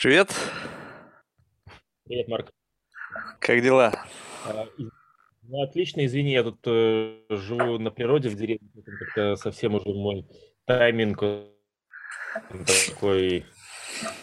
Привет. 0.00 0.32
Привет, 2.04 2.28
Марк. 2.28 2.52
Как 3.40 3.60
дела? 3.60 4.06
А, 4.44 4.68
Ну, 5.42 5.62
отлично, 5.62 6.06
извини, 6.06 6.34
я 6.34 6.44
тут 6.44 6.60
э, 6.66 7.18
живу 7.30 7.78
на 7.78 7.90
природе 7.90 8.28
в 8.28 8.36
деревне, 8.36 8.68
как-то 8.76 9.34
совсем 9.34 9.74
уже 9.74 9.88
мой 9.88 10.24
тайминг 10.66 11.20
такой 12.86 13.44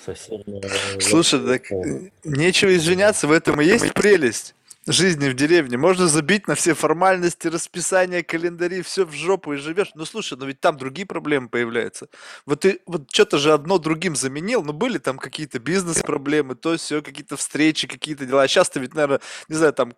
совсем 0.05 0.43
э, 0.47 0.99
Слушай, 1.01 1.45
так 1.45 1.63
нечего 2.23 2.73
извиняться, 2.73 3.27
в 3.27 3.33
этом 3.33 3.59
и 3.59 3.65
есть 3.65 3.93
прелесть 3.93 4.55
жизни 4.87 5.29
в 5.29 5.33
деревне. 5.33 5.77
Можно 5.77 6.07
забить 6.07 6.47
на 6.47 6.55
все 6.55 6.73
формальности, 6.73 7.47
расписания, 7.47 8.23
календари, 8.23 8.81
все 8.81 9.05
в 9.05 9.11
жопу 9.13 9.53
и 9.53 9.57
живешь. 9.57 9.91
Ну 9.95 10.05
слушай, 10.05 10.37
но 10.37 10.45
ведь 10.45 10.59
там 10.59 10.77
другие 10.77 11.07
проблемы 11.07 11.49
появляются. 11.49 12.07
Вот 12.45 12.61
ты 12.61 12.81
вот 12.85 13.09
что-то 13.11 13.37
же 13.37 13.53
одно 13.53 13.77
другим 13.79 14.15
заменил, 14.15 14.63
но 14.63 14.73
были 14.73 14.97
там 14.99 15.17
какие-то 15.17 15.59
бизнес-проблемы, 15.59 16.55
то 16.55 16.77
все, 16.77 17.01
какие-то 17.01 17.37
встречи, 17.37 17.87
какие-то 17.87 18.25
дела. 18.25 18.43
А 18.43 18.47
сейчас 18.47 18.69
ты 18.69 18.79
ведь, 18.79 18.93
наверное, 18.93 19.21
не 19.49 19.55
знаю, 19.55 19.73
там 19.73 19.93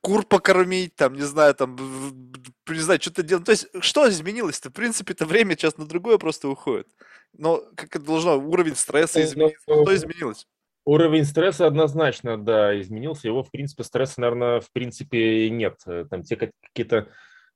кур 0.00 0.24
покормить, 0.24 0.96
там, 0.96 1.14
не 1.14 1.22
знаю, 1.22 1.54
там, 1.54 1.76
не 2.68 2.80
знаю, 2.80 3.00
что-то 3.00 3.22
делать. 3.22 3.44
То 3.44 3.52
есть, 3.52 3.68
что 3.80 4.08
изменилось-то? 4.08 4.70
В 4.70 4.72
принципе, 4.72 5.12
это 5.12 5.26
время 5.26 5.54
сейчас 5.54 5.76
на 5.76 5.86
другое 5.86 6.16
просто 6.18 6.48
уходит. 6.48 6.88
Но 7.36 7.62
как 7.76 7.94
это 7.94 8.04
должно, 8.04 8.38
уровень 8.38 8.76
стресса 8.76 9.22
измениться. 9.22 9.60
Что 9.62 9.94
изменилось? 9.94 10.46
Уровень 10.84 11.24
стресса 11.24 11.66
однозначно, 11.66 12.42
да, 12.42 12.78
изменился. 12.80 13.28
Его, 13.28 13.42
в 13.42 13.50
принципе, 13.50 13.84
стресса, 13.84 14.20
наверное, 14.20 14.60
в 14.60 14.72
принципе 14.72 15.50
нет. 15.50 15.76
Там 15.84 16.22
те 16.22 16.36
как- 16.36 16.52
какие-то 16.62 17.08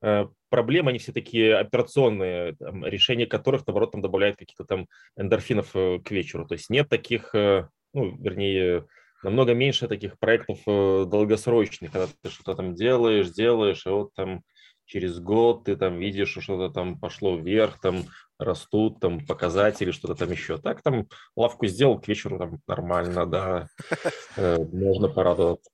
э, 0.02 0.26
проблемы, 0.50 0.90
они 0.90 0.98
все 0.98 1.12
такие 1.12 1.56
операционные, 1.56 2.54
там, 2.56 2.84
решение 2.84 3.26
которых, 3.26 3.66
наоборот, 3.66 3.92
там 3.92 4.02
добавляет 4.02 4.36
каких-то 4.36 4.64
там 4.64 4.88
эндорфинов 5.16 5.74
э, 5.74 6.00
к 6.04 6.10
вечеру. 6.10 6.46
То 6.46 6.54
есть 6.54 6.68
нет 6.68 6.88
таких, 6.90 7.34
э, 7.34 7.68
ну, 7.94 8.16
вернее, 8.18 8.86
намного 9.22 9.54
меньше 9.54 9.88
таких 9.88 10.18
проектов 10.18 10.58
долгосрочных, 10.66 11.92
когда 11.92 12.08
ты 12.22 12.28
что-то 12.28 12.54
там 12.54 12.74
делаешь, 12.74 13.30
делаешь, 13.30 13.86
и 13.86 13.88
вот 13.90 14.12
там 14.14 14.42
через 14.86 15.18
год 15.20 15.64
ты 15.64 15.76
там 15.76 15.98
видишь, 15.98 16.30
что 16.30 16.40
что-то 16.40 16.72
там 16.72 16.98
пошло 16.98 17.36
вверх, 17.36 17.80
там 17.80 18.04
растут 18.38 19.00
там 19.00 19.24
показатели, 19.24 19.90
что-то 19.90 20.14
там 20.14 20.30
еще. 20.30 20.58
Так 20.58 20.82
там 20.82 21.06
лавку 21.36 21.66
сделал, 21.66 22.00
к 22.00 22.08
вечеру 22.08 22.38
там 22.38 22.60
нормально, 22.66 23.26
да, 23.26 23.68
э, 24.36 24.58
можно 24.72 25.08
порадоваться. 25.08 25.70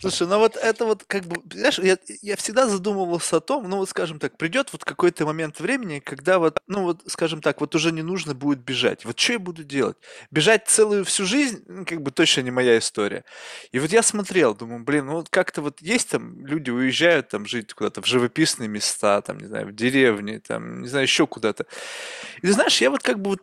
Слушай, 0.00 0.26
ну 0.26 0.38
вот 0.38 0.56
это 0.56 0.84
вот 0.84 1.04
как 1.04 1.24
бы, 1.24 1.36
знаешь, 1.52 1.78
я, 1.78 1.98
я 2.22 2.36
всегда 2.36 2.66
задумывался 2.66 3.36
о 3.36 3.40
том, 3.40 3.68
ну 3.68 3.78
вот 3.78 3.88
скажем 3.88 4.18
так, 4.18 4.36
придет 4.36 4.72
вот 4.72 4.84
какой-то 4.84 5.26
момент 5.26 5.60
времени, 5.60 6.00
когда 6.00 6.38
вот, 6.38 6.60
ну 6.66 6.82
вот 6.82 7.02
скажем 7.06 7.40
так, 7.40 7.60
вот 7.60 7.74
уже 7.74 7.92
не 7.92 8.02
нужно 8.02 8.34
будет 8.34 8.60
бежать. 8.60 9.04
Вот 9.04 9.18
что 9.18 9.34
я 9.34 9.38
буду 9.38 9.64
делать? 9.64 9.96
Бежать 10.30 10.68
целую 10.68 11.04
всю 11.04 11.26
жизнь, 11.26 11.62
ну, 11.66 11.84
как 11.84 12.02
бы 12.02 12.10
точно 12.10 12.42
не 12.42 12.50
моя 12.50 12.78
история. 12.78 13.24
И 13.72 13.78
вот 13.78 13.90
я 13.90 14.02
смотрел, 14.02 14.54
думаю, 14.54 14.84
блин, 14.84 15.06
ну 15.06 15.12
вот 15.14 15.28
как-то 15.28 15.62
вот 15.62 15.80
есть 15.82 16.10
там 16.10 16.46
люди 16.46 16.70
уезжают 16.70 17.28
там 17.28 17.46
жить 17.46 17.72
куда-то 17.74 18.02
в 18.02 18.06
живописные 18.06 18.68
места, 18.68 19.20
там, 19.22 19.38
не 19.38 19.46
знаю, 19.46 19.68
в 19.68 19.72
деревне, 19.74 20.40
там, 20.40 20.82
не 20.82 20.88
знаю, 20.88 21.04
еще 21.04 21.26
куда-то. 21.26 21.66
И 22.42 22.46
знаешь, 22.48 22.80
я 22.80 22.90
вот 22.90 23.02
как 23.02 23.20
бы 23.20 23.30
вот 23.30 23.40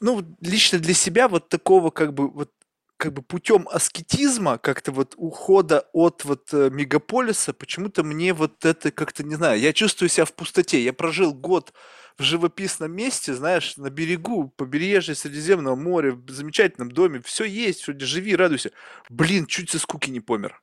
ну, 0.00 0.22
лично 0.40 0.78
для 0.78 0.94
себя 0.94 1.28
вот 1.28 1.48
такого 1.48 1.90
как 1.90 2.12
бы 2.12 2.28
вот 2.28 2.50
как 2.96 3.12
бы 3.12 3.22
путем 3.22 3.68
аскетизма, 3.70 4.58
как-то 4.58 4.92
вот 4.92 5.14
ухода 5.16 5.86
от 5.92 6.24
вот 6.24 6.52
э, 6.52 6.70
мегаполиса, 6.70 7.52
почему-то 7.52 8.02
мне 8.02 8.32
вот 8.32 8.64
это 8.64 8.90
как-то, 8.90 9.22
не 9.22 9.34
знаю, 9.34 9.60
я 9.60 9.72
чувствую 9.72 10.08
себя 10.08 10.24
в 10.24 10.32
пустоте. 10.32 10.82
Я 10.82 10.92
прожил 10.92 11.34
год 11.34 11.72
в 12.18 12.22
живописном 12.22 12.92
месте, 12.92 13.34
знаешь, 13.34 13.76
на 13.76 13.90
берегу 13.90 14.48
побережья 14.48 15.14
Средиземного 15.14 15.76
моря, 15.76 16.12
в 16.12 16.30
замечательном 16.30 16.90
доме, 16.90 17.20
все 17.20 17.44
есть, 17.44 17.86
вроде 17.86 18.06
живи, 18.06 18.34
радуйся. 18.34 18.70
Блин, 19.10 19.46
чуть 19.46 19.70
со 19.70 19.78
скуки 19.78 20.10
не 20.10 20.20
помер. 20.20 20.62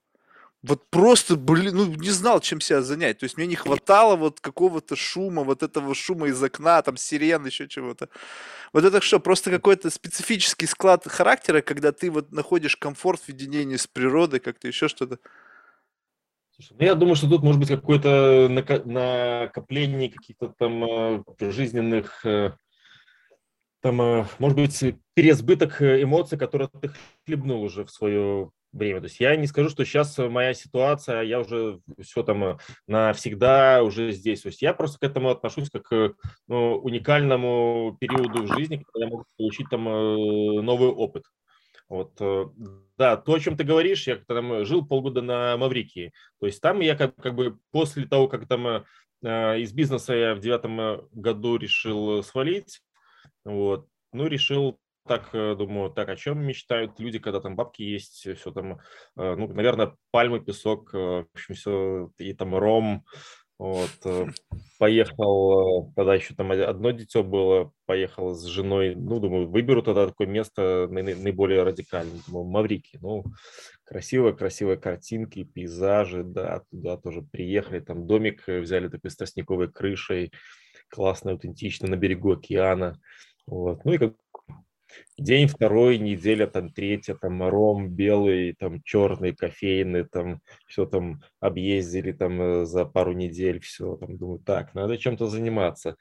Вот 0.63 0.89
просто, 0.89 1.35
блин, 1.35 1.75
ну 1.75 1.85
не 1.87 2.09
знал, 2.09 2.39
чем 2.39 2.61
себя 2.61 2.81
занять. 2.81 3.19
То 3.19 3.25
есть 3.25 3.35
мне 3.35 3.45
не 3.47 3.55
хватало 3.55 4.15
вот 4.15 4.39
какого-то 4.39 4.95
шума, 4.95 5.43
вот 5.43 5.61
этого 5.61 5.93
шума 5.93 6.27
из 6.27 6.41
окна, 6.41 6.81
там 6.81 6.95
сирен, 6.95 7.45
еще 7.45 7.67
чего-то. 7.67 8.07
Вот 8.71 8.85
это 8.85 9.01
что, 9.01 9.19
просто 9.19 9.51
какой-то 9.51 9.89
специфический 9.89 10.65
склад 10.65 11.05
характера, 11.05 11.61
когда 11.61 11.91
ты 11.91 12.09
вот 12.09 12.31
находишь 12.31 12.77
комфорт 12.77 13.19
в 13.21 13.29
единении 13.29 13.75
с 13.75 13.87
природой, 13.87 14.39
как-то 14.39 14.69
еще 14.69 14.87
что-то. 14.87 15.19
Слушай, 16.55 16.77
ну, 16.79 16.85
я 16.85 16.95
думаю, 16.95 17.15
что 17.15 17.27
тут 17.27 17.43
может 17.43 17.59
быть 17.59 17.69
какое-то 17.69 18.47
накопление 18.49 20.09
каких-то 20.09 20.53
там 20.57 20.83
э, 20.85 21.23
жизненных, 21.51 22.25
э, 22.25 22.55
там, 23.81 24.01
э, 24.01 24.25
может 24.39 24.57
быть, 24.57 24.95
переизбыток 25.13 25.81
эмоций, 25.81 26.37
которые 26.37 26.69
ты 26.69 26.91
хлебнул 27.25 27.63
уже 27.63 27.83
в 27.83 27.91
свое 27.91 28.51
время. 28.73 28.99
То 28.99 29.05
есть 29.05 29.19
я 29.19 29.35
не 29.35 29.47
скажу, 29.47 29.69
что 29.69 29.85
сейчас 29.85 30.17
моя 30.17 30.53
ситуация, 30.53 31.21
я 31.21 31.39
уже 31.39 31.79
все 32.01 32.23
там 32.23 32.43
э, 32.43 32.57
навсегда 32.87 33.83
уже 33.83 34.11
здесь. 34.11 34.41
То 34.41 34.47
есть 34.47 34.61
я 34.61 34.73
просто 34.73 34.99
к 34.99 35.03
этому 35.03 35.29
отношусь 35.29 35.69
как 35.69 35.83
к 35.83 36.13
ну, 36.47 36.75
уникальному 36.77 37.95
периоду 37.99 38.43
в 38.43 38.57
жизни, 38.57 38.83
когда 38.83 39.05
я 39.05 39.11
могу 39.11 39.25
получить 39.37 39.69
там 39.69 39.87
э, 39.87 40.61
новый 40.61 40.89
опыт. 40.89 41.23
Вот, 41.87 42.13
э, 42.19 42.45
да, 42.97 43.17
то, 43.17 43.33
о 43.33 43.39
чем 43.39 43.55
ты 43.55 43.63
говоришь, 43.63 44.07
я 44.07 44.15
там 44.15 44.65
жил 44.65 44.85
полгода 44.85 45.21
на 45.21 45.55
Маврикии. 45.57 46.11
То 46.39 46.47
есть 46.47 46.59
там 46.59 46.79
я 46.79 46.95
как, 46.95 47.15
как 47.15 47.35
бы 47.35 47.59
после 47.71 48.07
того, 48.07 48.27
как 48.27 48.47
там 48.47 48.67
э, 48.67 48.83
э, 49.23 49.59
из 49.59 49.71
бизнеса 49.73 50.13
я 50.13 50.35
в 50.35 50.39
девятом 50.39 50.79
э, 50.81 51.01
году 51.11 51.57
решил 51.57 52.23
свалить, 52.23 52.81
вот, 53.45 53.87
ну, 54.11 54.27
решил 54.27 54.79
так, 55.07 55.29
э, 55.33 55.55
думаю, 55.55 55.91
так, 55.91 56.09
о 56.09 56.15
чем 56.15 56.45
мечтают 56.45 56.99
люди, 56.99 57.19
когда 57.19 57.39
там 57.39 57.55
бабки 57.55 57.81
есть, 57.83 58.27
все 58.37 58.51
там, 58.51 58.79
э, 59.17 59.35
ну, 59.35 59.47
наверное, 59.47 59.95
пальмы, 60.11 60.39
песок, 60.39 60.93
э, 60.93 60.97
в 60.97 61.27
общем, 61.33 61.55
все, 61.55 62.11
и 62.17 62.33
там 62.33 62.55
ром, 62.55 63.05
вот, 63.59 63.91
поехал, 64.79 65.93
тогда 65.95 66.15
еще 66.15 66.33
там 66.35 66.51
одно 66.51 66.91
дитё 66.91 67.23
было, 67.23 67.71
поехал 67.85 68.33
с 68.33 68.43
женой, 68.45 68.95
ну, 68.95 69.19
думаю, 69.19 69.49
выберу 69.49 69.81
тогда 69.83 70.07
такое 70.07 70.27
место 70.27 70.87
наи- 70.89 71.15
наиболее 71.15 71.63
радикальное, 71.63 72.19
думаю, 72.27 72.45
Маврикий, 72.45 72.99
ну, 73.01 73.23
красивые, 73.85 74.35
красивые 74.35 74.77
картинки, 74.77 75.43
пейзажи, 75.43 76.23
да, 76.23 76.63
туда 76.71 76.97
тоже 76.97 77.21
приехали, 77.21 77.79
там 77.79 78.07
домик 78.07 78.43
взяли 78.47 78.87
такой 78.87 79.11
с 79.11 79.15
тростниковой 79.15 79.71
крышей, 79.71 80.31
классно, 80.89 81.31
аутентично, 81.31 81.87
на 81.87 81.95
берегу 81.95 82.33
океана, 82.33 82.99
вот, 83.45 83.85
ну, 83.85 83.93
и 83.93 83.97
как 83.97 84.15
День 85.17 85.47
второй, 85.47 85.97
неделя 85.97 86.47
там 86.47 86.71
третья, 86.71 87.15
там 87.15 87.43
ром 87.47 87.89
белый, 87.89 88.53
там 88.53 88.81
черный, 88.83 89.35
кофейный, 89.35 90.05
там 90.05 90.41
все 90.67 90.85
там 90.85 91.21
объездили 91.39 92.11
там 92.11 92.41
э, 92.41 92.65
за 92.65 92.85
пару 92.85 93.13
недель, 93.13 93.59
все, 93.59 93.95
там 93.97 94.17
думаю, 94.17 94.39
так, 94.39 94.73
надо 94.73 94.97
чем-то 94.97 95.27
заниматься. 95.27 95.97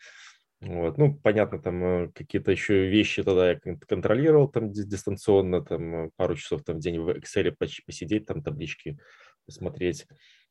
Вот. 0.60 0.96
Ну, 0.96 1.14
понятно, 1.14 1.60
там 1.60 1.84
э, 1.84 2.08
какие-то 2.14 2.52
еще 2.52 2.88
вещи 2.88 3.24
тогда 3.24 3.50
я 3.50 3.58
кон- 3.58 3.80
контролировал 3.80 4.48
там 4.48 4.70
ди- 4.70 4.84
дистанционно, 4.84 5.64
там 5.64 5.94
э, 6.06 6.10
пару 6.16 6.36
часов 6.36 6.62
там 6.62 6.76
в 6.76 6.80
день 6.80 7.00
в 7.00 7.08
Excel 7.10 7.52
посидеть, 7.84 8.26
там 8.26 8.42
таблички 8.42 8.96
посмотреть. 9.44 10.06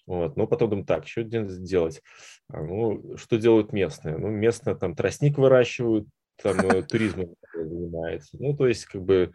Вот. 0.05 0.35
Но 0.35 0.47
потом 0.47 0.69
думаю, 0.69 0.85
так, 0.85 1.07
что 1.07 1.23
делать? 1.23 2.01
А, 2.49 2.61
ну, 2.61 3.15
что 3.17 3.37
делают 3.37 3.71
местные? 3.71 4.17
Ну, 4.17 4.27
местные 4.27 4.75
там 4.75 4.95
тростник 4.95 5.37
выращивают, 5.37 6.07
там 6.41 6.59
э, 6.59 6.83
туризмом 6.83 7.35
занимается. 7.53 8.37
Ну, 8.39 8.55
то 8.55 8.67
есть, 8.67 8.85
как 8.85 9.01
бы 9.01 9.33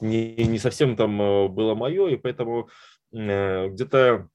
не, 0.00 0.34
не 0.34 0.58
совсем 0.58 0.96
там 0.96 1.20
э, 1.20 1.48
было 1.48 1.74
мое, 1.74 2.08
и 2.08 2.16
поэтому 2.16 2.68
э, 3.12 3.68
где-то 3.68 4.28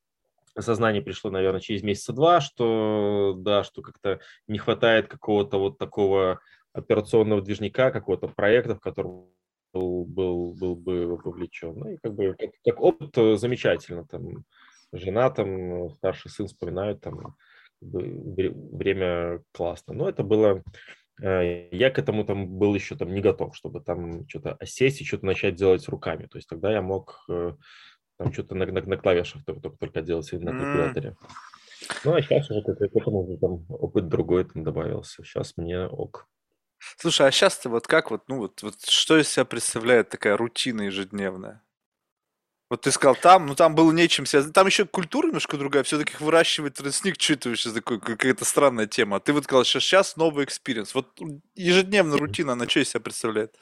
осознание 0.55 1.01
пришло, 1.01 1.29
наверное, 1.29 1.59
через 1.59 1.83
месяца 1.83 2.13
два, 2.13 2.39
что 2.41 3.35
да, 3.37 3.63
что 3.63 3.81
как-то 3.81 4.19
не 4.47 4.57
хватает 4.57 5.07
какого-то 5.07 5.57
вот 5.57 5.77
такого 5.77 6.39
операционного 6.73 7.41
движника, 7.41 7.91
какого-то 7.91 8.27
проекта, 8.27 8.75
в 8.75 8.79
котором 8.79 9.29
был, 9.73 10.05
был, 10.05 10.53
был 10.53 10.75
бы 10.75 11.17
вовлечен. 11.17 11.73
Ну 11.75 11.89
и 11.89 11.97
как 11.97 12.13
бы 12.13 12.35
как, 12.37 12.51
как 12.63 12.79
опыт 12.81 13.39
замечательно. 13.39 14.05
Там 14.05 14.45
жена, 14.93 15.29
там 15.29 15.89
старший 15.91 16.31
сын 16.31 16.47
вспоминают, 16.47 17.01
там 17.01 17.35
как 17.79 17.89
бы, 17.89 18.01
вре- 18.35 18.51
время 18.51 19.41
классно. 19.51 19.93
Но 19.93 20.09
это 20.09 20.23
было 20.23 20.63
я 21.21 21.91
к 21.91 21.99
этому 21.99 22.25
там 22.25 22.47
был 22.47 22.75
еще 22.75 22.95
там 22.95 23.13
не 23.13 23.21
готов, 23.21 23.55
чтобы 23.55 23.81
там 23.81 24.27
что-то 24.27 24.53
осесть 24.53 25.01
и 25.01 25.05
что-то 25.05 25.25
начать 25.25 25.55
делать 25.55 25.87
руками. 25.87 26.27
То 26.27 26.37
есть 26.37 26.49
тогда 26.49 26.71
я 26.71 26.81
мог 26.81 27.23
э, 27.29 27.53
там 28.17 28.33
что-то 28.33 28.55
на, 28.55 28.65
на, 28.65 28.81
на 28.81 28.97
клавишах 28.97 29.45
только, 29.45 29.69
только, 29.69 30.01
делать 30.01 30.31
и 30.33 30.37
на 30.37 30.51
калькуляторе. 30.51 31.15
Ну, 32.03 32.15
а 32.15 32.21
сейчас 32.21 32.49
уже 32.49 32.61
к 32.61 32.75
к 32.75 32.95
этому 32.95 33.23
уже 33.23 33.37
там 33.37 33.65
опыт 33.69 34.07
другой 34.07 34.45
там 34.45 34.63
добавился. 34.63 35.23
Сейчас 35.23 35.53
мне 35.57 35.85
ok. 35.85 36.27
Слушай, 36.97 37.27
а 37.27 37.31
сейчас 37.31 37.57
ты 37.57 37.69
вот 37.69 37.87
как 37.87 38.11
вот, 38.11 38.27
ну 38.27 38.37
вот, 38.37 38.61
вот 38.61 38.81
что 38.85 39.17
из 39.17 39.29
себя 39.29 39.45
представляет 39.45 40.09
такая 40.09 40.37
рутина 40.37 40.83
ежедневная? 40.83 41.63
Вот 42.69 42.81
ты 42.81 42.91
сказал 42.91 43.15
там, 43.15 43.45
ну 43.45 43.55
там 43.55 43.75
было 43.75 43.91
нечем 43.91 44.25
себя... 44.25 44.41
Там 44.43 44.65
еще 44.65 44.85
культура 44.85 45.27
немножко 45.27 45.57
другая, 45.57 45.83
все-таки 45.83 46.13
выращивать 46.19 46.73
тростник, 46.73 47.21
что 47.21 47.33
это 47.33 47.49
вообще 47.49 47.71
такое, 47.71 47.99
какая-то 47.99 48.43
странная 48.43 48.87
тема. 48.87 49.17
А 49.17 49.19
ты 49.19 49.33
вот 49.33 49.43
сказал, 49.43 49.63
что 49.65 49.79
сейчас 49.79 50.17
новый 50.17 50.45
experience. 50.45 50.95
Вот 50.95 51.07
ежедневная 51.53 52.17
рутина, 52.17 52.53
она 52.53 52.67
что 52.67 52.79
из 52.79 52.89
себя 52.89 53.01
представляет? 53.01 53.55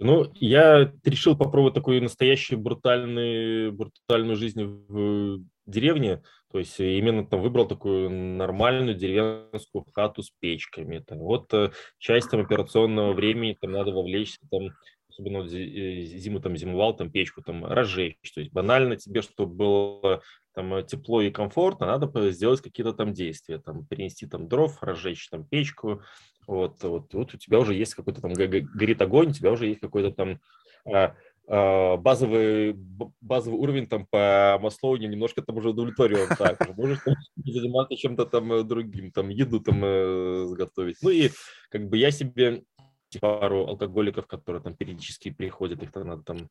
Ну, 0.00 0.30
я 0.34 0.92
решил 1.04 1.36
попробовать 1.36 1.74
такую 1.74 2.02
настоящую 2.02 2.58
брутальную, 2.60 3.72
брутальную 3.72 4.36
жизнь 4.36 4.62
в 4.62 5.40
деревне. 5.66 6.22
То 6.50 6.58
есть 6.58 6.80
именно 6.80 7.26
там 7.26 7.42
выбрал 7.42 7.66
такую 7.66 8.08
нормальную 8.10 8.94
деревенскую 8.96 9.84
хату 9.92 10.22
с 10.22 10.30
печками. 10.40 11.00
Там, 11.00 11.18
вот 11.18 11.52
э, 11.52 11.72
часть 11.98 12.30
там 12.30 12.40
операционного 12.40 13.12
времени 13.12 13.56
там 13.60 13.72
надо 13.72 13.90
вовлечься 13.90 14.38
там 14.50 14.70
особенно 15.18 15.42
вот 15.42 15.52
э, 15.52 16.02
зиму 16.02 16.40
там 16.40 16.56
зимовал, 16.56 16.94
там 16.96 17.10
печку 17.10 17.42
там 17.42 17.64
разжечь. 17.64 18.16
То 18.34 18.40
есть 18.40 18.52
банально 18.52 18.96
тебе, 18.96 19.22
чтобы 19.22 19.54
было 19.54 20.22
там 20.54 20.84
тепло 20.86 21.20
и 21.22 21.30
комфортно, 21.30 21.86
надо 21.86 22.30
сделать 22.30 22.60
какие-то 22.60 22.92
там 22.92 23.12
действия, 23.12 23.58
там 23.58 23.84
перенести 23.84 24.26
там 24.26 24.48
дров, 24.48 24.82
разжечь 24.82 25.28
там 25.28 25.44
печку, 25.44 26.02
вот, 26.46 26.82
вот, 26.82 27.12
вот 27.12 27.34
у 27.34 27.36
тебя 27.36 27.58
уже 27.58 27.74
есть 27.74 27.94
какой-то 27.94 28.20
там 28.20 28.32
горит 28.32 29.02
огонь, 29.02 29.28
у 29.28 29.32
тебя 29.32 29.52
уже 29.52 29.66
есть 29.66 29.80
какой-то 29.80 30.10
там 30.12 30.40
а, 30.86 31.14
а, 31.46 31.96
базовый, 31.96 32.74
базовый 33.20 33.58
уровень 33.58 33.86
там 33.86 34.06
по 34.06 34.58
Маслоуне 34.60 35.08
немножко 35.08 35.42
там 35.42 35.56
уже 35.56 35.70
удовлетворен. 35.70 36.28
Так, 36.38 36.76
можешь 36.76 37.00
там, 37.04 37.14
заниматься 37.36 37.96
чем-то 37.96 38.26
там 38.26 38.52
э, 38.52 38.62
другим, 38.64 39.10
там 39.12 39.28
еду 39.30 39.60
там 39.60 39.80
э, 39.82 40.44
сготовить. 40.46 40.96
Ну 41.02 41.10
и 41.10 41.30
как 41.70 41.88
бы 41.88 41.96
я 41.96 42.10
себе 42.10 42.64
пару 43.20 43.66
алкоголиков, 43.66 44.26
которые 44.26 44.62
там 44.62 44.74
периодически 44.74 45.30
приходят, 45.30 45.82
их 45.82 45.92
там 45.92 46.06
надо 46.06 46.22
там 46.22 46.48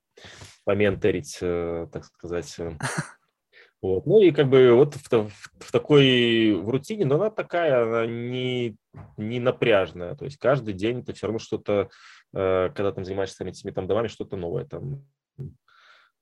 поменторить, 0.63 1.38
э, 1.42 1.88
так 1.92 2.06
сказать. 2.06 2.56
Э. 2.59 2.71
Вот. 3.80 4.07
Ну 4.07 4.19
и 4.21 4.31
как 4.31 4.50
бы 4.50 4.74
вот 4.74 4.95
в, 4.95 5.12
в, 5.12 5.31
в 5.59 5.71
такой 5.71 6.54
в 6.54 6.68
рутине, 6.68 7.06
но 7.06 7.15
она 7.15 7.30
такая, 7.30 7.83
она 7.83 8.07
не, 8.07 8.75
не 9.18 9.39
напряжная. 9.39 10.15
То 10.15 10.25
есть 10.25 10.38
каждый 10.38 10.74
день 10.74 11.06
ты 11.06 11.13
все 11.13 11.27
равно 11.27 11.38
что-то, 11.38 11.89
э, 12.33 12.69
когда 12.69 12.92
там 12.92 13.06
занимаешься 13.06 13.45
этими 13.45 13.69
там 13.69 13.86
домами, 13.86 14.07
что-то 14.07 14.36
новое. 14.36 14.65
Там, 14.65 15.06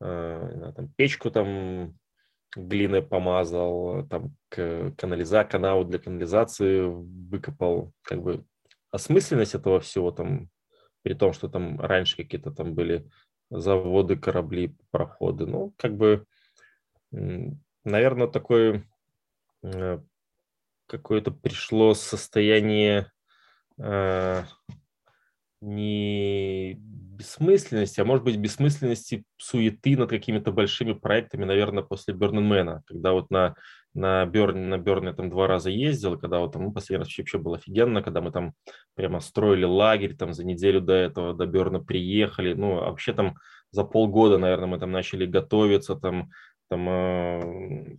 э, 0.02 0.72
там 0.76 0.90
печку 0.98 1.32
там 1.32 1.98
глиной 2.58 3.02
помазал, 3.02 4.06
там 4.08 4.36
канализа, 4.50 5.46
канал 5.46 5.86
для 5.86 6.00
канализации 6.00 6.82
выкопал. 6.82 7.94
Как 8.02 8.22
бы 8.22 8.44
осмысленность 8.96 9.56
этого 9.56 9.80
всего 9.80 10.12
там, 10.12 10.50
при 11.04 11.14
том, 11.14 11.34
что 11.34 11.50
там 11.50 11.80
раньше 11.80 12.16
какие-то 12.16 12.52
там 12.52 12.74
были 12.74 13.08
заводы, 13.50 14.16
корабли, 14.16 14.76
проходы, 14.90 15.46
ну, 15.46 15.74
как 15.78 15.96
бы, 15.98 16.26
наверное, 17.12 18.28
такое 18.28 18.84
э, 19.64 20.00
какое-то 20.88 21.32
пришло 21.32 21.94
состояние 21.94 23.12
э, 23.78 24.44
не 25.62 26.76
бессмысленности, 26.80 28.00
а 28.00 28.06
может 28.06 28.24
быть 28.24 28.38
бессмысленности 28.38 29.26
суеты 29.38 29.98
над 29.98 30.10
какими-то 30.10 30.52
большими 30.52 30.94
проектами, 30.94 31.46
наверное, 31.46 31.84
после 31.84 32.14
Берненмена, 32.14 32.82
когда 32.86 33.12
вот 33.12 33.30
на, 33.30 33.56
на 33.96 34.26
Берн, 34.26 34.70
на 34.70 34.78
Берн 34.78 35.08
я 35.08 35.14
там 35.14 35.30
два 35.30 35.48
раза 35.48 35.70
ездил, 35.70 36.20
когда 36.20 36.40
вот 36.40 36.54
там, 36.54 36.66
ну, 36.66 36.72
последний 36.72 37.04
раз 37.04 37.18
вообще 37.18 37.38
было 37.38 37.56
офигенно, 37.58 38.04
когда 38.04 38.22
мы 38.22 38.32
там 38.32 38.54
прямо 38.94 39.20
строили 39.20 39.66
лагерь, 39.66 40.16
там 40.16 40.34
за 40.34 40.46
неделю 40.46 40.82
до 40.82 40.94
этого 40.94 41.34
до 41.34 41.48
Берна 41.48 41.80
приехали, 41.80 42.54
ну, 42.54 42.78
а 42.78 42.90
вообще 42.92 43.14
там 43.14 43.36
за 43.72 43.84
полгода, 43.84 44.38
наверное, 44.38 44.68
мы 44.68 44.78
там 44.80 44.92
начали 44.92 45.26
готовиться, 45.26 45.96
там, 45.96 46.30
там 46.70 46.88
Э, 46.88 47.96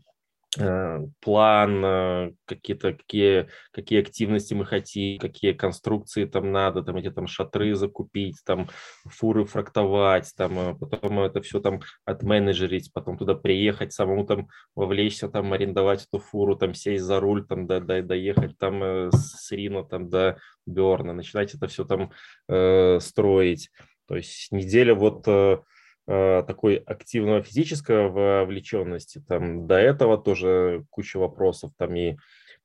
план, 1.21 1.85
э, 1.85 2.33
какие-то 2.47 2.95
какие, 2.95 3.49
какие 3.73 4.01
активности 4.01 4.55
мы 4.55 4.65
хотим, 4.65 5.19
какие 5.19 5.53
конструкции 5.53 6.25
там 6.25 6.53
надо, 6.53 6.83
там 6.83 6.97
эти 6.97 7.11
там 7.11 7.27
шатры 7.27 7.75
закупить, 7.75 8.37
там 8.45 8.69
фуры 9.05 9.45
фрактовать, 9.45 10.33
там 10.37 10.59
э, 10.59 10.75
потом 10.75 11.21
это 11.21 11.43
все 11.43 11.61
там 11.61 11.81
отменеджерить, 12.05 12.93
потом 12.93 13.19
туда 13.19 13.35
приехать, 13.35 13.93
самому 13.93 14.27
там 14.27 14.49
вовлечься, 14.75 15.29
там 15.29 15.53
арендовать 15.53 16.07
эту 16.07 16.19
фуру, 16.19 16.57
там 16.57 16.75
сесть 16.75 17.05
за 17.05 17.21
руль, 17.21 17.47
там 17.47 17.67
до, 17.67 17.81
до, 17.81 18.03
доехать 18.03 18.57
там 18.59 19.11
с 19.13 19.51
Рино 19.53 19.85
там 19.85 20.09
до 20.09 20.39
Берна, 20.67 21.13
начинать 21.13 21.55
это 21.55 21.69
все 21.69 21.85
там 21.85 22.11
э, 22.49 22.99
строить. 23.01 23.71
То 24.09 24.17
есть 24.17 24.53
неделя 24.53 24.95
вот 24.95 25.27
Э, 25.27 25.59
такой 26.07 26.77
активного 26.77 27.43
физического 27.43 28.09
вовлеченности. 28.09 29.23
Там 29.27 29.67
до 29.67 29.75
этого 29.75 30.17
тоже 30.17 30.85
куча 30.91 31.19
вопросов, 31.19 31.73
там 31.77 31.97
и 31.97 32.17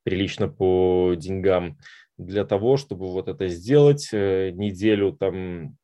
прилично 0.04 0.48
по 0.48 1.14
деньгам. 1.16 1.78
Для 2.18 2.46
того, 2.46 2.78
чтобы 2.78 3.12
вот 3.12 3.28
это 3.28 3.48
сделать, 3.48 4.10
э, 4.14 4.52
неделю 4.52 5.14
там, 5.14 5.76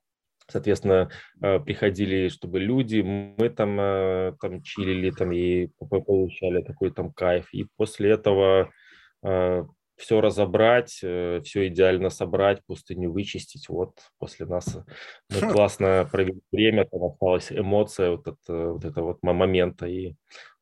соответственно, 0.48 1.10
э, 1.42 1.60
приходили, 1.60 2.30
чтобы 2.30 2.60
люди, 2.60 3.02
мы 3.02 3.50
там, 3.50 4.38
там 4.40 4.62
чилили 4.62 5.10
там 5.10 5.32
и 5.32 5.70
получали 5.80 6.62
такой 6.62 6.92
там 6.92 7.12
кайф. 7.12 7.52
И 7.54 7.66
после 7.76 8.12
этого 8.12 8.72
все 9.98 10.22
разобрать, 10.22 11.00
э, 11.02 11.42
все 11.44 11.68
идеально 11.68 12.10
собрать, 12.10 12.64
пустыню 12.66 13.12
вычистить. 13.12 13.68
Вот 13.68 13.94
после 14.20 14.46
нас 14.46 14.78
мы 15.30 15.42
хм. 15.42 15.52
классно 15.52 16.08
провели 16.12 16.40
время, 16.52 16.86
там 16.86 17.04
осталась 17.04 17.52
эмоция 17.52 18.12
вот, 18.12 18.28
это, 18.28 18.54
вот 18.70 18.86
этого 18.86 19.08
вот 19.08 19.24
момента, 19.24 19.88
и 19.88 20.14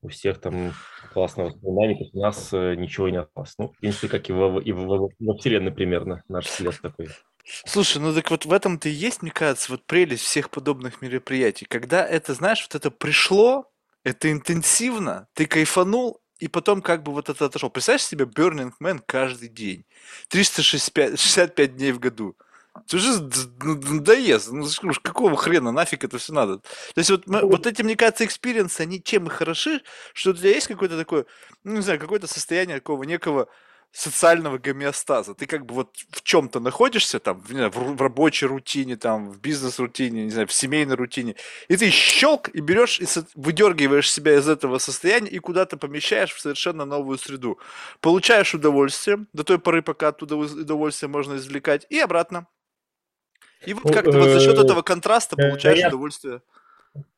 у 0.01 0.07
всех 0.07 0.39
там 0.39 0.71
классное 1.13 1.45
воспоминание, 1.47 2.09
у 2.13 2.19
нас 2.19 2.49
э, 2.53 2.75
ничего 2.75 3.09
не 3.09 3.17
осталось. 3.17 3.55
Ну, 3.57 3.67
в 3.67 3.77
принципе, 3.77 4.07
как 4.07 4.29
и 4.29 4.33
во, 4.33 4.59
и 4.59 4.71
во, 4.71 5.09
во 5.19 5.37
Вселенной 5.37 5.71
примерно, 5.71 6.23
наш 6.29 6.47
след 6.47 6.79
такой. 6.81 7.09
Слушай, 7.43 8.01
ну 8.01 8.13
так 8.13 8.31
вот 8.31 8.45
в 8.45 8.53
этом-то 8.53 8.89
и 8.89 8.91
есть, 8.91 9.21
мне 9.21 9.31
кажется, 9.31 9.71
вот 9.71 9.85
прелесть 9.85 10.23
всех 10.23 10.49
подобных 10.49 11.01
мероприятий. 11.01 11.65
Когда 11.65 12.05
это, 12.05 12.33
знаешь, 12.33 12.67
вот 12.67 12.75
это 12.75 12.89
пришло, 12.89 13.69
это 14.03 14.31
интенсивно, 14.31 15.27
ты 15.33 15.45
кайфанул, 15.45 16.21
и 16.45 16.47
потом 16.47 16.83
как 16.83 17.01
бы 17.01 17.11
вот 17.11 17.27
это 17.27 17.45
отошел. 17.45 17.71
Представляешь 17.71 18.05
себе 18.05 18.25
Burning 18.25 18.71
Man 18.79 19.01
каждый 19.03 19.49
день. 19.49 19.83
365 20.27 21.19
65 21.19 21.75
дней 21.75 21.91
в 21.91 21.97
году. 21.97 22.35
Это 22.75 22.97
уже 22.97 23.27
надоест. 23.63 24.51
Ну, 24.51 24.67
уж 24.83 24.99
какого 24.99 25.37
хрена, 25.37 25.71
нафиг 25.71 26.03
это 26.03 26.19
все 26.19 26.33
надо. 26.33 26.59
То 26.59 26.97
есть 26.97 27.09
вот, 27.09 27.25
мы, 27.25 27.41
вот 27.41 27.65
эти, 27.65 27.81
мне 27.81 27.95
кажется, 27.95 28.25
experience 28.25 28.72
ы, 28.72 28.81
они 28.81 29.01
чем 29.01 29.25
и 29.25 29.31
хороши, 29.31 29.81
что 30.13 30.31
у 30.31 30.33
тебя 30.35 30.51
есть 30.51 30.67
какое-то 30.67 30.99
такое, 30.99 31.25
ну, 31.63 31.77
не 31.77 31.81
знаю, 31.81 31.99
какое-то 31.99 32.27
состояние 32.27 32.77
такого 32.77 33.01
некого 33.05 33.47
социального 33.95 34.57
гомеостаза. 34.57 35.33
Ты 35.35 35.45
как 35.45 35.65
бы 35.65 35.73
вот 35.73 35.95
в 36.09 36.21
чем-то 36.21 36.59
находишься, 36.59 37.19
там, 37.19 37.39
в, 37.39 37.47
знаю, 37.47 37.71
в 37.71 38.01
рабочей 38.01 38.45
рутине, 38.45 38.97
там, 38.97 39.29
в 39.29 39.39
бизнес-рутине, 39.39 40.25
не 40.25 40.31
знаю, 40.31 40.47
в 40.47 40.53
семейной 40.53 40.95
рутине, 40.95 41.35
и 41.69 41.77
ты 41.77 41.89
щелк 41.89 42.49
и 42.49 42.59
берешь 42.59 42.99
и 42.99 43.05
выдергиваешь 43.35 44.11
себя 44.11 44.35
из 44.35 44.49
этого 44.49 44.79
состояния 44.79 45.29
и 45.29 45.39
куда-то 45.39 45.77
помещаешь 45.77 46.33
в 46.33 46.41
совершенно 46.41 46.83
новую 46.83 47.17
среду. 47.17 47.57
Получаешь 48.01 48.53
удовольствие 48.53 49.25
до 49.31 49.45
той 49.45 49.59
поры, 49.59 49.81
пока 49.81 50.09
оттуда 50.09 50.35
удовольствие 50.35 51.09
можно 51.09 51.35
извлекать, 51.35 51.85
и 51.89 51.97
обратно. 51.99 52.47
И 53.65 53.73
вот 53.73 53.93
как-то 53.93 54.19
вот 54.19 54.29
за 54.29 54.41
счет 54.41 54.57
э, 54.57 54.61
этого 54.61 54.81
контраста 54.81 55.37
получаешь 55.37 55.87
удовольствие. 55.87 56.41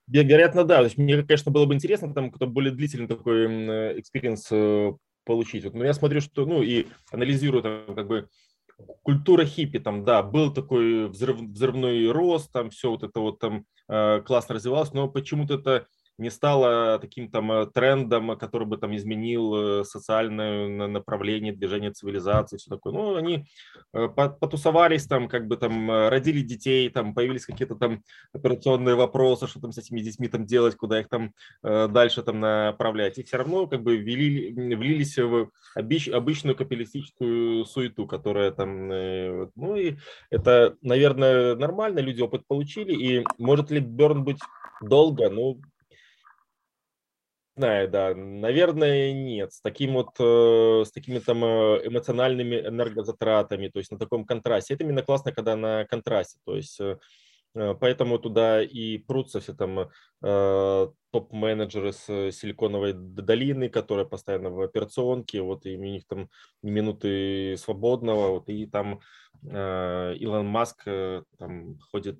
Вероятно, 0.08 0.64
да. 0.64 0.78
То 0.78 0.84
есть 0.84 0.98
мне, 0.98 1.24
конечно, 1.24 1.52
было 1.52 1.66
бы 1.66 1.74
интересно, 1.74 2.14
там, 2.14 2.30
кто 2.32 2.46
более 2.46 2.72
длительный 2.72 3.08
такой 3.08 3.48
э, 3.48 4.00
experience 4.00 4.48
э, 4.52 4.94
получить. 5.28 5.66
Вот, 5.66 5.74
но 5.74 5.84
я 5.84 5.94
смотрю, 5.94 6.22
что, 6.22 6.46
ну, 6.46 6.64
и 6.64 6.88
анализирую 7.12 7.62
там, 7.62 7.96
как 7.96 8.08
бы, 8.08 8.30
культура 9.04 9.46
хиппи, 9.46 9.80
там, 9.80 10.04
да, 10.04 10.24
был 10.24 10.54
такой 10.54 11.08
взрыв, 11.08 11.38
взрывной 11.42 12.10
рост, 12.12 12.52
там, 12.52 12.70
все 12.70 12.90
вот 12.90 13.04
это 13.04 13.20
вот 13.20 13.40
там 13.40 13.66
э, 13.90 14.22
классно 14.26 14.56
развивалось, 14.56 14.94
но 14.94 15.08
почему-то 15.08 15.56
это 15.56 15.88
не 16.18 16.32
стало 16.32 16.98
таким 17.00 17.30
там 17.30 17.52
э, 17.52 17.68
трендом, 17.68 18.38
который 18.38 18.66
бы 18.68 18.78
там 18.78 18.96
изменил 18.96 19.82
э, 19.82 19.84
социальное 19.84 20.88
направление 20.88 21.54
движения 21.54 21.92
цивилизации, 21.92 22.58
все 22.58 22.70
такое. 22.70 22.94
Ну, 22.94 23.16
они 23.16 23.46
э, 23.94 24.08
потусовались 24.08 25.06
там, 25.06 25.28
как 25.28 25.48
бы 25.48 25.58
там 25.58 25.90
родили 26.10 26.42
детей, 26.42 26.90
там 26.90 27.14
появились 27.14 27.46
какие-то 27.46 27.76
там 27.76 28.04
операционные 28.34 28.96
вопросы, 28.96 29.48
что 29.48 29.60
там 29.60 29.72
с 29.72 29.78
этими 29.78 30.02
детьми 30.02 30.28
там 30.28 30.46
делать, 30.46 30.76
куда 30.76 31.00
их 31.00 31.10
там 31.10 31.34
дальше 31.62 32.24
там 32.24 32.40
направлять. 32.40 33.18
И 33.18 33.24
все 33.24 33.38
равно 33.38 33.68
как 33.68 33.84
бы 33.84 33.98
вели, 33.98 34.54
влились 34.76 35.18
в 35.18 35.50
обычную 35.76 36.56
капиталистическую 36.56 37.66
суету, 37.66 38.08
которая 38.08 38.52
там, 38.52 38.88
ну 38.88 39.76
и 39.76 39.98
это, 40.30 40.76
наверное, 40.82 41.56
нормально, 41.56 42.00
люди 42.00 42.22
опыт 42.22 42.46
получили, 42.48 42.94
и 42.94 43.26
может 43.38 43.72
ли 43.72 43.80
Берн 43.80 44.24
быть 44.24 44.40
долго, 44.82 45.30
ну, 45.30 45.60
знаю, 47.58 47.90
да, 47.90 48.14
наверное, 48.16 49.14
нет. 49.14 49.52
С 49.52 49.62
таким 49.62 49.94
вот, 49.94 50.12
э, 50.20 50.84
с 50.86 50.92
такими 50.92 51.20
там 51.20 51.44
э, 51.44 51.88
эмоциональными 51.88 52.56
энергозатратами, 52.56 53.68
то 53.70 53.80
есть 53.80 53.92
на 53.92 53.98
таком 53.98 54.26
контрасте. 54.26 54.76
Это 54.76 54.84
именно 54.84 55.02
классно, 55.02 55.32
когда 55.32 55.56
на 55.56 55.86
контрасте, 55.86 56.40
то 56.46 56.56
есть 56.56 56.80
э, 56.80 56.98
поэтому 57.80 58.20
туда 58.20 58.62
и 58.62 59.00
прутся 59.00 59.40
все 59.40 59.54
там 59.54 59.90
топ-менеджеры 61.12 61.94
с 61.94 62.06
Силиконовой 62.32 62.94
долины, 62.94 63.70
которые 63.70 64.06
постоянно 64.06 64.50
в 64.50 64.62
операционке, 64.62 65.42
вот 65.42 65.66
и 65.66 65.76
у 65.76 65.84
них 65.84 66.06
там 66.08 66.30
минуты 66.62 67.56
свободного, 67.58 68.30
вот 68.30 68.50
и 68.50 68.68
там 68.68 69.00
Илон 69.44 70.48
Маск 70.48 70.84
там 70.84 71.80
ходит, 71.92 72.20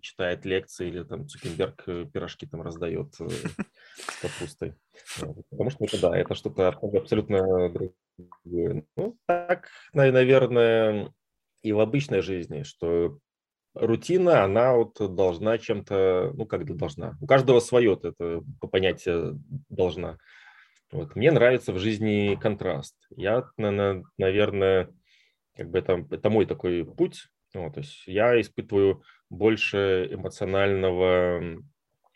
читает 0.00 0.44
лекции, 0.46 0.88
или 0.88 1.02
там 1.02 1.28
Цукенберг 1.28 1.84
пирожки 2.12 2.46
там 2.46 2.62
раздает 2.62 3.14
с 3.96 4.20
капустой. 4.20 4.74
Потому 5.50 5.70
что 5.70 5.84
это 5.84 6.00
да, 6.00 6.16
это 6.16 6.34
что-то 6.34 6.68
абсолютно 6.68 7.70
другое. 8.14 8.84
Ну, 8.96 9.18
так, 9.26 9.68
наверное, 9.92 11.12
и 11.62 11.72
в 11.72 11.80
обычной 11.80 12.22
жизни, 12.22 12.62
что 12.62 13.18
рутина, 13.74 14.44
она 14.44 14.74
вот 14.74 14.96
должна 15.14 15.58
чем-то, 15.58 16.32
ну, 16.34 16.46
как 16.46 16.64
должна. 16.76 17.16
У 17.20 17.26
каждого 17.26 17.60
свое 17.60 17.98
это 18.02 18.42
по 18.60 18.66
понятию 18.66 19.42
должна. 19.68 20.18
Вот. 20.90 21.16
Мне 21.16 21.30
нравится 21.30 21.72
в 21.72 21.78
жизни 21.78 22.38
контраст. 22.40 22.94
Я, 23.16 23.44
наверное, 23.56 24.88
как 25.56 25.70
бы 25.70 25.78
это, 25.78 26.06
это 26.10 26.30
мой 26.30 26.46
такой 26.46 26.84
путь. 26.84 27.28
Вот, 27.54 27.74
то 27.74 27.80
есть 27.80 28.06
я 28.06 28.40
испытываю 28.40 29.02
больше 29.28 30.08
эмоционального 30.10 31.42
э, 31.42 31.56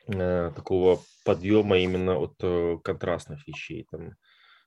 такого 0.07 1.01
подъема 1.25 1.79
именно 1.79 2.19
от 2.19 2.35
э, 2.41 2.79
контрастных 2.83 3.47
вещей. 3.47 3.87
Там, 3.91 4.15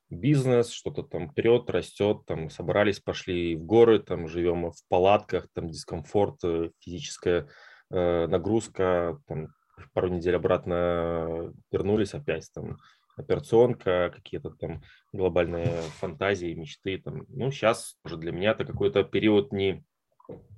бизнес, 0.10 0.72
что-то 0.72 1.04
там 1.04 1.34
прет, 1.34 1.70
растет, 1.70 2.26
там 2.26 2.50
собрались, 2.50 3.00
пошли 3.00 3.56
в 3.56 3.64
горы, 3.64 4.00
там 4.00 4.28
живем 4.28 4.72
в 4.72 4.88
палатках, 4.90 5.48
там 5.54 5.70
дискомфорт, 5.70 6.44
э, 6.44 6.72
физическая 6.80 7.48
э, 7.92 8.28
нагрузка, 8.28 9.20
там 9.28 9.50
пару 9.94 10.10
недель 10.10 10.36
обратно 10.36 11.54
вернулись 11.72 12.14
опять, 12.14 12.50
там 12.54 12.78
операционка, 13.16 14.12
какие-то 14.14 14.50
там 14.52 14.82
глобальные 15.14 15.82
фантазии, 16.00 16.54
мечты. 16.54 16.98
Там. 16.98 17.26
Ну, 17.28 17.52
сейчас 17.52 17.98
уже 18.04 18.18
для 18.18 18.32
меня 18.32 18.52
это 18.52 18.66
какой-то 18.66 19.04
период 19.04 19.52
не, 19.52 19.84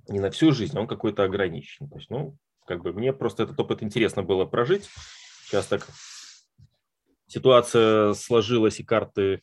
не 0.08 0.20
на 0.20 0.32
всю 0.32 0.52
жизнь, 0.52 0.78
он 0.78 0.88
какой-то 0.88 1.24
ограничен. 1.24 1.90
То 1.90 1.98
есть, 1.98 2.10
ну, 2.10 2.38
как 2.66 2.82
бы 2.84 2.94
мне 2.94 3.14
просто 3.14 3.44
этот 3.44 3.60
опыт 3.60 3.84
интересно 3.84 4.24
было 4.24 4.46
прожить. 4.46 4.90
Сейчас 5.46 5.68
так 5.68 5.88
ситуация 7.28 8.14
сложилась 8.14 8.80
и 8.80 8.84
карты 8.84 9.42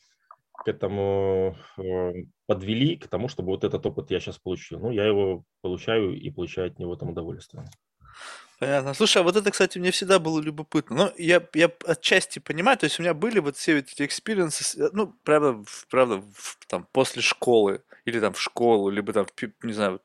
к 0.52 0.68
этому 0.68 1.56
э, 1.76 2.12
подвели, 2.46 2.96
к 2.96 3.08
тому, 3.08 3.28
чтобы 3.28 3.48
вот 3.48 3.64
этот 3.64 3.84
опыт 3.86 4.10
я 4.10 4.20
сейчас 4.20 4.38
получил. 4.38 4.80
Ну, 4.80 4.90
я 4.90 5.06
его 5.06 5.44
получаю 5.60 6.14
и 6.14 6.30
получаю 6.30 6.68
от 6.68 6.78
него 6.78 6.96
там 6.96 7.10
удовольствие. 7.10 7.64
Понятно. 8.58 8.92
Слушай, 8.92 9.18
а 9.18 9.22
вот 9.22 9.36
это, 9.36 9.50
кстати, 9.52 9.78
мне 9.78 9.92
всегда 9.92 10.18
было 10.18 10.40
любопытно. 10.40 10.96
Ну, 10.96 11.12
я, 11.16 11.46
я 11.54 11.70
отчасти 11.86 12.40
понимаю, 12.40 12.76
то 12.76 12.84
есть 12.84 12.98
у 12.98 13.02
меня 13.02 13.14
были 13.14 13.38
вот 13.38 13.56
все 13.56 13.78
эти 13.78 14.04
experience 14.04 14.68
ы, 14.68 14.80
э, 14.80 14.90
ну, 14.92 15.14
правда, 15.22 15.62
правда, 15.88 16.24
там, 16.66 16.88
после 16.92 17.22
школы, 17.22 17.82
или 18.04 18.18
там 18.18 18.32
в 18.32 18.40
школу, 18.40 18.90
либо 18.90 19.12
там, 19.12 19.26
не 19.62 19.72
знаю, 19.72 20.00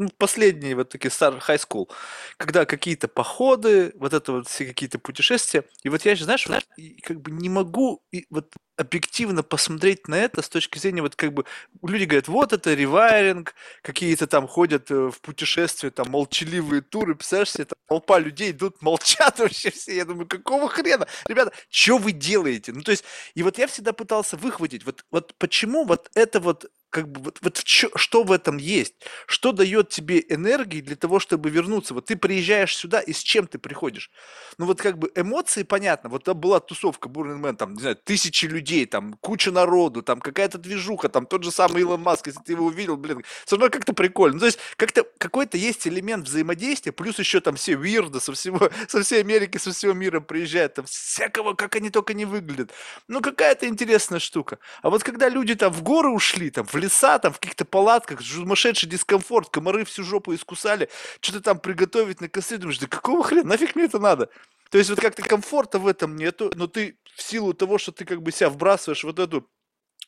ну, 0.00 0.08
последние 0.16 0.74
вот 0.74 0.88
такие 0.88 1.10
старые 1.10 1.42
high 1.42 1.60
school, 1.60 1.90
когда 2.38 2.64
какие-то 2.64 3.06
походы, 3.06 3.92
вот 3.96 4.14
это 4.14 4.32
вот 4.32 4.48
все 4.48 4.64
какие-то 4.64 4.98
путешествия, 4.98 5.64
и 5.82 5.90
вот 5.90 6.06
я 6.06 6.14
же, 6.16 6.24
знаешь, 6.24 6.46
знаешь 6.46 6.62
как 7.02 7.20
бы 7.20 7.30
не 7.30 7.50
могу 7.50 8.02
и 8.10 8.24
вот 8.30 8.50
объективно 8.78 9.42
посмотреть 9.42 10.08
на 10.08 10.14
это 10.14 10.40
с 10.40 10.48
точки 10.48 10.78
зрения 10.78 11.02
вот 11.02 11.16
как 11.16 11.34
бы 11.34 11.44
люди 11.82 12.04
говорят, 12.04 12.28
вот 12.28 12.54
это 12.54 12.72
ревайринг, 12.72 13.54
какие-то 13.82 14.26
там 14.26 14.48
ходят 14.48 14.90
э, 14.90 15.10
в 15.10 15.20
путешествия, 15.20 15.90
там 15.90 16.08
молчаливые 16.08 16.80
туры, 16.80 17.14
представляешь 17.14 17.50
себе, 17.50 17.66
там 17.66 17.78
толпа 17.86 18.18
людей 18.18 18.52
идут, 18.52 18.80
молчат 18.82 19.38
вообще 19.38 19.70
все, 19.70 19.96
я 19.96 20.06
думаю, 20.06 20.26
какого 20.26 20.66
хрена? 20.68 21.06
Ребята, 21.26 21.52
что 21.68 21.98
вы 21.98 22.12
делаете? 22.12 22.72
Ну, 22.72 22.80
то 22.80 22.92
есть, 22.92 23.04
и 23.34 23.42
вот 23.42 23.58
я 23.58 23.66
всегда 23.66 23.92
пытался 23.92 24.38
выхватить, 24.38 24.86
вот, 24.86 25.04
вот 25.10 25.34
почему 25.36 25.84
вот 25.84 26.08
это 26.14 26.40
вот 26.40 26.70
как 26.90 27.08
бы 27.08 27.20
вот, 27.22 27.38
вот 27.40 27.62
чё, 27.62 27.88
что 27.94 28.24
в 28.24 28.32
этом 28.32 28.58
есть? 28.58 28.94
Что 29.26 29.52
дает 29.52 29.88
тебе 29.88 30.24
энергии 30.28 30.80
для 30.80 30.96
того, 30.96 31.20
чтобы 31.20 31.50
вернуться? 31.50 31.94
Вот 31.94 32.06
ты 32.06 32.16
приезжаешь 32.16 32.76
сюда, 32.76 33.00
и 33.00 33.12
с 33.12 33.18
чем 33.18 33.46
ты 33.46 33.58
приходишь? 33.58 34.10
Ну 34.58 34.66
вот 34.66 34.82
как 34.82 34.98
бы 34.98 35.10
эмоции, 35.14 35.62
понятно, 35.62 36.10
вот 36.10 36.24
там 36.24 36.38
была 36.38 36.60
тусовка 36.60 37.08
Burning 37.08 37.40
Man, 37.40 37.56
там, 37.56 37.74
не 37.74 37.80
знаю, 37.80 37.96
тысячи 37.96 38.46
людей, 38.46 38.86
там, 38.86 39.14
куча 39.20 39.52
народу, 39.52 40.02
там, 40.02 40.20
какая-то 40.20 40.58
движуха, 40.58 41.08
там, 41.08 41.26
тот 41.26 41.44
же 41.44 41.50
самый 41.50 41.82
Илон 41.82 42.02
Маск, 42.02 42.26
если 42.26 42.40
ты 42.40 42.52
его 42.52 42.66
увидел, 42.66 42.96
блин, 42.96 43.22
все 43.46 43.56
равно 43.56 43.70
как-то 43.70 43.92
прикольно. 43.92 44.34
Ну, 44.34 44.40
то 44.40 44.46
есть 44.46 44.58
как-то 44.76 45.04
какой-то 45.18 45.56
есть 45.56 45.86
элемент 45.86 46.26
взаимодействия, 46.26 46.92
плюс 46.92 47.18
еще 47.18 47.40
там 47.40 47.54
все 47.54 47.74
вирды 47.74 48.20
со 48.20 48.32
всего, 48.32 48.70
со 48.88 49.02
всей 49.02 49.20
Америки, 49.20 49.58
со 49.58 49.72
всего 49.72 49.92
мира 49.92 50.20
приезжают, 50.20 50.74
там, 50.74 50.84
всякого, 50.86 51.54
как 51.54 51.76
они 51.76 51.90
только 51.90 52.14
не 52.14 52.24
выглядят. 52.24 52.72
Ну, 53.06 53.20
какая-то 53.20 53.68
интересная 53.68 54.18
штука. 54.18 54.58
А 54.82 54.90
вот 54.90 55.04
когда 55.04 55.28
люди 55.28 55.54
там 55.54 55.72
в 55.72 55.82
горы 55.82 56.10
ушли, 56.10 56.50
там, 56.50 56.66
в 56.66 56.79
леса, 56.80 57.18
там, 57.18 57.32
в 57.32 57.38
каких-то 57.38 57.64
палатках, 57.64 58.20
сумасшедший 58.22 58.88
дискомфорт, 58.88 59.50
комары 59.50 59.84
всю 59.84 60.02
жопу 60.02 60.34
искусали, 60.34 60.88
что-то 61.20 61.40
там 61.40 61.58
приготовить 61.58 62.20
на 62.20 62.28
костре, 62.28 62.58
думаешь, 62.58 62.78
да 62.78 62.86
какого 62.86 63.22
хрена, 63.22 63.50
нафиг 63.50 63.76
мне 63.76 63.84
это 63.84 63.98
надо? 63.98 64.30
То 64.70 64.78
есть 64.78 64.90
вот 64.90 65.00
как-то 65.00 65.22
комфорта 65.22 65.78
в 65.78 65.86
этом 65.86 66.16
нету, 66.16 66.50
но 66.54 66.66
ты 66.66 66.98
в 67.16 67.22
силу 67.22 67.54
того, 67.54 67.78
что 67.78 67.92
ты 67.92 68.04
как 68.04 68.22
бы 68.22 68.32
себя 68.32 68.50
вбрасываешь 68.50 69.04
вот 69.04 69.18
эту 69.18 69.48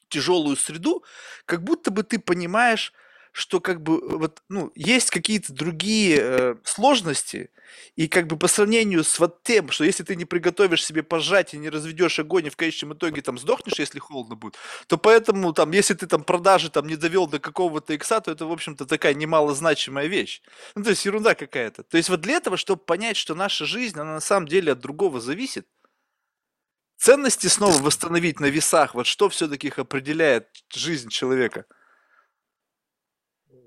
тяжелую 0.08 0.56
среду, 0.56 1.04
как 1.46 1.62
будто 1.64 1.90
бы 1.90 2.02
ты 2.02 2.18
понимаешь, 2.18 2.92
что 3.32 3.60
как 3.60 3.82
бы 3.82 3.94
э, 3.94 4.16
вот, 4.16 4.42
ну, 4.48 4.70
есть 4.74 5.10
какие-то 5.10 5.52
другие 5.52 6.18
э, 6.20 6.54
сложности, 6.64 7.50
и 7.96 8.06
как 8.06 8.26
бы 8.26 8.36
по 8.36 8.46
сравнению 8.46 9.02
с 9.02 9.18
вот 9.18 9.42
тем, 9.42 9.70
что 9.70 9.84
если 9.84 10.04
ты 10.04 10.16
не 10.16 10.26
приготовишь 10.26 10.84
себе 10.84 11.02
пожать 11.02 11.54
и 11.54 11.58
не 11.58 11.70
разведешь 11.70 12.18
огонь, 12.18 12.46
и 12.46 12.50
в 12.50 12.56
конечном 12.56 12.92
итоге 12.92 13.22
там 13.22 13.38
сдохнешь, 13.38 13.78
если 13.78 13.98
холодно 13.98 14.36
будет, 14.36 14.56
то 14.86 14.98
поэтому 14.98 15.54
там, 15.54 15.70
если 15.72 15.94
ты 15.94 16.06
там 16.06 16.24
продажи 16.24 16.70
там 16.70 16.86
не 16.86 16.96
довел 16.96 17.26
до 17.26 17.38
какого-то 17.38 17.94
икса, 17.94 18.20
то 18.20 18.30
это, 18.30 18.44
в 18.44 18.52
общем-то, 18.52 18.84
такая 18.84 19.14
немалозначимая 19.14 20.06
вещь. 20.06 20.42
Ну, 20.74 20.84
то 20.84 20.90
есть 20.90 21.04
ерунда 21.06 21.34
какая-то. 21.34 21.82
То 21.84 21.96
есть 21.96 22.10
вот 22.10 22.20
для 22.20 22.34
этого, 22.34 22.58
чтобы 22.58 22.82
понять, 22.82 23.16
что 23.16 23.34
наша 23.34 23.64
жизнь, 23.64 23.98
она 23.98 24.14
на 24.14 24.20
самом 24.20 24.46
деле 24.46 24.72
от 24.72 24.80
другого 24.80 25.20
зависит, 25.20 25.66
ценности 26.98 27.46
снова 27.46 27.78
восстановить 27.78 28.40
на 28.40 28.46
весах, 28.46 28.94
вот 28.94 29.06
что 29.06 29.30
все-таки 29.30 29.68
их 29.68 29.78
определяет 29.78 30.48
жизнь 30.74 31.08
человека– 31.08 31.64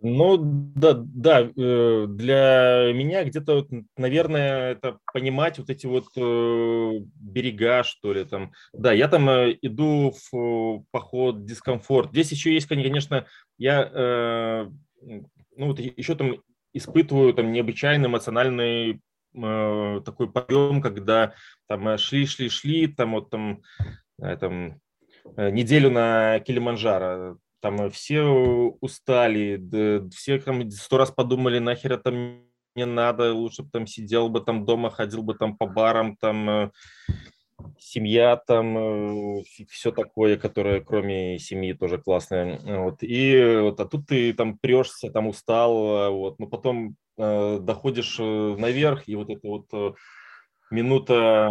ну, 0.08 0.38
да, 0.38 0.94
да, 0.94 1.42
э, 1.42 2.06
для 2.08 2.92
меня 2.94 3.24
где-то, 3.24 3.66
наверное, 3.98 4.74
это 4.74 5.00
понимать 5.12 5.58
вот 5.58 5.72
эти 5.72 5.88
вот 5.88 6.06
э, 6.16 7.06
берега, 7.16 7.84
что 7.84 8.14
ли, 8.14 8.24
там. 8.24 8.52
Да, 8.72 8.94
я 8.94 9.08
там 9.08 9.28
э, 9.28 9.58
иду 9.64 10.14
в 10.32 10.84
поход, 10.92 11.46
дискомфорт. 11.46 12.12
Здесь 12.12 12.32
еще 12.32 12.54
есть, 12.54 12.68
конечно, 12.68 13.26
я, 13.58 14.70
ну, 15.02 15.68
вот 15.68 15.80
еще 15.80 16.14
там 16.14 16.36
испытываю 16.72 17.34
там 17.34 17.52
необычайный 17.52 18.08
эмоциональный 18.08 19.02
такой 19.34 20.32
подъем, 20.32 20.84
когда 20.84 21.34
там 21.68 21.98
шли, 21.98 22.28
шли, 22.28 22.50
шли, 22.50 22.86
там 22.88 23.14
вот 23.14 23.32
там, 23.32 23.64
там 24.20 24.80
неделю 25.36 25.90
на 25.90 26.40
Килиманджаро, 26.42 27.40
там 27.66 27.90
все 27.90 28.22
устали, 28.80 29.56
да, 29.56 30.08
все 30.16 30.38
там 30.38 30.70
сто 30.70 31.00
раз 31.00 31.10
подумали, 31.10 31.58
нахер 31.58 31.94
это 31.94 32.12
мне 32.12 32.86
надо, 32.86 33.34
лучше 33.34 33.64
бы 33.64 33.70
там 33.72 33.88
сидел 33.88 34.30
бы 34.30 34.40
там 34.42 34.66
дома, 34.66 34.92
ходил 34.92 35.24
бы 35.24 35.34
там 35.34 35.58
по 35.58 35.66
барам, 35.66 36.16
там 36.16 36.48
э, 36.48 36.72
семья 37.80 38.36
там, 38.38 38.78
э, 38.78 39.44
все 39.68 39.92
такое, 39.92 40.38
которое 40.38 40.80
кроме 40.80 41.40
семьи 41.40 41.74
тоже 41.74 41.98
классное. 41.98 42.60
Вот. 42.84 42.98
И 43.02 43.58
вот, 43.62 43.80
а 43.80 43.86
тут 43.86 44.10
ты 44.10 44.32
там 44.34 44.60
прешься, 44.60 45.10
там 45.10 45.26
устал, 45.26 46.14
вот, 46.14 46.38
но 46.38 46.46
потом 46.46 46.96
э, 47.18 47.58
доходишь 47.60 48.18
э, 48.20 48.56
наверх, 48.60 49.08
и 49.08 49.16
вот 49.16 49.32
это 49.32 49.48
вот 49.48 49.66
э, 49.74 49.94
минута 50.70 51.50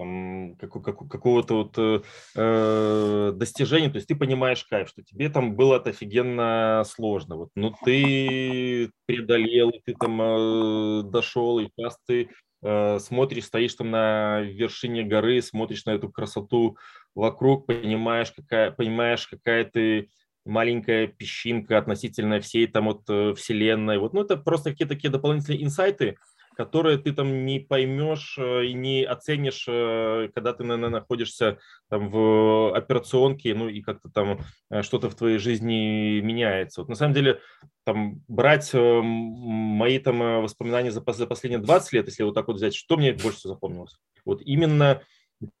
там, 0.00 0.56
как, 0.58 0.82
как, 0.82 1.08
какого-то 1.08 1.54
вот 1.54 1.74
э, 1.76 2.00
э, 2.34 3.32
достижения, 3.34 3.90
то 3.90 3.96
есть 3.96 4.08
ты 4.08 4.16
понимаешь 4.16 4.64
кайф, 4.64 4.88
что 4.88 5.02
тебе 5.02 5.28
там 5.28 5.54
было 5.54 5.76
это 5.76 5.90
офигенно 5.90 6.82
сложно, 6.86 7.36
вот, 7.36 7.50
но 7.54 7.74
ты 7.84 8.90
преодолел, 9.04 9.72
ты 9.84 9.94
там 9.94 10.20
э, 10.22 11.02
дошел, 11.02 11.58
и 11.58 11.68
сейчас 11.68 11.98
ты 12.06 12.30
э, 12.62 12.98
смотришь, 12.98 13.44
стоишь 13.44 13.74
там 13.74 13.90
на 13.90 14.40
вершине 14.40 15.02
горы, 15.02 15.42
смотришь 15.42 15.84
на 15.84 15.90
эту 15.90 16.08
красоту 16.08 16.78
вокруг, 17.14 17.66
понимаешь, 17.66 18.32
какая, 18.32 18.70
понимаешь, 18.70 19.26
какая 19.26 19.64
ты 19.64 20.08
маленькая 20.46 21.08
песчинка 21.08 21.76
относительно 21.76 22.40
всей 22.40 22.66
там 22.66 22.86
вот 22.86 23.02
э, 23.10 23.34
вселенной, 23.34 23.98
вот, 23.98 24.14
ну 24.14 24.22
это 24.22 24.38
просто 24.38 24.70
какие-то 24.70 24.94
такие 24.94 25.10
дополнительные 25.10 25.62
инсайты, 25.62 26.16
которые 26.60 26.98
ты 26.98 27.12
там 27.14 27.46
не 27.46 27.58
поймешь 27.58 28.36
э, 28.38 28.66
и 28.66 28.74
не 28.74 29.02
оценишь, 29.02 29.64
э, 29.66 30.28
когда 30.34 30.52
ты 30.52 30.62
наверное, 30.62 30.90
находишься 30.90 31.56
там 31.88 32.10
в 32.10 32.76
операционке, 32.76 33.54
ну 33.54 33.66
и 33.70 33.80
как-то 33.80 34.10
там 34.10 34.40
э, 34.68 34.82
что-то 34.82 35.08
в 35.08 35.14
твоей 35.14 35.38
жизни 35.38 36.20
меняется. 36.20 36.82
Вот 36.82 36.90
на 36.90 36.96
самом 36.96 37.14
деле 37.14 37.40
там 37.84 38.22
брать 38.28 38.74
мои 38.74 39.98
там 40.00 40.42
воспоминания 40.42 40.90
за, 40.90 41.00
последние 41.00 41.60
20 41.60 41.92
лет, 41.94 42.06
если 42.08 42.24
вот 42.24 42.34
так 42.34 42.46
вот 42.46 42.56
взять, 42.56 42.74
что 42.74 42.98
мне 42.98 43.14
больше 43.14 43.38
всего 43.38 43.54
запомнилось? 43.54 43.96
Вот 44.26 44.42
именно 44.42 45.00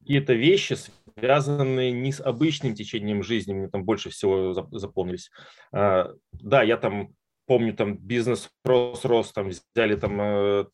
какие-то 0.00 0.34
вещи, 0.34 0.76
связанные 1.18 1.92
не 1.92 2.12
с 2.12 2.20
обычным 2.20 2.74
течением 2.74 3.22
жизни, 3.22 3.54
мне 3.54 3.70
там 3.70 3.84
больше 3.84 4.10
всего 4.10 4.52
запомнились. 4.52 5.30
Да, 5.72 6.62
я 6.62 6.76
там 6.76 7.14
помню, 7.50 7.74
там 7.74 7.96
бизнес 7.96 8.48
рос, 8.64 9.04
рос, 9.04 9.32
там 9.32 9.48
взяли 9.48 9.96
там 9.96 10.20
э, 10.20 10.66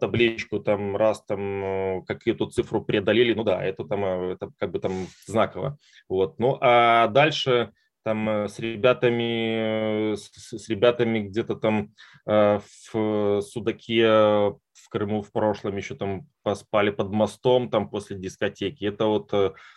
табличку, 0.00 0.60
там 0.60 0.96
раз 0.96 1.22
там 1.26 1.64
э, 1.64 2.02
какую-то 2.06 2.46
цифру 2.46 2.82
преодолели, 2.82 3.34
ну 3.34 3.44
да, 3.44 3.62
это 3.62 3.84
там, 3.84 4.02
э, 4.02 4.32
это 4.32 4.50
как 4.58 4.70
бы 4.70 4.78
там 4.78 4.92
знаково, 5.26 5.76
вот. 6.08 6.38
Ну, 6.38 6.56
а 6.62 7.08
дальше 7.08 7.72
там 8.02 8.48
с 8.48 8.58
ребятами, 8.58 10.14
с, 10.14 10.30
с 10.58 10.68
ребятами 10.70 11.20
где-то 11.20 11.54
там 11.54 11.90
в 12.24 13.40
Судаке 13.42 14.06
в 14.08 14.88
Крыму 14.88 15.22
в 15.22 15.30
прошлом 15.32 15.76
еще 15.76 15.94
там 15.94 16.26
поспали 16.42 16.90
под 16.90 17.10
мостом 17.10 17.70
там 17.70 17.90
после 17.90 18.16
дискотеки. 18.16 18.86
Это 18.86 19.04
вот 19.04 19.32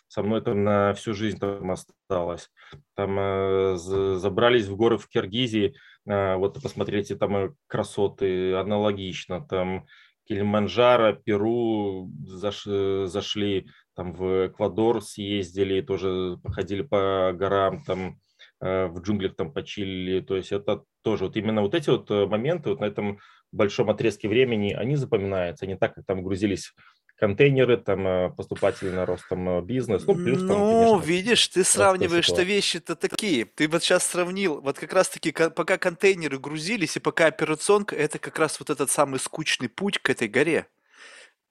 со 0.07 0.23
мной 0.23 0.41
там 0.41 0.63
на 0.63 0.93
всю 0.93 1.13
жизнь 1.13 1.37
там 1.37 1.69
осталось. 1.69 2.49
Там 2.95 3.77
забрались 3.77 4.65
в 4.65 4.75
горы 4.75 4.97
в 4.97 5.07
Киргизии, 5.07 5.75
вот 6.05 6.61
посмотрите, 6.61 7.15
там 7.15 7.55
красоты 7.67 8.53
аналогично, 8.53 9.45
там 9.45 9.85
Килиманджаро, 10.27 11.13
Перу 11.13 12.11
заш, 12.25 12.63
зашли, 12.63 13.67
там 13.95 14.13
в 14.13 14.47
Эквадор 14.47 15.01
съездили, 15.01 15.81
тоже 15.81 16.37
походили 16.43 16.81
по 16.81 17.31
горам, 17.33 17.83
там 17.83 18.19
э, 18.59 18.87
в 18.87 19.01
джунглях 19.01 19.35
там 19.35 19.53
почилили, 19.53 20.21
то 20.21 20.35
есть 20.35 20.51
это 20.51 20.83
тоже 21.03 21.25
вот 21.25 21.37
именно 21.37 21.61
вот 21.61 21.75
эти 21.75 21.89
вот 21.91 22.09
э, 22.09 22.25
моменты 22.25 22.69
вот 22.69 22.79
на 22.79 22.85
этом 22.85 23.19
большом 23.51 23.89
отрезке 23.89 24.27
времени, 24.27 24.73
они 24.73 24.95
запоминаются, 24.95 25.65
они 25.65 25.75
так, 25.75 25.93
как 25.93 26.05
там 26.05 26.23
грузились 26.23 26.73
контейнеры, 27.17 27.77
там 27.77 28.07
э, 28.07 28.29
поступательный 28.29 29.03
рост 29.05 29.27
там 29.29 29.47
э, 29.49 29.61
бизнес, 29.61 30.03
ну 30.05 30.15
плюс 30.15 30.39
там, 30.39 30.47
Ну, 30.47 30.89
конечно, 30.91 31.07
видишь, 31.07 31.47
ты 31.47 31.63
сравниваешь, 31.63 32.25
что 32.25 32.41
вещи-то 32.41 32.95
такие. 32.95 33.45
Ты 33.45 33.67
вот 33.67 33.83
сейчас 33.83 34.05
сравнил, 34.05 34.61
вот 34.61 34.77
как 34.77 34.93
раз-таки, 34.93 35.31
пока 35.31 35.77
контейнеры 35.77 36.39
грузились 36.39 36.97
и 36.97 36.99
пока 36.99 37.27
операционка, 37.27 37.95
это 37.95 38.19
как 38.19 38.37
раз 38.37 38.59
вот 38.59 38.69
этот 38.69 38.91
самый 38.91 39.19
скучный 39.19 39.69
путь 39.69 39.99
к 39.99 40.09
этой 40.09 40.27
горе. 40.27 40.67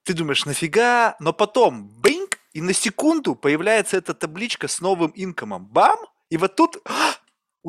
Ты 0.03 0.13
думаешь, 0.13 0.45
нафига? 0.45 1.15
Но 1.19 1.33
потом, 1.33 1.89
бинг, 2.01 2.37
и 2.53 2.61
на 2.61 2.73
секунду 2.73 3.35
появляется 3.35 3.97
эта 3.97 4.13
табличка 4.13 4.67
с 4.67 4.79
новым 4.79 5.11
инкомом. 5.15 5.65
Бам! 5.65 5.97
И 6.29 6.37
вот 6.37 6.55
тут 6.55 6.77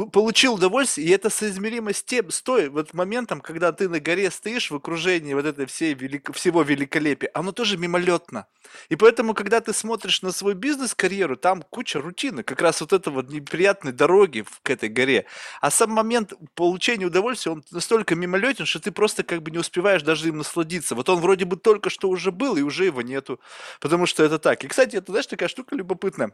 получил 0.04 0.54
удовольствие, 0.54 1.08
и 1.08 1.10
это 1.10 1.30
соизмеримо 1.30 1.92
с 1.92 2.02
тем, 2.02 2.30
с 2.30 2.42
той 2.42 2.68
вот 2.68 2.92
моментом, 2.92 3.40
когда 3.40 3.72
ты 3.72 3.88
на 3.88 3.98
горе 3.98 4.30
стоишь 4.30 4.70
в 4.70 4.76
окружении 4.76 5.32
вот 5.32 5.46
этой 5.46 5.64
всей 5.66 5.94
велик, 5.94 6.34
всего 6.34 6.62
великолепия, 6.62 7.30
оно 7.32 7.52
тоже 7.52 7.78
мимолетно. 7.78 8.46
И 8.90 8.96
поэтому, 8.96 9.32
когда 9.32 9.60
ты 9.60 9.72
смотришь 9.72 10.20
на 10.22 10.32
свой 10.32 10.54
бизнес-карьеру, 10.54 11.36
там 11.36 11.62
куча 11.62 12.00
рутины, 12.00 12.42
как 12.42 12.60
раз 12.60 12.80
вот 12.82 12.92
это 12.92 13.10
вот 13.10 13.30
неприятной 13.30 13.92
дороги 13.92 14.44
к 14.62 14.70
этой 14.70 14.90
горе. 14.90 15.24
А 15.60 15.70
сам 15.70 15.90
момент 15.90 16.34
получения 16.54 17.06
удовольствия, 17.06 17.52
он 17.52 17.64
настолько 17.70 18.14
мимолетен, 18.14 18.66
что 18.66 18.80
ты 18.80 18.92
просто 18.92 19.22
как 19.22 19.42
бы 19.42 19.50
не 19.50 19.58
успеваешь 19.58 20.02
даже 20.02 20.28
им 20.28 20.38
насладиться. 20.38 20.94
Вот 20.94 21.08
он 21.08 21.20
вроде 21.20 21.46
бы 21.46 21.56
только 21.56 21.88
что 21.88 22.08
уже 22.10 22.32
был, 22.32 22.56
и 22.56 22.62
уже 22.62 22.84
его 22.84 23.00
нету. 23.00 23.40
Потому 23.80 24.06
что 24.06 24.22
это 24.24 24.38
так. 24.38 24.62
И, 24.64 24.68
кстати, 24.68 24.96
это, 24.96 25.12
знаешь, 25.12 25.26
такая 25.26 25.48
штука 25.48 25.74
любопытная. 25.74 26.32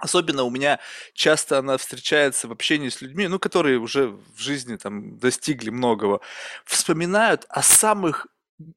Особенно 0.00 0.44
у 0.44 0.50
меня 0.50 0.80
часто 1.14 1.58
она 1.58 1.76
встречается 1.76 2.48
в 2.48 2.52
общении 2.52 2.88
с 2.88 3.00
людьми, 3.00 3.28
ну, 3.28 3.38
которые 3.38 3.78
уже 3.78 4.08
в 4.08 4.40
жизни 4.40 4.76
там 4.76 5.18
достигли 5.18 5.70
многого, 5.70 6.20
вспоминают 6.64 7.46
о 7.48 7.62
самых 7.62 8.26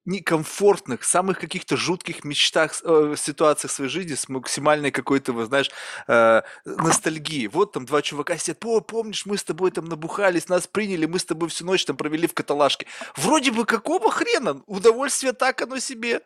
некомфортных, 0.06 1.04
самых 1.04 1.40
каких-то 1.40 1.76
жутких 1.76 2.24
мечтах, 2.24 2.74
э, 2.84 3.16
ситуациях 3.18 3.72
своей 3.72 3.90
жизни 3.90 4.16
с 4.16 4.30
максимальной 4.30 4.92
какой-то, 4.92 5.34
вы 5.34 5.46
знаешь, 5.46 5.72
э, 6.08 6.42
ностальгии. 6.66 7.48
Вот 7.48 7.74
там 7.74 7.86
два 7.86 8.02
чувака 8.02 8.38
сидят, 8.38 8.64
о, 8.66 8.80
помнишь, 8.80 9.26
мы 9.26 9.38
с 9.38 9.44
тобой 9.44 9.72
там 9.72 9.86
набухались, 9.86 10.48
нас 10.50 10.68
приняли, 10.68 11.06
мы 11.06 11.20
с 11.20 11.26
тобой 11.26 11.50
всю 11.50 11.66
ночь 11.66 11.86
там 11.86 11.98
провели 11.98 12.28
в 12.28 12.34
каталажке. 12.34 12.86
Вроде 13.18 13.52
бы 13.52 13.66
какого 13.66 14.10
хрена? 14.12 14.62
Удовольствие 14.68 15.34
так 15.34 15.62
оно 15.62 15.80
себе 15.80 16.22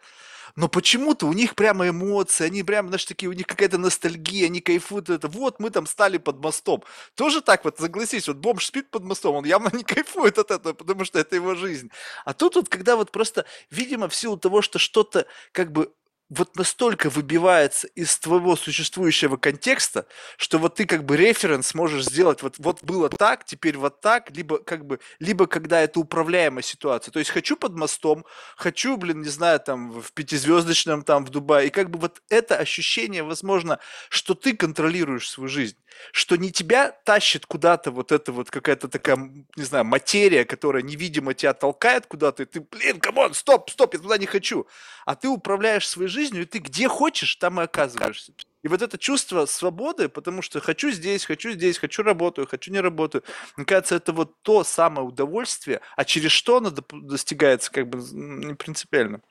но 0.56 0.68
почему-то 0.68 1.27
у 1.27 1.34
них 1.34 1.56
прямо 1.56 1.89
эмоции, 1.89 2.46
они 2.46 2.64
прямо, 2.64 2.90
знаешь, 2.90 3.05
такие, 3.05 3.29
у 3.29 3.33
них 3.33 3.48
какая-то 3.48 3.77
ностальгия, 3.77 4.48
они 4.48 4.62
кайфуют 4.62 5.10
это. 5.10 5.27
Вот 5.27 5.60
мы 5.60 5.70
там 5.70 5.86
стали 5.86 6.18
под 6.18 6.40
мостом. 6.40 6.83
Тоже 7.16 7.42
так 7.42 7.66
вот, 7.66 7.77
согласись, 7.77 8.27
вот 8.27 8.38
бомж 8.38 8.66
спит 8.66 8.90
под 8.90 9.03
мостом, 9.03 9.36
он 9.36 9.46
явно 9.46 9.70
не 9.74 9.83
кайфует 9.83 10.38
от 10.38 10.51
этого, 10.51 10.74
потому 10.74 11.05
что 11.05 11.20
это 11.20 11.36
его 11.36 11.55
жизнь. 11.55 11.92
А 12.25 12.33
тут 12.33 12.55
вот, 12.55 12.70
когда 12.70 12.96
вот 12.96 13.12
просто, 13.12 13.46
видимо, 13.70 14.07
в 14.10 14.16
силу 14.16 14.38
того, 14.38 14.62
что 14.62 14.79
что-то 14.79 15.25
как 15.51 15.72
бы 15.72 15.92
вот 16.29 16.57
настолько 16.57 17.09
выбивается 17.09 17.87
из 17.87 18.18
твоего 18.18 18.55
существующего 18.57 19.37
контекста, 19.37 20.07
что 20.37 20.57
вот 20.57 20.75
ты 20.75 20.85
как 20.85 21.05
бы 21.05 21.16
референс 21.16 21.74
можешь 21.74 22.05
сделать, 22.05 22.42
вот, 22.42 22.55
вот 22.57 22.83
было 22.83 23.09
так, 23.09 23.46
теперь 23.46 23.77
вот 23.77 24.01
так, 24.01 24.29
либо 24.31 24.57
как 24.59 24.85
бы, 24.85 25.00
либо 25.20 25.48
когда 25.48 25.81
это 25.81 26.00
управляемая 26.00 26.63
ситуация. 26.63 27.11
То 27.11 27.20
есть 27.20 27.31
хочу 27.31 27.55
под 27.55 27.75
мостом, 27.75 28.25
хочу, 28.57 28.98
блин, 28.98 29.22
не 29.22 29.29
знаю, 29.29 29.59
там 29.61 30.01
в 30.01 30.11
пятизвездочном, 30.11 31.03
там 31.03 31.25
в 31.25 31.29
Дубае, 31.29 31.68
и 31.68 31.70
как 31.72 31.90
бы 31.90 32.00
вот 32.00 32.22
это 32.29 32.57
ощущение, 32.57 33.24
возможно, 33.24 33.79
что 34.09 34.33
ты 34.35 34.53
контролируешь 34.55 35.29
свою 35.29 35.48
жизнь, 35.48 35.77
что 36.11 36.35
не 36.35 36.51
тебя 36.51 36.92
тащит 37.05 37.46
куда-то 37.46 37.92
вот 37.92 38.11
эта 38.11 38.33
вот 38.33 38.51
какая-то 38.51 38.90
такая, 38.90 39.18
не 39.55 39.63
знаю, 39.63 39.85
материя, 39.85 40.44
которая 40.44 40.83
невидимо 40.83 41.33
тебя 41.33 41.53
толкает 41.53 42.05
куда-то, 42.05 42.44
и 42.44 42.46
ты, 42.46 42.59
блин, 42.59 43.00
come 43.00 43.19
on, 43.19 43.33
стоп, 43.33 43.70
стоп, 43.70 43.94
я 43.94 44.00
туда 44.01 44.18
не 44.18 44.25
хочу, 44.25 44.68
а 45.05 45.16
ты 45.16 45.29
управляешь 45.29 45.87
своей 45.87 46.09
жизнью 46.09 46.17
жизнью, 46.18 46.44
и 46.44 46.46
ты 46.46 46.60
где 46.60 46.88
хочешь, 46.88 47.36
там 47.36 47.60
и 47.60 47.64
оказываешься. 47.64 48.34
И 48.64 48.68
вот 48.68 48.82
это 48.82 48.98
чувство 48.98 49.46
свободы, 49.46 50.10
потому 50.10 50.42
что 50.42 50.60
хочу 50.60 50.90
здесь, 50.92 51.25
хочу 51.25 51.51
здесь, 51.51 51.77
хочу 51.77 52.03
работаю, 52.03 52.48
хочу 52.48 52.72
не 52.72 52.80
работаю, 52.80 53.24
мне 53.56 53.66
кажется, 53.66 53.96
это 53.96 54.14
вот 54.14 54.34
то 54.42 54.64
самое 54.64 55.08
удовольствие, 55.08 55.82
а 55.96 56.06
через 56.06 56.32
что 56.32 56.58
оно 56.58 56.72
достигается, 56.72 57.72
как 57.72 57.88
бы 57.88 58.00
не 58.12 58.56
принципиально. 58.56 59.22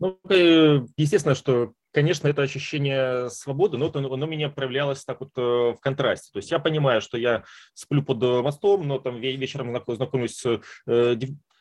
Ну, 0.00 0.18
э, 0.30 0.80
естественно, 0.96 1.34
что 1.34 1.72
конечно, 1.92 2.26
это 2.26 2.42
ощущение 2.42 3.30
свободы, 3.30 3.78
но 3.78 3.90
оно, 3.94 4.12
оно 4.12 4.26
меня 4.26 4.48
проявлялось 4.48 5.04
так 5.04 5.20
вот 5.20 5.30
э, 5.36 5.40
в 5.40 5.76
контрасте. 5.80 6.30
То 6.32 6.38
есть 6.38 6.50
я 6.50 6.58
понимаю, 6.58 7.00
что 7.00 7.16
я 7.16 7.44
сплю 7.74 8.02
под 8.02 8.20
мостом, 8.42 8.88
но 8.88 8.98
там 8.98 9.20
вечером 9.20 9.80
знакомлюсь 9.86 10.36
с 10.36 10.60
э, 10.86 11.16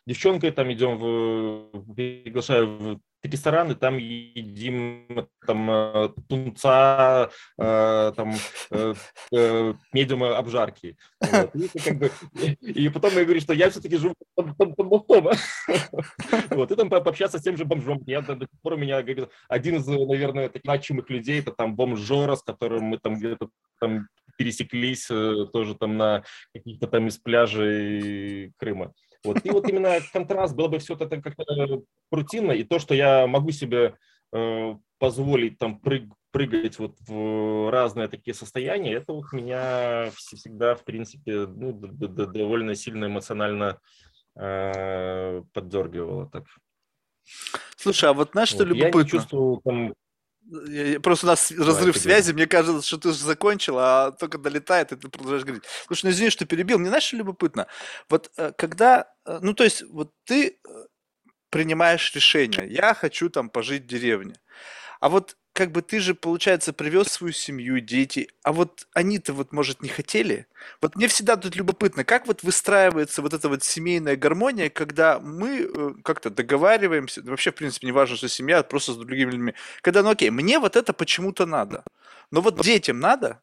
девчонкой, 0.05 0.51
там 0.51 0.71
идем 0.73 0.97
в, 0.97 1.93
приглашаю 1.93 2.99
рестораны, 3.23 3.75
там 3.75 3.97
едим 3.97 5.27
там 5.45 5.71
э, 5.71 6.09
тунца, 6.27 7.29
э, 7.57 8.13
там 8.15 8.33
э, 8.71 9.73
медиума 9.93 10.37
обжарки. 10.37 10.97
Вот. 11.19 11.55
И, 11.55 11.79
как 11.79 11.97
бы, 11.97 12.11
и 12.61 12.89
потом 12.89 13.13
я 13.15 13.23
говорю, 13.23 13.39
что 13.39 13.53
я 13.53 13.69
все-таки 13.69 13.97
живу 13.97 14.15
под, 14.35 14.57
под. 14.57 14.73
Вот. 16.49 16.71
И 16.71 16.75
там 16.75 16.89
пообщаться 16.89 17.39
с 17.39 17.41
тем 17.41 17.57
же 17.57 17.65
бомжом. 17.65 18.03
Я 18.05 18.21
до, 18.21 18.35
сих 18.39 18.61
пор 18.61 18.73
у 18.73 18.77
меня 18.77 19.01
говорит, 19.01 19.29
один 19.47 19.77
из, 19.77 19.87
наверное, 19.87 20.49
таких 20.49 20.63
значимых 20.63 21.09
людей, 21.09 21.39
это 21.39 21.51
там 21.51 21.75
бомж 21.75 21.99
Жора, 21.99 22.35
с 22.35 22.43
которым 22.43 22.83
мы 22.83 22.97
там 22.97 23.15
где-то 23.15 23.49
там 23.79 24.07
пересеклись 24.37 25.07
тоже 25.07 25.75
там 25.75 25.97
на 25.97 26.23
каких-то 26.53 26.87
там 26.87 27.07
из 27.07 27.17
пляжей 27.17 28.51
Крыма. 28.57 28.93
Вот. 29.23 29.45
И 29.45 29.49
вот 29.49 29.67
именно 29.69 29.99
контраст, 30.11 30.55
было 30.55 30.67
бы 30.67 30.79
все 30.79 30.95
это 30.95 31.21
как-то 31.21 31.43
рутинно, 32.11 32.51
и 32.51 32.63
то, 32.63 32.79
что 32.79 32.93
я 32.93 33.25
могу 33.27 33.51
себе 33.51 33.95
э, 34.33 34.75
позволить 34.99 35.57
там 35.57 35.79
прыг, 35.79 36.11
прыгать 36.31 36.79
вот 36.79 36.97
в 37.07 37.71
разные 37.71 38.07
такие 38.07 38.33
состояния, 38.33 38.93
это 38.93 39.13
вот 39.13 39.31
меня 39.31 40.11
всегда, 40.15 40.75
в 40.75 40.83
принципе, 40.83 41.45
ну, 41.45 41.73
довольно 41.73 42.75
сильно 42.75 43.05
эмоционально 43.05 43.79
э, 44.35 45.43
поддергивало 45.53 46.29
так. 46.29 46.45
Слушай, 47.77 48.09
а 48.09 48.13
вот 48.13 48.31
знаешь, 48.31 48.49
что 48.49 48.59
вот. 48.59 48.67
любопытно? 48.67 48.97
Я 48.97 49.03
не 49.03 49.09
чувствую 49.09 49.61
там 49.63 49.93
Просто 51.01 51.25
у 51.25 51.29
нас 51.29 51.51
Давай, 51.51 51.67
разрыв 51.67 51.97
связи, 51.97 52.31
мне 52.33 52.47
кажется, 52.47 52.85
что 52.85 52.97
ты 52.97 53.09
уже 53.09 53.19
закончил, 53.19 53.77
а 53.79 54.11
только 54.11 54.37
долетает, 54.37 54.91
и 54.91 54.95
ты 54.95 55.07
продолжаешь 55.07 55.43
говорить. 55.43 55.63
Слушай, 55.87 56.05
ну 56.05 56.11
извини, 56.11 56.29
что 56.29 56.45
перебил. 56.45 56.79
Мне 56.79 56.89
знаешь, 56.89 57.05
что 57.05 57.17
любопытно? 57.17 57.67
Вот 58.09 58.31
э, 58.37 58.51
когда, 58.57 59.07
э, 59.25 59.39
ну 59.41 59.53
то 59.53 59.63
есть, 59.63 59.83
вот 59.83 60.11
ты 60.25 60.47
э, 60.47 60.53
принимаешь 61.49 62.13
решение, 62.13 62.67
я 62.69 62.93
хочу 62.93 63.29
там 63.29 63.49
пожить 63.49 63.83
в 63.83 63.87
деревне. 63.87 64.35
А 65.03 65.09
вот 65.09 65.35
как 65.51 65.73
бы 65.73 65.81
ты 65.81 65.99
же, 65.99 66.15
получается, 66.15 66.71
привез 66.71 67.09
свою 67.09 67.33
семью, 67.33 67.81
дети, 67.81 68.29
а 68.41 68.53
вот 68.53 68.87
они-то 68.93 69.33
вот, 69.33 69.51
может, 69.51 69.81
не 69.81 69.89
хотели? 69.89 70.47
Вот 70.81 70.95
мне 70.95 71.09
всегда 71.09 71.35
тут 71.35 71.57
любопытно, 71.57 72.05
как 72.05 72.25
вот 72.25 72.41
выстраивается 72.41 73.21
вот 73.21 73.33
эта 73.33 73.49
вот 73.49 73.65
семейная 73.65 74.15
гармония, 74.15 74.69
когда 74.69 75.19
мы 75.19 75.67
э, 75.67 75.93
как-то 76.05 76.29
договариваемся, 76.29 77.21
вообще, 77.21 77.51
в 77.51 77.55
принципе, 77.55 77.85
не 77.87 77.91
важно, 77.91 78.15
что 78.15 78.29
семья, 78.29 78.63
просто 78.63 78.93
с 78.93 78.95
другими 78.95 79.31
людьми, 79.31 79.53
когда, 79.81 80.03
ну 80.03 80.11
окей, 80.11 80.29
мне 80.29 80.57
вот 80.57 80.77
это 80.77 80.93
почему-то 80.93 81.45
надо, 81.45 81.83
но 82.31 82.39
вот 82.39 82.61
детям 82.61 83.01
надо, 83.01 83.41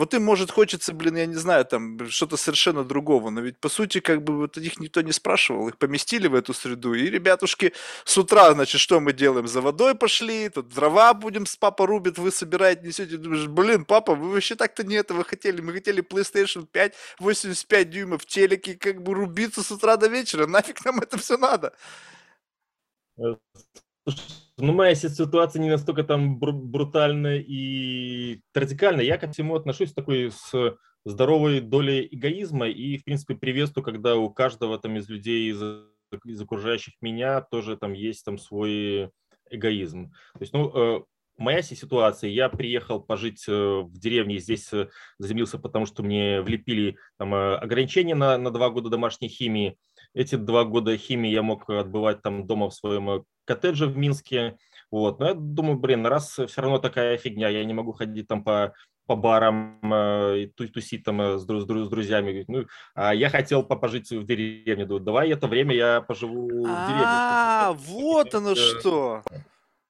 вот 0.00 0.14
им, 0.14 0.24
может, 0.24 0.50
хочется, 0.50 0.94
блин, 0.94 1.16
я 1.18 1.26
не 1.26 1.34
знаю, 1.34 1.66
там, 1.66 2.08
что-то 2.08 2.38
совершенно 2.38 2.84
другого, 2.84 3.28
но 3.28 3.42
ведь, 3.42 3.58
по 3.58 3.68
сути, 3.68 4.00
как 4.00 4.24
бы 4.24 4.34
вот 4.34 4.56
их 4.56 4.80
никто 4.80 5.02
не 5.02 5.12
спрашивал, 5.12 5.68
их 5.68 5.76
поместили 5.76 6.26
в 6.26 6.34
эту 6.34 6.54
среду, 6.54 6.94
и 6.94 7.10
ребятушки 7.10 7.74
с 8.06 8.16
утра, 8.16 8.50
значит, 8.54 8.80
что 8.80 8.98
мы 9.00 9.12
делаем? 9.12 9.46
За 9.46 9.60
водой 9.60 9.94
пошли, 9.94 10.48
тут 10.48 10.70
дрова 10.70 11.12
будем 11.12 11.44
с 11.44 11.54
папа 11.54 11.86
рубит, 11.86 12.16
вы 12.16 12.30
собираете, 12.32 12.80
несете, 12.86 13.18
думаешь, 13.18 13.46
блин, 13.46 13.84
папа, 13.84 14.14
вы 14.14 14.30
вообще 14.30 14.54
так-то 14.54 14.84
не 14.84 14.94
этого 14.94 15.22
хотели, 15.22 15.60
мы 15.60 15.74
хотели 15.74 16.02
PlayStation 16.02 16.66
5, 16.66 16.94
85 17.18 17.90
дюймов, 17.90 18.24
телеки, 18.24 18.76
как 18.76 19.02
бы 19.02 19.12
рубиться 19.12 19.62
с 19.62 19.70
утра 19.70 19.98
до 19.98 20.08
вечера, 20.08 20.46
нафиг 20.46 20.82
нам 20.82 21.00
это 21.00 21.18
все 21.18 21.36
надо? 21.36 21.74
Э, 23.18 23.34
ну, 24.60 24.72
моя 24.72 24.94
ситуация 24.94 25.60
не 25.60 25.70
настолько 25.70 26.04
там 26.04 26.38
брутальная 26.38 27.38
и 27.38 28.40
радикальная. 28.54 29.04
Я 29.04 29.18
ко 29.18 29.30
всему 29.30 29.54
отношусь 29.54 29.92
такой 29.92 30.30
с 30.30 30.76
здоровой 31.04 31.60
долей 31.60 32.08
эгоизма 32.10 32.68
и, 32.68 32.98
в 32.98 33.04
принципе, 33.04 33.34
приветствую, 33.34 33.84
когда 33.84 34.16
у 34.16 34.30
каждого 34.30 34.78
там 34.78 34.96
из 34.96 35.08
людей, 35.08 35.50
из, 35.50 35.62
из 36.24 36.40
окружающих 36.40 36.94
меня 37.00 37.40
тоже 37.40 37.76
там 37.76 37.92
есть 37.92 38.24
там 38.24 38.38
свой 38.38 39.10
эгоизм. 39.50 40.10
То 40.34 40.40
есть, 40.40 40.52
ну, 40.52 40.70
э, 40.74 41.02
моя 41.36 41.62
ситуация, 41.62 42.30
я 42.30 42.48
приехал 42.48 43.00
пожить 43.00 43.44
э, 43.48 43.52
в 43.52 43.98
деревне, 43.98 44.38
здесь 44.38 44.72
э, 44.72 44.88
заземлился, 45.18 45.58
потому 45.58 45.86
что 45.86 46.02
мне 46.02 46.42
влепили 46.42 46.96
там 47.18 47.34
ограничения 47.34 48.14
на, 48.14 48.36
на 48.38 48.50
два 48.50 48.70
года 48.70 48.90
домашней 48.90 49.28
химии. 49.28 49.76
Эти 50.14 50.34
два 50.34 50.64
года 50.64 50.96
химии 50.96 51.30
я 51.30 51.42
мог 51.42 51.68
отбывать 51.68 52.22
там 52.22 52.46
дома 52.46 52.70
в 52.70 52.74
своем 52.74 53.24
коттедже 53.44 53.86
в 53.86 53.96
Минске. 53.96 54.56
Вот. 54.90 55.20
Но 55.20 55.28
я 55.28 55.34
думаю, 55.34 55.78
блин, 55.78 56.06
раз 56.06 56.38
все 56.46 56.60
равно 56.60 56.78
такая 56.78 57.16
фигня, 57.16 57.48
я 57.48 57.64
не 57.64 57.74
могу 57.74 57.92
ходить 57.92 58.28
там 58.28 58.42
по 58.42 58.74
по 59.10 59.16
барам 59.16 59.80
э, 59.92 60.46
тусить 60.54 61.02
там 61.02 61.20
э, 61.20 61.38
с, 61.38 61.42
с, 61.42 61.64
с 61.64 61.88
друзьями. 61.88 62.44
Ну, 62.46 62.66
а 62.94 63.12
я 63.12 63.28
хотел 63.28 63.64
пожить 63.64 64.08
в 64.12 64.24
деревне. 64.24 64.86
Думаю, 64.86 65.02
давай 65.02 65.30
это 65.32 65.48
время 65.48 65.74
я 65.74 66.00
поживу 66.00 66.46
в 66.46 66.62
деревне. 66.62 67.04
А, 67.04 67.72
вот 67.72 68.32
оно 68.36 68.54
что. 68.54 69.24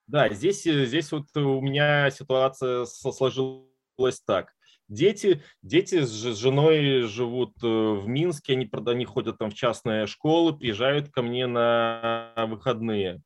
Да, 0.07 0.31
здесь, 0.31 0.63
здесь 0.63 1.13
вот 1.13 1.27
у 1.37 1.61
меня 1.61 2.11
ситуация 2.11 2.87
сложилась 2.87 4.23
так. 4.25 4.55
Дети, 4.91 5.41
дети 5.63 6.03
с 6.03 6.37
женой 6.37 7.03
живут 7.03 7.53
э, 7.63 7.67
в 7.67 8.09
Минске, 8.09 8.55
они, 8.55 8.69
они 8.87 9.05
ходят 9.05 9.39
там 9.39 9.51
в 9.51 9.55
частные 9.55 10.09
школы, 10.09 10.59
приезжают 10.59 11.11
ко 11.11 11.23
мне 11.23 11.47
на 11.47 12.35
выходные. 12.49 13.23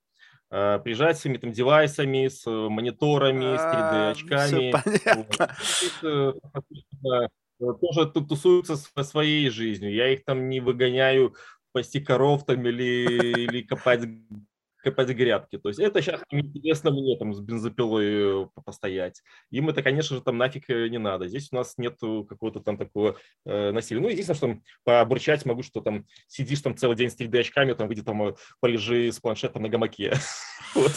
Э, 0.50 0.78
приезжать 0.84 1.16
с 1.16 1.22
своими 1.22 1.38
там 1.38 1.52
девайсами, 1.52 2.28
с 2.28 2.46
э, 2.46 2.50
мониторами, 2.50 3.56
с 3.56 3.62
3D-очками. 3.62 4.74
А. 7.10 7.28
Тоже 7.80 8.10
тусуются 8.10 8.76
своей 8.76 9.48
жизнью. 9.48 9.94
Я 9.94 10.12
их 10.12 10.24
там 10.24 10.50
не 10.50 10.60
выгоняю 10.60 11.34
пасти 11.72 11.98
коров 11.98 12.44
там 12.44 12.66
или, 12.66 13.44
или 13.44 13.62
копать 13.62 14.02
копать 14.84 15.08
грядки. 15.08 15.58
То 15.58 15.68
есть 15.68 15.80
это 15.80 16.00
сейчас 16.00 16.20
интересно 16.30 16.90
мне 16.90 17.16
там 17.18 17.34
с 17.34 17.40
бензопилой 17.40 18.44
э, 18.44 18.46
постоять. 18.64 19.22
Им 19.50 19.68
это, 19.68 19.82
конечно 19.82 20.16
же, 20.16 20.22
там 20.22 20.38
нафиг 20.38 20.68
э, 20.68 20.88
не 20.88 20.98
надо. 20.98 21.26
Здесь 21.26 21.48
у 21.50 21.56
нас 21.56 21.74
нет 21.78 21.98
какого-то 22.00 22.60
там 22.60 22.76
такого 22.76 23.16
э, 23.44 23.70
насилия. 23.72 24.00
Ну, 24.00 24.08
единственное, 24.08 24.36
что 24.36 24.46
там 24.46 24.62
побурчать 24.84 25.44
могу, 25.46 25.62
что 25.62 25.80
там 25.80 26.04
сидишь 26.28 26.60
там 26.60 26.76
целый 26.76 26.96
день 26.96 27.10
с 27.10 27.18
3D-очками, 27.18 27.72
там 27.72 27.88
где 27.88 28.02
там 28.02 28.22
э, 28.28 28.34
полежи 28.60 29.10
с 29.10 29.18
планшетом 29.18 29.62
на 29.62 29.68
гамаке. 29.68 30.14
Вот. 30.74 30.92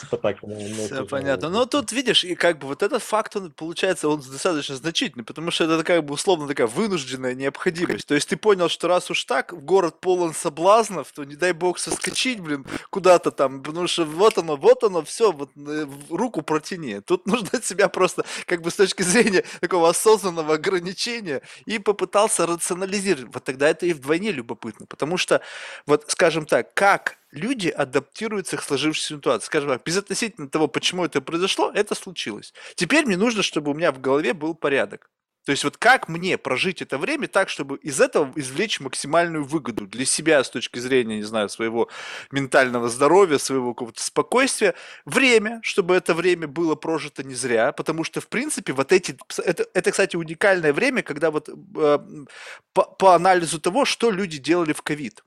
Типа 0.00 0.16
так. 0.16 0.38
Все 0.38 1.04
понятно. 1.04 1.50
Но 1.50 1.66
тут, 1.66 1.92
видишь, 1.92 2.24
и 2.24 2.34
как 2.34 2.58
бы 2.58 2.66
вот 2.66 2.82
этот 2.82 3.02
факт, 3.02 3.36
он, 3.36 3.52
получается, 3.52 4.08
он 4.08 4.20
достаточно 4.20 4.74
значительный, 4.74 5.22
потому 5.22 5.50
что 5.50 5.64
это 5.64 5.84
как 5.84 6.02
бы 6.02 6.14
условно 6.14 6.48
такая 6.48 6.66
вынужденная 6.66 7.34
необходимость. 7.34 8.06
То 8.06 8.14
есть 8.14 8.26
ты 8.26 8.38
понял, 8.38 8.70
что 8.70 8.88
раз 8.88 9.10
уж 9.10 9.22
так, 9.24 9.52
город 9.52 10.00
полон 10.00 10.32
соблазнов, 10.32 11.12
то 11.12 11.24
не 11.24 11.36
дай 11.36 11.52
бог 11.52 11.78
соскочить, 11.78 12.40
блин, 12.40 12.64
куда-то 12.96 13.30
там, 13.30 13.62
потому 13.62 13.88
что 13.88 14.06
вот 14.06 14.38
оно, 14.38 14.56
вот 14.56 14.82
оно, 14.82 15.02
все, 15.02 15.30
вот 15.30 15.50
э, 15.54 15.86
руку 16.08 16.40
протяни. 16.40 17.00
Тут 17.00 17.26
нужно 17.32 17.60
себя 17.62 17.88
просто, 17.88 18.24
как 18.46 18.62
бы 18.62 18.70
с 18.70 18.76
точки 18.76 19.02
зрения 19.02 19.44
такого 19.60 19.90
осознанного 19.90 20.54
ограничения, 20.54 21.42
и 21.66 21.78
попытался 21.78 22.46
рационализировать. 22.46 23.34
Вот 23.34 23.44
тогда 23.44 23.68
это 23.68 23.84
и 23.84 23.92
вдвойне 23.92 24.32
любопытно, 24.32 24.86
потому 24.86 25.18
что, 25.18 25.42
вот, 25.84 26.04
скажем 26.08 26.46
так, 26.46 26.72
как 26.72 27.18
люди 27.32 27.68
адаптируются 27.68 28.56
к 28.56 28.62
сложившейся 28.62 29.16
ситуации. 29.16 29.46
Скажем 29.46 29.68
так, 29.68 29.82
безотносительно 29.84 30.48
того, 30.48 30.66
почему 30.66 31.04
это 31.04 31.20
произошло, 31.20 31.70
это 31.74 31.94
случилось. 31.94 32.54
Теперь 32.76 33.04
мне 33.04 33.18
нужно, 33.18 33.42
чтобы 33.42 33.72
у 33.72 33.74
меня 33.74 33.92
в 33.92 34.00
голове 34.00 34.32
был 34.32 34.54
порядок. 34.54 35.10
То 35.46 35.52
есть 35.52 35.62
вот 35.62 35.76
как 35.76 36.08
мне 36.08 36.38
прожить 36.38 36.82
это 36.82 36.98
время 36.98 37.28
так, 37.28 37.48
чтобы 37.48 37.76
из 37.76 38.00
этого 38.00 38.32
извлечь 38.34 38.80
максимальную 38.80 39.44
выгоду 39.44 39.86
для 39.86 40.04
себя 40.04 40.42
с 40.42 40.50
точки 40.50 40.80
зрения, 40.80 41.18
не 41.18 41.22
знаю, 41.22 41.48
своего 41.48 41.88
ментального 42.32 42.88
здоровья, 42.88 43.38
своего 43.38 43.72
какого-то 43.72 44.02
спокойствия. 44.02 44.74
Время, 45.04 45.60
чтобы 45.62 45.94
это 45.94 46.14
время 46.14 46.48
было 46.48 46.74
прожито 46.74 47.22
не 47.22 47.34
зря, 47.34 47.70
потому 47.70 48.02
что, 48.02 48.20
в 48.20 48.26
принципе, 48.26 48.72
вот 48.72 48.90
эти... 48.90 49.16
Это, 49.38 49.66
это 49.72 49.92
кстати, 49.92 50.16
уникальное 50.16 50.72
время, 50.72 51.02
когда 51.02 51.30
вот 51.30 51.48
э, 51.48 51.98
по, 52.72 52.82
по 52.82 53.14
анализу 53.14 53.60
того, 53.60 53.84
что 53.84 54.10
люди 54.10 54.38
делали 54.38 54.72
в 54.72 54.82
ковид. 54.82 55.22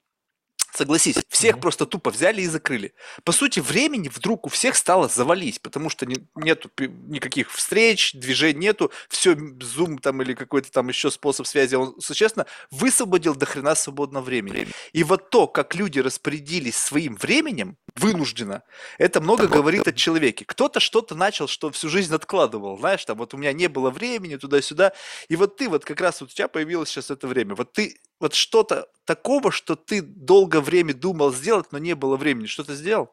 Согласись, 0.74 1.16
всех 1.30 1.56
mm-hmm. 1.56 1.62
просто 1.62 1.86
тупо 1.86 2.12
взяли 2.12 2.42
и 2.42 2.48
закрыли. 2.48 2.94
По 3.24 3.32
сути, 3.32 3.60
времени 3.60 4.10
вдруг 4.10 4.46
у 4.46 4.50
всех 4.50 4.76
стало 4.76 5.08
завались, 5.08 5.60
потому 5.60 5.90
что 5.90 6.06
не, 6.06 6.18
нету 6.36 6.70
никаких 6.78 7.52
встреч, 7.52 8.14
движений 8.14 8.60
нету, 8.60 8.92
все, 9.10 9.34
Zoom 9.34 10.00
там 10.00 10.22
или 10.22 10.34
какой-то 10.34 10.72
там 10.72 10.90
еще 10.90 11.10
способ 11.10 11.48
связи, 11.48 11.76
он, 11.76 12.00
существенно, 12.00 12.46
высвободил 12.72 13.36
до 13.36 13.46
хрена 13.46 13.76
свободного 13.76 14.24
времени. 14.24 14.68
И 14.94 15.04
вот 15.04 15.30
то, 15.30 15.48
как 15.48 15.76
люди 15.76 16.00
распорядились 16.00 16.78
своим 16.78 17.16
временем, 17.16 17.78
вынужденно, 17.96 18.64
это 18.98 19.22
много 19.22 19.48
говорит 19.48 19.88
о 19.88 19.94
человеке. 19.94 20.46
Кто-то 20.46 20.80
что-то 20.80 21.16
начал, 21.16 21.48
что 21.48 21.72
всю 21.72 21.90
жизнь 21.90 22.14
откладывал, 22.14 22.78
знаешь, 22.78 23.04
там 23.06 23.18
вот 23.18 23.34
у 23.34 23.38
меня 23.38 23.54
не 23.54 23.68
было 23.68 23.90
времени 23.90 24.36
туда-сюда, 24.36 24.94
и 25.28 25.36
вот 25.36 25.58
ты 25.58 25.70
вот 25.70 25.86
как 25.86 26.02
раз 26.02 26.22
вот 26.22 26.30
у 26.30 26.34
тебя 26.34 26.48
появилось 26.48 26.90
сейчас 26.90 27.10
это 27.12 27.28
время, 27.28 27.56
вот 27.56 27.74
ты 27.74 27.98
вот 28.20 28.34
что-то 28.34 28.88
такого, 29.06 29.52
что 29.52 29.76
ты 29.76 30.02
долгое 30.02 30.62
время 30.62 30.94
думал 30.94 31.32
сделать, 31.32 31.72
но 31.72 31.78
не 31.78 31.96
было 31.96 32.18
времени, 32.18 32.46
что 32.46 32.64
ты 32.64 32.74
сделал? 32.74 33.12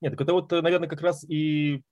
Нет, 0.00 0.20
это 0.20 0.32
вот, 0.32 0.50
наверное, 0.50 0.88
как 0.88 1.00
раз 1.00 1.24
и 1.24 1.82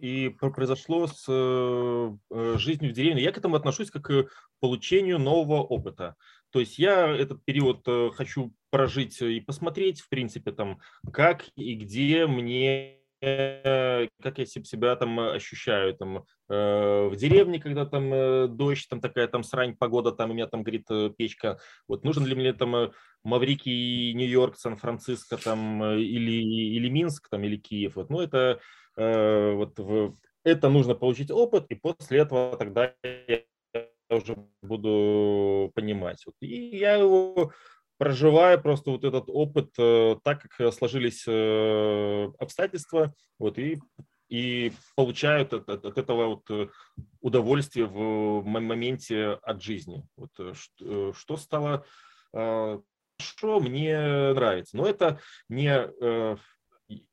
и 0.00 0.30
произошло 0.30 1.06
с 1.06 1.26
э, 1.28 2.16
э, 2.30 2.54
жизнью 2.56 2.90
в 2.90 2.94
деревне. 2.94 3.22
Я 3.22 3.32
к 3.32 3.38
этому 3.38 3.56
отношусь 3.56 3.90
как 3.90 4.04
к 4.04 4.28
получению 4.58 5.18
нового 5.18 5.62
опыта. 5.62 6.16
То 6.50 6.60
есть 6.60 6.78
я 6.78 7.06
этот 7.06 7.44
период 7.44 7.82
э, 7.86 8.10
хочу 8.14 8.54
прожить 8.70 9.20
и 9.20 9.40
посмотреть, 9.40 10.00
в 10.00 10.08
принципе, 10.08 10.52
там, 10.52 10.80
как 11.12 11.44
и 11.54 11.74
где 11.74 12.26
мне 12.26 12.99
как 13.20 14.38
я 14.38 14.46
себя 14.46 14.96
там 14.96 15.20
ощущаю, 15.20 15.94
там, 15.94 16.24
э, 16.48 17.08
в 17.08 17.16
деревне, 17.16 17.60
когда 17.60 17.84
там 17.84 18.12
э, 18.12 18.48
дождь, 18.48 18.88
там 18.88 19.00
такая 19.00 19.28
там 19.28 19.42
срань, 19.42 19.76
погода, 19.76 20.12
там 20.12 20.30
у 20.30 20.34
меня 20.34 20.46
там 20.46 20.62
горит 20.62 20.86
э, 20.90 21.10
печка, 21.16 21.58
вот 21.86 22.02
нужен 22.04 22.24
ли 22.24 22.34
мне 22.34 22.52
там 22.54 22.74
э, 22.76 22.90
Маврикий, 23.22 24.14
Нью-Йорк, 24.14 24.56
Сан-Франциско 24.56 25.36
там 25.36 25.82
э, 25.82 26.00
или, 26.00 26.32
или 26.76 26.88
Минск 26.88 27.28
там 27.28 27.44
или 27.44 27.56
Киев, 27.56 27.96
вот, 27.96 28.08
ну 28.08 28.20
это 28.20 28.60
э, 28.96 29.52
вот 29.52 29.78
в, 29.78 30.16
это 30.42 30.70
нужно 30.70 30.94
получить 30.94 31.30
опыт, 31.30 31.66
и 31.68 31.74
после 31.74 32.20
этого 32.20 32.56
тогда 32.56 32.94
я 33.02 33.42
уже 34.10 34.36
буду 34.62 35.70
понимать. 35.74 36.24
И 36.40 36.76
я 36.76 36.94
его 36.94 37.52
проживая 38.00 38.56
просто 38.56 38.92
вот 38.92 39.04
этот 39.04 39.24
опыт 39.28 39.74
э, 39.76 40.16
так, 40.24 40.40
как 40.40 40.72
сложились 40.72 41.24
э, 41.28 42.32
обстоятельства, 42.38 43.12
вот, 43.38 43.58
и, 43.58 43.78
и 44.30 44.72
получают 44.96 45.52
от, 45.52 45.68
от, 45.68 45.98
этого 45.98 46.28
вот 46.28 46.50
э, 46.50 46.68
удовольствие 47.20 47.84
в 47.84 48.42
моменте 48.42 49.38
от 49.42 49.62
жизни. 49.62 50.02
Вот, 50.16 50.30
что, 50.54 51.12
что 51.12 51.36
стало 51.36 51.84
хорошо, 52.32 53.60
мне 53.60 54.32
нравится. 54.32 54.78
Но 54.78 54.86
это 54.86 55.20
не, 55.50 55.86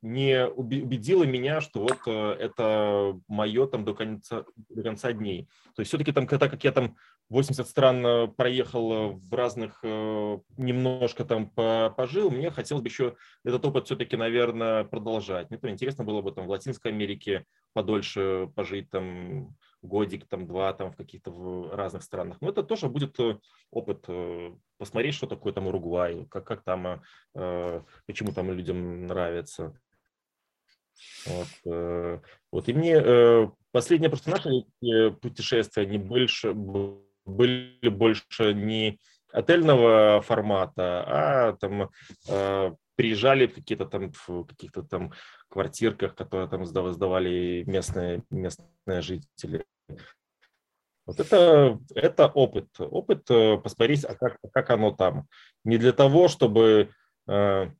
не 0.00 0.46
убедило 0.46 1.24
меня, 1.24 1.60
что 1.60 1.80
вот 1.80 2.06
это 2.06 3.20
мое 3.28 3.66
там 3.66 3.84
до 3.84 3.92
конца, 3.92 4.46
до 4.70 4.82
конца 4.82 5.12
дней. 5.12 5.50
То 5.76 5.80
есть 5.80 5.90
все-таки 5.90 6.12
там, 6.12 6.26
так 6.26 6.50
как 6.50 6.64
я 6.64 6.72
там 6.72 6.96
80 7.30 7.68
стран 7.68 8.06
э, 8.06 8.28
проехал 8.28 8.92
э, 8.92 9.08
в 9.08 9.34
разных, 9.34 9.80
э, 9.82 10.38
немножко 10.56 11.24
там 11.24 11.50
пожил, 11.50 12.30
мне 12.30 12.50
хотелось 12.50 12.82
бы 12.82 12.88
еще 12.88 13.16
этот 13.44 13.64
опыт 13.66 13.86
все-таки, 13.86 14.16
наверное, 14.16 14.84
продолжать. 14.84 15.50
Мне 15.50 15.58
то 15.58 15.68
интересно 15.68 16.04
было 16.04 16.22
бы 16.22 16.32
там 16.32 16.46
в 16.46 16.50
Латинской 16.50 16.90
Америке 16.90 17.44
подольше 17.74 18.50
пожить, 18.56 18.88
там 18.90 19.54
годик, 19.82 20.26
там 20.26 20.46
два, 20.46 20.72
там 20.72 20.90
в 20.90 20.96
каких-то 20.96 21.70
разных 21.72 22.02
странах. 22.02 22.38
Но 22.40 22.48
это 22.48 22.62
тоже 22.62 22.88
будет 22.88 23.16
опыт, 23.70 24.06
посмотреть, 24.78 25.14
что 25.14 25.26
такое 25.26 25.52
там 25.52 25.66
Уругвай, 25.68 26.26
как, 26.30 26.44
как 26.44 26.64
там, 26.64 27.02
почему 27.32 28.32
там 28.32 28.50
людям 28.50 29.06
нравится. 29.06 29.78
Вот, 31.26 32.24
вот. 32.50 32.68
И 32.68 32.72
мне 32.72 33.52
последние 33.70 34.10
просто 34.10 34.30
наши 34.30 35.12
путешествия, 35.20 35.84
они 35.84 35.98
больше 35.98 36.52
были 37.28 37.88
больше 37.88 38.54
не 38.54 38.98
отельного 39.32 40.22
формата, 40.22 41.04
а 41.06 41.52
там 41.54 41.90
э, 42.28 42.72
приезжали 42.96 43.46
какие-то 43.46 43.86
там 43.86 44.12
в 44.12 44.44
каких-то 44.44 44.82
там 44.82 45.12
квартирках, 45.48 46.14
которые 46.14 46.48
там 46.48 46.64
сдавали 46.64 47.62
местные 47.66 48.22
местные 48.30 49.02
жители. 49.02 49.64
Вот 51.06 51.20
это, 51.20 51.78
это 51.94 52.26
опыт. 52.26 52.68
Опыт 52.78 53.30
э, 53.30 53.56
посмотреть, 53.56 54.04
а 54.04 54.14
как, 54.14 54.36
как 54.52 54.70
оно 54.70 54.90
там. 54.90 55.26
Не 55.64 55.78
для 55.78 55.92
того, 55.92 56.28
чтобы 56.28 56.90
э, 57.26 57.70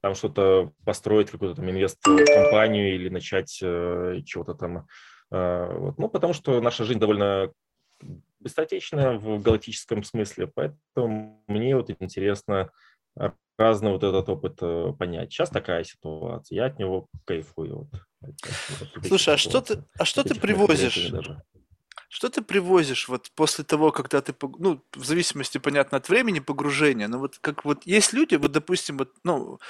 там 0.00 0.14
что-то 0.14 0.72
построить, 0.84 1.30
какую-то 1.30 1.56
там 1.56 1.68
инвест-компанию 1.68 2.94
или 2.94 3.08
начать 3.08 3.58
э, 3.60 4.20
чего-то 4.24 4.54
там. 4.54 4.86
Э, 5.32 5.76
вот. 5.78 5.98
Ну, 5.98 6.08
потому 6.08 6.32
что 6.32 6.60
наша 6.60 6.84
жизнь 6.84 7.00
довольно 7.00 7.52
быстротечно 8.40 9.18
в 9.18 9.40
галактическом 9.42 10.02
смысле, 10.02 10.46
поэтому 10.46 11.42
мне 11.46 11.76
вот 11.76 11.90
интересно 11.90 12.70
разный 13.60 13.92
вот 13.92 14.02
этот 14.02 14.28
опыт 14.28 14.58
э, 14.62 14.92
понять. 14.98 15.32
Сейчас 15.32 15.50
такая 15.50 15.84
ситуация, 15.84 16.56
я 16.56 16.64
от 16.66 16.78
него 16.78 17.08
кайфую. 17.26 17.88
Вот. 18.22 18.34
Слушай, 19.06 19.34
а 19.34 19.36
что 19.36 19.60
ты, 19.60 19.84
а 19.98 20.04
что 20.04 20.24
ты 20.24 20.34
привозишь? 20.34 21.12
Что 22.08 22.28
ты 22.28 22.42
привозишь 22.42 23.08
вот 23.08 23.30
после 23.36 23.62
того, 23.62 23.92
когда 23.92 24.20
ты, 24.20 24.34
ну, 24.58 24.82
в 24.94 25.04
зависимости, 25.04 25.58
понятно, 25.58 25.98
от 25.98 26.08
времени 26.08 26.40
погружения, 26.40 27.06
но 27.06 27.18
вот 27.18 27.38
как 27.38 27.64
вот 27.64 27.86
есть 27.86 28.12
люди, 28.12 28.34
вот, 28.34 28.50
допустим, 28.50 28.96
вот, 28.98 29.14
ну, 29.22 29.60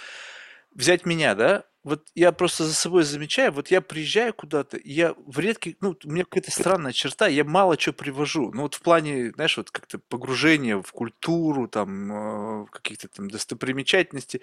взять 0.74 1.04
меня, 1.04 1.34
да, 1.34 1.64
вот 1.84 2.08
я 2.14 2.32
просто 2.32 2.64
за 2.64 2.74
собой 2.74 3.04
замечаю, 3.04 3.52
вот 3.52 3.70
я 3.70 3.80
приезжаю 3.80 4.34
куда-то, 4.34 4.78
я 4.84 5.14
в 5.26 5.38
редких, 5.38 5.76
ну, 5.80 5.96
у 6.04 6.10
меня 6.10 6.24
какая-то 6.24 6.50
странная 6.50 6.92
черта, 6.92 7.26
я 7.28 7.44
мало 7.44 7.78
что 7.78 7.92
привожу. 7.92 8.52
Ну, 8.52 8.62
вот 8.62 8.74
в 8.74 8.82
плане, 8.82 9.30
знаешь, 9.32 9.56
вот 9.56 9.70
как-то 9.70 9.98
погружения 9.98 10.78
в 10.80 10.92
культуру, 10.92 11.68
там, 11.68 12.64
э, 12.64 12.66
каких-то 12.70 13.08
там 13.08 13.30
достопримечательностей. 13.30 14.42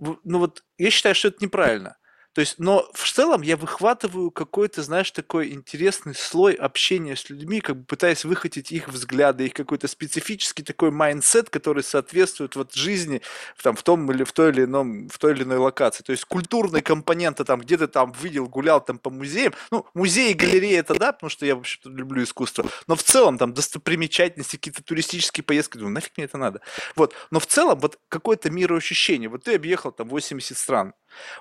Ну, 0.00 0.38
вот 0.38 0.64
я 0.78 0.90
считаю, 0.90 1.14
что 1.14 1.28
это 1.28 1.38
неправильно. 1.44 1.96
То 2.32 2.40
есть, 2.40 2.58
но 2.58 2.88
в 2.94 3.10
целом 3.10 3.42
я 3.42 3.56
выхватываю 3.56 4.30
какой-то, 4.30 4.82
знаешь, 4.82 5.10
такой 5.10 5.52
интересный 5.52 6.14
слой 6.14 6.54
общения 6.54 7.16
с 7.16 7.28
людьми, 7.28 7.60
как 7.60 7.78
бы 7.78 7.84
пытаясь 7.84 8.24
выхватить 8.24 8.70
их 8.70 8.88
взгляды, 8.88 9.46
их 9.46 9.52
какой-то 9.52 9.88
специфический 9.88 10.62
такой 10.62 10.92
mindset, 10.92 11.50
который 11.50 11.82
соответствует 11.82 12.54
вот 12.54 12.74
жизни 12.74 13.20
там, 13.62 13.74
в 13.74 13.82
том 13.82 14.10
или 14.12 14.22
в 14.22 14.32
той 14.32 14.50
или 14.50 14.64
ином, 14.64 15.08
в 15.08 15.18
той 15.18 15.32
или 15.32 15.42
иной 15.42 15.58
локации. 15.58 16.04
То 16.04 16.12
есть 16.12 16.24
культурные 16.24 16.82
компоненты 16.82 17.44
там, 17.44 17.60
где 17.60 17.76
ты 17.76 17.88
там 17.88 18.12
видел, 18.12 18.46
гулял 18.46 18.80
там 18.80 18.98
по 18.98 19.10
музеям. 19.10 19.52
Ну, 19.72 19.86
музеи, 19.94 20.32
галереи 20.32 20.76
это 20.76 20.94
да, 20.94 21.12
потому 21.12 21.30
что 21.30 21.46
я 21.46 21.56
вообще-то 21.56 21.90
люблю 21.90 22.22
искусство. 22.22 22.64
Но 22.86 22.94
в 22.94 23.02
целом 23.02 23.38
там 23.38 23.54
достопримечательности, 23.54 24.56
какие-то 24.56 24.84
туристические 24.84 25.42
поездки, 25.42 25.78
думаю, 25.78 25.94
нафиг 25.94 26.12
мне 26.16 26.26
это 26.26 26.38
надо. 26.38 26.60
Вот. 26.94 27.14
Но 27.32 27.40
в 27.40 27.46
целом 27.46 27.80
вот 27.80 27.98
какое-то 28.08 28.50
мироощущение. 28.50 29.28
Вот 29.28 29.44
ты 29.44 29.54
объехал 29.56 29.90
там 29.90 30.08
80 30.08 30.56
стран. 30.56 30.94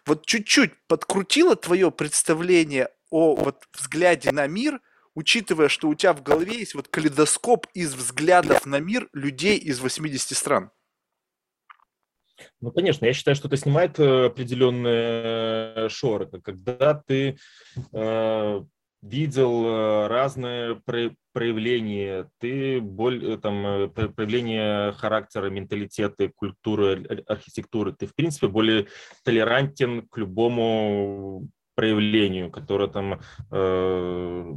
Вот 0.05 0.25
чуть-чуть 0.25 0.73
подкрутило 0.87 1.55
твое 1.55 1.91
представление 1.91 2.89
о 3.09 3.35
вот 3.35 3.67
взгляде 3.73 4.31
на 4.31 4.47
мир, 4.47 4.81
учитывая, 5.15 5.67
что 5.67 5.89
у 5.89 5.95
тебя 5.95 6.13
в 6.13 6.23
голове 6.23 6.59
есть 6.59 6.75
вот 6.75 6.87
калейдоскоп 6.87 7.67
из 7.73 7.93
взглядов 7.93 8.65
на 8.65 8.79
мир 8.79 9.09
людей 9.13 9.57
из 9.57 9.79
80 9.79 10.37
стран? 10.37 10.71
Ну, 12.61 12.71
конечно, 12.71 13.05
я 13.05 13.13
считаю, 13.13 13.35
что 13.35 13.47
это 13.47 13.57
снимает 13.57 13.99
э, 13.99 14.25
определенные 14.27 15.89
шоры. 15.89 16.29
Когда 16.41 16.93
ты 16.93 17.37
э, 17.91 18.61
видел 19.01 19.65
э, 19.65 20.07
разные 20.07 20.81
проявления, 21.33 22.29
ты 22.39 22.81
боль, 22.81 23.23
э, 23.25 23.37
там, 23.37 23.65
э, 23.65 23.87
проявление 23.87 24.91
характера, 24.93 25.49
менталитета, 25.49 26.29
культуры, 26.35 27.23
архитектуры, 27.27 27.93
ты, 27.93 28.07
в 28.07 28.15
принципе, 28.15 28.47
более 28.47 28.87
толерантен 29.23 30.07
к 30.07 30.17
любому 30.17 31.47
проявлению, 31.75 32.51
которое 32.51 32.89
там 32.89 33.21
э, 33.51 34.53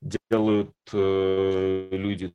делают 0.00 0.74
э, 0.92 1.88
люди. 1.92 2.34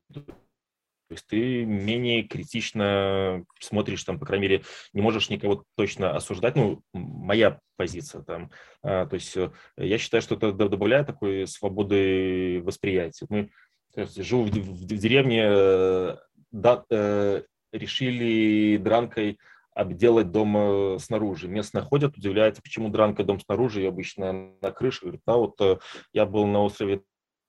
То 1.07 1.13
есть 1.13 1.25
ты 1.27 1.63
менее 1.63 2.23
критично 2.23 3.45
смотришь, 3.59 4.03
там, 4.03 4.19
по 4.19 4.25
крайней 4.25 4.47
мере, 4.47 4.63
не 4.93 5.01
можешь 5.01 5.29
никого 5.29 5.63
точно 5.75 6.15
осуждать. 6.15 6.55
Ну, 6.55 6.81
моя 6.93 7.59
позиция 7.77 8.23
там. 8.23 8.51
А, 8.83 9.05
то 9.05 9.13
есть 9.13 9.35
э, 9.37 9.51
я 9.77 9.97
считаю, 9.99 10.21
что 10.21 10.35
это 10.35 10.51
добавляет 10.51 11.07
такой 11.07 11.47
свободы 11.47 12.61
восприятия. 12.61 13.25
Мы 13.29 13.51
живу 13.95 14.43
в, 14.43 14.49
в, 14.49 14.83
в 14.83 14.85
деревне, 14.85 15.43
э, 15.47 16.17
да, 16.51 16.83
э, 16.89 17.43
решили 17.71 18.77
дранкой 18.77 19.39
обделать 19.73 20.31
дом 20.31 20.97
снаружи. 20.99 21.47
Местные 21.47 21.83
ходят, 21.83 22.17
удивляются, 22.17 22.63
почему 22.63 22.89
дранка 22.89 23.23
дом 23.23 23.39
снаружи, 23.39 23.83
и 23.83 23.85
обычно 23.85 24.51
на 24.59 24.71
крыше. 24.71 25.01
Говорят, 25.01 25.21
да, 25.25 25.35
вот 25.35 25.81
я 26.13 26.25
был 26.25 26.47
на 26.47 26.63
острове 26.63 27.03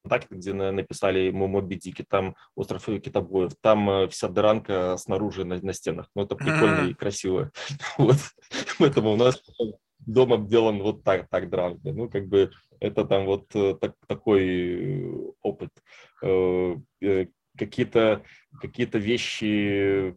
так, 0.08 0.26
где 0.30 0.52
написали 0.52 1.30
Моби 1.30 1.76
Дики, 1.76 2.04
там 2.08 2.37
остров 2.54 2.84
китобоев, 2.84 3.52
там 3.61 3.90
э, 3.90 4.08
вся 4.08 4.28
дранка 4.28 4.96
снаружи 4.96 5.44
на, 5.44 5.61
на 5.61 5.72
стенах. 5.72 6.08
Ну, 6.14 6.22
это 6.22 6.34
прикольно 6.34 6.88
и 6.88 6.94
красиво. 6.94 7.50
Вот. 7.98 8.16
Поэтому 8.78 9.12
у 9.12 9.16
нас 9.16 9.42
дом 9.98 10.32
обделан 10.32 10.82
вот 10.82 11.04
так, 11.04 11.28
так 11.28 11.50
дранка. 11.50 11.92
Ну, 11.92 12.08
как 12.08 12.26
бы 12.28 12.50
это 12.80 13.04
там 13.04 13.26
вот 13.26 13.54
э, 13.54 13.74
так, 13.80 13.94
такой 14.06 15.34
опыт. 15.42 15.70
Э, 16.22 16.76
какие-то 17.56 18.22
какие 18.61 18.87
вещи 18.87 20.16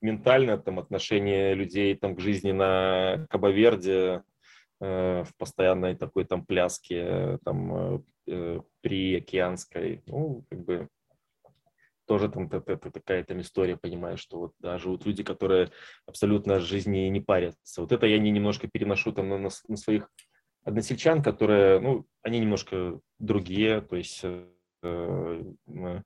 ментально, 0.00 0.58
там, 0.58 0.80
отношение 0.80 1.54
людей 1.54 1.94
там, 1.94 2.16
к 2.16 2.20
жизни 2.20 2.50
на 2.50 3.26
Кабаверде, 3.30 4.22
в 4.80 5.28
постоянной 5.38 5.94
такой 5.94 6.24
там 6.24 6.44
пляске, 6.44 7.38
там 7.44 8.02
э, 8.26 8.60
при 8.80 9.16
океанской, 9.16 10.02
ну, 10.06 10.44
как 10.48 10.64
бы 10.64 10.88
тоже 12.06 12.28
там 12.28 12.48
такая 12.48 13.24
там 13.24 13.40
история, 13.40 13.76
понимаешь, 13.76 14.20
что 14.20 14.38
вот 14.38 14.52
да, 14.58 14.78
живут 14.78 15.06
люди, 15.06 15.22
которые 15.22 15.70
абсолютно 16.06 16.56
от 16.56 16.62
жизни 16.62 17.08
не 17.08 17.20
парятся. 17.20 17.80
Вот 17.80 17.92
это 17.92 18.06
я 18.06 18.18
не 18.18 18.30
немножко 18.30 18.68
переношу 18.68 19.12
там 19.12 19.28
на, 19.28 19.38
на, 19.38 19.76
своих 19.76 20.08
односельчан, 20.64 21.22
которые, 21.22 21.80
ну, 21.80 22.06
они 22.22 22.40
немножко 22.40 23.00
другие, 23.18 23.80
то 23.80 23.96
есть 23.96 24.20
э, 24.24 24.46
э, 24.82 26.02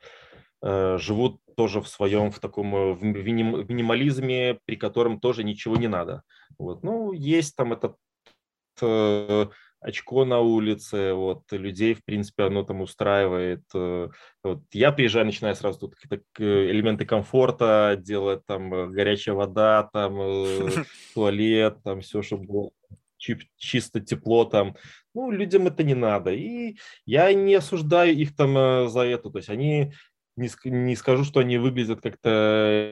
живут 0.98 1.40
тоже 1.56 1.80
в 1.80 1.88
своем, 1.88 2.30
в 2.30 2.38
таком 2.38 2.74
э, 2.74 2.92
в 2.92 3.02
минимализме, 3.02 4.58
при 4.64 4.76
котором 4.76 5.18
тоже 5.18 5.44
ничего 5.44 5.76
не 5.76 5.88
надо. 5.88 6.22
Вот. 6.58 6.82
Ну, 6.82 7.12
есть 7.12 7.56
там 7.56 7.72
этот 7.72 7.96
э, 8.80 9.46
очко 9.80 10.24
на 10.24 10.40
улице, 10.40 11.12
вот, 11.12 11.50
людей, 11.52 11.94
в 11.94 12.04
принципе, 12.04 12.44
оно 12.44 12.62
там 12.62 12.80
устраивает. 12.80 13.62
Э, 13.74 14.08
вот, 14.42 14.62
я 14.72 14.92
приезжаю, 14.92 15.26
начинаю 15.26 15.54
сразу 15.54 15.80
тут 15.80 15.94
какие-то 15.94 16.24
элементы 16.38 17.04
комфорта 17.04 17.96
делать, 18.00 18.44
там, 18.46 18.72
э, 18.72 18.86
горячая 18.88 19.34
вода, 19.34 19.88
там, 19.92 20.20
э, 20.20 20.68
туалет, 21.14 21.78
там, 21.84 22.00
все, 22.00 22.22
чтобы 22.22 22.44
было 22.44 22.70
чисто 23.56 24.00
тепло 24.00 24.44
там. 24.44 24.76
Ну, 25.14 25.30
людям 25.30 25.66
это 25.66 25.82
не 25.82 25.94
надо. 25.94 26.32
И 26.32 26.76
я 27.06 27.32
не 27.32 27.54
осуждаю 27.54 28.14
их 28.14 28.36
там 28.36 28.88
за 28.88 29.00
это. 29.00 29.30
То 29.30 29.38
есть 29.38 29.48
они, 29.48 29.92
не, 30.36 30.50
не 30.64 30.96
скажу, 30.96 31.24
что 31.24 31.40
они 31.40 31.56
выглядят 31.56 32.02
как-то 32.02 32.90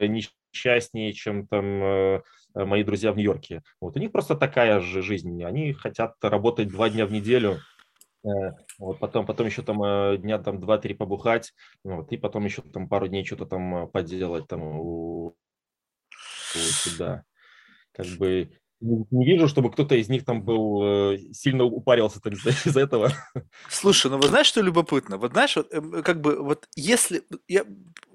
несчастнее, 0.55 1.13
чем 1.13 1.47
там 1.47 2.23
Э, 2.55 2.65
мои 2.65 2.85
друзья 2.85 3.13
в 3.13 3.17
Нью-Йорке. 3.17 3.63
Вот, 3.81 3.97
у 3.97 4.01
них 4.01 4.13
просто 4.13 4.37
такая 4.37 4.81
же 4.81 5.03
жизнь. 5.03 5.43
Они 5.45 5.73
хотят 5.73 6.15
работать 6.23 6.69
два 6.69 6.89
дня 6.89 7.07
в 7.07 7.13
неделю, 7.13 7.59
э, 8.25 8.29
вот, 8.79 8.99
потом, 9.01 9.27
потом 9.27 9.47
еще 9.47 9.63
там 9.63 9.83
э, 9.83 10.19
дня 10.19 10.39
там 10.39 10.61
два-три 10.61 10.95
побухать, 10.95 11.53
вот, 11.83 12.13
и 12.13 12.17
потом 12.17 12.45
еще 12.45 12.63
там 12.63 12.89
пару 12.89 13.09
дней 13.09 13.25
что-то 13.25 13.47
там 13.47 13.89
поделать 13.91 14.47
там 14.47 14.63
у, 14.63 15.27
у 15.27 15.35
себя. 16.59 17.25
Как 17.93 18.07
бы 18.19 18.51
не 18.85 19.25
вижу, 19.25 19.49
чтобы 19.49 19.71
кто-то 19.71 19.95
из 19.95 20.09
них 20.09 20.25
там 20.25 20.43
был 20.43 20.83
э, 21.15 21.19
сильно 21.33 21.65
упарился 21.65 22.21
из-за 22.25 22.81
этого. 22.81 23.13
Слушай, 23.69 24.11
ну 24.11 24.19
вот 24.19 24.27
знаешь, 24.27 24.47
что 24.47 24.61
любопытно? 24.61 25.17
Вот 25.17 25.33
знаешь, 25.33 25.57
вот, 25.57 25.73
эм, 25.73 26.03
как 26.03 26.21
бы 26.21 26.43
вот 26.43 26.69
если 26.77 27.23
я, 27.49 27.65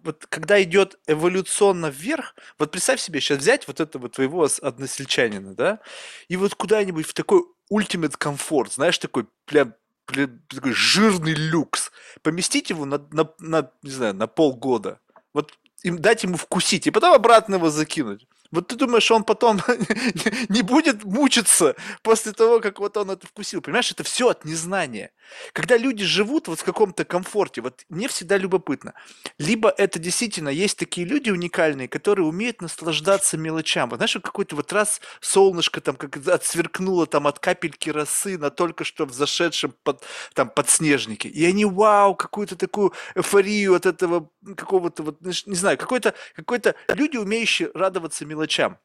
вот 0.03 0.25
когда 0.27 0.62
идет 0.62 0.99
эволюционно 1.08 1.88
вверх, 1.88 2.36
вот 2.58 2.71
представь 2.71 2.99
себе 2.99 3.19
сейчас 3.19 3.39
взять 3.39 3.67
вот 3.67 3.79
этого 3.79 4.10
твоего 4.10 4.47
односельчанина, 4.62 5.55
да, 5.55 5.79
и 6.27 6.38
вот 6.38 6.55
куда-нибудь 6.55 7.08
в 7.08 7.13
такой 7.13 7.43
ультимат 7.69 8.17
комфорт, 8.17 8.73
знаешь, 8.73 8.97
такой 8.97 9.25
прям 9.45 9.73
такой 10.05 10.73
жирный 10.73 11.34
люкс, 11.34 11.91
поместить 12.23 12.71
его 12.71 12.86
на, 12.86 12.97
на, 13.12 13.29
на, 13.39 13.71
не 13.84 13.91
знаю, 13.91 14.15
на 14.15 14.27
полгода, 14.27 14.99
вот 15.34 15.53
им 15.84 15.99
дать 15.99 16.23
ему 16.23 16.38
вкусить, 16.38 16.88
и 16.88 16.91
потом 16.91 17.13
обратно 17.13 17.55
его 17.55 17.69
закинуть. 17.69 18.27
Вот 18.52 18.68
ты 18.68 18.76
думаешь, 18.76 19.10
он 19.12 19.24
потом 19.24 19.60
не 20.50 20.64
будет 20.64 21.04
мучиться 21.04 21.76
после 22.02 22.32
того, 22.32 22.60
как 22.60 22.80
вот 22.80 22.98
он 22.98 23.12
это 23.12 23.28
вкусил. 23.28 23.62
Понимаешь, 23.62 23.92
это 23.92 24.04
все 24.04 24.30
от 24.30 24.44
незнания. 24.44 25.12
Когда 25.54 25.78
люди 25.78 26.04
живут 26.04 26.48
вот 26.48 26.60
в 26.60 26.64
каком-то 26.64 27.06
комфорте, 27.06 27.62
вот 27.62 27.86
мне 27.90 28.08
всегда 28.08 28.38
любопытно. 28.38 28.96
Либо 29.38 29.70
это 29.70 30.00
действительно 30.00 30.50
есть 30.50 30.80
такие 30.80 31.06
люди 31.06 31.30
уникальные, 31.30 31.88
которые 31.88 32.26
умеют 32.26 32.62
наслаждаться 32.62 33.38
мелочам. 33.38 33.90
Вот 33.90 33.98
знаешь, 33.98 34.18
какой-то 34.24 34.56
вот 34.56 34.74
раз 34.74 35.00
солнышко 35.22 35.80
там 35.80 35.96
как 35.96 36.18
отсверкнуло 36.28 37.06
там 37.06 37.28
от 37.28 37.38
капельки 37.38 37.92
росы 37.92 38.40
на 38.40 38.50
только 38.50 38.84
что 38.84 39.06
взошедшем 39.06 39.76
под, 39.84 40.04
там 40.34 40.50
подснежнике. 40.50 41.30
И 41.30 41.46
они, 41.46 41.66
вау, 41.66 42.16
какую-то 42.16 42.56
такую 42.56 42.94
эйфорию 43.14 43.76
от 43.76 43.86
этого 43.86 44.30
какого-то 44.58 45.04
вот, 45.04 45.22
не 45.22 45.56
знаю, 45.56 45.78
какой-то, 45.78 46.16
какой-то 46.36 46.74
люди, 46.88 47.18
умеющие 47.18 47.70
радоваться 47.76 48.26
мелочам 48.26 48.38
мелочам. 48.39 48.78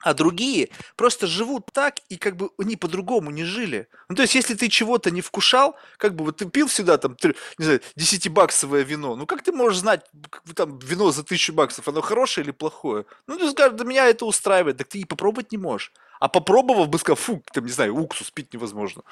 А 0.00 0.14
другие 0.14 0.68
просто 0.96 1.26
живут 1.26 1.66
так, 1.72 1.96
и 2.08 2.16
как 2.16 2.36
бы 2.36 2.50
они 2.58 2.76
по-другому 2.76 3.30
не 3.30 3.44
жили. 3.44 3.88
Ну, 4.08 4.14
то 4.14 4.22
есть, 4.22 4.34
если 4.36 4.54
ты 4.54 4.68
чего-то 4.68 5.10
не 5.10 5.22
вкушал, 5.22 5.76
как 5.96 6.14
бы 6.14 6.24
вот 6.24 6.36
ты 6.36 6.48
пил 6.48 6.68
всегда 6.68 6.98
там, 6.98 7.16
не 7.58 7.64
знаю, 7.64 7.80
10-баксовое 7.96 8.84
вино, 8.84 9.16
ну 9.16 9.26
как 9.26 9.42
ты 9.42 9.50
можешь 9.50 9.80
знать, 9.80 10.04
как 10.30 10.44
бы, 10.44 10.54
там, 10.54 10.78
вино 10.78 11.10
за 11.10 11.24
тысячу 11.24 11.52
баксов, 11.52 11.88
оно 11.88 12.00
хорошее 12.00 12.44
или 12.44 12.52
плохое? 12.52 13.06
Ну, 13.26 13.38
ты 13.38 13.50
скажешь, 13.50 13.76
да 13.76 13.84
меня 13.84 14.06
это 14.06 14.24
устраивает, 14.24 14.76
так 14.76 14.86
ты 14.86 15.00
и 15.00 15.04
попробовать 15.04 15.50
не 15.50 15.58
можешь. 15.58 15.92
А 16.20 16.28
попробовав 16.28 16.88
бы 16.88 16.98
сказал, 16.98 17.16
фу, 17.16 17.42
там, 17.52 17.64
не 17.64 17.72
знаю, 17.72 17.96
уксус 17.96 18.30
пить 18.30 18.52
невозможно. 18.52 19.02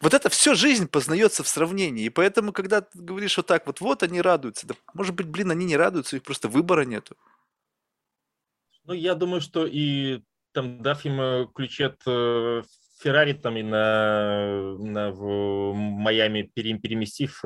Вот 0.00 0.12
это 0.12 0.28
все 0.28 0.54
жизнь 0.54 0.86
познается 0.88 1.44
в 1.44 1.48
сравнении. 1.48 2.04
И 2.04 2.10
поэтому, 2.10 2.52
когда 2.52 2.82
ты 2.82 2.98
говоришь 2.98 3.36
вот 3.36 3.46
так 3.46 3.66
вот, 3.66 3.80
вот 3.80 4.02
они 4.02 4.20
радуются, 4.20 4.66
да, 4.66 4.74
может 4.94 5.14
быть, 5.14 5.26
блин, 5.26 5.50
они 5.50 5.64
не 5.64 5.76
радуются, 5.76 6.16
их 6.16 6.22
просто 6.22 6.48
выбора 6.48 6.82
нету. 6.84 7.16
Ну, 8.86 8.94
я 8.94 9.14
думаю, 9.14 9.40
что 9.40 9.66
и 9.66 10.20
там, 10.52 10.82
дав 10.82 11.04
им 11.04 11.48
ключи 11.52 11.84
от 11.84 12.00
э, 12.06 12.62
Феррари 13.00 13.34
там 13.34 13.56
и 13.56 13.62
на, 13.62 14.76
на 14.78 15.10
в 15.10 15.72
Майами 15.74 16.50
переместив, 16.54 17.42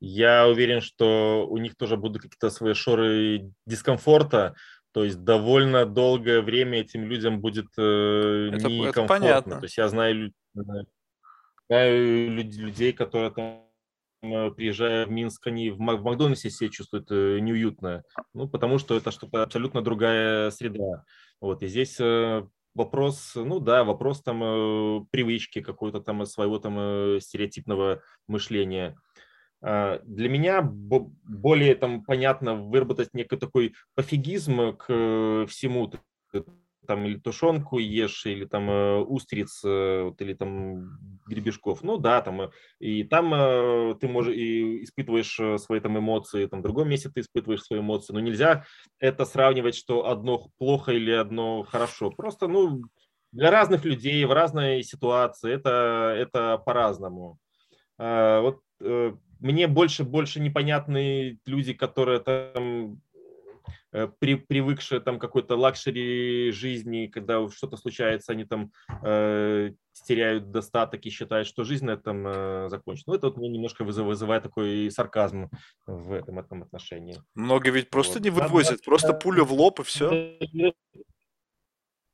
я 0.00 0.46
уверен, 0.46 0.80
что 0.80 1.46
у 1.48 1.58
них 1.58 1.76
тоже 1.76 1.96
будут 1.96 2.22
какие-то 2.22 2.50
свои 2.50 2.74
шоры 2.74 3.50
дискомфорта, 3.66 4.54
то 4.92 5.04
есть 5.04 5.22
довольно 5.24 5.84
долгое 5.84 6.40
время 6.40 6.80
этим 6.80 7.04
людям 7.04 7.40
будет 7.40 7.66
э, 7.76 8.50
это, 8.52 8.68
некомфортно. 8.68 9.02
Это 9.02 9.06
понятно. 9.06 9.56
То 9.58 9.64
есть 9.64 9.76
я 9.76 9.88
знаю, 9.88 10.32
знаю 11.68 12.30
людей, 12.32 12.92
которые 12.92 13.30
там 13.30 13.65
приезжая 14.56 15.06
в 15.06 15.10
Минск, 15.10 15.46
они 15.46 15.70
в 15.70 15.78
Макдональдсе 15.78 16.50
себя 16.50 16.70
чувствуют 16.70 17.10
э, 17.10 17.38
неуютно, 17.40 18.02
ну, 18.34 18.48
потому 18.48 18.78
что 18.78 18.96
это 18.96 19.10
что-то 19.10 19.42
абсолютно 19.42 19.82
другая 19.82 20.50
среда. 20.50 21.04
Вот, 21.40 21.62
и 21.62 21.68
здесь 21.68 21.96
э, 22.00 22.46
вопрос, 22.74 23.32
ну 23.34 23.60
да, 23.60 23.84
вопрос 23.84 24.22
там 24.22 25.06
привычки 25.10 25.60
какой-то 25.60 26.00
там 26.00 26.24
своего 26.26 26.58
там 26.58 27.20
стереотипного 27.20 28.02
мышления. 28.28 28.96
А, 29.62 30.00
для 30.04 30.28
меня 30.28 30.62
более 30.62 31.74
там 31.74 32.04
понятно 32.04 32.54
выработать 32.54 33.14
некий 33.14 33.36
такой 33.36 33.74
пофигизм 33.94 34.76
к 34.76 35.46
всему, 35.48 35.92
там 36.86 37.04
или 37.04 37.18
тушенку 37.18 37.78
ешь, 37.78 38.26
или 38.26 38.44
там 38.44 38.70
э, 38.70 38.98
устриц, 39.00 39.62
э, 39.64 40.02
вот, 40.04 40.20
или 40.22 40.34
там 40.34 40.98
гребешков. 41.26 41.82
Ну 41.82 41.98
да, 41.98 42.22
там 42.22 42.42
э, 42.42 42.50
и 42.78 43.04
там 43.04 43.98
ты 43.98 44.08
можешь 44.08 44.34
и 44.34 44.84
испытываешь 44.84 45.60
свои 45.60 45.80
там 45.80 45.98
эмоции, 45.98 46.46
там 46.46 46.60
в 46.60 46.62
другом 46.62 46.88
месте 46.88 47.10
ты 47.10 47.20
испытываешь 47.20 47.62
свои 47.62 47.80
эмоции. 47.80 48.12
Но 48.12 48.20
нельзя 48.20 48.64
это 48.98 49.24
сравнивать, 49.24 49.74
что 49.76 50.08
одно 50.08 50.48
плохо 50.58 50.92
или 50.92 51.10
одно 51.10 51.62
хорошо. 51.64 52.10
Просто, 52.10 52.48
ну, 52.48 52.82
для 53.32 53.50
разных 53.50 53.84
людей 53.84 54.24
в 54.24 54.32
разной 54.32 54.82
ситуации 54.82 55.52
это, 55.52 56.14
это 56.16 56.58
по-разному. 56.64 57.38
А, 57.98 58.40
вот 58.40 58.60
мне 59.40 59.66
больше 59.66 60.04
больше 60.04 60.40
непонятны 60.40 61.38
люди, 61.46 61.72
которые 61.72 62.20
там 62.20 63.00
при, 63.90 64.34
привыкшие 64.34 65.00
там 65.00 65.18
какой-то 65.18 65.56
luxury 65.56 66.50
жизни, 66.52 67.06
когда 67.06 67.48
что-то 67.48 67.76
случается, 67.76 68.32
они 68.32 68.44
там 68.44 68.70
э, 69.02 69.72
теряют 70.04 70.50
достаток 70.50 71.04
и 71.06 71.10
считают, 71.10 71.46
что 71.48 71.64
жизнь 71.64 71.84
на 71.86 71.92
этом 71.92 72.26
э, 72.26 72.68
закончена. 72.68 73.04
Ну, 73.12 73.14
это 73.14 73.28
вот 73.28 73.36
мне 73.36 73.48
немножко 73.48 73.84
вызывает, 73.84 74.42
такой 74.42 74.90
сарказм 74.90 75.50
в 75.86 76.12
этом, 76.12 76.38
этом 76.38 76.62
отношении. 76.62 77.16
Многие 77.34 77.70
ведь 77.70 77.90
просто 77.90 78.14
вот. 78.14 78.24
не 78.24 78.30
вывозят, 78.30 78.78
да, 78.78 78.84
просто 78.84 79.08
да, 79.08 79.14
пуля 79.14 79.44
в 79.44 79.52
лоб 79.52 79.80
и 79.80 79.82
все. 79.82 80.34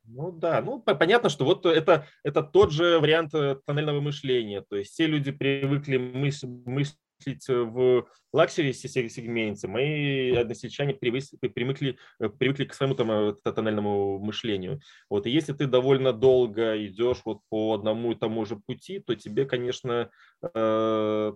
Ну 0.05 0.31
да, 0.31 0.61
ну 0.61 0.79
понятно, 0.79 1.29
что 1.29 1.45
вот 1.45 1.65
это, 1.65 2.07
это 2.23 2.43
тот 2.43 2.71
же 2.71 2.99
вариант 2.99 3.33
э, 3.33 3.57
тоннельного 3.65 4.01
мышления. 4.01 4.61
То 4.61 4.75
есть 4.75 4.91
все 4.91 5.07
люди 5.07 5.31
привыкли 5.31 5.97
мысль, 5.97 6.47
мысль 6.47 6.95
мыслить 7.23 7.49
э, 7.49 7.53
в 7.53 8.07
luxury 8.31 8.73
сегменте, 8.73 9.67
мои 9.67 10.35
односельчане 10.35 10.93
привыкли, 10.93 11.97
э, 12.19 12.29
привыкли 12.29 12.65
к 12.65 12.73
своему 12.73 12.95
там, 12.95 13.11
э, 13.11 13.33
тоннельному 13.43 14.19
мышлению. 14.19 14.79
Вот, 15.09 15.25
и 15.27 15.31
если 15.31 15.53
ты 15.53 15.67
довольно 15.67 16.13
долго 16.13 16.85
идешь 16.85 17.21
вот 17.25 17.39
по 17.49 17.73
одному 17.75 18.11
и 18.11 18.15
тому 18.15 18.45
же 18.45 18.57
пути, 18.57 18.99
то 18.99 19.15
тебе, 19.15 19.45
конечно, 19.45 20.09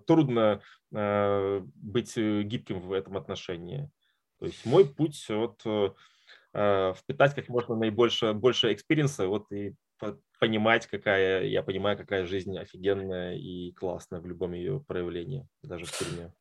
трудно 0.06 0.60
быть 0.90 2.16
гибким 2.16 2.80
в 2.80 2.92
этом 2.92 3.16
отношении. 3.16 3.90
То 4.38 4.46
есть 4.46 4.64
мой 4.66 4.86
путь 4.86 5.26
вот 5.28 5.60
впитать 6.52 7.34
как 7.34 7.48
можно 7.48 7.76
наибольше 7.76 8.32
больше 8.32 8.72
experience 8.72 9.21
а 9.21 9.26
вот 9.26 9.50
и 9.52 9.74
понимать, 10.38 10.86
какая, 10.86 11.44
я 11.44 11.62
понимаю, 11.62 11.96
какая 11.96 12.26
жизнь 12.26 12.56
офигенная 12.56 13.36
и 13.36 13.72
классная 13.72 14.20
в 14.20 14.26
любом 14.26 14.52
ее 14.52 14.80
проявлении, 14.80 15.48
даже 15.62 15.84
в 15.86 15.92
тюрьме. 15.92 16.32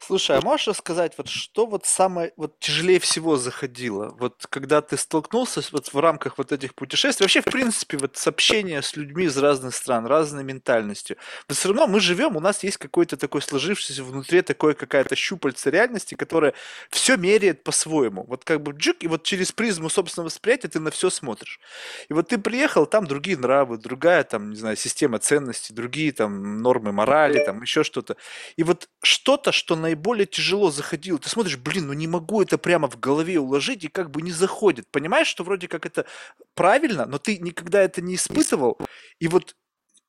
Слушай, 0.00 0.38
а 0.38 0.40
можешь 0.40 0.68
рассказать, 0.68 1.14
вот 1.18 1.28
что 1.28 1.66
вот 1.66 1.84
самое 1.84 2.32
вот 2.36 2.58
тяжелее 2.60 3.00
всего 3.00 3.36
заходило? 3.36 4.14
Вот 4.18 4.46
когда 4.48 4.80
ты 4.80 4.96
столкнулся 4.96 5.62
вот 5.72 5.92
в 5.92 5.98
рамках 5.98 6.38
вот 6.38 6.52
этих 6.52 6.74
путешествий, 6.74 7.24
вообще, 7.24 7.40
в 7.40 7.46
принципе, 7.46 7.96
вот 7.98 8.16
с 8.16 8.26
общения 8.26 8.80
с 8.80 8.96
людьми 8.96 9.24
из 9.24 9.36
разных 9.36 9.74
стран, 9.74 10.06
разной 10.06 10.44
ментальностью. 10.44 11.16
Но 11.48 11.54
все 11.54 11.68
равно 11.68 11.86
мы 11.86 12.00
живем, 12.00 12.36
у 12.36 12.40
нас 12.40 12.62
есть 12.62 12.76
какой-то 12.76 13.16
такой 13.16 13.42
сложившийся 13.42 14.04
внутри 14.04 14.42
такой 14.42 14.74
какая-то 14.74 15.16
щупальца 15.16 15.70
реальности, 15.70 16.14
которая 16.14 16.54
все 16.90 17.16
меряет 17.16 17.64
по-своему. 17.64 18.24
Вот 18.24 18.44
как 18.44 18.62
бы 18.62 18.72
джик, 18.72 19.02
и 19.02 19.08
вот 19.08 19.24
через 19.24 19.52
призму 19.52 19.90
собственного 19.90 20.28
восприятия 20.28 20.68
ты 20.68 20.80
на 20.80 20.90
все 20.90 21.10
смотришь. 21.10 21.60
И 22.08 22.12
вот 22.12 22.28
ты 22.28 22.38
приехал, 22.38 22.86
там 22.86 23.06
другие 23.06 23.36
нравы, 23.36 23.78
другая 23.78 24.22
там, 24.24 24.50
не 24.50 24.56
знаю, 24.56 24.76
система 24.76 25.18
ценностей, 25.18 25.74
другие 25.74 26.12
там 26.12 26.58
нормы 26.62 26.92
морали, 26.92 27.44
там 27.44 27.62
еще 27.62 27.82
что-то. 27.84 28.16
И 28.56 28.62
вот 28.62 28.88
что-то, 29.02 29.52
что 29.52 29.67
на 29.76 29.82
наиболее 29.82 30.26
тяжело 30.26 30.70
заходило. 30.70 31.18
Ты 31.18 31.28
смотришь, 31.28 31.56
блин, 31.56 31.86
ну 31.86 31.92
не 31.92 32.06
могу 32.06 32.42
это 32.42 32.58
прямо 32.58 32.88
в 32.88 32.98
голове 32.98 33.38
уложить, 33.38 33.84
и 33.84 33.88
как 33.88 34.10
бы 34.10 34.22
не 34.22 34.30
заходит. 34.30 34.88
Понимаешь, 34.90 35.28
что 35.28 35.44
вроде 35.44 35.68
как 35.68 35.86
это 35.86 36.06
правильно, 36.54 37.06
но 37.06 37.18
ты 37.18 37.38
никогда 37.38 37.82
это 37.82 38.00
не 38.00 38.14
испытывал, 38.14 38.78
и 39.18 39.28
вот 39.28 39.56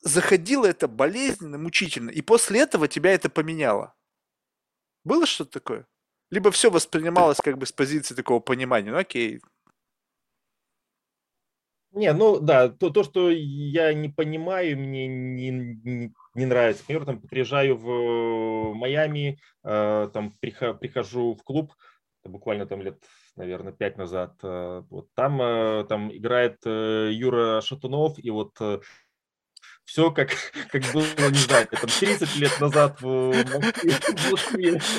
заходило 0.02 0.66
это 0.66 0.88
болезненно, 0.88 1.58
мучительно, 1.58 2.10
и 2.10 2.22
после 2.22 2.62
этого 2.62 2.88
тебя 2.88 3.12
это 3.14 3.30
поменяло. 3.30 3.94
Было 5.04 5.26
что-то 5.26 5.52
такое? 5.52 5.88
Либо 6.30 6.52
все 6.52 6.70
воспринималось 6.70 7.40
как 7.44 7.58
бы 7.58 7.66
с 7.66 7.72
позиции 7.72 8.16
такого 8.16 8.40
понимания, 8.40 8.92
ну 8.92 8.98
окей, 8.98 9.42
не, 11.92 12.14
ну 12.14 12.40
да, 12.40 12.70
то, 12.70 12.92
то, 12.92 13.04
что 13.04 13.32
я 13.32 13.94
не 13.94 14.10
понимаю, 14.10 14.78
мне 14.78 15.08
не, 15.08 15.50
не, 15.50 16.14
не 16.36 16.46
нравится. 16.46 16.84
Например, 16.84 17.06
там 17.06 17.22
приезжаю 17.22 17.76
в 17.78 18.74
Майами, 18.74 19.40
э, 19.64 20.10
там 20.14 20.32
прихожу 20.40 21.34
в 21.34 21.44
клуб, 21.44 21.74
буквально 22.24 22.66
там 22.66 22.82
лет, 22.82 23.04
наверное, 23.36 23.74
пять 23.74 23.98
назад. 23.98 24.36
Э, 24.44 24.84
вот 24.90 25.08
там, 25.16 25.42
э, 25.42 25.86
там 25.88 26.16
играет 26.16 26.66
Юра 26.66 27.62
Шатунов, 27.62 28.18
и 28.18 28.30
вот 28.30 28.54
все 29.90 30.12
как, 30.12 30.30
как 30.72 30.84
было, 30.94 31.04
не 31.30 31.38
знаю, 31.38 31.68
там 31.68 31.90
30 31.90 32.36
лет 32.38 32.62
назад 32.62 33.02
в 33.02 33.34
Москве. 34.32 34.80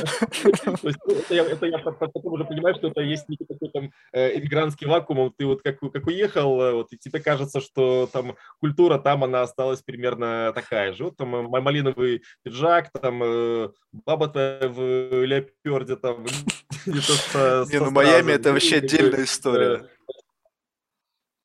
Ну, 0.82 1.14
это 1.14 1.66
я, 1.66 1.78
потом 1.78 2.32
уже 2.32 2.44
понимаю, 2.44 2.74
что 2.74 2.88
это 2.88 3.00
есть 3.00 3.28
некий 3.28 3.44
такой 3.44 3.68
там 3.70 3.92
э, 4.12 4.38
эмигрантский 4.38 4.86
вакуум. 4.86 5.32
Ты 5.36 5.46
вот 5.46 5.62
как, 5.62 5.78
как 5.78 6.06
уехал, 6.06 6.60
э, 6.60 6.72
вот, 6.72 6.92
и 6.92 6.98
тебе 6.98 7.20
кажется, 7.20 7.60
что 7.60 8.08
там 8.12 8.36
культура 8.60 8.98
там, 8.98 9.24
она 9.24 9.42
осталась 9.42 9.82
примерно 9.82 10.52
такая 10.54 10.92
же. 10.92 11.04
Вот 11.04 11.16
там 11.16 11.34
э, 11.36 11.60
малиновый 11.60 12.22
пиджак, 12.42 12.90
там 12.90 13.18
баба 13.92 14.30
в 14.68 15.24
леоперде, 15.24 15.96
там 15.96 16.24
Не, 16.86 17.78
ну 17.78 17.90
Майами 17.90 18.32
это 18.32 18.52
вообще 18.52 18.76
отдельная 18.76 19.24
история. 19.24 19.86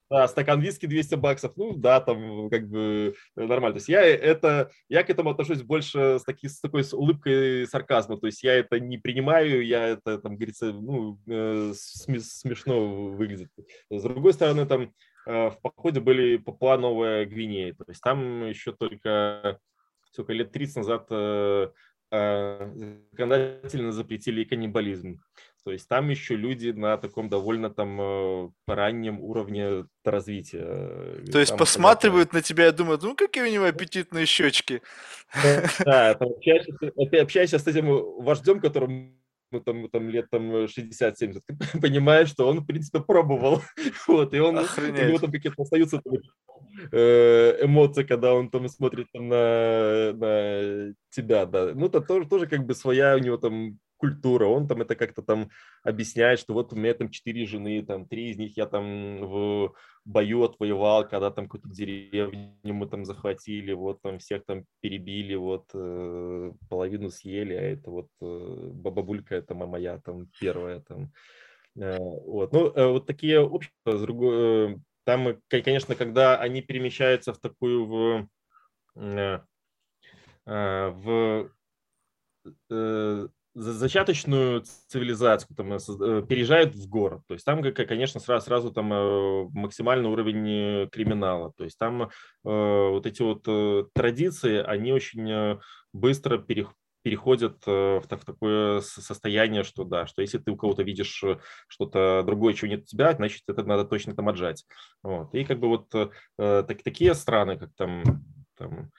Да, 0.09 0.27
стакан 0.27 0.61
виски 0.61 0.85
200 0.85 1.15
баксов, 1.15 1.53
ну 1.57 1.75
да, 1.75 1.99
там 1.99 2.49
как 2.51 2.69
бы 2.69 3.15
нормально. 3.35 3.73
То 3.73 3.77
есть 3.77 3.89
я 3.89 4.05
это, 4.05 4.69
я 4.87 5.03
к 5.03 5.09
этому 5.09 5.31
отношусь 5.31 5.63
больше 5.63 6.19
с, 6.19 6.23
таки, 6.23 6.47
с 6.47 6.59
такой 6.59 6.83
с 6.83 6.93
улыбкой 6.93 7.65
сарказма. 7.67 8.17
То 8.17 8.27
есть 8.27 8.43
я 8.43 8.53
это 8.53 8.79
не 8.79 8.99
принимаю, 8.99 9.65
я 9.65 9.87
это, 9.87 10.19
там, 10.19 10.35
говорится, 10.35 10.71
ну, 10.71 11.19
э, 11.27 11.73
смешно 11.73 13.09
выглядит. 13.13 13.49
С 13.89 14.03
другой 14.03 14.33
стороны, 14.33 14.67
там 14.67 14.93
э, 15.25 15.49
в 15.49 15.59
походе 15.61 15.99
были 16.01 16.37
Папуа 16.37 16.77
Новая 16.77 17.25
Гвинея. 17.25 17.73
То 17.73 17.85
есть 17.87 18.01
там 18.01 18.47
еще 18.47 18.73
только 18.73 19.59
сколько 20.11 20.33
лет 20.33 20.51
30 20.51 20.75
назад 20.77 21.07
э, 21.09 21.69
законодательно 22.11 23.91
запретили 23.91 24.43
каннибализм. 24.43 25.19
То 25.65 25.71
есть 25.71 25.87
там 25.87 26.09
еще 26.09 26.35
люди 26.35 26.69
на 26.69 26.95
таком 26.95 27.27
довольно 27.27 27.71
там 27.71 27.99
э, 27.99 28.49
раннем 28.67 29.19
уровне 29.19 29.85
развития. 30.03 31.23
То 31.31 31.39
есть 31.39 31.49
там 31.49 31.57
посматривают 31.57 32.33
на 32.33 32.43
тебя 32.43 32.67
и 32.67 32.71
думают, 32.71 33.01
ну 33.01 33.15
какие 33.15 33.43
у 33.45 33.51
него 33.51 33.65
аппетитные 33.65 34.27
щечки. 34.27 34.83
Да, 35.83 36.13
там 36.19 36.29
общаешься, 36.29 36.71
общаешься 37.19 37.57
с 37.57 37.65
этим 37.65 37.87
вождем, 38.23 38.59
которым 38.59 39.17
ну, 39.51 39.59
там, 39.59 39.89
там 39.89 40.09
лет 40.09 40.29
там 40.29 40.51
60-70, 40.51 41.41
ты 41.47 41.57
понимаешь, 41.81 42.29
что 42.29 42.47
он, 42.47 42.59
в 42.59 42.65
принципе, 42.65 42.99
пробовал. 42.99 43.61
Вот, 44.07 44.33
и 44.35 44.39
он, 44.39 44.59
Охренеть. 44.59 44.99
у 44.99 45.07
него 45.07 45.17
там 45.17 45.31
какие-то 45.31 45.61
остаются 45.61 45.99
э, 46.91 47.57
эмоции, 47.65 48.03
когда 48.03 48.35
он 48.35 48.49
там 48.49 48.67
смотрит 48.69 49.07
там, 49.11 49.29
на, 49.29 50.13
на 50.13 50.93
тебя, 51.09 51.45
да. 51.45 51.73
Ну, 51.73 51.87
это 51.87 52.01
тоже, 52.01 52.27
тоже 52.27 52.47
как 52.47 52.65
бы 52.65 52.75
своя 52.75 53.15
у 53.15 53.19
него 53.19 53.37
там 53.37 53.79
культура, 54.05 54.45
он 54.45 54.67
там 54.67 54.81
это 54.81 54.95
как-то 54.95 55.21
там 55.21 55.49
объясняет, 55.83 56.39
что 56.39 56.53
вот 56.53 56.73
у 56.73 56.75
меня 56.75 56.93
там 56.93 57.09
четыре 57.09 57.45
жены, 57.45 57.83
там 57.83 58.05
три 58.05 58.29
из 58.29 58.37
них 58.37 58.57
я 58.57 58.65
там 58.65 59.25
в 59.25 59.73
бою 60.05 60.43
отвоевал, 60.43 61.07
когда 61.07 61.31
там 61.31 61.45
какую-то 61.45 61.69
деревню 61.69 62.53
мы 62.63 62.87
там 62.87 63.05
захватили, 63.05 63.73
вот 63.73 64.01
там 64.01 64.19
всех 64.19 64.45
там 64.45 64.65
перебили, 64.81 65.35
вот 65.35 65.69
э, 65.73 66.51
половину 66.69 67.09
съели, 67.09 67.53
а 67.53 67.61
это 67.61 67.89
вот 67.89 68.07
э, 68.21 68.69
бабулька, 68.73 69.35
это 69.35 69.55
моя 69.55 69.99
там 69.99 70.27
первая 70.39 70.79
там. 70.81 71.11
Э, 71.75 71.97
вот, 71.99 72.53
ну, 72.53 72.71
э, 72.71 72.87
вот 72.87 73.07
такие 73.07 73.39
общества, 73.39 74.79
там, 75.03 75.41
конечно, 75.49 75.95
когда 75.95 76.39
они 76.39 76.61
перемещаются 76.61 77.33
в 77.33 77.39
такую, 77.39 77.85
в, 77.85 78.27
в 80.45 81.49
зачаточную 83.55 84.63
цивилизацию 84.87 85.55
там, 85.55 85.73
э, 85.73 85.77
э, 85.77 86.23
переезжают 86.27 86.75
в 86.75 86.89
город. 86.89 87.21
То 87.27 87.33
есть 87.33 87.45
там, 87.45 87.63
конечно, 87.73 88.19
сразу, 88.19 88.45
сразу 88.45 88.71
там 88.71 88.91
э, 88.91 89.47
максимальный 89.53 90.09
уровень 90.09 90.89
криминала. 90.89 91.53
То 91.55 91.63
есть 91.63 91.77
там 91.77 92.03
э, 92.03 92.07
вот 92.43 93.05
эти 93.05 93.21
вот 93.21 93.93
традиции, 93.93 94.57
они 94.57 94.91
очень 94.91 95.59
быстро 95.93 96.37
переходят 96.37 97.65
в, 97.65 98.01
в 98.01 98.07
такое 98.07 98.81
состояние, 98.81 99.63
что 99.63 99.85
да, 99.85 100.05
что 100.05 100.21
если 100.21 100.37
ты 100.37 100.51
у 100.51 100.57
кого-то 100.57 100.83
видишь 100.83 101.23
что-то 101.67 102.23
другое, 102.25 102.53
чего 102.53 102.69
нет 102.69 102.81
у 102.81 102.85
тебя, 102.85 103.13
значит, 103.13 103.43
это 103.47 103.63
надо 103.63 103.85
точно 103.85 104.15
там 104.15 104.27
отжать. 104.27 104.65
Вот. 105.01 105.33
И 105.33 105.45
как 105.45 105.59
бы 105.59 105.69
вот 105.69 105.95
э, 105.95 106.09
так, 106.37 106.83
такие 106.83 107.13
страны, 107.13 107.57
как 107.57 107.69
там, 107.77 108.03
там 108.57 108.91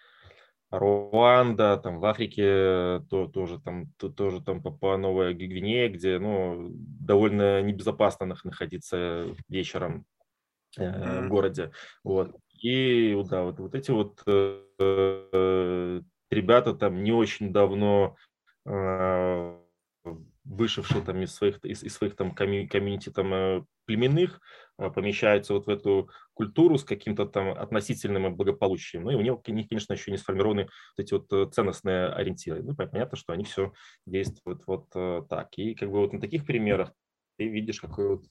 Руанда, 0.71 1.77
там 1.77 2.01
в 2.01 2.05
Африке 2.05 3.01
то, 3.09 3.29
тоже 3.33 3.61
там 3.61 3.93
то, 3.99 4.09
тоже 4.09 4.43
там 4.43 4.63
по 4.63 4.97
Новая 4.97 5.33
Гвинея, 5.33 5.89
где 5.89 6.19
ну 6.19 6.71
довольно 6.73 7.63
небезопасно 7.63 8.27
находиться 8.27 9.27
вечером 9.49 10.07
э, 10.77 11.23
в 11.23 11.29
городе, 11.29 11.71
вот. 12.03 12.37
И 12.61 13.17
да, 13.29 13.43
вот 13.45 13.61
вот 13.61 13.75
эти 13.75 13.91
вот 13.91 14.23
э, 14.27 16.01
ребята 16.31 16.73
там 16.75 17.03
не 17.05 17.13
очень 17.13 17.53
давно 17.53 18.17
э, 18.65 19.36
вышедшие 20.57 21.03
там 21.03 21.23
из 21.23 21.35
своих, 21.35 21.65
из, 21.65 21.83
из 21.83 21.95
своих 21.95 22.17
там 22.17 22.35
комьюнити 22.35 23.11
там 23.11 23.33
э, 23.33 23.65
племенных, 23.85 24.41
э, 24.79 24.91
помещаются 24.91 25.55
вот 25.55 25.67
в 25.67 25.71
эту 25.71 26.11
культуру 26.35 26.79
с 26.79 26.85
каким-то 26.85 27.27
там 27.27 27.51
относительным 27.51 28.35
благополучием. 28.35 29.05
Ну 29.05 29.11
и 29.11 29.15
у 29.15 29.21
них, 29.21 29.69
конечно, 29.69 29.93
еще 29.93 30.11
не 30.11 30.17
сформированы 30.17 30.63
вот 30.65 31.05
эти 31.05 31.15
вот 31.15 31.33
э, 31.33 31.51
ценностные 31.53 32.07
ориентиры. 32.09 32.63
Ну, 32.63 32.75
понятно, 32.75 33.17
что 33.17 33.33
они 33.33 33.45
все 33.45 33.73
действуют 34.07 34.63
вот 34.67 34.89
так. 35.29 35.49
И 35.57 35.75
как 35.75 35.91
бы 35.91 35.99
вот 35.99 36.13
на 36.13 36.21
таких 36.21 36.45
примерах 36.47 36.93
ты 37.39 37.49
видишь 37.49 37.81
какой 37.81 38.09
вот 38.09 38.25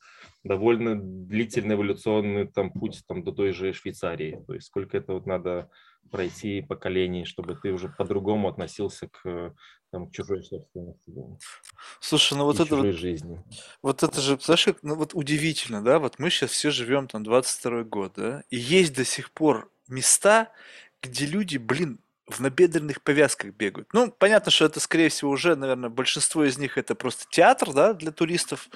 довольно 0.44 0.96
длительный 0.96 1.76
эволюционный 1.76 2.48
там 2.48 2.72
путь 2.72 3.04
там 3.08 3.24
до 3.24 3.32
той 3.32 3.52
же 3.52 3.74
Швейцарии. 3.74 4.44
То 4.48 4.54
есть 4.54 4.68
сколько 4.68 4.98
это 4.98 5.14
вот 5.14 5.26
надо 5.26 5.70
пройти 6.12 6.62
поколений, 6.62 7.26
чтобы 7.26 7.56
ты 7.56 7.72
уже 7.72 7.90
по-другому 7.90 8.48
относился 8.48 9.08
к, 9.08 9.54
там, 9.92 10.10
к 10.10 10.14
чужой 10.14 10.44
собственности. 10.44 11.14
Слушай, 12.00 12.38
ну 12.38 12.46
вот 12.46 12.60
это 12.60 12.76
вот, 12.76 12.96
жизни. 12.96 13.44
вот 13.82 14.04
это 14.04 14.22
же, 14.22 14.38
знаешь, 14.42 14.66
как, 14.66 14.84
ну 14.84 14.96
вот 14.96 15.12
удивительно, 15.14 15.84
да, 15.84 16.00
вот 16.00 16.20
мы 16.20 16.30
сейчас 16.30 16.52
все 16.52 16.70
живем 16.72 17.08
там 17.08 17.24
22 17.24 17.84
год, 17.84 18.14
да, 18.16 18.44
и 18.50 18.58
есть 18.58 18.96
до 18.96 19.06
сих 19.06 19.32
пор 19.32 19.72
места, 19.88 20.52
где 21.02 21.26
люди, 21.26 21.58
блин, 21.58 22.00
в 22.28 22.40
набедренных 22.40 23.02
повязках 23.02 23.52
бегают. 23.54 23.88
Ну, 23.94 24.12
понятно, 24.12 24.52
что 24.52 24.66
это, 24.66 24.80
скорее 24.80 25.10
всего, 25.10 25.30
уже, 25.30 25.56
наверное, 25.56 25.90
большинство 25.90 26.44
из 26.44 26.58
них 26.58 26.78
это 26.78 26.96
просто 26.96 27.26
театр, 27.30 27.72
да, 27.72 27.94
для 27.94 28.12
туристов. 28.12 28.68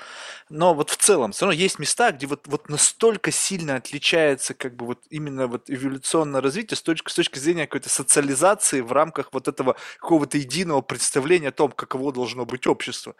Но 0.49 0.75
вот 0.75 0.91
в 0.91 0.97
целом, 0.97 1.31
все 1.31 1.45
равно 1.45 1.59
есть 1.59 1.79
места, 1.79 2.11
где 2.11 2.27
вот, 2.27 2.47
вот 2.47 2.69
настолько 2.69 3.31
сильно 3.31 3.75
отличается 3.75 4.53
как 4.53 4.75
бы 4.75 4.85
вот 4.85 4.99
именно 5.09 5.47
вот 5.47 5.69
эволюционное 5.69 6.41
развитие 6.41 6.77
с 6.77 6.81
точки, 6.83 7.09
с 7.09 7.15
точки 7.15 7.39
зрения 7.39 7.65
какой-то 7.65 7.89
социализации 7.89 8.81
в 8.81 8.91
рамках 8.91 9.29
вот 9.31 9.47
этого 9.47 9.75
какого-то 9.99 10.37
единого 10.37 10.81
представления 10.81 11.47
о 11.47 11.51
том, 11.51 11.71
каково 11.71 12.13
должно 12.13 12.45
быть 12.45 12.67
общество. 12.67 13.15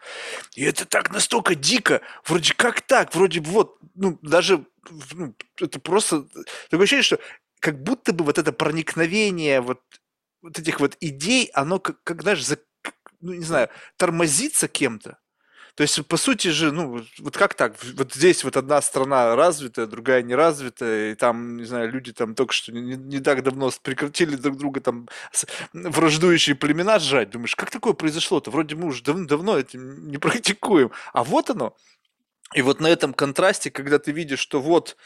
И 0.54 0.62
это 0.62 0.84
так 0.84 1.10
настолько 1.12 1.56
дико, 1.56 2.02
вроде 2.24 2.54
как 2.54 2.82
так, 2.82 3.14
вроде 3.16 3.40
вот, 3.40 3.78
ну, 3.96 4.16
даже 4.22 4.64
ну, 5.12 5.34
это 5.60 5.80
просто 5.80 6.26
такое 6.70 6.84
ощущение, 6.84 7.02
что 7.02 7.18
как 7.60 7.82
будто 7.82 8.12
бы 8.12 8.24
вот 8.24 8.38
это 8.38 8.52
проникновение 8.52 9.60
вот 9.60 9.80
вот 10.42 10.58
этих 10.58 10.80
вот 10.80 10.96
идей, 11.00 11.50
оно 11.54 11.78
как, 11.78 12.02
как 12.04 12.22
знаешь, 12.22 12.44
за, 12.44 12.58
ну, 13.20 13.34
не 13.34 13.44
знаю, 13.44 13.68
тормозится 13.96 14.68
кем-то. 14.68 15.18
То 15.74 15.82
есть, 15.82 16.04
по 16.08 16.16
сути 16.16 16.48
же, 16.48 16.72
ну, 16.72 17.02
вот 17.20 17.36
как 17.38 17.54
так? 17.54 17.74
Вот 17.94 18.12
здесь 18.12 18.44
вот 18.44 18.56
одна 18.56 18.82
страна 18.82 19.34
развитая, 19.36 19.86
другая 19.86 20.22
неразвитая, 20.22 21.12
и 21.12 21.14
там, 21.14 21.56
не 21.56 21.64
знаю, 21.64 21.90
люди 21.90 22.12
там 22.12 22.34
только 22.34 22.52
что 22.52 22.72
не, 22.72 22.96
не 22.96 23.20
так 23.20 23.42
давно 23.42 23.70
прекратили 23.82 24.36
друг 24.36 24.58
друга 24.58 24.80
там 24.80 25.08
враждующие 25.72 26.56
племена 26.56 26.98
сжать. 26.98 27.30
Думаешь, 27.30 27.56
как 27.56 27.70
такое 27.70 27.94
произошло-то? 27.94 28.50
Вроде 28.50 28.74
мы 28.74 28.88
уже 28.88 29.02
дав- 29.02 29.26
давно 29.26 29.58
этим 29.58 30.08
не 30.08 30.18
практикуем. 30.18 30.90
А 31.12 31.24
вот 31.24 31.50
оно. 31.50 31.76
И 32.54 32.62
вот 32.62 32.80
на 32.80 32.88
этом 32.88 33.14
контрасте, 33.14 33.70
когда 33.70 33.98
ты 33.98 34.12
видишь, 34.12 34.40
что 34.40 34.60
вот, 34.60 34.96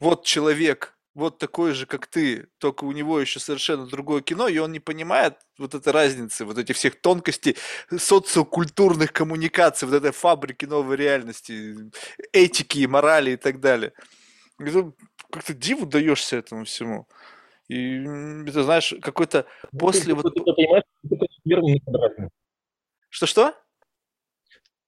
вот 0.00 0.24
человек 0.24 0.95
вот 1.16 1.38
такой 1.38 1.72
же, 1.72 1.86
как 1.86 2.06
ты, 2.06 2.46
только 2.58 2.84
у 2.84 2.92
него 2.92 3.18
еще 3.18 3.40
совершенно 3.40 3.86
другое 3.86 4.20
кино, 4.20 4.48
и 4.48 4.58
он 4.58 4.70
не 4.72 4.80
понимает 4.80 5.38
вот 5.56 5.74
этой 5.74 5.90
разницы, 5.90 6.44
вот 6.44 6.58
этих 6.58 6.76
всех 6.76 7.00
тонкостей 7.00 7.56
социокультурных 7.90 9.14
коммуникаций, 9.14 9.88
вот 9.88 9.94
этой 9.94 10.12
фабрики 10.12 10.66
новой 10.66 10.96
реальности, 10.96 11.90
этики, 12.32 12.84
морали 12.84 13.30
и 13.30 13.36
так 13.36 13.60
далее. 13.60 13.94
Как-то 15.30 15.54
диву 15.54 15.86
даешься 15.86 16.36
этому 16.36 16.66
всему. 16.66 17.08
И 17.68 18.02
это, 18.46 18.62
знаешь, 18.62 18.92
какой-то 19.00 19.46
ну, 19.72 19.78
после 19.78 20.12
вот... 20.12 20.34
Что-что? 23.08 23.54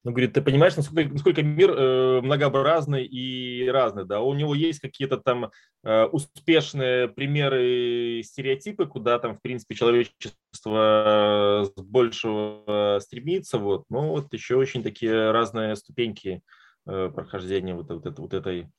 Он 0.04 0.12
говорит, 0.12 0.32
ты 0.32 0.42
понимаешь, 0.42 0.76
насколько, 0.76 1.12
насколько 1.12 1.42
мир 1.42 1.70
э, 1.70 2.20
многообразный 2.22 3.04
и 3.04 3.68
разный, 3.68 4.04
да, 4.04 4.20
у 4.20 4.32
него 4.32 4.54
есть 4.54 4.78
какие-то 4.78 5.16
там 5.18 5.50
э, 5.84 6.04
успешные 6.04 7.08
примеры, 7.08 8.22
стереотипы, 8.24 8.86
куда 8.86 9.18
там, 9.18 9.36
в 9.36 9.42
принципе, 9.42 9.74
человечество 9.74 11.64
с 11.64 11.82
большего 11.82 13.00
стремится, 13.00 13.58
вот, 13.58 13.84
но 13.90 14.10
вот 14.10 14.32
еще 14.32 14.54
очень 14.54 14.84
такие 14.84 15.32
разные 15.32 15.74
ступеньки 15.74 16.42
э, 16.86 17.10
прохождения 17.12 17.74
вот, 17.74 17.90
вот, 17.90 18.06
это, 18.06 18.22
вот 18.22 18.34
этой, 18.34 18.70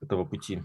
этого 0.00 0.24
пути. 0.24 0.62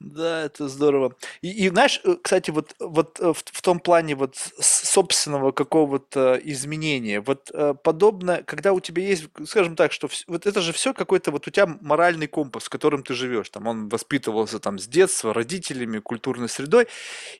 Да, 0.00 0.42
это 0.44 0.68
здорово. 0.68 1.16
И, 1.40 1.48
и 1.50 1.68
знаешь, 1.70 2.00
э, 2.04 2.16
кстати, 2.22 2.50
вот, 2.50 2.74
вот 2.78 3.18
э, 3.20 3.32
в, 3.32 3.42
в 3.44 3.62
том 3.62 3.78
плане 3.80 4.16
вот 4.16 4.36
собственного 4.60 5.52
какого-то 5.52 6.38
изменения, 6.44 7.20
вот 7.20 7.50
э, 7.54 7.74
подобно, 7.82 8.42
когда 8.42 8.72
у 8.72 8.80
тебя 8.80 9.02
есть, 9.02 9.24
скажем 9.46 9.76
так, 9.76 9.92
что 9.92 10.08
вот 10.26 10.46
это 10.46 10.60
же 10.60 10.72
все 10.72 10.92
какой-то 10.92 11.30
вот 11.30 11.46
у 11.46 11.50
тебя 11.50 11.66
моральный 11.80 12.26
компас, 12.26 12.64
в 12.64 12.68
котором 12.70 13.02
ты 13.02 13.14
живешь, 13.14 13.48
там 13.50 13.66
он 13.66 13.88
воспитывался 13.88 14.58
там 14.58 14.78
с 14.78 14.86
детства, 14.86 15.32
родителями, 15.32 16.00
культурной 16.00 16.48
средой, 16.48 16.86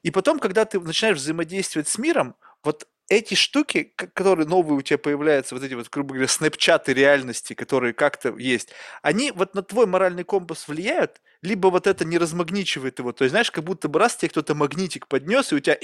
и 0.02 0.10
потом, 0.10 0.38
когда 0.38 0.64
ты 0.64 0.80
начинаешь 0.80 1.18
взаимодействовать 1.18 1.88
с 1.88 1.98
миром, 1.98 2.34
вот 2.62 2.86
эти 3.08 3.34
штуки, 3.34 3.92
которые 4.14 4.46
новые 4.46 4.78
у 4.78 4.82
тебя 4.82 4.98
появляются, 4.98 5.54
вот 5.54 5.64
эти 5.64 5.74
вот, 5.74 5.88
грубо 5.90 6.14
говоря, 6.14 6.28
снэпчаты 6.28 6.94
реальности, 6.94 7.54
которые 7.54 7.92
как-то 7.92 8.36
есть, 8.38 8.70
они 9.02 9.30
вот 9.32 9.54
на 9.54 9.62
твой 9.62 9.86
моральный 9.86 10.24
компас 10.24 10.68
влияют, 10.68 11.20
либо 11.42 11.68
вот 11.68 11.86
это 11.86 12.04
не 12.06 12.16
размагничивает 12.16 12.98
его. 12.98 13.12
То 13.12 13.24
есть, 13.24 13.32
знаешь, 13.32 13.50
как 13.50 13.64
будто 13.64 13.88
бы 13.88 13.98
раз 13.98 14.16
тебе 14.16 14.30
кто-то 14.30 14.54
магнитик 14.54 15.06
поднес, 15.08 15.52
и 15.52 15.56
у 15.56 15.60
тебя 15.60 15.76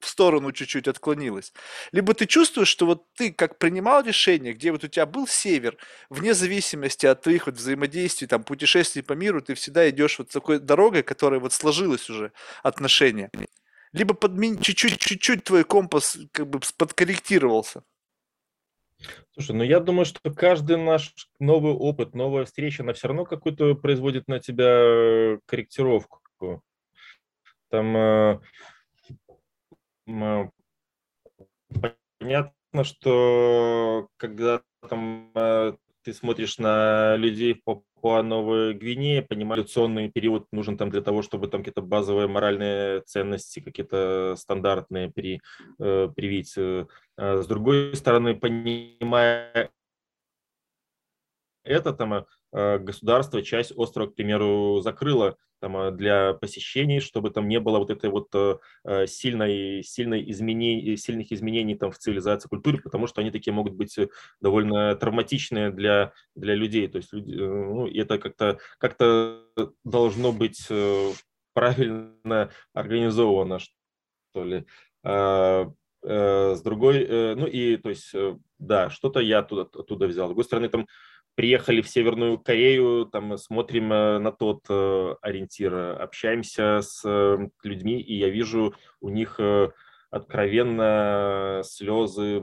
в 0.00 0.06
сторону 0.06 0.52
чуть-чуть 0.52 0.88
отклонилось. 0.88 1.52
Либо 1.92 2.12
ты 2.12 2.26
чувствуешь, 2.26 2.68
что 2.68 2.84
вот 2.86 3.04
ты 3.14 3.32
как 3.32 3.58
принимал 3.58 4.02
решение, 4.04 4.52
где 4.52 4.72
вот 4.72 4.84
у 4.84 4.88
тебя 4.88 5.06
был 5.06 5.26
север, 5.26 5.78
вне 6.10 6.34
зависимости 6.34 7.06
от 7.06 7.22
твоих 7.22 7.46
вот 7.46 7.56
взаимодействий, 7.56 8.26
там, 8.28 8.44
путешествий 8.44 9.02
по 9.02 9.14
миру, 9.14 9.40
ты 9.40 9.54
всегда 9.54 9.88
идешь 9.88 10.18
вот 10.18 10.28
такой 10.28 10.58
дорогой, 10.58 11.02
которая 11.02 11.40
вот 11.40 11.52
сложилась 11.54 12.10
уже 12.10 12.32
отношения 12.62 13.30
либо 13.92 14.14
подмен... 14.14 14.58
чуть-чуть, 14.58 14.98
чуть-чуть 14.98 15.44
твой 15.44 15.64
компас 15.64 16.18
как 16.32 16.48
бы 16.48 16.60
подкорректировался. 16.76 17.82
Слушай, 19.32 19.56
ну 19.56 19.64
я 19.64 19.80
думаю, 19.80 20.04
что 20.04 20.30
каждый 20.32 20.76
наш 20.76 21.14
новый 21.38 21.72
опыт, 21.72 22.14
новая 22.14 22.44
встреча, 22.44 22.82
она 22.82 22.92
все 22.92 23.08
равно 23.08 23.24
какую-то 23.24 23.74
производит 23.74 24.28
на 24.28 24.38
тебя 24.38 24.64
э, 24.66 25.38
корректировку. 25.46 26.20
Там 27.68 27.96
э, 27.96 28.40
э, 30.06 30.48
понятно, 32.18 32.84
что 32.84 34.08
когда 34.18 34.62
там 34.88 35.32
э, 35.34 35.76
ты 36.02 36.12
смотришь 36.12 36.58
на 36.58 37.16
людей 37.16 37.54
в 37.54 37.62
Папуа 37.64 38.22
Новой 38.22 38.74
Гвинеи, 38.74 39.20
понимаю, 39.20 39.60
эволюционный 39.60 40.10
период 40.10 40.46
нужен 40.52 40.76
там 40.76 40.90
для 40.90 41.00
того, 41.00 41.22
чтобы 41.22 41.48
там 41.48 41.60
какие-то 41.60 41.82
базовые 41.82 42.28
моральные 42.28 43.02
ценности, 43.02 43.60
какие-то 43.60 44.34
стандартные 44.36 45.10
при, 45.10 45.40
э, 45.78 46.08
привить. 46.14 46.54
Э, 46.56 46.86
с 47.16 47.46
другой 47.46 47.94
стороны, 47.94 48.34
понимая 48.34 49.70
это, 51.64 51.92
там, 51.92 52.26
э, 52.52 52.78
государство 52.78 53.42
часть 53.42 53.72
острова, 53.76 54.08
к 54.08 54.14
примеру, 54.14 54.80
закрыло 54.82 55.36
там, 55.62 55.76
э, 55.76 55.90
для 55.92 56.34
посещений, 56.34 56.98
чтобы 56.98 57.30
там 57.30 57.48
не 57.48 57.60
было 57.60 57.78
вот 57.78 57.90
этой 57.90 58.10
вот 58.10 58.34
э, 58.34 58.58
э, 58.84 59.06
сильной, 59.06 59.84
сильной 59.84 60.28
изменений, 60.28 60.96
сильных 60.96 61.30
изменений 61.30 61.76
там 61.76 61.92
в 61.92 61.98
цивилизации, 61.98 62.48
культуре, 62.48 62.78
потому 62.78 63.06
что 63.06 63.20
они 63.20 63.30
такие 63.30 63.54
могут 63.54 63.74
быть 63.74 63.96
довольно 64.40 64.96
травматичные 64.96 65.70
для, 65.70 66.12
для 66.34 66.56
людей. 66.56 66.88
То 66.88 66.96
есть 66.98 67.12
люди, 67.12 67.34
ну, 67.36 67.86
это 67.86 68.18
как-то 68.18 68.58
как 68.78 68.96
должно 69.84 70.32
быть 70.32 70.66
правильно 71.54 72.50
организовано, 72.74 73.60
что 73.60 74.44
ли. 74.44 74.66
А, 75.04 75.72
с 76.02 76.60
другой, 76.62 77.06
ну 77.36 77.46
и, 77.46 77.76
то 77.76 77.88
есть, 77.88 78.12
да, 78.58 78.90
что-то 78.90 79.20
я 79.20 79.38
оттуда, 79.38 79.62
оттуда 79.62 80.08
взял. 80.08 80.26
С 80.26 80.30
другой 80.30 80.44
стороны, 80.44 80.68
там 80.68 80.86
приехали 81.34 81.80
в 81.80 81.88
Северную 81.88 82.38
Корею, 82.38 83.06
там 83.06 83.36
смотрим 83.38 83.92
э, 83.92 84.18
на 84.18 84.32
тот 84.32 84.64
э, 84.68 85.14
ориентир, 85.22 85.74
общаемся 86.00 86.80
с 86.82 87.02
э, 87.04 87.48
людьми, 87.62 88.00
и 88.00 88.14
я 88.16 88.28
вижу 88.28 88.74
у 89.00 89.08
них 89.08 89.40
откровенно 90.10 91.62
слезы, 91.64 92.42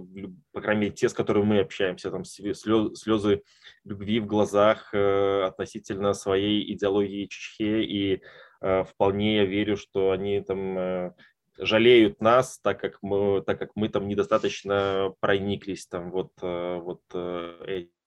по 0.51 0.59
крайней 0.59 0.81
мере, 0.81 0.93
те, 0.93 1.07
с 1.07 1.13
которыми 1.13 1.45
мы 1.45 1.59
общаемся, 1.59 2.09
там 2.09 2.25
слезы, 2.25 2.95
слезы 2.95 3.43
любви 3.83 4.19
в 4.19 4.25
глазах 4.25 4.91
относительно 4.91 6.13
своей 6.13 6.73
идеологии 6.73 7.27
Чечхе, 7.27 7.83
и 7.83 8.21
вполне 8.59 9.37
я 9.37 9.45
верю, 9.45 9.77
что 9.77 10.09
они 10.09 10.41
там 10.41 11.13
жалеют 11.59 12.21
нас, 12.21 12.59
так 12.59 12.81
как 12.81 12.97
мы, 13.03 13.43
так 13.43 13.59
как 13.59 13.75
мы 13.75 13.87
там 13.89 14.07
недостаточно 14.07 15.13
прониклись 15.19 15.85
там 15.85 16.09
вот, 16.09 16.31
вот 16.41 17.03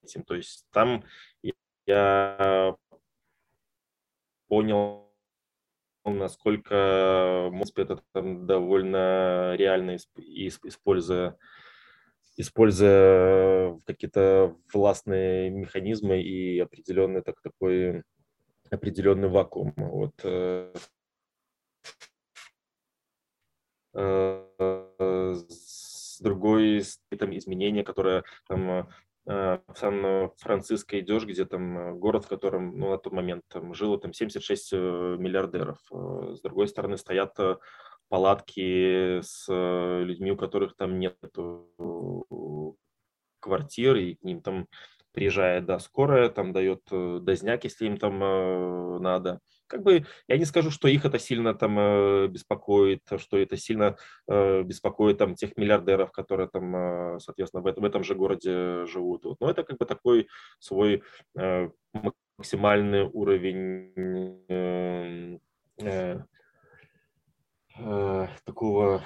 этим. 0.03 0.25
То 0.25 0.35
есть 0.35 0.67
там 0.73 1.05
я 1.87 2.77
понял, 4.49 5.13
насколько 6.05 7.49
Моспи 7.53 7.83
это 7.83 8.03
там 8.13 8.47
довольно 8.47 9.55
реально 9.57 9.97
используя 9.97 11.37
используя 12.37 13.79
какие-то 13.87 14.57
властные 14.73 15.51
механизмы 15.51 16.23
и 16.23 16.59
определенный 16.59 17.23
так, 17.23 17.41
такой 17.43 18.03
определенный 18.71 19.29
вакуум. 19.29 19.75
Вот, 19.77 20.15
э, 20.25 20.73
э, 23.95 25.35
с 25.49 26.21
другой 26.21 26.83
там 27.19 27.37
изменения, 27.37 27.85
которое 27.85 28.25
там 28.49 28.89
в 29.25 29.75
Сан-Франциско 29.77 30.99
идешь, 30.99 31.25
где 31.25 31.45
там 31.45 31.79
э, 31.79 31.93
город, 31.95 32.25
в 32.25 32.29
котором 32.29 32.77
ну, 32.77 32.91
на 32.91 32.99
тот 32.99 33.13
момент 33.13 33.45
там 33.49 33.73
жило 33.73 33.99
там 33.99 34.13
76 34.13 34.73
э, 34.73 34.77
миллиардеров. 35.19 35.79
С 35.91 36.41
другой 36.41 36.67
стороны 36.67 36.97
стоят 36.97 37.37
палатки 38.09 39.21
с 39.23 39.47
людьми, 39.49 40.33
у 40.33 40.37
которых 40.37 40.77
там 40.77 40.99
нет 40.99 41.17
квартир, 43.41 43.97
и 43.97 44.15
к 44.15 44.23
ним 44.23 44.43
там 44.43 44.67
приезжает, 45.13 45.67
да, 45.67 45.79
скорая, 45.79 46.29
там 46.29 46.53
дает 46.53 46.83
дозняк, 46.91 47.65
если 47.65 47.87
им 47.87 47.97
там 47.97 48.19
надо 49.01 49.41
как 49.73 49.83
бы 49.83 50.05
я 50.29 50.37
не 50.37 50.45
скажу, 50.45 50.71
что 50.71 50.87
их 50.87 51.07
это 51.07 51.19
сильно 51.19 51.55
там 51.55 51.79
э, 51.79 52.27
беспокоит, 52.29 53.01
что 53.17 53.39
это 53.39 53.57
сильно 53.57 53.97
э, 54.29 54.63
беспокоит 54.63 55.17
там 55.17 55.35
тех 55.35 55.57
миллиардеров, 55.57 56.13
которые 56.13 56.49
там, 56.49 56.77
э, 56.77 57.19
соответственно, 57.21 57.63
в, 57.63 57.67
этом, 57.67 57.83
в 57.83 57.87
этом 57.87 58.05
же 58.05 58.15
городе 58.15 58.85
живут. 58.85 59.25
Но 59.41 59.51
это 59.51 59.65
как 59.65 59.79
бы 59.79 59.87
такой 59.87 60.29
свой 60.59 61.03
максимальный 62.37 63.05
уровень 63.05 65.41
такого 68.45 69.03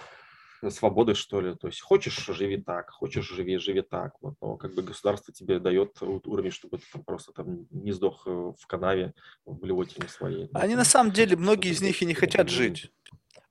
свободы, 0.70 1.14
что 1.14 1.40
ли. 1.40 1.54
То 1.54 1.68
есть 1.68 1.80
хочешь, 1.80 2.26
живи 2.26 2.58
так, 2.58 2.90
хочешь, 2.90 3.28
живи, 3.28 3.58
живи 3.58 3.82
так. 3.82 4.14
Вот, 4.20 4.34
но 4.40 4.56
как 4.56 4.74
бы 4.74 4.82
государство 4.82 5.32
тебе 5.32 5.58
дает 5.58 6.00
уровень, 6.02 6.50
чтобы 6.50 6.78
ты 6.78 6.84
там 6.92 7.02
просто 7.04 7.32
там 7.32 7.66
не 7.70 7.92
сдох 7.92 8.26
э, 8.26 8.30
в 8.30 8.66
канаве, 8.66 9.14
в 9.44 9.58
блевотине 9.58 10.08
своей. 10.08 10.48
Они 10.54 10.74
на 10.74 10.84
самом 10.84 11.12
деле, 11.12 11.36
многие 11.36 11.72
из 11.72 11.80
них 11.80 12.02
и 12.02 12.06
не 12.06 12.14
хотят 12.14 12.48
жить. 12.48 12.90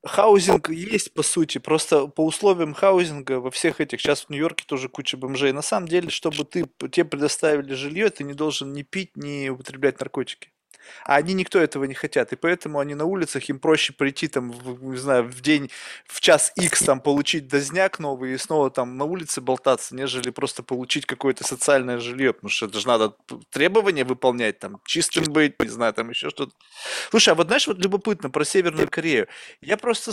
Хаузинг 0.06 0.70
есть, 0.70 1.14
по 1.14 1.24
сути, 1.24 1.58
просто 1.58 2.06
по 2.06 2.24
условиям 2.24 2.76
хаузинга 2.76 3.40
во 3.40 3.50
всех 3.50 3.82
этих, 3.82 4.00
сейчас 4.00 4.26
в 4.26 4.30
Нью-Йорке 4.30 4.64
тоже 4.68 4.88
куча 4.88 5.18
бомжей. 5.18 5.52
На 5.52 5.64
самом 5.64 5.88
деле, 5.88 6.10
чтобы 6.10 6.46
ты, 6.46 6.68
тебе 6.92 7.06
предоставили 7.06 7.74
жилье, 7.74 8.12
ты 8.12 8.24
не 8.24 8.34
должен 8.34 8.72
ни 8.72 8.84
пить, 8.84 9.18
ни 9.18 9.50
употреблять 9.50 10.00
наркотики. 10.00 10.52
А 11.06 11.16
они 11.16 11.34
никто 11.34 11.60
этого 11.60 11.86
не 11.86 11.94
хотят, 11.94 12.34
и 12.34 12.36
поэтому 12.36 12.80
они 12.80 12.96
на 12.96 13.06
улицах, 13.06 13.50
им 13.50 13.60
проще 13.60 13.94
прийти 13.94 14.28
там, 14.28 14.52
в, 14.52 14.84
не 14.84 14.98
знаю, 14.98 15.24
в 15.24 15.42
день, 15.42 15.70
в 16.06 16.22
час 16.22 16.52
X 16.56 16.84
там 16.84 17.00
получить 17.00 17.48
дозняк 17.48 18.00
новый 18.00 18.34
и 18.34 18.38
снова 18.38 18.70
там 18.70 18.98
на 18.98 19.06
улице 19.06 19.42
болтаться, 19.42 19.96
нежели 19.96 20.30
просто 20.30 20.64
получить 20.64 21.06
какое-то 21.06 21.44
социальное 21.44 22.00
жилье, 22.00 22.34
потому 22.34 22.50
что 22.50 22.66
это 22.68 22.80
же 22.80 22.88
надо 22.88 23.16
требования 23.50 24.04
выполнять, 24.04 24.60
там, 24.60 24.80
чистым 24.86 25.26
быть, 25.26 25.60
не 25.60 25.68
знаю, 25.68 25.94
там 25.94 26.10
еще 26.10 26.30
что-то. 26.30 26.54
Слушай, 27.10 27.30
а 27.30 27.36
вот 27.36 27.48
знаешь, 27.48 27.68
вот 27.68 27.80
любопытно 27.80 28.30
про 28.30 28.46
Северную 28.46 28.90
Корею. 28.90 29.28
Я 29.62 29.78
просто, 29.78 30.12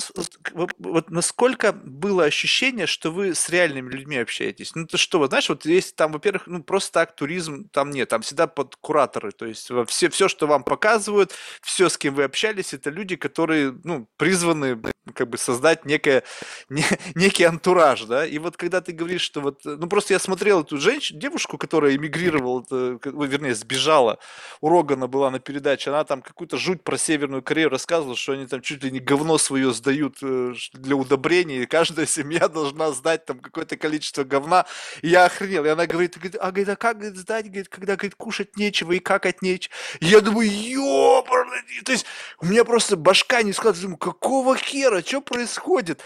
вот, 0.52 0.72
вот 0.78 1.10
насколько 1.10 1.72
было 1.72 2.24
ощущение, 2.24 2.86
что 2.86 3.10
вы 3.10 3.34
с 3.34 3.48
реальными 3.48 3.90
людьми 3.90 4.16
общаетесь? 4.16 4.74
Ну, 4.74 4.86
ты 4.86 4.96
что, 4.96 5.18
вот 5.18 5.30
знаешь, 5.30 5.48
вот 5.48 5.64
есть 5.64 5.96
там, 5.96 6.12
во-первых, 6.12 6.46
ну, 6.46 6.62
просто 6.62 6.92
так 6.92 7.14
туризм 7.14 7.68
там 7.70 7.90
нет, 7.90 8.08
там 8.08 8.22
всегда 8.22 8.46
под 8.46 8.76
кураторы, 8.76 9.32
то 9.32 9.46
есть 9.46 9.70
все, 9.86 10.08
все, 10.08 10.28
что 10.28 10.46
вам 10.46 10.61
вам 10.62 10.64
показывают, 10.64 11.32
все, 11.62 11.88
с 11.88 11.98
кем 11.98 12.14
вы 12.14 12.24
общались, 12.24 12.72
это 12.72 12.90
люди, 12.90 13.16
которые, 13.16 13.74
ну, 13.84 14.08
призваны 14.16 14.80
как 15.14 15.28
бы 15.28 15.38
создать 15.38 15.84
некое, 15.84 16.22
не, 16.68 16.84
некий 17.14 17.44
антураж, 17.44 18.04
да, 18.04 18.24
и 18.24 18.38
вот 18.38 18.56
когда 18.56 18.80
ты 18.80 18.92
говоришь, 18.92 19.22
что 19.22 19.40
вот, 19.40 19.60
ну, 19.64 19.86
просто 19.88 20.14
я 20.14 20.18
смотрел 20.18 20.62
эту 20.62 20.78
женщину, 20.78 21.20
девушку, 21.20 21.58
которая 21.58 21.96
эмигрировала, 21.96 22.64
вернее, 22.70 23.54
сбежала, 23.54 24.18
у 24.60 24.68
Рогана 24.68 25.08
была 25.08 25.30
на 25.30 25.40
передаче, 25.40 25.90
она 25.90 26.04
там 26.04 26.22
какую-то 26.22 26.56
жуть 26.56 26.84
про 26.84 26.96
Северную 26.96 27.42
Корею 27.42 27.68
рассказывала, 27.68 28.16
что 28.16 28.32
они 28.32 28.46
там 28.46 28.60
чуть 28.60 28.84
ли 28.84 28.90
не 28.90 29.00
говно 29.00 29.38
свое 29.38 29.72
сдают 29.72 30.18
э, 30.22 30.54
для 30.72 30.96
удобрения, 30.96 31.62
и 31.62 31.66
каждая 31.66 32.06
семья 32.06 32.48
должна 32.48 32.92
сдать 32.92 33.24
там 33.24 33.40
какое-то 33.40 33.76
количество 33.76 34.24
говна, 34.24 34.66
и 35.02 35.08
я 35.08 35.24
охренел, 35.24 35.64
и 35.64 35.68
она 35.68 35.86
говорит, 35.86 36.16
а, 36.38 36.50
говорит, 36.50 36.68
а 36.68 36.76
как 36.76 37.02
сдать, 37.16 37.46
говорит, 37.46 37.68
когда, 37.68 37.96
говорит, 37.96 38.14
кушать 38.14 38.56
нечего 38.56 38.92
и 38.92 39.00
какать 39.00 39.42
нечего, 39.42 39.72
и 40.00 40.06
я 40.06 40.20
думаю, 40.20 40.51
ёпарный, 40.52 41.62
то 41.84 41.92
есть 41.92 42.06
у 42.40 42.46
меня 42.46 42.64
просто 42.64 42.96
башка 42.96 43.42
не 43.42 43.52
складывается, 43.52 43.82
думаю, 43.82 43.98
какого 43.98 44.56
хера, 44.56 45.02
что 45.02 45.20
происходит? 45.20 46.00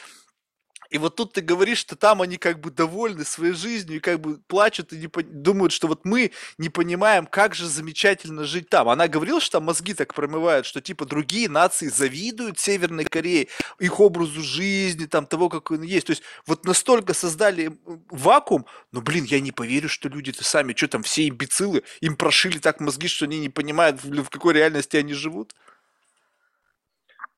И 0.90 0.98
вот 0.98 1.16
тут 1.16 1.32
ты 1.32 1.40
говоришь, 1.40 1.78
что 1.78 1.96
там 1.96 2.22
они 2.22 2.36
как 2.36 2.60
бы 2.60 2.70
довольны 2.70 3.24
своей 3.24 3.52
жизнью 3.52 3.96
и 3.96 4.00
как 4.00 4.20
бы 4.20 4.38
плачут 4.46 4.92
и 4.92 4.96
не 4.96 5.08
по... 5.08 5.22
думают, 5.22 5.72
что 5.72 5.88
вот 5.88 6.04
мы 6.04 6.32
не 6.58 6.68
понимаем, 6.68 7.26
как 7.26 7.54
же 7.54 7.66
замечательно 7.66 8.44
жить 8.44 8.68
там. 8.68 8.88
Она 8.88 9.08
говорила, 9.08 9.40
что 9.40 9.58
там 9.58 9.64
мозги 9.64 9.94
так 9.94 10.14
промывают, 10.14 10.66
что 10.66 10.80
типа 10.80 11.04
другие 11.04 11.48
нации 11.48 11.88
завидуют 11.88 12.58
Северной 12.58 13.04
Корее, 13.04 13.48
их 13.78 14.00
образу 14.00 14.40
жизни, 14.42 15.06
там 15.06 15.26
того, 15.26 15.48
как 15.48 15.70
он 15.70 15.82
есть. 15.82 16.06
То 16.06 16.12
есть 16.12 16.22
вот 16.46 16.64
настолько 16.64 17.14
создали 17.14 17.78
вакуум, 18.10 18.66
но, 18.92 19.00
блин, 19.00 19.24
я 19.24 19.40
не 19.40 19.52
поверю, 19.52 19.88
что 19.88 20.08
люди-то 20.08 20.44
сами, 20.44 20.74
что 20.74 20.88
там, 20.88 21.02
все 21.02 21.28
имбецилы, 21.28 21.82
им 22.00 22.16
прошили 22.16 22.58
так 22.58 22.80
мозги, 22.80 23.08
что 23.08 23.24
они 23.24 23.38
не 23.38 23.48
понимают, 23.48 24.02
в 24.02 24.28
какой 24.28 24.54
реальности 24.54 24.96
они 24.96 25.14
живут. 25.14 25.54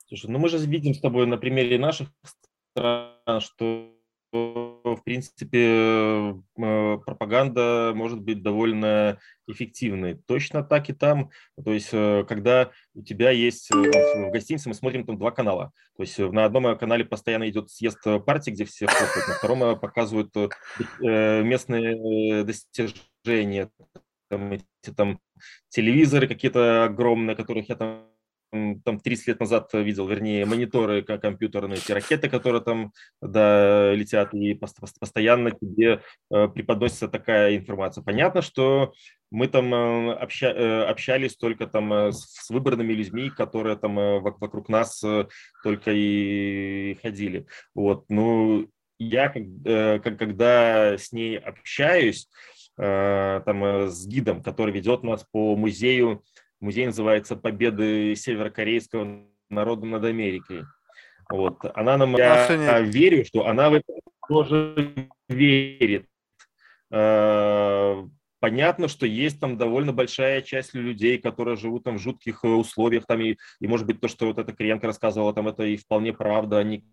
Слушай, 0.09 0.30
ну 0.30 0.38
мы 0.38 0.49
же 0.49 0.59
видим 0.59 0.94
с 0.94 1.01
тобой 1.01 1.26
на 1.26 1.36
примере 1.36 1.78
наших 1.78 2.09
стран, 2.79 3.41
что 3.41 3.95
в 4.31 5.01
принципе 5.05 5.64
э, 5.64 6.99
пропаганда 7.07 7.93
может 7.95 8.20
быть 8.20 8.43
довольно 8.43 9.18
эффективной. 9.47 10.20
Точно 10.26 10.62
так 10.62 10.91
и 10.91 10.93
там. 10.93 11.31
То 11.64 11.72
есть, 11.72 11.89
э, 11.93 12.24
когда 12.29 12.70
у 12.95 13.03
тебя 13.03 13.31
есть 13.31 13.70
э, 13.70 13.74
в 13.74 14.31
гостинице, 14.31 14.68
мы 14.68 14.74
смотрим 14.74 15.07
там 15.07 15.18
два 15.18 15.31
канала. 15.31 15.72
То 15.97 16.03
есть 16.03 16.18
на 16.18 16.45
одном 16.45 16.76
канале 16.76 17.07
постоянно 17.07 17.49
идет 17.49 17.70
съезд 17.70 18.01
партии, 18.26 18.51
где 18.51 18.66
все 18.66 18.87
хлопают, 18.87 19.29
на 19.29 19.35
втором 19.35 19.81
показывают 19.81 20.35
местные 21.01 22.45
достижения, 22.45 23.70
там, 24.29 24.53
эти, 24.53 24.95
там 24.95 25.20
телевизоры 25.70 26.29
какие-то 26.29 26.85
огромные, 26.85 27.35
которых 27.35 27.70
я 27.70 27.76
там 27.76 28.09
там 28.51 28.99
30 29.01 29.26
лет 29.28 29.40
назад 29.40 29.70
видел, 29.74 30.07
вернее, 30.09 30.46
мониторы 30.46 31.03
компьютерные, 31.03 31.78
эти 31.78 31.92
ракеты, 31.92 32.28
которые 32.28 32.62
там 32.62 32.92
да, 33.20 33.92
летят, 33.94 34.32
и 34.34 34.55
постоянно 34.55 35.51
тебе 35.51 36.03
э, 36.30 36.49
преподносится 36.49 37.09
такая 37.09 37.57
информация. 37.57 38.03
Понятно, 38.03 38.40
что 38.40 38.92
мы 39.30 39.49
там 39.49 39.74
э, 39.74 40.12
обща, 40.14 40.46
э, 40.46 40.84
общались 40.84 41.36
только 41.36 41.66
там 41.66 41.92
с 42.11 42.49
выбранными 42.49 42.92
людьми, 42.92 43.28
которые 43.30 43.76
там 43.76 43.94
вокруг 43.94 44.68
нас 44.68 45.05
только 45.62 45.92
и 45.92 46.99
ходили. 47.03 47.46
Вот, 47.74 48.07
ну, 48.09 48.68
я, 48.99 49.28
когда 49.28 50.94
с 50.96 51.12
ней 51.12 51.38
общаюсь, 51.38 52.28
там, 52.76 53.90
с 53.90 54.07
гидом, 54.07 54.40
который 54.42 54.72
ведет 54.72 55.03
нас 55.03 55.24
по 55.32 55.57
музею 55.57 56.22
Музей 56.61 56.86
называется 56.86 57.36
«Победы 57.36 58.14
северокорейского 58.16 59.24
народа 59.48 59.86
над 59.86 60.04
Америкой». 60.04 60.64
Вот. 61.30 61.59
Она 61.74 61.96
нам, 61.96 62.16
я 62.16 62.80
верю, 62.80 63.24
что 63.24 63.46
она 63.46 63.70
в 63.70 63.74
это 63.74 63.92
тоже 64.28 65.09
верит. 65.28 66.06
А, 66.90 68.04
понятно, 68.40 68.88
что 68.88 69.06
есть 69.06 69.40
там 69.40 69.59
довольно 69.59 69.92
большая 69.92 70.42
часть 70.42 70.74
людей, 70.74 71.18
которые 71.18 71.56
живут 71.56 71.84
там 71.84 71.98
в 71.98 72.02
жутких 72.02 72.44
условиях, 72.44 73.06
там 73.06 73.20
и, 73.20 73.36
и 73.61 73.66
может 73.66 73.86
быть 73.86 74.00
то, 74.00 74.09
что 74.09 74.26
вот 74.26 74.38
эта 74.38 74.52
Криенко 74.52 74.86
рассказывала, 74.86 75.34
там 75.34 75.48
это 75.48 75.64
и 75.64 75.76
вполне 75.76 76.12
правда, 76.12 76.59
они 76.59 76.84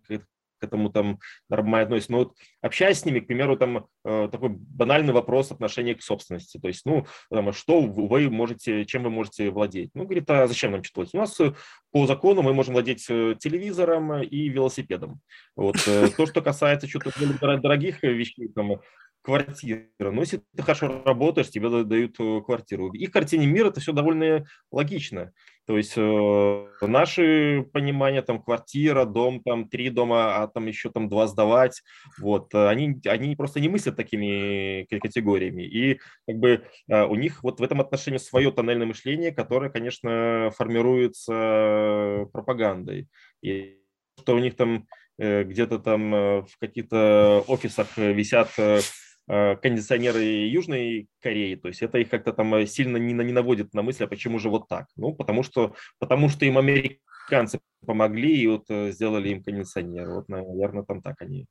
к 0.59 0.63
этому 0.63 0.89
там 0.89 1.19
нормально 1.49 1.85
относятся. 1.85 2.11
Но 2.11 2.17
вот 2.19 2.33
общаясь 2.61 2.99
с 2.99 3.05
ними, 3.05 3.19
к 3.19 3.27
примеру, 3.27 3.57
там 3.57 3.87
э, 4.03 4.29
такой 4.31 4.49
банальный 4.49 5.13
вопрос 5.13 5.51
отношения 5.51 5.95
к 5.95 6.01
собственности. 6.01 6.57
То 6.57 6.67
есть, 6.67 6.85
ну, 6.85 7.05
там, 7.29 7.53
что 7.53 7.81
вы 7.81 8.29
можете, 8.29 8.85
чем 8.85 9.03
вы 9.03 9.09
можете 9.09 9.49
владеть? 9.49 9.91
Ну, 9.93 10.03
говорит, 10.03 10.29
а 10.29 10.47
зачем 10.47 10.71
нам 10.71 10.81
читать? 10.81 11.09
У 11.13 11.17
нас 11.17 11.39
э, 11.39 11.53
по 11.91 12.07
закону 12.07 12.41
мы 12.41 12.53
можем 12.53 12.73
владеть 12.73 13.05
э, 13.09 13.35
телевизором 13.39 14.21
и 14.21 14.49
велосипедом. 14.49 15.21
Вот. 15.55 15.77
То, 15.85 16.25
что 16.25 16.41
касается 16.41 16.87
что-то 16.87 17.11
дорогих 17.59 18.03
вещей, 18.03 18.49
там, 18.49 18.79
квартира. 19.25 19.87
Но 19.99 20.21
если 20.21 20.41
ты 20.55 20.61
хорошо 20.63 21.01
работаешь, 21.03 21.49
тебе 21.49 21.83
дают 21.83 22.17
квартиру. 22.45 22.91
Их 22.93 23.11
картине 23.11 23.47
мира 23.47 23.69
это 23.69 23.79
все 23.79 23.91
довольно 23.91 24.45
логично. 24.71 25.33
То 25.65 25.77
есть 25.77 25.93
э, 25.97 26.67
наши 26.81 27.67
понимания, 27.73 28.21
там, 28.21 28.39
квартира, 28.39 29.05
дом, 29.05 29.41
там, 29.41 29.67
три 29.67 29.89
дома, 29.89 30.43
а 30.43 30.47
там 30.47 30.67
еще 30.67 30.91
там 30.91 31.09
два 31.09 31.25
сдавать, 31.25 31.81
вот, 32.19 32.53
э, 32.53 32.67
они, 32.67 33.01
они 33.05 33.35
просто 33.35 33.59
не 33.59 33.67
мыслят 33.67 33.95
такими 33.95 34.85
категориями. 34.99 35.63
И 35.63 35.99
как 36.27 36.37
бы 36.37 36.65
э, 36.87 37.03
у 37.05 37.15
них 37.15 37.41
вот 37.41 37.59
в 37.59 37.63
этом 37.63 37.81
отношении 37.81 38.19
свое 38.19 38.51
тоннельное 38.51 38.85
мышление, 38.85 39.31
которое, 39.31 39.71
конечно, 39.71 40.51
формируется 40.55 42.27
пропагандой. 42.31 43.07
И 43.41 43.79
что 44.21 44.35
у 44.35 44.39
них 44.39 44.55
там 44.55 44.85
э, 45.17 45.43
где-то 45.43 45.79
там 45.79 46.13
э, 46.13 46.41
в 46.43 46.59
каких-то 46.59 47.43
офисах 47.47 47.97
висят 47.97 48.51
э, 48.59 48.81
Э, 48.81 49.04
кондиционеры 49.27 50.21
Южной 50.21 51.07
Кореи, 51.21 51.55
то 51.55 51.67
есть 51.67 51.81
это 51.81 51.97
их 51.97 52.09
как-то 52.09 52.31
там 52.31 52.53
э, 52.55 52.67
сильно 52.67 52.97
не, 52.97 53.13
не 53.13 53.33
наводит 53.33 53.73
на 53.73 53.81
мысль, 53.81 54.03
а 54.03 54.07
почему 54.07 54.37
же 54.39 54.49
вот 54.49 54.67
так? 54.67 54.87
Ну, 54.95 55.13
потому 55.13 55.41
что, 55.43 55.75
потому 55.99 56.29
что 56.29 56.45
им 56.45 56.57
американцы 56.57 57.59
помогли 57.85 58.35
и 58.37 58.47
вот 58.47 58.65
э, 58.69 58.91
сделали 58.91 59.29
им 59.29 59.43
кондиционер. 59.43 60.09
Вот, 60.09 60.29
наверное, 60.29 60.83
там 60.83 61.01
так 61.01 61.21
они 61.21 61.47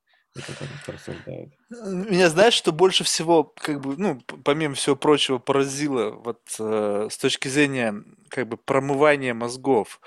Меня 1.71 2.29
знаешь, 2.29 2.55
что 2.55 2.73
больше 2.73 3.05
всего, 3.05 3.45
как 3.45 3.81
бы, 3.81 3.97
ну, 3.97 4.21
помимо 4.45 4.75
всего 4.75 4.97
прочего, 4.97 5.39
поразило 5.39 6.11
вот 6.11 6.41
э, 6.59 7.09
с 7.11 7.17
точки 7.19 7.47
зрения 7.49 7.95
как 8.29 8.49
бы 8.49 8.57
промывания 8.57 9.33
мозгов. 9.33 10.01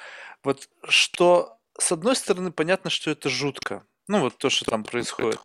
Вот 0.44 0.70
что, 0.84 1.58
с 1.80 1.92
одной 1.94 2.16
стороны, 2.16 2.52
понятно, 2.52 2.90
что 2.90 3.10
это 3.10 3.30
жутко. 3.30 3.86
Ну, 4.08 4.22
вот 4.22 4.38
то, 4.38 4.50
что 4.50 4.66
там 4.66 4.84
происходит. 4.84 5.40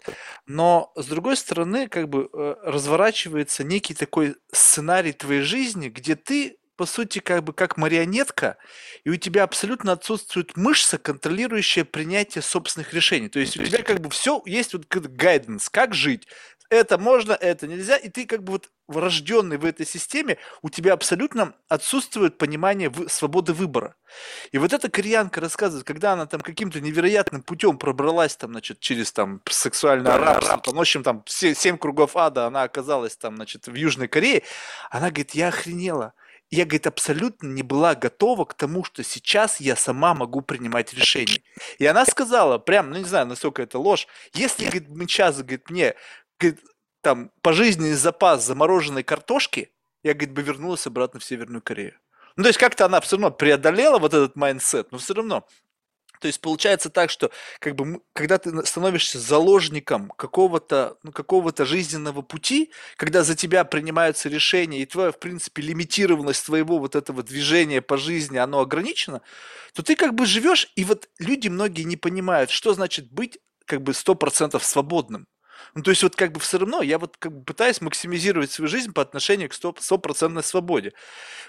Но, 0.47 0.93
с 0.95 1.07
другой 1.07 1.37
стороны, 1.37 1.89
как 1.89 2.09
бы 2.09 2.29
э, 2.33 2.55
разворачивается 2.63 3.65
некий 3.65 3.95
такой 3.95 4.37
сценарий 4.53 5.13
твоей 5.13 5.43
жизни, 5.43 5.89
где 5.89 6.15
ты, 6.15 6.59
по 6.77 6.87
сути, 6.87 7.19
как 7.19 7.43
бы 7.43 7.53
как 7.53 7.77
марионетка, 7.77 8.57
и 9.05 9.11
у 9.11 9.17
тебя 9.17 9.43
абсолютно 9.43 9.93
отсутствует 9.93 10.57
мышца, 10.57 10.99
контролирующая 10.99 11.85
принятие 11.85 12.43
собственных 12.43 12.95
решений. 12.95 13.29
То 13.29 13.41
есть 13.41 13.57
у 13.57 13.65
тебя 13.65 13.83
как 13.83 14.01
бы 14.01 14.11
все 14.11 14.41
есть 14.47 14.75
вот 14.75 14.87
гайденс, 14.87 15.69
как 15.69 15.93
жить 15.93 16.29
это 16.73 16.97
можно, 16.97 17.33
это 17.33 17.67
нельзя, 17.67 17.97
и 17.97 18.09
ты 18.09 18.25
как 18.25 18.43
бы 18.43 18.53
вот 18.53 18.71
врожденный 18.89 19.59
в 19.59 19.65
этой 19.65 19.85
системе, 19.85 20.39
у 20.63 20.71
тебя 20.71 20.95
абсолютно 20.95 21.55
отсутствует 21.69 22.39
понимание 22.39 22.89
вы, 22.89 23.11
свободы 23.11 23.53
выбора. 23.53 23.95
И 24.53 24.59
вот 24.59 24.73
эта 24.73 24.89
кореянка 24.89 25.41
рассказывает, 25.41 25.87
когда 25.87 26.15
она 26.15 26.25
там 26.27 26.41
каким-то 26.41 26.81
невероятным 26.81 27.43
путем 27.43 27.77
пробралась 27.77 28.37
там, 28.37 28.53
значит, 28.53 28.81
через 28.81 29.13
там 29.13 29.43
сексуальное 29.51 30.17
рабство, 30.17 30.59
там, 30.59 30.75
в 30.75 30.81
общем, 30.81 31.03
там 31.03 31.23
семь 31.27 31.77
кругов 31.77 32.17
ада, 32.17 32.47
она 32.47 32.63
оказалась 32.63 33.17
там, 33.17 33.37
значит, 33.37 33.67
в 33.67 33.75
Южной 33.75 34.09
Корее, 34.09 34.43
она 34.91 35.11
говорит, 35.11 35.33
я 35.33 35.49
охренела. 35.49 36.15
Я, 36.55 36.67
говорит, 36.67 36.87
абсолютно 36.87 37.49
не 37.49 37.63
была 37.63 37.95
готова 37.95 38.45
к 38.45 38.53
тому, 38.53 38.85
что 38.85 39.03
сейчас 39.03 39.59
я 39.59 39.75
сама 39.75 40.13
могу 40.13 40.43
принимать 40.43 40.93
решения. 40.93 41.39
И 41.79 41.87
она 41.87 42.05
сказала, 42.05 42.59
прям, 42.59 42.91
ну 42.91 42.99
не 42.99 43.05
знаю, 43.05 43.27
насколько 43.27 43.63
это 43.63 43.79
ложь, 43.79 44.07
если, 44.35 44.67
говорит, 44.67 44.87
сейчас, 45.09 45.39
говорит, 45.39 45.71
мне 45.71 45.95
говорит, 46.43 46.61
там 47.01 47.31
пожизненный 47.43 47.95
запас 47.95 48.45
замороженной 48.45 49.03
картошки, 49.03 49.73
я, 50.03 50.15
говорит, 50.15 50.33
бы 50.33 50.43
вернулась 50.43 50.87
обратно 50.87 51.21
в 51.21 51.25
Северную 51.25 51.63
Корею. 51.63 51.95
Ну, 52.37 52.45
то 52.45 52.49
есть 52.49 52.59
как-то 52.59 52.87
она 52.87 53.01
все 53.01 53.17
равно 53.17 53.31
преодолела 53.31 53.99
вот 53.99 54.15
этот 54.15 54.37
mindset, 54.37 54.91
но 54.91 54.99
все 54.99 55.15
равно. 55.15 55.47
То 56.21 56.29
есть 56.29 56.41
получается 56.41 56.89
так, 56.89 57.11
что 57.11 57.33
как 57.59 57.75
бы, 57.75 58.01
когда 58.13 58.39
ты 58.39 58.65
становишься 58.65 59.19
заложником 59.19 60.11
какого-то 60.11 60.97
ну, 61.03 61.11
какого 61.11 61.53
жизненного 61.59 62.23
пути, 62.23 62.71
когда 62.97 63.25
за 63.25 63.35
тебя 63.35 63.65
принимаются 63.65 64.29
решения, 64.29 64.83
и 64.83 64.87
твоя, 64.87 65.11
в 65.11 65.19
принципе, 65.19 65.63
лимитированность 65.63 66.47
твоего 66.47 66.79
вот 66.79 66.95
этого 66.95 67.25
движения 67.25 67.83
по 67.83 67.97
жизни, 67.97 68.39
оно 68.39 68.61
ограничено, 68.61 69.21
то 69.75 69.83
ты 69.83 69.97
как 69.97 70.15
бы 70.15 70.25
живешь, 70.25 70.71
и 70.77 70.85
вот 70.85 71.09
люди 71.19 71.49
многие 71.49 71.83
не 71.83 71.97
понимают, 71.97 72.51
что 72.51 72.73
значит 72.73 73.11
быть 73.11 73.41
как 73.67 73.83
бы 73.83 73.93
сто 73.93 74.15
процентов 74.15 74.65
свободным. 74.65 75.27
Ну, 75.75 75.83
то 75.83 75.91
есть 75.91 76.03
вот 76.03 76.17
как 76.17 76.33
бы 76.33 76.41
все 76.41 76.59
равно 76.59 76.83
я 76.83 76.99
вот 76.99 77.17
как 77.19 77.33
бы 77.33 77.45
пытаюсь 77.45 77.81
максимизировать 77.81 78.51
свою 78.51 78.69
жизнь 78.69 78.93
по 78.93 79.03
отношению 79.03 79.49
к 79.49 79.55
стопроцентной 79.55 80.43
свободе. 80.43 80.93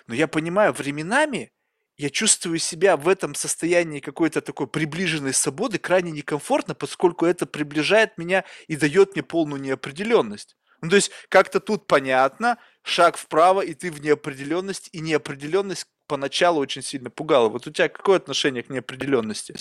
Но 0.07 0.16
я 0.16 0.28
понимаю, 0.28 0.74
временами 0.74 1.51
я 1.97 2.09
чувствую 2.09 2.59
себя 2.59 2.97
в 2.97 3.07
этом 3.07 3.36
состоянии 3.36 3.99
какой-то 3.99 4.41
такой 4.41 4.68
приближенной 4.68 5.34
свободы 5.34 5.78
крайне 5.78 6.11
некомфортно, 6.11 6.74
поскольку 6.74 7.26
это 7.26 7.45
приближает 7.45 8.18
меня 8.18 8.45
и 8.68 8.76
дает 8.76 9.14
мне 9.14 9.24
полную 9.24 9.61
неопределенность. 9.61 10.55
Ну, 10.82 10.89
то 10.89 10.95
есть 10.97 11.11
как-то 11.30 11.59
тут 11.59 11.88
понятно, 11.88 12.57
шаг 12.84 13.16
вправо, 13.16 13.61
и 13.61 13.74
ты 13.74 13.91
в 13.91 14.01
неопределенность, 14.01 14.89
и 14.91 14.99
неопределенность 14.99 15.88
поначалу 16.07 16.59
очень 16.59 16.82
сильно 16.82 17.09
пугала. 17.09 17.47
Вот 17.47 17.68
у 17.68 17.72
тебя 17.72 17.88
какое 17.89 18.18
отношение 18.18 18.64
к 18.64 18.70
неопределенности? 18.70 19.55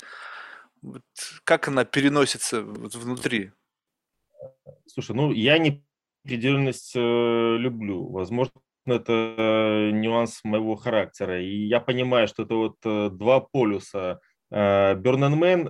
Вот 0.81 1.03
как 1.45 1.69
она 1.69 1.85
переносится 1.85 2.61
вот 2.61 2.95
внутри? 2.95 3.51
Слушай, 4.87 5.15
ну 5.15 5.31
я 5.31 5.57
неопределенность 5.57 6.93
э, 6.95 7.57
люблю. 7.57 8.09
Возможно, 8.09 8.53
это 8.85 9.89
нюанс 9.93 10.41
моего 10.43 10.75
характера. 10.75 11.41
И 11.41 11.65
я 11.65 11.79
понимаю, 11.79 12.27
что 12.27 12.43
это 12.43 12.55
вот 12.55 13.15
два 13.17 13.39
полюса– 13.39 14.19
э, 14.53 14.95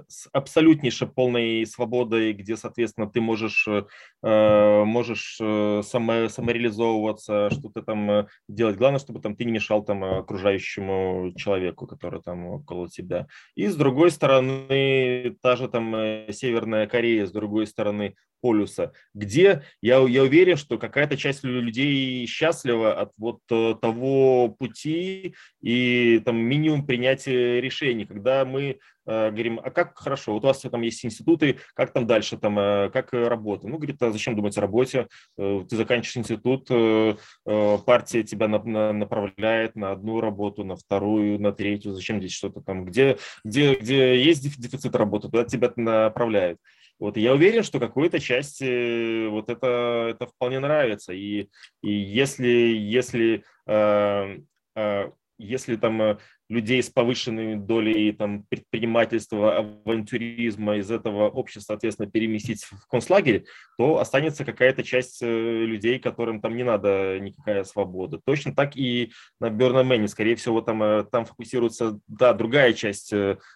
с 0.07 0.29
абсолютнейшей 0.33 1.07
полной 1.07 1.65
свободой, 1.65 2.33
где, 2.33 2.57
соответственно, 2.57 3.09
ты 3.09 3.21
можешь, 3.21 3.67
э, 3.67 4.83
можешь 4.83 5.37
э, 5.41 5.81
само, 5.83 6.27
самореализовываться, 6.27 7.49
что-то 7.49 7.81
там 7.81 8.27
делать. 8.49 8.77
Главное, 8.77 8.99
чтобы 8.99 9.21
там 9.21 9.35
ты 9.35 9.45
не 9.45 9.53
мешал 9.53 9.83
там 9.83 10.03
окружающему 10.03 11.33
человеку, 11.37 11.87
который 11.87 12.21
там 12.21 12.45
около 12.45 12.89
тебя. 12.89 13.27
И 13.55 13.67
с 13.67 13.75
другой 13.75 14.11
стороны, 14.11 15.35
та 15.41 15.55
же 15.55 15.69
там 15.69 15.93
Северная 16.31 16.87
Корея, 16.87 17.25
с 17.25 17.31
другой 17.31 17.67
стороны, 17.67 18.15
полюса, 18.43 18.91
где 19.13 19.63
я, 19.81 20.05
я 20.05 20.23
уверен, 20.23 20.57
что 20.57 20.77
какая-то 20.77 21.15
часть 21.15 21.45
людей 21.45 22.27
счастлива 22.27 22.93
от 22.93 23.13
вот 23.17 23.39
того 23.47 24.49
пути 24.49 25.35
и 25.61 26.21
там 26.25 26.35
минимум 26.35 26.85
принятия 26.85 27.61
решений, 27.61 28.05
когда 28.05 28.43
мы 28.43 28.79
э, 29.05 29.31
говорим, 29.31 29.61
а 29.63 29.71
как 29.71 29.97
хорошо, 29.97 30.33
вот 30.33 30.43
у 30.43 30.47
вас 30.47 30.59
там 30.59 30.81
есть 30.81 31.05
институты, 31.05 31.59
как 31.73 31.93
там 31.93 32.05
дальше, 32.05 32.37
там, 32.37 32.59
э, 32.59 32.89
как 32.91 33.13
работа? 33.13 33.67
Ну, 33.67 33.77
говорит, 33.77 34.01
а 34.03 34.11
зачем 34.11 34.35
думать 34.35 34.57
о 34.57 34.61
работе? 34.61 35.07
Э, 35.37 35.63
ты 35.69 35.77
заканчиваешь 35.77 36.17
институт, 36.17 36.67
э, 36.69 37.15
э, 37.45 37.77
партия 37.85 38.23
тебя 38.23 38.49
на, 38.49 38.61
на, 38.61 38.91
направляет 38.91 39.75
на 39.75 39.91
одну 39.91 40.19
работу, 40.19 40.65
на 40.65 40.75
вторую, 40.75 41.39
на 41.39 41.53
третью, 41.53 41.93
зачем 41.93 42.19
здесь 42.19 42.33
что-то 42.33 42.59
там, 42.59 42.83
где, 42.83 43.17
где, 43.45 43.75
где 43.75 44.21
есть 44.21 44.43
дефицит 44.59 44.95
работы, 44.95 45.29
туда 45.29 45.45
тебя 45.45 45.71
направляют. 45.77 46.59
Вот 46.99 47.17
я 47.17 47.33
уверен, 47.33 47.63
что 47.63 47.79
какой-то 47.79 48.19
части 48.19 49.27
вот 49.27 49.49
это, 49.49 50.07
это 50.11 50.27
вполне 50.27 50.59
нравится. 50.59 51.13
И, 51.13 51.49
и 51.81 51.91
если, 51.91 52.47
если, 52.47 53.43
э, 53.67 54.37
э, 54.75 55.11
если 55.43 55.75
там 55.75 56.01
э, 56.01 56.17
людей 56.49 56.81
с 56.81 56.89
повышенной 56.89 57.55
долей 57.55 58.11
там, 58.11 58.43
предпринимательства, 58.43 59.57
авантюризма 59.57 60.77
из 60.77 60.89
этого 60.91 61.29
общества, 61.29 61.73
соответственно, 61.73 62.09
переместить 62.09 62.63
в 62.63 62.87
концлагерь, 62.87 63.45
то 63.77 63.99
останется 63.99 64.45
какая-то 64.45 64.83
часть 64.83 65.21
э, 65.21 65.25
людей, 65.27 65.99
которым 65.99 66.41
там 66.41 66.55
не 66.55 66.63
надо 66.63 67.19
никакая 67.19 67.63
свобода. 67.63 68.19
Точно 68.25 68.55
так 68.55 68.75
и 68.75 69.11
на 69.39 69.49
Бернамене, 69.49 70.07
скорее 70.07 70.35
всего, 70.35 70.61
там, 70.61 70.81
э, 70.83 71.03
там 71.11 71.25
фокусируется, 71.25 71.99
да, 72.07 72.33
другая 72.33 72.73
часть 72.73 73.13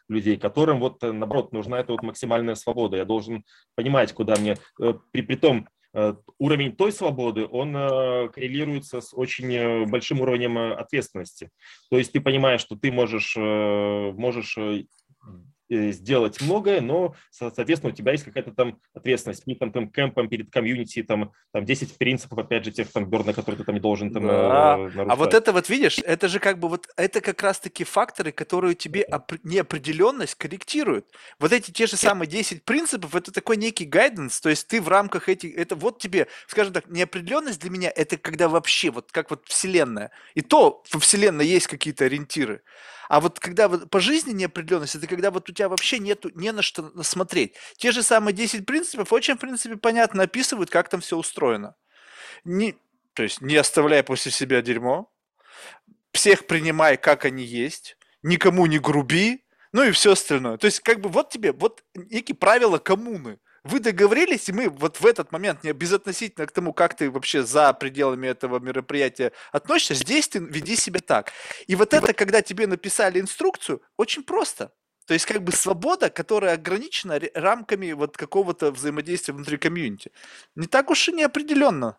людей, 0.10 0.38
которым 0.38 0.80
вот, 0.80 1.02
наоборот, 1.02 1.54
нужна 1.54 1.80
эта 1.80 1.92
вот 1.92 2.04
максимальная 2.04 2.56
свобода. 2.56 2.98
Я 2.98 3.06
должен 3.06 3.44
понимать, 3.76 4.14
куда 4.14 4.36
мне, 4.36 4.58
при, 5.12 5.22
при 5.22 5.36
том, 5.36 5.68
уровень 6.38 6.76
той 6.76 6.92
свободы, 6.92 7.46
он 7.46 7.76
э, 7.76 8.30
коррелируется 8.30 9.02
с 9.02 9.14
очень 9.14 9.54
э, 9.54 9.86
большим 9.86 10.22
уровнем 10.22 10.58
ответственности. 10.58 11.50
То 11.90 11.98
есть 11.98 12.12
ты 12.12 12.22
понимаешь, 12.22 12.62
что 12.62 12.76
ты 12.76 12.92
можешь, 12.92 13.36
можешь 13.36 14.58
Э, 15.28 15.30
сделать 15.70 16.42
многое, 16.42 16.82
но, 16.82 17.16
соответственно, 17.30 17.94
у 17.94 17.96
тебя 17.96 18.12
есть 18.14 18.24
какая-то 18.24 18.52
там 18.52 18.80
ответственность 18.94 19.44
перед 19.46 19.60
там, 19.60 19.72
там, 19.72 19.90
кемпом, 19.90 20.30
перед 20.30 20.52
комьюнити, 20.52 21.04
там, 21.04 21.32
там 21.52 21.66
10 21.66 21.98
принципов, 21.98 22.40
опять 22.40 22.66
же, 22.66 22.72
тех 22.72 22.92
там 22.92 23.10
берна, 23.10 23.34
которые 23.34 23.60
ты 23.60 23.64
там 23.64 23.76
не 23.76 23.82
должен 23.82 24.14
там 24.14 24.26
да. 24.28 24.78
э, 24.78 25.06
А 25.10 25.16
вот 25.16 25.34
это 25.34 25.52
вот, 25.52 25.70
видишь, 25.70 26.00
это 26.00 26.28
же 26.28 26.40
как 26.40 26.60
бы 26.60 26.70
вот, 26.70 26.88
это 26.96 27.22
как 27.22 27.42
раз-таки 27.42 27.84
факторы, 27.84 28.32
которые 28.32 28.76
тебе 28.76 29.04
оп- 29.04 29.44
неопределенность 29.44 30.36
корректируют. 30.36 31.08
Вот 31.40 31.52
эти 31.52 31.72
те 31.72 31.88
же 31.88 31.98
самые 31.98 32.28
10 32.28 32.64
принципов, 32.64 33.16
это 33.16 33.32
такой 33.32 33.58
некий 33.58 33.86
гайденс, 33.86 34.40
то 34.40 34.50
есть 34.50 34.68
ты 34.68 34.82
в 34.82 34.88
рамках 34.88 35.30
этих, 35.30 35.58
это 35.58 35.76
вот 35.76 36.00
тебе, 36.00 36.28
скажем 36.48 36.74
так, 36.74 36.88
неопределенность 36.88 37.60
для 37.60 37.70
меня, 37.70 37.92
это 37.94 38.18
когда 38.18 38.48
вообще, 38.50 38.90
вот 38.92 39.12
как 39.12 39.30
вот 39.30 39.46
вселенная. 39.48 40.12
И 40.36 40.42
то 40.42 40.84
во 40.92 41.00
вселенной 41.00 41.46
есть 41.46 41.68
какие-то 41.68 42.06
ориентиры. 42.06 42.62
А 43.10 43.20
вот 43.20 43.40
когда 43.40 43.68
вот 43.68 43.90
по 43.90 44.00
жизни 44.00 44.34
неопределенность, 44.34 44.96
это 44.96 45.08
когда 45.08 45.32
вот 45.32 45.50
у 45.50 45.54
тебя 45.54 45.70
вообще 45.70 46.00
нету, 46.00 46.30
не 46.36 46.52
на 46.52 46.62
что 46.62 47.04
смотреть. 47.04 47.56
Те 47.78 47.92
же 47.92 48.04
самые 48.04 48.34
10 48.34 48.66
принципов 48.66 49.14
очень, 49.14 49.36
в 49.36 49.40
принципе, 49.40 49.78
понятно 49.78 50.24
описывают, 50.24 50.70
как 50.70 50.90
там 50.90 51.02
все 51.02 51.18
устроено. 51.18 51.76
Не, 52.44 52.76
то 53.14 53.24
есть 53.24 53.42
не 53.42 53.56
оставляй 53.56 54.04
после 54.04 54.32
себя 54.32 54.62
дерьмо, 54.62 55.12
всех 56.12 56.48
принимай, 56.48 56.98
как 56.98 57.26
они 57.26 57.44
есть, 57.44 57.98
никому 58.24 58.66
не 58.66 58.80
груби, 58.80 59.46
ну 59.72 59.84
и 59.84 59.92
все 59.92 60.14
остальное. 60.14 60.58
То 60.58 60.66
есть 60.66 60.82
как 60.82 61.00
бы 61.00 61.10
вот 61.10 61.30
тебе, 61.30 61.52
вот 61.52 61.84
некие 61.94 62.36
правила 62.36 62.78
коммуны 62.78 63.40
вы 63.68 63.80
договорились, 63.80 64.50
и 64.50 64.54
мы 64.54 64.70
вот 64.70 65.00
в 65.00 65.06
этот 65.06 65.32
момент, 65.32 65.64
не 65.64 65.74
безотносительно 65.74 66.48
к 66.48 66.52
тому, 66.52 66.74
как 66.74 66.96
ты 66.96 67.10
вообще 67.10 67.44
за 67.44 67.74
пределами 67.74 68.28
этого 68.28 68.60
мероприятия 68.60 69.32
относишься, 69.52 69.96
здесь 69.96 70.28
ты 70.28 70.40
веди 70.40 70.76
себя 70.76 71.00
так. 71.00 71.32
И 71.68 71.76
вот 71.76 71.94
это, 71.94 72.14
когда 72.14 72.42
тебе 72.42 72.68
написали 72.68 73.20
инструкцию, 73.20 73.82
очень 73.98 74.24
просто. 74.24 74.72
То 75.06 75.14
есть 75.14 75.26
как 75.26 75.42
бы 75.42 75.54
свобода, 75.54 76.10
которая 76.10 76.56
ограничена 76.56 77.20
рамками 77.34 77.94
вот 77.94 78.18
какого-то 78.18 78.72
взаимодействия 78.72 79.34
внутри 79.34 79.58
комьюнити. 79.58 80.12
Не 80.56 80.68
так 80.68 80.90
уж 80.90 81.08
и 81.08 81.14
неопределенно. 81.14 81.98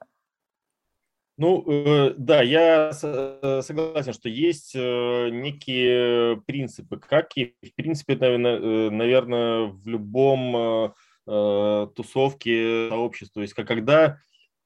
Ну, 1.39 1.65
э, 1.67 2.15
да, 2.19 2.43
я 2.43 2.91
э, 2.91 3.63
согласен, 3.63 4.13
что 4.13 4.29
есть 4.29 4.73
э, 4.75 5.29
некие 5.31 6.43
принципы, 6.47 6.99
как 6.99 7.37
и, 7.37 7.55
в 7.63 7.75
принципе, 7.77 8.17
наверное, 8.17 8.91
наверное 8.91 9.67
в 9.67 9.87
любом 9.87 10.93
э, 11.29 11.87
тусовки, 11.95 12.89
сообщества. 12.89 13.41
То 13.41 13.43
есть 13.43 13.55
когда 13.55 14.19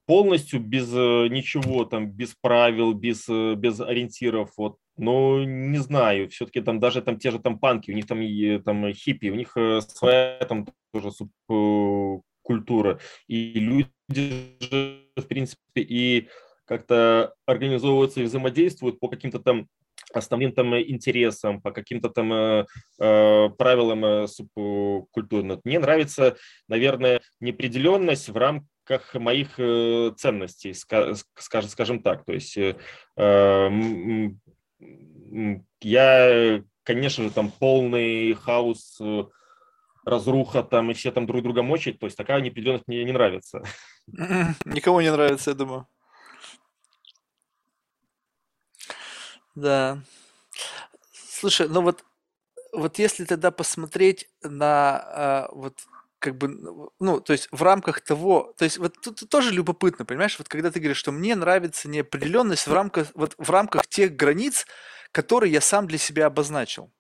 полностью 0.07 0.61
без 0.61 0.93
э, 0.93 1.29
ничего, 1.29 1.85
там, 1.85 2.11
без 2.11 2.35
правил, 2.41 2.93
без, 2.93 3.29
э, 3.29 3.55
без 3.55 3.81
ориентиров, 3.81 4.51
вот, 4.57 4.77
ну, 4.97 5.43
не 5.45 5.79
знаю, 5.79 6.29
все-таки 6.31 6.61
там 6.61 6.81
даже 6.81 7.03
там 7.03 7.19
те 7.19 7.31
же 7.31 7.39
там 7.39 7.59
панки, 7.59 7.91
у 7.91 7.95
них 7.95 8.07
там, 8.07 8.21
и, 8.21 8.59
там 8.59 8.93
хиппи, 8.93 9.31
у 9.31 9.35
них 9.35 9.57
э, 9.57 9.81
своя 9.81 10.39
там 10.49 10.67
тоже 10.93 11.11
субкультура, 11.13 12.99
и 13.27 13.55
люди 13.55 13.91
же, 14.61 15.01
в 15.17 15.27
принципе, 15.27 15.61
и 15.77 16.29
как-то 16.65 17.35
организовываются 17.47 18.21
и 18.21 18.25
взаимодействуют 18.25 19.01
по 19.01 19.09
каким-то 19.09 19.39
там 19.39 19.69
основным 20.17 20.53
там 20.53 20.77
интересам, 20.79 21.61
по 21.61 21.71
каким-то 21.71 22.09
там 22.09 22.33
э, 22.33 22.67
э 23.01 23.49
правилам 23.59 24.05
э, 24.05 24.27
субкультурным. 24.27 25.61
Мне 25.65 25.79
нравится, 25.79 26.37
наверное, 26.69 27.21
неопределенность 27.41 28.29
в 28.29 28.37
рамках 28.37 29.15
моих 29.15 29.59
э, 29.59 30.13
ценностей, 30.17 30.75
скажем, 30.75 31.17
скажем 31.69 32.03
так. 32.03 32.25
То 32.25 32.33
есть 32.33 32.57
э, 32.57 32.77
э, 33.17 33.71
я, 35.81 36.63
конечно 36.83 37.25
же, 37.25 37.31
там 37.31 37.51
полный 37.51 38.35
хаос, 38.35 38.99
э, 39.01 39.25
разруха 40.05 40.63
там 40.63 40.91
и 40.91 40.95
все 40.95 41.11
там 41.11 41.27
друг 41.27 41.43
друга 41.43 41.63
мочить, 41.63 41.99
то 41.99 42.07
есть 42.07 42.17
такая 42.17 42.41
неопределенность 42.41 42.89
мне 42.89 43.05
не 43.05 43.13
нравится. 43.13 43.63
Никому 44.65 45.01
не 45.01 45.13
нравится, 45.13 45.51
я 45.51 45.57
думаю. 45.57 45.87
Да. 49.55 50.03
Слушай, 51.13 51.69
ну 51.69 51.83
вот, 51.83 52.05
вот 52.73 52.99
если 52.99 53.25
тогда 53.25 53.51
посмотреть 53.51 54.29
на 54.43 54.99
а, 54.99 55.49
вот 55.53 55.81
как 56.21 56.39
бы, 56.39 56.49
ну, 57.01 57.21
то 57.21 57.33
есть 57.35 57.49
в 57.53 57.63
рамках 57.63 58.01
того, 58.03 58.55
то 58.59 58.65
есть 58.65 58.79
вот 58.79 58.95
тут 59.03 59.29
тоже 59.31 59.53
любопытно, 59.53 60.05
понимаешь, 60.07 60.39
вот 60.39 60.49
когда 60.49 60.71
ты 60.71 60.81
говоришь, 60.81 60.99
что 60.99 61.13
мне 61.13 61.37
нравится 61.37 61.89
неопределенность 61.89 62.67
в 62.69 62.73
рамках, 62.75 63.09
вот 63.15 63.35
в 63.39 63.51
рамках 63.51 63.87
тех 63.89 64.17
границ, 64.17 64.67
которые 65.13 65.53
я 65.53 65.61
сам 65.61 65.87
для 65.89 65.99
себя 65.99 66.27
обозначил. 66.27 66.93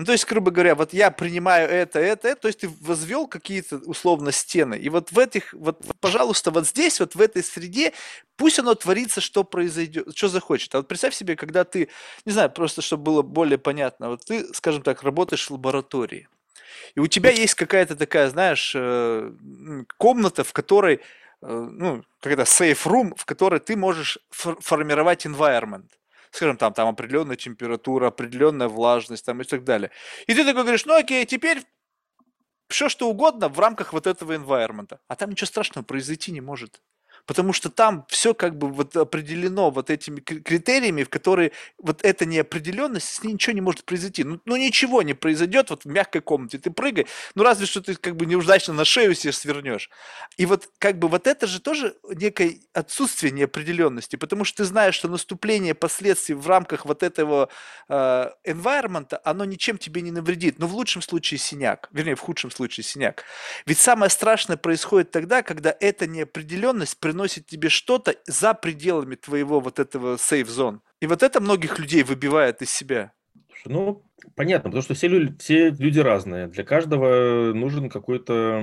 Ну, 0.00 0.06
то 0.06 0.12
есть, 0.12 0.26
грубо 0.26 0.50
говоря, 0.50 0.74
вот 0.74 0.94
я 0.94 1.10
принимаю 1.10 1.68
это, 1.68 1.98
это, 1.98 2.28
это, 2.28 2.40
то 2.40 2.48
есть 2.48 2.60
ты 2.60 2.70
возвел 2.80 3.26
какие-то 3.28 3.76
условно 3.84 4.32
стены. 4.32 4.76
И 4.78 4.88
вот 4.88 5.12
в 5.12 5.18
этих, 5.18 5.52
вот, 5.52 5.84
пожалуйста, 6.00 6.50
вот 6.50 6.66
здесь, 6.66 7.00
вот 7.00 7.14
в 7.14 7.20
этой 7.20 7.44
среде, 7.44 7.92
пусть 8.38 8.58
оно 8.58 8.74
творится, 8.74 9.20
что 9.20 9.44
произойдет, 9.44 10.16
что 10.16 10.28
захочет. 10.28 10.74
А 10.74 10.78
вот 10.78 10.88
представь 10.88 11.14
себе, 11.14 11.36
когда 11.36 11.64
ты, 11.64 11.90
не 12.24 12.32
знаю, 12.32 12.48
просто 12.48 12.80
чтобы 12.80 13.02
было 13.02 13.20
более 13.20 13.58
понятно, 13.58 14.08
вот 14.08 14.24
ты, 14.24 14.46
скажем 14.54 14.82
так, 14.82 15.02
работаешь 15.02 15.46
в 15.46 15.50
лаборатории. 15.50 16.28
И 16.94 17.00
у 17.00 17.06
тебя 17.06 17.30
есть 17.30 17.54
какая-то 17.54 17.94
такая, 17.94 18.30
знаешь, 18.30 18.72
э, 18.74 19.32
комната, 19.98 20.44
в 20.44 20.54
которой, 20.54 21.00
э, 21.42 21.68
ну, 21.72 22.04
какая-то 22.20 22.44
safe 22.44 22.86
room, 22.86 23.12
в 23.18 23.26
которой 23.26 23.60
ты 23.60 23.76
можешь 23.76 24.16
формировать 24.30 25.26
environment 25.26 25.88
скажем, 26.30 26.56
там, 26.56 26.72
там 26.72 26.88
определенная 26.88 27.36
температура, 27.36 28.08
определенная 28.08 28.68
влажность 28.68 29.24
там, 29.24 29.40
и 29.40 29.44
так 29.44 29.64
далее. 29.64 29.90
И 30.26 30.34
ты 30.34 30.44
такой 30.44 30.62
говоришь, 30.62 30.86
ну 30.86 30.94
окей, 30.94 31.26
теперь 31.26 31.62
все 32.68 32.88
что 32.88 33.08
угодно 33.08 33.48
в 33.48 33.58
рамках 33.58 33.92
вот 33.92 34.06
этого 34.06 34.32
environment. 34.34 34.98
А 35.08 35.16
там 35.16 35.30
ничего 35.30 35.46
страшного 35.46 35.84
произойти 35.84 36.32
не 36.32 36.40
может. 36.40 36.80
Потому 37.26 37.52
что 37.52 37.70
там 37.70 38.04
все 38.08 38.34
как 38.34 38.56
бы 38.56 38.68
вот 38.68 38.96
определено 38.96 39.70
вот 39.70 39.90
этими 39.90 40.20
критериями, 40.20 41.02
в 41.02 41.08
которые 41.08 41.52
вот 41.78 42.04
эта 42.04 42.26
неопределенность, 42.26 43.08
с 43.08 43.22
ней 43.22 43.32
ничего 43.32 43.54
не 43.54 43.60
может 43.60 43.84
произойти. 43.84 44.24
Ну, 44.24 44.40
ну 44.44 44.56
ничего 44.56 45.02
не 45.02 45.14
произойдет 45.14 45.70
вот 45.70 45.84
в 45.84 45.88
мягкой 45.88 46.20
комнате, 46.20 46.58
ты 46.58 46.70
прыгай, 46.70 47.06
ну 47.34 47.42
разве 47.42 47.66
что 47.66 47.80
ты 47.80 47.94
как 47.94 48.16
бы 48.16 48.26
неудачно 48.26 48.74
на 48.74 48.84
шею 48.84 49.14
себе 49.14 49.32
свернешь. 49.32 49.90
И 50.36 50.46
вот 50.46 50.68
как 50.78 50.98
бы 50.98 51.08
вот 51.08 51.26
это 51.26 51.46
же 51.46 51.60
тоже 51.60 51.94
некое 52.08 52.58
отсутствие 52.72 53.32
неопределенности, 53.32 54.16
потому 54.16 54.44
что 54.44 54.58
ты 54.58 54.64
знаешь, 54.64 54.94
что 54.94 55.08
наступление 55.08 55.74
последствий 55.74 56.34
в 56.34 56.46
рамках 56.48 56.86
вот 56.86 57.02
этого 57.02 57.48
э, 57.88 58.30
environment, 58.46 59.18
оно 59.24 59.44
ничем 59.44 59.78
тебе 59.78 60.02
не 60.02 60.10
навредит, 60.10 60.58
но 60.58 60.66
в 60.66 60.74
лучшем 60.74 61.02
случае 61.02 61.38
синяк, 61.38 61.88
вернее 61.92 62.14
в 62.14 62.20
худшем 62.20 62.50
случае 62.50 62.84
синяк. 62.84 63.24
Ведь 63.66 63.78
самое 63.78 64.10
страшное 64.10 64.56
происходит 64.56 65.10
тогда, 65.10 65.42
когда 65.42 65.74
эта 65.80 66.06
неопределенность 66.06 66.98
приносит 67.10 67.46
тебе 67.46 67.68
что-то 67.68 68.14
за 68.26 68.54
пределами 68.54 69.16
твоего 69.16 69.58
вот 69.58 69.80
этого 69.80 70.14
zone. 70.14 70.78
И 71.00 71.06
вот 71.06 71.24
это 71.24 71.40
многих 71.40 71.78
людей 71.80 72.04
выбивает 72.04 72.62
из 72.62 72.70
себя. 72.70 73.12
Ну, 73.66 74.04
понятно, 74.36 74.70
потому 74.70 74.82
что 74.82 74.94
все 74.94 75.08
люди, 75.08 75.36
все 75.38 75.70
люди 75.70 75.98
разные. 75.98 76.46
Для 76.46 76.62
каждого 76.62 77.52
нужен 77.52 77.90
какой-то 77.90 78.62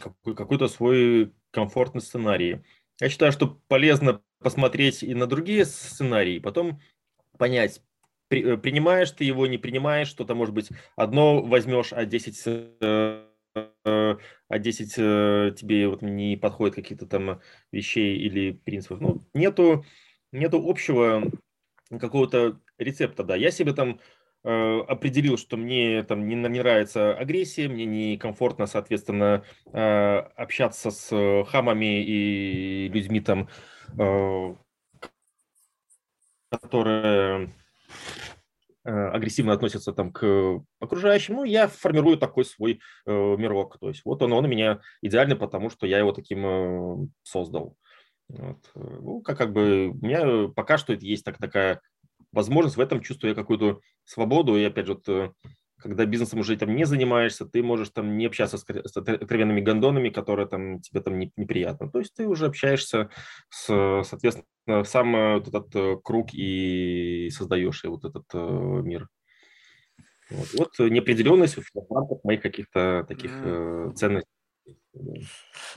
какой, 0.00 0.34
какой-то 0.34 0.66
свой 0.66 1.32
комфортный 1.52 2.00
сценарий. 2.00 2.62
Я 3.00 3.08
считаю, 3.08 3.30
что 3.30 3.60
полезно 3.68 4.20
посмотреть 4.40 5.04
и 5.04 5.14
на 5.14 5.26
другие 5.26 5.64
сценарии, 5.64 6.40
потом 6.40 6.80
понять, 7.38 7.80
при, 8.28 8.54
э, 8.54 8.56
принимаешь 8.56 9.12
ты 9.12 9.24
его, 9.24 9.46
не 9.46 9.58
принимаешь, 9.58 10.08
что-то, 10.08 10.34
может 10.34 10.52
быть, 10.52 10.68
одно 10.96 11.42
возьмешь, 11.42 11.92
а 11.92 12.04
10 12.04 12.36
э, 13.54 14.16
а 14.48 14.58
10 14.58 14.94
э, 14.98 15.54
тебе 15.56 15.88
вот 15.88 16.02
не 16.02 16.36
подходит 16.36 16.74
каких-то 16.74 17.06
там 17.06 17.40
вещей 17.72 18.16
или 18.16 18.52
принципов. 18.52 19.00
Ну, 19.00 19.22
нету, 19.34 19.84
нету 20.32 20.62
общего 20.68 21.30
какого-то 21.90 22.60
рецепта, 22.78 23.24
да. 23.24 23.36
Я 23.36 23.50
себе 23.50 23.72
там 23.72 24.00
э, 24.42 24.80
определил, 24.88 25.38
что 25.38 25.56
мне 25.56 26.02
там 26.02 26.26
не, 26.28 26.34
не 26.34 26.60
нравится 26.60 27.14
агрессия, 27.16 27.68
мне 27.68 27.84
некомфортно, 27.84 28.66
соответственно, 28.66 29.44
общаться 29.72 30.90
с 30.90 31.44
хамами 31.48 32.02
и 32.04 32.88
людьми 32.88 33.20
там, 33.20 33.48
которые 36.50 37.52
агрессивно 38.84 39.52
относятся 39.54 39.92
там 39.92 40.12
к 40.12 40.62
окружающим, 40.78 41.36
ну, 41.36 41.44
я 41.44 41.68
формирую 41.68 42.18
такой 42.18 42.44
свой 42.44 42.80
э, 43.06 43.10
мирок. 43.10 43.78
То 43.78 43.88
есть 43.88 44.02
вот 44.04 44.22
он, 44.22 44.32
он 44.32 44.44
у 44.44 44.48
меня 44.48 44.80
идеальный, 45.00 45.36
потому 45.36 45.70
что 45.70 45.86
я 45.86 45.98
его 45.98 46.12
таким 46.12 46.46
э, 46.46 47.06
создал. 47.22 47.76
Вот. 48.28 48.58
Э, 48.74 48.98
ну, 49.00 49.20
как, 49.22 49.38
как 49.38 49.52
бы 49.52 49.88
у 49.88 50.04
меня 50.04 50.48
пока 50.48 50.78
что 50.78 50.92
есть 50.92 51.24
так, 51.24 51.38
такая 51.38 51.80
возможность, 52.32 52.76
в 52.76 52.80
этом 52.80 53.00
чувствую 53.00 53.30
я 53.30 53.34
какую-то 53.34 53.80
свободу. 54.04 54.56
И 54.56 54.64
опять 54.64 54.86
же, 54.86 54.94
вот, 54.94 55.08
э, 55.08 55.32
когда 55.84 56.06
бизнесом 56.06 56.40
уже 56.40 56.56
там 56.56 56.74
не 56.74 56.84
занимаешься, 56.86 57.44
ты 57.44 57.62
можешь 57.62 57.90
там 57.90 58.16
не 58.16 58.24
общаться 58.24 58.56
с, 58.56 58.64
с 58.64 58.96
откровенными 58.96 59.60
гондонами, 59.60 60.08
которые 60.08 60.48
там 60.48 60.80
тебе 60.80 61.02
там 61.02 61.18
не, 61.18 61.30
неприятно. 61.36 61.90
То 61.90 61.98
есть 61.98 62.14
ты 62.14 62.26
уже 62.26 62.46
общаешься 62.46 63.10
с, 63.50 63.66
соответственно, 64.02 64.84
сам 64.84 65.14
э, 65.14 65.34
вот 65.34 65.48
этот 65.48 65.76
э, 65.76 65.96
круг 66.02 66.32
и 66.32 67.28
создаешь 67.30 67.84
и 67.84 67.88
вот 67.88 68.06
этот 68.06 68.24
э, 68.32 68.38
мир. 68.38 69.08
Вот, 70.30 70.48
вот 70.54 70.90
неопределенность 70.90 71.58
в 71.58 71.94
рамках 71.94 72.24
моих 72.24 72.40
каких-то 72.40 73.04
таких 73.06 73.30
mm. 73.30 73.92
ценностей. 73.92 74.30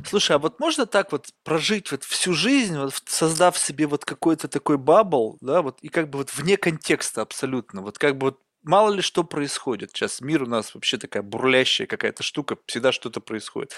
Слушай, 0.06 0.38
а 0.38 0.40
вот 0.40 0.62
можно 0.62 0.86
так 0.86 1.12
вот 1.12 1.28
прожить 1.44 1.92
вот 1.92 2.06
всю 2.06 2.32
жизнь, 2.32 2.78
вот 2.78 2.94
создав 3.08 3.58
себе 3.58 3.88
вот 3.88 4.06
какой-то 4.06 4.48
такой 4.48 4.78
бабл, 4.78 5.38
да, 5.42 5.62
вот 5.62 5.80
и 5.82 5.90
как 5.90 6.10
бы 6.10 6.20
вот 6.20 6.34
вне 6.34 6.56
контекста 6.56 7.24
абсолютно, 7.24 7.82
вот 7.82 7.98
как 7.98 8.18
бы 8.18 8.28
вот 8.28 8.40
мало 8.68 8.94
ли 8.94 9.02
что 9.02 9.24
происходит. 9.24 9.92
Сейчас 9.92 10.22
мир 10.22 10.44
у 10.44 10.48
нас 10.48 10.76
вообще 10.76 10.98
такая 10.98 11.24
бурлящая 11.24 11.88
какая-то 11.88 12.24
штука, 12.24 12.58
всегда 12.66 12.92
что-то 12.92 13.22
происходит. 13.22 13.74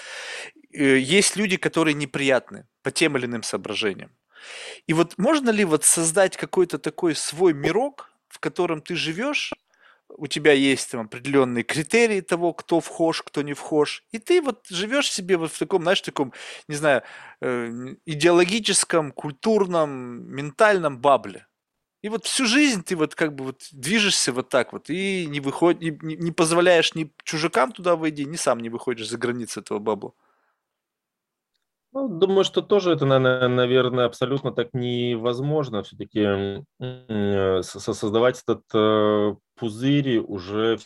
Есть 0.72 1.36
люди, 1.36 1.56
которые 1.56 1.94
неприятны 1.94 2.66
по 2.82 2.90
тем 2.90 3.16
или 3.16 3.26
иным 3.26 3.42
соображениям. 3.42 4.10
И 4.86 4.92
вот 4.92 5.18
можно 5.18 5.50
ли 5.50 5.64
вот 5.64 5.84
создать 5.84 6.36
какой-то 6.36 6.78
такой 6.78 7.14
свой 7.14 7.52
мирок, 7.52 8.10
в 8.28 8.38
котором 8.38 8.80
ты 8.80 8.94
живешь, 8.94 9.52
у 10.08 10.26
тебя 10.26 10.52
есть 10.52 10.90
там 10.90 11.02
определенные 11.02 11.62
критерии 11.62 12.20
того, 12.20 12.52
кто 12.52 12.80
вхож, 12.80 13.22
кто 13.22 13.42
не 13.42 13.54
вхож, 13.54 14.04
и 14.10 14.18
ты 14.18 14.42
вот 14.42 14.66
живешь 14.68 15.10
себе 15.10 15.36
вот 15.36 15.52
в 15.52 15.58
таком, 15.58 15.82
знаешь, 15.82 16.00
таком, 16.00 16.32
не 16.68 16.74
знаю, 16.74 17.02
э, 17.40 17.94
идеологическом, 18.06 19.12
культурном, 19.12 19.90
ментальном 20.34 20.98
бабле. 20.98 21.46
И 22.02 22.08
вот 22.08 22.24
всю 22.24 22.46
жизнь 22.46 22.82
ты 22.82 22.96
вот 22.96 23.14
как 23.14 23.34
бы 23.34 23.44
вот 23.44 23.60
движешься 23.72 24.32
вот 24.32 24.48
так 24.48 24.72
вот 24.72 24.88
и 24.88 25.26
не 25.26 25.40
выходишь, 25.40 25.98
не, 26.00 26.16
не 26.16 26.32
позволяешь 26.32 26.94
ни 26.94 27.12
чужакам 27.24 27.72
туда 27.72 27.94
войти, 27.94 28.24
ни 28.24 28.36
сам 28.36 28.60
не 28.60 28.70
выходишь 28.70 29.08
за 29.08 29.18
границы 29.18 29.60
этого 29.60 29.78
бабла. 29.78 30.12
Ну, 31.92 32.08
думаю, 32.08 32.44
что 32.44 32.62
тоже 32.62 32.92
это, 32.92 33.04
наверное, 33.04 34.06
абсолютно 34.06 34.52
так 34.52 34.72
невозможно. 34.72 35.82
Все-таки 35.82 36.64
э, 36.78 37.62
создавать 37.62 38.42
этот 38.46 38.62
э, 38.72 39.34
пузырь 39.56 40.18
уже 40.18 40.78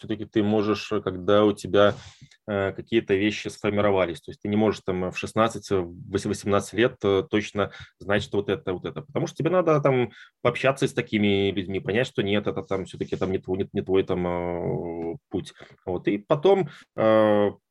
все-таки 0.00 0.24
ты 0.24 0.42
можешь, 0.42 0.92
когда 1.04 1.44
у 1.44 1.52
тебя 1.52 1.94
э, 2.48 2.72
какие-то 2.72 3.14
вещи 3.14 3.48
сформировались. 3.48 4.20
То 4.20 4.32
есть 4.32 4.42
ты 4.42 4.48
не 4.48 4.56
можешь 4.56 4.80
там 4.84 5.12
в 5.12 5.22
16-18 5.22 6.76
лет 6.76 7.28
точно 7.30 7.70
знать, 8.00 8.22
что 8.22 8.38
вот 8.38 8.48
это, 8.48 8.72
вот 8.72 8.84
это. 8.84 9.02
Потому 9.02 9.28
что 9.28 9.36
тебе 9.36 9.50
надо 9.50 9.80
там 9.80 10.10
пообщаться 10.42 10.88
с 10.88 10.92
такими 10.92 11.52
людьми, 11.52 11.78
понять, 11.78 12.08
что 12.08 12.22
нет, 12.22 12.46
это 12.46 12.62
там 12.62 12.86
все-таки 12.86 13.16
там 13.16 13.30
не 13.30 13.38
твой, 13.38 13.58
не, 13.58 13.68
не 13.72 13.82
твой 13.82 14.02
там 14.02 15.18
путь. 15.28 15.52
Вот. 15.84 16.08
И 16.08 16.18
потом 16.18 16.68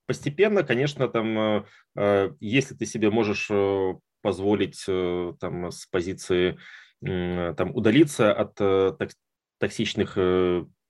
постепенно, 0.09 0.63
конечно, 0.63 1.07
там, 1.07 1.37
э, 1.37 1.63
э, 1.95 2.31
если 2.39 2.73
ты 2.73 2.87
себе 2.87 3.11
можешь 3.11 3.45
э, 3.51 3.93
позволить 4.23 4.83
там 5.39 5.71
с 5.71 5.85
позиции 5.85 6.57
там 6.99 7.73
удалиться 7.73 8.33
от 8.33 8.99
токсичных 9.59 10.17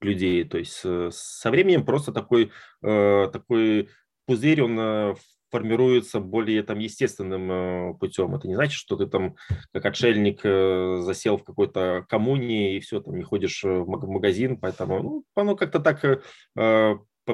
людей, 0.00 0.44
то 0.44 0.58
есть 0.58 0.74
со 0.74 1.50
временем 1.50 1.84
просто 1.84 2.12
такой 2.12 2.52
такой 2.80 3.88
пузырь 4.26 4.62
он 4.62 5.16
формируется 5.50 6.20
более 6.20 6.62
там 6.62 6.78
естественным 6.78 7.98
путем. 7.98 8.34
Это 8.34 8.46
не 8.46 8.54
значит, 8.54 8.78
что 8.78 8.96
ты 8.96 9.06
там 9.06 9.34
как 9.72 9.84
отшельник 9.84 10.42
засел 11.04 11.38
в 11.38 11.44
какой-то 11.44 12.06
коммуне 12.08 12.76
и 12.76 12.80
все, 12.80 13.00
там 13.00 13.16
не 13.16 13.24
ходишь 13.24 13.64
в 13.64 13.84
магазин, 13.86 14.56
поэтому 14.58 15.02
ну, 15.02 15.24
оно 15.34 15.56
как-то 15.56 15.80
так 15.80 16.22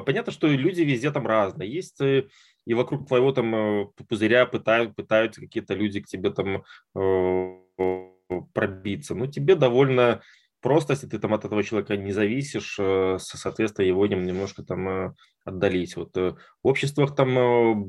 понятно, 0.01 0.31
что 0.31 0.47
люди 0.47 0.81
везде 0.81 1.11
там 1.11 1.27
разные. 1.27 1.71
Есть 1.71 2.01
э, 2.01 2.27
и 2.65 2.73
вокруг 2.73 3.07
твоего 3.07 3.31
там 3.31 3.55
э, 3.55 3.85
пузыря 4.07 4.45
пытают, 4.45 4.95
пытаются 4.95 5.41
какие-то 5.41 5.73
люди 5.73 6.01
к 6.01 6.07
тебе 6.07 6.31
там 6.31 6.63
э, 6.95 8.07
пробиться. 8.53 9.15
Но 9.15 9.27
тебе 9.27 9.55
довольно 9.55 10.21
просто, 10.61 10.93
если 10.93 11.07
ты 11.07 11.19
там 11.19 11.33
от 11.33 11.45
этого 11.45 11.63
человека 11.63 11.97
не 11.97 12.11
зависишь, 12.11 12.79
соответственно, 13.19 13.85
его 13.85 14.07
немножко 14.07 14.63
там 14.63 15.15
отдалить. 15.45 15.95
Вот 15.95 16.15
в 16.15 16.37
обществах 16.63 17.15
там 17.15 17.85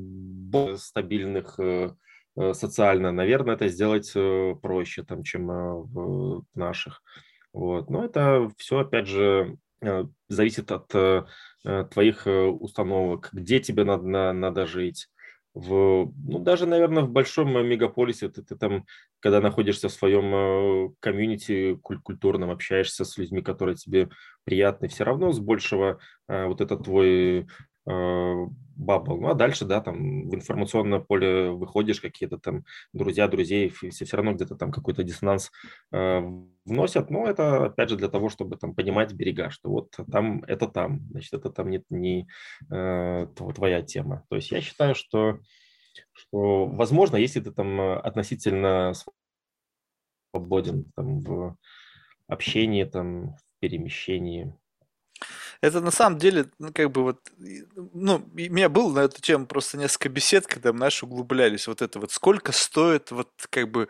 стабильных 0.77 1.59
социально, 2.53 3.11
наверное, 3.11 3.55
это 3.55 3.67
сделать 3.67 4.13
проще, 4.61 5.03
там, 5.03 5.23
чем 5.23 5.47
в 5.47 6.45
наших. 6.55 7.01
Вот. 7.53 7.89
Но 7.89 8.05
это 8.05 8.49
все, 8.57 8.79
опять 8.79 9.07
же, 9.07 9.57
зависит 10.27 10.71
от 10.71 10.93
Э, 11.65 11.83
твоих 11.91 12.25
э, 12.25 12.45
установок, 12.45 13.29
где 13.33 13.59
тебе 13.59 13.83
надо, 13.83 14.31
надо 14.31 14.65
жить. 14.65 15.09
В, 15.53 16.11
ну, 16.25 16.39
даже, 16.39 16.65
наверное, 16.65 17.03
в 17.03 17.09
большом 17.09 17.51
мегаполисе. 17.67 18.29
Ты, 18.29 18.43
ты 18.43 18.55
там, 18.55 18.85
когда 19.19 19.41
находишься 19.41 19.89
в 19.89 19.93
своем 19.93 20.33
э, 20.33 20.89
комьюнити 20.99 21.75
культурном, 21.75 22.51
общаешься 22.51 23.03
с 23.03 23.17
людьми, 23.17 23.41
которые 23.41 23.75
тебе 23.75 24.09
приятны, 24.43 24.87
все 24.87 25.03
равно 25.03 25.31
с 25.31 25.39
большего 25.39 25.99
вот 26.27 26.61
это 26.61 26.77
твой 26.77 27.47
бабл. 28.79 29.19
Ну, 29.19 29.29
а 29.29 29.33
дальше, 29.33 29.65
да, 29.65 29.81
там 29.81 30.29
в 30.29 30.35
информационное 30.35 30.99
поле 30.99 31.51
выходишь, 31.51 32.01
какие-то 32.01 32.37
там 32.37 32.63
друзья, 32.93 33.27
друзей, 33.27 33.69
все, 33.69 34.05
все 34.05 34.17
равно 34.17 34.33
где-то 34.33 34.55
там 34.55 34.71
какой-то 34.71 35.03
диссонанс 35.03 35.51
э, 35.91 36.21
вносят. 36.65 37.09
Но 37.09 37.27
это, 37.27 37.65
опять 37.65 37.89
же, 37.89 37.97
для 37.97 38.07
того, 38.07 38.29
чтобы 38.29 38.55
там 38.57 38.73
понимать 38.73 39.13
берега, 39.13 39.49
что 39.49 39.69
вот 39.69 39.95
там, 40.11 40.43
это 40.43 40.67
там, 40.67 41.01
значит, 41.11 41.33
это 41.33 41.49
там 41.49 41.69
нет 41.69 41.83
не 41.89 42.27
э, 42.71 43.27
твоя 43.35 43.81
тема. 43.81 44.25
То 44.29 44.37
есть 44.37 44.51
я 44.51 44.61
считаю, 44.61 44.95
что, 44.95 45.39
что 46.13 46.65
возможно, 46.67 47.17
если 47.17 47.41
ты 47.41 47.51
там 47.51 47.79
относительно 47.79 48.93
свободен 50.31 50.85
там, 50.95 51.21
в 51.21 51.57
общении, 52.27 52.85
там, 52.85 53.33
в 53.33 53.41
перемещении, 53.59 54.55
Это 55.63 55.81
на 55.81 55.91
самом 55.91 56.17
деле, 56.19 56.45
ну, 56.57 56.71
как 56.73 56.91
бы 56.91 57.03
вот, 57.03 57.19
ну, 57.93 58.15
у 58.15 58.37
меня 58.37 58.69
было 58.69 58.93
на 58.93 58.99
эту 59.01 59.21
тему 59.21 59.45
просто 59.45 59.77
несколько 59.77 60.07
бесед, 60.09 60.47
когда 60.47 60.71
мы, 60.71 60.77
знаешь, 60.79 61.03
углублялись. 61.03 61.67
Вот 61.67 61.81
это 61.81 61.99
вот, 61.99 62.11
сколько 62.11 62.53
стоит 62.53 63.11
вот, 63.11 63.29
как 63.49 63.69
бы, 63.69 63.89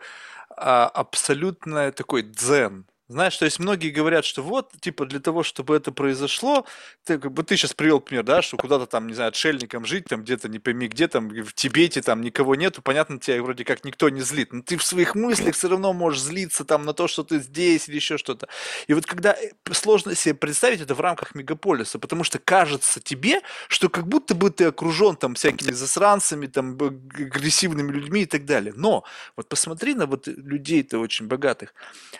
а, 0.56 0.86
абсолютно 0.88 1.92
такой 1.92 2.22
дзен, 2.22 2.86
знаешь, 3.10 3.36
то 3.36 3.44
есть 3.44 3.58
многие 3.58 3.90
говорят, 3.90 4.24
что 4.24 4.40
вот, 4.42 4.72
типа, 4.80 5.04
для 5.04 5.18
того, 5.18 5.42
чтобы 5.42 5.74
это 5.74 5.90
произошло, 5.90 6.64
ты, 7.04 7.18
как 7.18 7.32
бы, 7.32 7.42
ты 7.42 7.56
сейчас 7.56 7.74
привел 7.74 7.98
пример, 7.98 8.22
да, 8.22 8.40
что 8.40 8.56
куда-то 8.56 8.86
там, 8.86 9.08
не 9.08 9.14
знаю, 9.14 9.30
отшельником 9.30 9.84
жить, 9.84 10.04
там 10.04 10.22
где-то, 10.22 10.48
не 10.48 10.60
пойми 10.60 10.86
где, 10.86 11.08
там 11.08 11.28
в 11.28 11.52
Тибете 11.52 12.02
там 12.02 12.20
никого 12.20 12.54
нету, 12.54 12.82
понятно, 12.82 13.18
тебя 13.18 13.42
вроде 13.42 13.64
как 13.64 13.84
никто 13.84 14.08
не 14.10 14.20
злит, 14.20 14.52
но 14.52 14.62
ты 14.62 14.76
в 14.76 14.84
своих 14.84 15.16
мыслях 15.16 15.56
все 15.56 15.68
равно 15.68 15.92
можешь 15.92 16.22
злиться 16.22 16.64
там 16.64 16.84
на 16.84 16.92
то, 16.92 17.08
что 17.08 17.24
ты 17.24 17.40
здесь 17.40 17.88
или 17.88 17.96
еще 17.96 18.16
что-то. 18.16 18.46
И 18.86 18.94
вот 18.94 19.06
когда 19.06 19.32
э, 19.32 19.50
сложно 19.72 20.14
себе 20.14 20.34
представить 20.34 20.80
это 20.80 20.94
в 20.94 21.00
рамках 21.00 21.34
мегаполиса, 21.34 21.98
потому 21.98 22.22
что 22.22 22.38
кажется 22.38 23.00
тебе, 23.00 23.40
что 23.66 23.88
как 23.88 24.06
будто 24.06 24.36
бы 24.36 24.50
ты 24.50 24.66
окружен 24.66 25.16
там 25.16 25.34
всякими 25.34 25.72
засранцами, 25.72 26.46
там 26.46 26.74
агрессивными 26.74 27.90
людьми 27.90 28.22
и 28.22 28.26
так 28.26 28.44
далее. 28.44 28.72
Но 28.76 29.02
вот 29.36 29.48
посмотри 29.48 29.94
на 29.94 30.06
вот 30.06 30.28
людей-то 30.28 31.00
очень 31.00 31.26
богатых. 31.26 31.74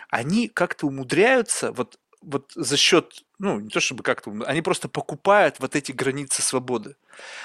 Они 0.09 0.49
как 0.49 0.80
как-то 0.81 0.87
умудряются 0.87 1.73
вот, 1.73 1.99
вот 2.23 2.53
за 2.55 2.77
счет 2.77 3.25
ну, 3.41 3.59
не 3.59 3.71
то 3.71 3.81
чтобы 3.81 4.03
как-то, 4.03 4.33
они 4.47 4.61
просто 4.61 4.89
покупают 4.89 5.57
вот 5.61 5.75
эти 5.75 5.93
границы 5.93 6.43
свободы. 6.43 6.95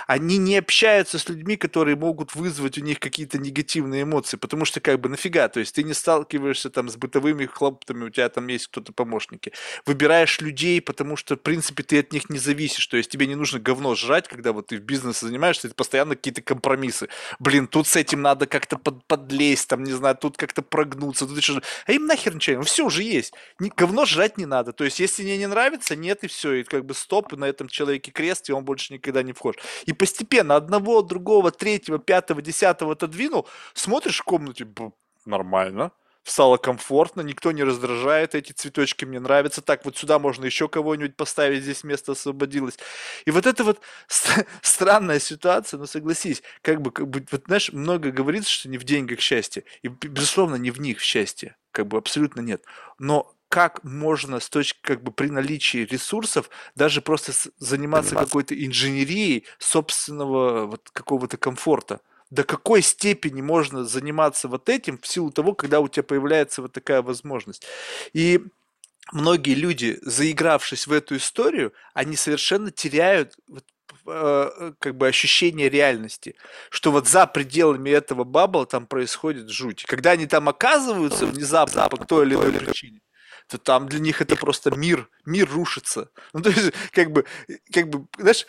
Они 0.07 0.37
не 0.37 0.57
общаются 0.57 1.17
с 1.17 1.27
людьми, 1.29 1.55
которые 1.55 1.95
могут 1.95 2.35
вызвать 2.35 2.77
у 2.77 2.81
них 2.81 2.99
какие-то 2.99 3.37
негативные 3.37 4.03
эмоции, 4.03 4.37
потому 4.37 4.65
что 4.65 4.79
как 4.79 4.99
бы 4.99 5.09
нафига, 5.09 5.47
то 5.47 5.59
есть 5.59 5.73
ты 5.75 5.83
не 5.83 5.93
сталкиваешься 5.93 6.69
там 6.69 6.89
с 6.89 6.97
бытовыми 6.97 7.45
хлопотами, 7.45 8.05
у 8.05 8.09
тебя 8.09 8.27
там 8.29 8.47
есть 8.47 8.67
кто-то 8.67 8.91
помощники. 8.91 9.53
Выбираешь 9.85 10.41
людей, 10.41 10.81
потому 10.81 11.15
что, 11.15 11.35
в 11.35 11.41
принципе, 11.41 11.83
ты 11.83 11.99
от 11.99 12.11
них 12.11 12.29
не 12.29 12.39
зависишь, 12.39 12.85
то 12.87 12.97
есть 12.97 13.09
тебе 13.09 13.25
не 13.25 13.35
нужно 13.35 13.59
говно 13.59 13.95
жрать, 13.95 14.27
когда 14.27 14.51
вот 14.51 14.67
ты 14.67 14.77
в 14.77 14.81
бизнесе 14.81 15.25
занимаешься, 15.25 15.67
это 15.67 15.75
постоянно 15.75 16.15
какие-то 16.15 16.41
компромиссы. 16.41 17.07
Блин, 17.39 17.67
тут 17.67 17.87
с 17.87 17.95
этим 17.95 18.21
надо 18.21 18.47
как-то 18.47 18.77
под, 18.77 19.05
подлезть, 19.05 19.69
там, 19.69 19.83
не 19.83 19.93
знаю, 19.93 20.15
тут 20.15 20.37
как-то 20.37 20.61
прогнуться, 20.61 21.25
тут 21.25 21.37
еще... 21.37 21.61
А 21.85 21.91
им 21.91 22.05
нахер 22.05 22.35
ничего, 22.35 22.63
все 22.63 22.85
уже 22.85 23.03
есть. 23.03 23.33
Говно 23.59 24.05
жрать 24.05 24.37
не 24.37 24.45
надо, 24.45 24.73
то 24.73 24.83
есть 24.83 24.99
если 24.99 25.23
мне 25.23 25.37
не 25.37 25.47
нравится, 25.47 25.84
нравится, 25.85 25.95
нет, 25.95 26.23
и 26.23 26.27
все. 26.27 26.53
И 26.53 26.63
как 26.63 26.85
бы 26.85 26.93
стоп, 26.93 27.33
и 27.33 27.37
на 27.37 27.45
этом 27.45 27.67
человеке 27.67 28.11
крест, 28.11 28.49
и 28.49 28.53
он 28.53 28.63
больше 28.63 28.93
никогда 28.93 29.23
не 29.23 29.33
вхож. 29.33 29.55
И 29.85 29.93
постепенно 29.93 30.55
одного, 30.55 31.01
другого, 31.01 31.51
третьего, 31.51 31.99
пятого, 31.99 32.41
десятого 32.41 32.93
отодвинул, 32.93 33.47
смотришь 33.73 34.19
в 34.19 34.23
комнате, 34.23 34.67
нормально, 35.25 35.91
стало 36.23 36.57
комфортно, 36.57 37.21
никто 37.21 37.51
не 37.51 37.63
раздражает, 37.63 38.35
эти 38.35 38.51
цветочки 38.51 39.05
мне 39.05 39.19
нравятся, 39.19 39.61
так 39.61 39.85
вот 39.85 39.97
сюда 39.97 40.17
можно 40.19 40.45
еще 40.45 40.67
кого-нибудь 40.67 41.15
поставить, 41.15 41.63
здесь 41.63 41.83
место 41.83 42.13
освободилось. 42.13 42.77
И 43.25 43.31
вот 43.31 43.45
это 43.45 43.63
вот 43.63 43.79
странная 44.61 45.19
ситуация, 45.19 45.77
но 45.79 45.85
согласись, 45.85 46.41
как 46.61 46.81
бы, 46.81 46.91
как 46.91 47.07
бы, 47.07 47.25
вот 47.31 47.43
знаешь, 47.45 47.71
много 47.73 48.11
говорится, 48.11 48.49
что 48.49 48.69
не 48.69 48.77
в 48.77 48.83
деньгах 48.83 49.19
счастье, 49.19 49.63
и, 49.83 49.87
безусловно, 49.87 50.55
не 50.55 50.71
в 50.71 50.79
них 50.79 50.99
счастье, 50.99 51.55
как 51.71 51.87
бы 51.87 51.97
абсолютно 51.97 52.41
нет. 52.41 52.63
Но 52.97 53.34
как 53.49 53.83
можно 53.83 54.39
с 54.39 54.49
точки, 54.49 54.79
как 54.81 55.03
бы 55.03 55.11
при 55.11 55.29
наличии 55.29 55.85
ресурсов 55.85 56.49
даже 56.75 57.01
просто 57.01 57.31
заниматься 57.57 58.15
какой-то 58.15 58.53
инженерией 58.53 59.45
собственного 59.59 60.65
вот 60.65 60.89
какого-то 60.91 61.37
комфорта. 61.37 62.01
До 62.31 62.43
какой 62.43 62.81
степени 62.81 63.41
можно 63.41 63.85
заниматься 63.85 64.47
вот 64.47 64.67
этим 64.67 64.97
в 64.97 65.07
силу 65.07 65.31
того, 65.31 65.53
когда 65.53 65.79
у 65.79 65.87
тебя 65.87 66.03
появляется 66.03 66.61
вот 66.61 66.73
такая 66.73 67.01
возможность. 67.01 67.65
И 68.13 68.41
многие 69.13 69.53
люди, 69.53 69.99
заигравшись 70.01 70.87
в 70.87 70.91
эту 70.91 71.17
историю, 71.17 71.71
они 71.93 72.15
совершенно 72.15 72.71
теряют 72.71 73.37
вот 73.47 73.63
э, 74.07 74.73
как 74.79 74.97
бы 74.97 75.07
ощущение 75.07 75.69
реальности, 75.69 76.35
что 76.71 76.91
вот 76.91 77.07
за 77.07 77.27
пределами 77.27 77.91
этого 77.91 78.23
бабла 78.23 78.65
там 78.65 78.87
происходит 78.87 79.49
жуть. 79.49 79.83
Когда 79.85 80.11
они 80.11 80.25
там 80.25 80.49
оказываются 80.49 81.27
внезапно 81.27 81.87
по 81.89 82.03
той 82.03 82.25
или 82.25 82.33
иной 82.33 82.51
причине, 82.51 82.99
то 83.47 83.57
там 83.57 83.87
для 83.87 83.99
них 83.99 84.21
это 84.21 84.35
просто 84.35 84.71
мир, 84.71 85.09
мир 85.25 85.49
рушится. 85.49 86.09
Ну, 86.33 86.41
то 86.41 86.49
есть, 86.49 86.73
как 86.91 87.11
бы, 87.11 87.25
как 87.71 87.89
бы, 87.89 88.07
знаешь, 88.17 88.45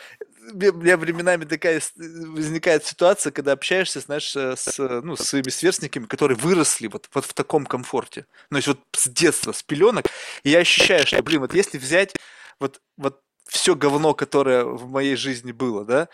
у 0.52 0.56
меня 0.56 0.96
временами 0.96 1.44
такая 1.44 1.82
возникает 1.96 2.86
ситуация, 2.86 3.32
когда 3.32 3.52
общаешься, 3.52 4.00
знаешь, 4.00 4.34
э, 4.36 4.54
с, 4.56 4.78
ну, 4.78 5.16
с 5.16 5.24
своими 5.24 5.48
сверстниками, 5.48 6.06
которые 6.06 6.38
выросли 6.38 6.86
вот, 6.86 7.08
вот 7.12 7.24
в 7.24 7.34
таком 7.34 7.66
комфорте. 7.66 8.26
Ну, 8.50 8.54
то 8.54 8.56
есть 8.56 8.68
вот 8.68 8.80
с 8.92 9.08
детства, 9.08 9.52
с 9.52 9.62
пеленок. 9.62 10.06
И 10.44 10.50
я 10.50 10.60
ощущаю, 10.60 11.06
что, 11.06 11.22
блин, 11.22 11.40
вот 11.40 11.54
если 11.54 11.78
взять 11.78 12.14
вот, 12.60 12.80
вот 12.96 13.20
все 13.48 13.74
говно, 13.74 14.14
которое 14.14 14.64
в 14.64 14.88
моей 14.88 15.16
жизни 15.16 15.52
было, 15.52 15.84
да, 15.84 16.08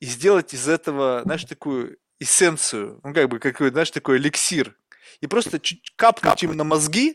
и 0.00 0.06
сделать 0.06 0.54
из 0.54 0.68
этого, 0.68 1.22
знаешь, 1.24 1.44
такую 1.44 1.98
эссенцию, 2.18 3.00
ну, 3.02 3.12
как 3.12 3.28
бы, 3.28 3.38
какой, 3.38 3.70
знаешь, 3.70 3.90
такой 3.90 4.18
эликсир, 4.18 4.76
и 5.20 5.26
просто 5.26 5.60
чуть 5.60 5.92
капнуть 5.96 6.42
им 6.42 6.56
на 6.56 6.64
мозги, 6.64 7.14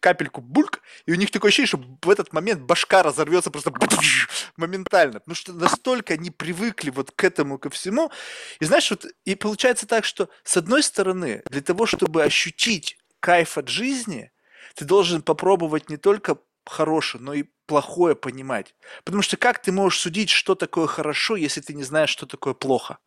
капельку 0.00 0.40
бульк, 0.40 0.80
и 1.06 1.12
у 1.12 1.14
них 1.14 1.30
такое 1.30 1.48
ощущение, 1.48 1.68
что 1.68 1.80
в 2.02 2.10
этот 2.10 2.32
момент 2.32 2.62
башка 2.62 3.02
разорвется 3.02 3.50
просто 3.50 3.72
моментально, 4.56 5.20
потому 5.20 5.34
что 5.34 5.52
настолько 5.52 6.14
они 6.14 6.30
привыкли 6.30 6.90
вот 6.90 7.10
к 7.10 7.24
этому, 7.24 7.58
ко 7.58 7.70
всему. 7.70 8.10
И 8.60 8.64
знаешь, 8.64 8.90
вот 8.90 9.06
и 9.24 9.34
получается 9.34 9.86
так, 9.86 10.04
что 10.04 10.28
с 10.44 10.56
одной 10.56 10.82
стороны, 10.82 11.42
для 11.50 11.60
того, 11.60 11.86
чтобы 11.86 12.22
ощутить 12.22 12.98
кайф 13.20 13.58
от 13.58 13.68
жизни, 13.68 14.30
ты 14.74 14.84
должен 14.84 15.22
попробовать 15.22 15.90
не 15.90 15.96
только 15.96 16.38
хорошее, 16.64 17.22
но 17.22 17.34
и 17.34 17.44
плохое 17.66 18.14
понимать. 18.14 18.74
Потому 19.04 19.22
что 19.22 19.36
как 19.36 19.62
ты 19.62 19.72
можешь 19.72 20.00
судить, 20.00 20.30
что 20.30 20.54
такое 20.54 20.86
хорошо, 20.86 21.36
если 21.36 21.60
ты 21.60 21.74
не 21.74 21.84
знаешь, 21.84 22.10
что 22.10 22.26
такое 22.26 22.54
плохо? 22.54 22.98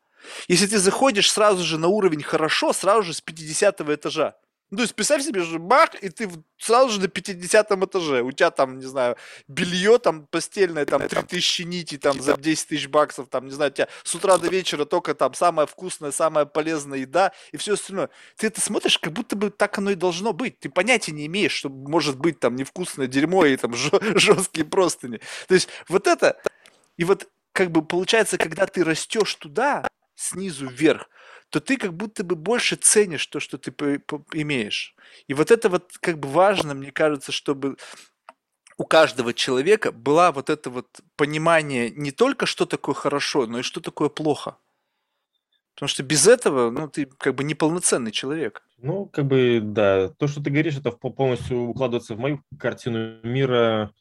Если 0.48 0.68
ты 0.68 0.80
заходишь 0.80 1.32
сразу 1.32 1.64
же 1.64 1.78
на 1.78 1.88
уровень 1.88 2.24
хорошо, 2.24 2.74
сразу 2.74 3.04
же 3.04 3.14
с 3.14 3.22
50 3.22 3.82
этажа, 3.82 4.36
ну, 4.76 4.80
то 4.80 4.82
есть, 4.82 4.96
представь 4.96 5.24
себе, 5.24 5.42
что 5.42 5.58
бах, 5.58 5.96
и 6.04 6.10
ты 6.10 6.30
сразу 6.58 6.90
же 6.90 7.00
на 7.00 7.08
50 7.08 7.72
этаже. 7.72 8.24
У 8.24 8.34
тебя 8.34 8.52
там, 8.52 8.78
не 8.78 8.86
знаю, 8.86 9.16
белье 9.48 10.00
там 10.00 10.28
постельное, 10.28 10.86
там 10.86 11.08
3000 11.08 11.62
нити, 11.62 11.98
там 11.98 12.22
за 12.22 12.36
10 12.36 12.68
тысяч 12.68 12.90
баксов, 12.90 13.30
там, 13.30 13.46
не 13.46 13.52
знаю, 13.52 13.72
у 13.72 13.74
тебя 13.74 13.88
с 14.04 14.14
утра 14.14 14.38
до 14.38 14.50
вечера 14.50 14.84
только 14.84 15.16
там 15.16 15.34
самая 15.34 15.66
вкусная, 15.66 16.12
самая 16.12 16.44
полезная 16.44 17.00
еда 17.00 17.32
и 17.54 17.58
все 17.58 17.76
остальное. 17.76 18.10
Ты 18.36 18.48
это 18.48 18.60
смотришь, 18.60 19.00
как 19.00 19.14
будто 19.14 19.38
бы 19.38 19.50
так 19.50 19.78
оно 19.78 19.92
и 19.92 19.96
должно 19.96 20.34
быть. 20.34 20.60
Ты 20.60 20.70
понятия 20.70 21.14
не 21.14 21.26
имеешь, 21.28 21.54
что 21.54 21.70
может 21.70 22.18
быть 22.18 22.42
там 22.42 22.58
невкусное 22.58 23.08
дерьмо 23.08 23.46
и 23.46 23.56
там 23.56 23.74
жесткие 23.74 24.66
простыни. 24.70 25.22
То 25.48 25.54
есть, 25.54 25.70
вот 25.88 26.06
это, 26.06 26.38
и 26.98 27.06
вот 27.06 27.30
как 27.54 27.72
бы 27.72 27.82
получается, 27.82 28.38
когда 28.38 28.66
ты 28.66 28.84
растешь 28.84 29.36
туда, 29.36 29.88
снизу 30.26 30.68
вверх, 30.68 31.10
то 31.50 31.60
ты 31.60 31.78
как 31.78 31.94
будто 31.94 32.24
бы 32.24 32.36
больше 32.36 32.76
ценишь 32.76 33.28
то, 33.28 33.40
что 33.40 33.58
ты 33.58 33.72
имеешь. 34.34 34.96
И 35.28 35.34
вот 35.34 35.52
это 35.52 35.70
вот 35.70 35.92
как 36.00 36.20
бы 36.20 36.28
важно, 36.28 36.74
мне 36.74 36.92
кажется, 36.92 37.32
чтобы 37.32 37.78
у 38.78 38.84
каждого 38.86 39.34
человека 39.34 39.92
была 39.92 40.32
вот 40.32 40.50
это 40.50 40.70
вот 40.70 40.88
понимание 41.16 41.90
не 41.90 42.12
только, 42.12 42.46
что 42.46 42.66
такое 42.66 42.96
хорошо, 42.96 43.46
но 43.46 43.60
и 43.60 43.64
что 43.64 43.80
такое 43.80 44.10
плохо. 44.10 44.58
Потому 45.76 45.90
что 45.90 46.04
без 46.04 46.26
этого, 46.28 46.72
ну, 46.72 46.88
ты 46.88 47.06
как 47.06 47.36
бы 47.36 47.44
неполноценный 47.44 48.12
человек. 48.12 48.64
Ну, 48.78 49.08
как 49.08 49.26
бы, 49.26 49.60
да. 49.62 50.10
То, 50.10 50.28
что 50.28 50.42
ты 50.42 50.50
говоришь, 50.50 50.78
это 50.78 50.92
полностью 50.92 51.68
укладывается 51.68 52.16
в 52.16 52.20
мою 52.20 52.42
картину 52.58 53.20
мира. 53.24 53.92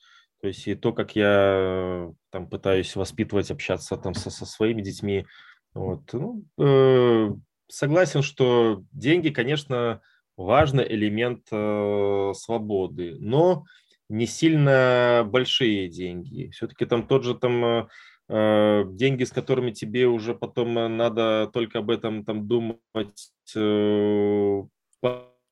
То 0.40 0.48
есть 0.48 0.68
и 0.68 0.74
то, 0.74 0.92
как 0.92 1.16
я 1.16 2.12
там 2.30 2.48
пытаюсь 2.48 2.94
воспитывать, 2.94 3.50
общаться 3.50 3.96
там 3.96 4.14
со, 4.14 4.30
со 4.30 4.46
своими 4.46 4.82
детьми, 4.82 5.26
вот. 5.74 6.12
Ну, 6.12 6.44
э, 6.58 7.30
согласен, 7.68 8.22
что 8.22 8.84
деньги, 8.92 9.30
конечно, 9.30 10.00
важный 10.36 10.86
элемент 10.86 11.46
э, 11.50 12.32
свободы, 12.34 13.16
но 13.18 13.64
не 14.08 14.26
сильно 14.26 15.26
большие 15.26 15.88
деньги. 15.88 16.50
Все-таки 16.50 16.86
там 16.86 17.06
тот 17.06 17.24
же 17.24 17.34
там 17.34 17.64
э, 17.64 17.86
э 18.28 18.84
деньги, 18.88 19.24
с 19.24 19.32
которыми 19.32 19.72
тебе 19.72 20.06
уже 20.06 20.34
потом 20.34 20.74
надо 20.96 21.50
только 21.52 21.80
об 21.80 21.90
этом 21.90 22.24
там 22.24 22.46
думать, 22.46 23.32
э, 23.56 24.62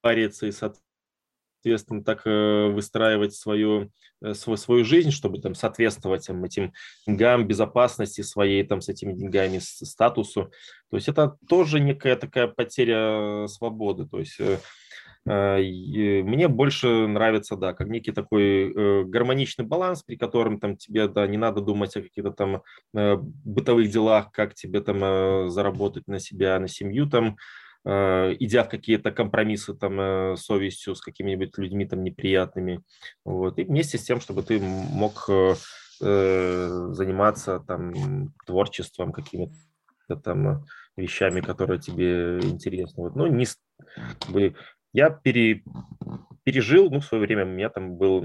париться 0.01 0.47
и, 0.47 0.53
соответственно, 0.53 0.92
соответственно, 1.63 2.03
так 2.03 2.23
э, 2.27 2.69
выстраивать 2.73 3.35
свою, 3.35 3.91
э, 4.21 4.35
свою, 4.35 4.57
свою 4.57 4.85
жизнь, 4.85 5.13
чтобы 5.13 5.39
там 5.39 5.55
соответствовать 5.55 6.27
там, 6.27 6.43
этим 6.45 6.73
деньгам, 7.07 7.47
безопасности 7.47 8.23
своей, 8.23 8.65
там, 8.65 8.81
с 8.81 8.89
этими 8.89 9.13
деньгами, 9.13 9.59
статусу. 9.61 10.51
То 10.91 10.97
есть 10.97 11.09
это 11.09 11.37
тоже 11.49 11.79
некая 11.79 12.17
такая 12.17 12.49
потеря 12.49 13.47
свободы. 13.47 14.09
То 14.09 14.19
есть 14.19 14.41
э, 14.41 14.59
мне 15.25 16.49
больше 16.49 17.07
нравится, 17.07 17.55
да, 17.55 17.75
как 17.75 17.87
некий 17.87 18.11
такой 18.11 19.05
гармоничный 19.05 19.65
баланс, 19.65 20.03
при 20.03 20.17
котором 20.17 20.59
там 20.59 20.77
тебе, 20.77 21.07
да, 21.07 21.29
не 21.29 21.37
надо 21.37 21.61
думать 21.61 21.97
о 21.97 22.03
каких-то 22.03 22.33
там 22.33 22.63
бытовых 22.93 23.89
делах, 23.89 24.33
как 24.33 24.55
тебе 24.55 24.81
там 24.81 25.49
заработать 25.49 26.09
на 26.09 26.19
себя, 26.19 26.59
на 26.59 26.67
семью 26.67 27.09
там, 27.09 27.37
Э, 27.37 27.39
идя 27.85 28.65
в 28.65 28.69
какие-то 28.69 29.11
компромиссы 29.11 29.75
там 29.75 30.01
э, 30.01 30.37
совестью, 30.37 30.95
с 30.95 31.01
какими-нибудь 31.01 31.59
людьми 31.59 31.87
там 31.87 32.05
неприятными. 32.05 32.81
Вот. 33.25 33.59
И 33.59 33.65
вместе 33.65 33.99
с 33.99 34.05
тем, 34.05 34.21
чтобы 34.21 34.43
ты 34.43 34.61
мог 34.61 35.25
э, 35.29 35.55
э, 36.01 36.89
заниматься 36.93 37.61
там 37.61 38.33
творчеством, 38.47 39.13
какими-то 39.13 40.17
там 40.23 40.65
вещами, 40.97 41.41
которые 41.41 41.81
тебе 41.81 42.39
интересны. 42.41 43.05
Вот, 43.05 43.17
ну, 43.17 43.27
не, 43.27 43.47
я 44.93 45.11
пере, 45.11 45.63
пережил, 46.45 46.91
ну, 46.91 47.01
в 47.01 47.05
свое 47.05 47.25
время 47.25 47.45
у 47.45 47.49
меня 47.49 47.71
там 47.71 47.97
был 47.97 48.25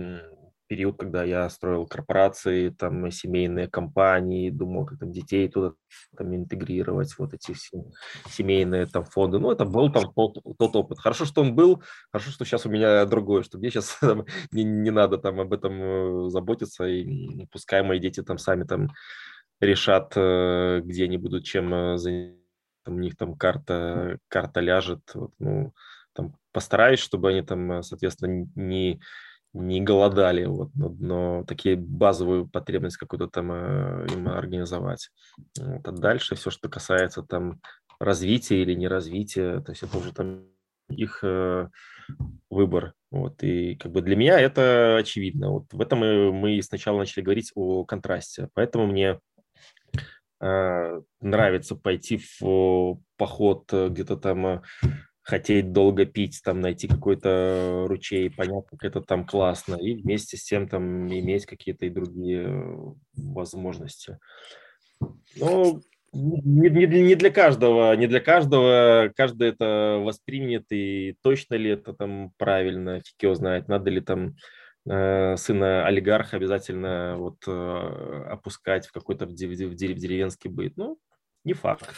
период, 0.67 0.97
когда 0.97 1.23
я 1.23 1.49
строил 1.49 1.87
корпорации, 1.87 2.69
там, 2.69 3.09
семейные 3.11 3.67
компании, 3.67 4.49
думал, 4.49 4.85
как 4.85 4.99
там 4.99 5.11
детей 5.11 5.47
туда 5.47 5.73
там 6.15 6.35
интегрировать, 6.35 7.13
вот 7.17 7.33
эти 7.33 7.53
все 7.53 7.83
семейные 8.29 8.85
там 8.85 9.05
фонды. 9.05 9.39
Ну, 9.39 9.51
это 9.51 9.65
был 9.65 9.91
там 9.91 10.13
тот, 10.13 10.37
тот 10.57 10.75
опыт. 10.75 10.99
Хорошо, 10.99 11.25
что 11.25 11.41
он 11.41 11.55
был, 11.55 11.81
хорошо, 12.11 12.31
что 12.31 12.45
сейчас 12.45 12.65
у 12.65 12.69
меня 12.69 13.05
другое, 13.05 13.43
что 13.43 13.57
мне 13.57 13.69
сейчас 13.69 13.97
там, 14.01 14.25
не, 14.51 14.63
не 14.63 14.91
надо 14.91 15.17
там 15.17 15.39
об 15.39 15.53
этом 15.53 15.81
э, 15.81 16.29
заботиться, 16.29 16.85
и 16.85 17.45
пускай 17.47 17.83
мои 17.83 17.99
дети 17.99 18.21
там 18.21 18.37
сами 18.37 18.63
там 18.63 18.89
решат, 19.59 20.13
э, 20.15 20.81
где 20.83 21.05
они 21.05 21.17
будут 21.17 21.45
чем 21.45 21.73
э, 21.73 21.97
заниматься, 21.97 22.37
у 22.85 22.91
них 22.91 23.17
там 23.17 23.35
карта, 23.35 24.17
карта 24.29 24.61
ляжет, 24.61 25.01
вот, 25.13 25.31
ну, 25.39 25.73
там 26.13 26.35
постараюсь, 26.53 26.99
чтобы 26.99 27.29
они 27.29 27.41
там, 27.41 27.83
соответственно, 27.83 28.47
не 28.55 29.01
не 29.61 29.81
голодали, 29.81 30.45
вот, 30.45 30.71
но, 30.75 31.43
такие 31.45 31.75
базовую 31.75 32.47
потребность 32.47 32.97
какую-то 32.97 33.27
там 33.27 33.51
э, 33.51 34.07
им 34.13 34.27
организовать. 34.27 35.09
Вот, 35.59 35.87
а 35.87 35.91
дальше 35.91 36.35
все, 36.35 36.49
что 36.49 36.69
касается 36.69 37.23
там 37.23 37.59
развития 37.99 38.61
или 38.61 38.73
неразвития, 38.73 39.59
то 39.61 39.71
есть 39.71 39.83
это 39.83 39.97
уже 39.97 40.13
там 40.13 40.45
их 40.89 41.19
э, 41.23 41.67
выбор. 42.49 42.93
Вот, 43.11 43.41
и 43.43 43.75
как 43.75 43.91
бы 43.91 44.01
для 44.01 44.15
меня 44.15 44.39
это 44.39 44.97
очевидно. 44.97 45.51
Вот 45.51 45.71
в 45.71 45.81
этом 45.81 45.99
мы, 45.99 46.31
мы 46.31 46.61
сначала 46.61 46.99
начали 46.99 47.23
говорить 47.23 47.51
о 47.55 47.85
контрасте. 47.85 48.49
Поэтому 48.53 48.87
мне 48.87 49.19
э, 50.41 51.01
нравится 51.21 51.75
пойти 51.75 52.19
в 52.39 52.99
поход 53.17 53.71
э, 53.71 53.89
где-то 53.89 54.17
там 54.17 54.47
э, 54.47 54.61
хотеть 55.27 55.73
долго 55.73 56.05
пить, 56.05 56.39
там 56.41 56.61
найти 56.61 56.87
какой-то 56.87 57.85
ручей, 57.87 58.29
понять, 58.29 58.63
как 58.71 58.85
это 58.85 59.01
там 59.01 59.25
классно, 59.25 59.75
и 59.75 59.93
вместе 59.93 60.37
с 60.37 60.45
тем 60.45 60.69
там 60.69 61.05
иметь 61.07 61.45
какие-то 61.45 61.85
и 61.85 61.89
другие 61.89 62.95
возможности. 63.13 64.19
Ну, 65.35 65.81
не, 66.13 66.69
не, 66.69 67.01
не 67.01 67.15
для 67.15 67.29
каждого, 67.29 67.93
не 67.97 68.07
для 68.07 68.21
каждого, 68.21 69.11
каждый 69.17 69.49
это 69.49 69.99
воспримет, 70.01 70.71
и 70.71 71.17
точно 71.21 71.55
ли 71.55 71.71
это 71.71 71.91
там 71.91 72.31
правильно, 72.37 73.01
фиг 73.01 73.21
его 73.21 73.35
знает, 73.35 73.67
надо 73.67 73.89
ли 73.89 73.99
там 73.99 74.37
э, 74.89 75.35
сына 75.35 75.85
олигарха 75.85 76.37
обязательно 76.37 77.17
вот 77.17 77.39
э, 77.45 77.51
опускать 78.29 78.87
в 78.87 78.93
какой-то 78.93 79.25
в, 79.25 79.31
в, 79.31 79.33
в 79.33 79.75
деревенский 79.75 80.49
быт. 80.49 80.77
Ну, 80.77 80.97
не 81.47 81.53
факт. 81.53 81.89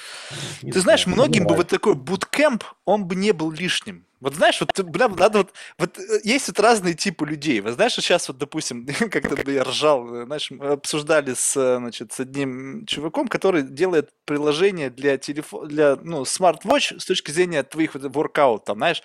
Не 0.62 0.72
Ты 0.72 0.80
знаешь, 0.80 1.08
многим 1.08 1.46
бы 1.46 1.56
вот 1.56 1.68
такой 1.68 1.96
буткемп, 1.96 2.64
он 2.86 3.06
бы 3.06 3.16
не 3.16 3.34
был 3.34 3.52
лишним. 3.52 4.06
Вот 4.22 4.36
знаешь, 4.36 4.60
вот, 4.60 4.78
бля, 4.82 5.08
надо 5.08 5.40
вот, 5.40 5.54
вот 5.78 5.98
э, 5.98 6.20
есть 6.24 6.48
вот 6.48 6.60
разные 6.60 6.94
типы 6.94 7.26
людей. 7.26 7.62
Вот 7.62 7.74
знаешь, 7.76 7.94
сейчас 7.94 8.28
вот, 8.28 8.38
допустим, 8.38 8.86
как-то 9.12 9.50
я 9.50 9.64
ржал, 9.64 10.14
э, 10.14 10.26
знаешь, 10.26 10.52
мы 10.52 10.68
обсуждали 10.68 11.34
с, 11.34 11.56
э, 11.56 11.78
значит, 11.78 12.12
с 12.12 12.20
одним 12.20 12.86
чуваком, 12.86 13.30
который 13.30 13.64
делает 13.64 14.10
приложение 14.26 14.90
для 14.90 15.18
телефона, 15.18 15.68
для, 15.68 15.96
ну, 16.04 16.26
смарт-вотч 16.26 16.94
с 17.00 17.06
точки 17.06 17.32
зрения 17.32 17.64
твоих 17.64 17.94
вот 17.94 18.14
воркаут, 18.14 18.66
там, 18.66 18.78
знаешь. 18.80 19.02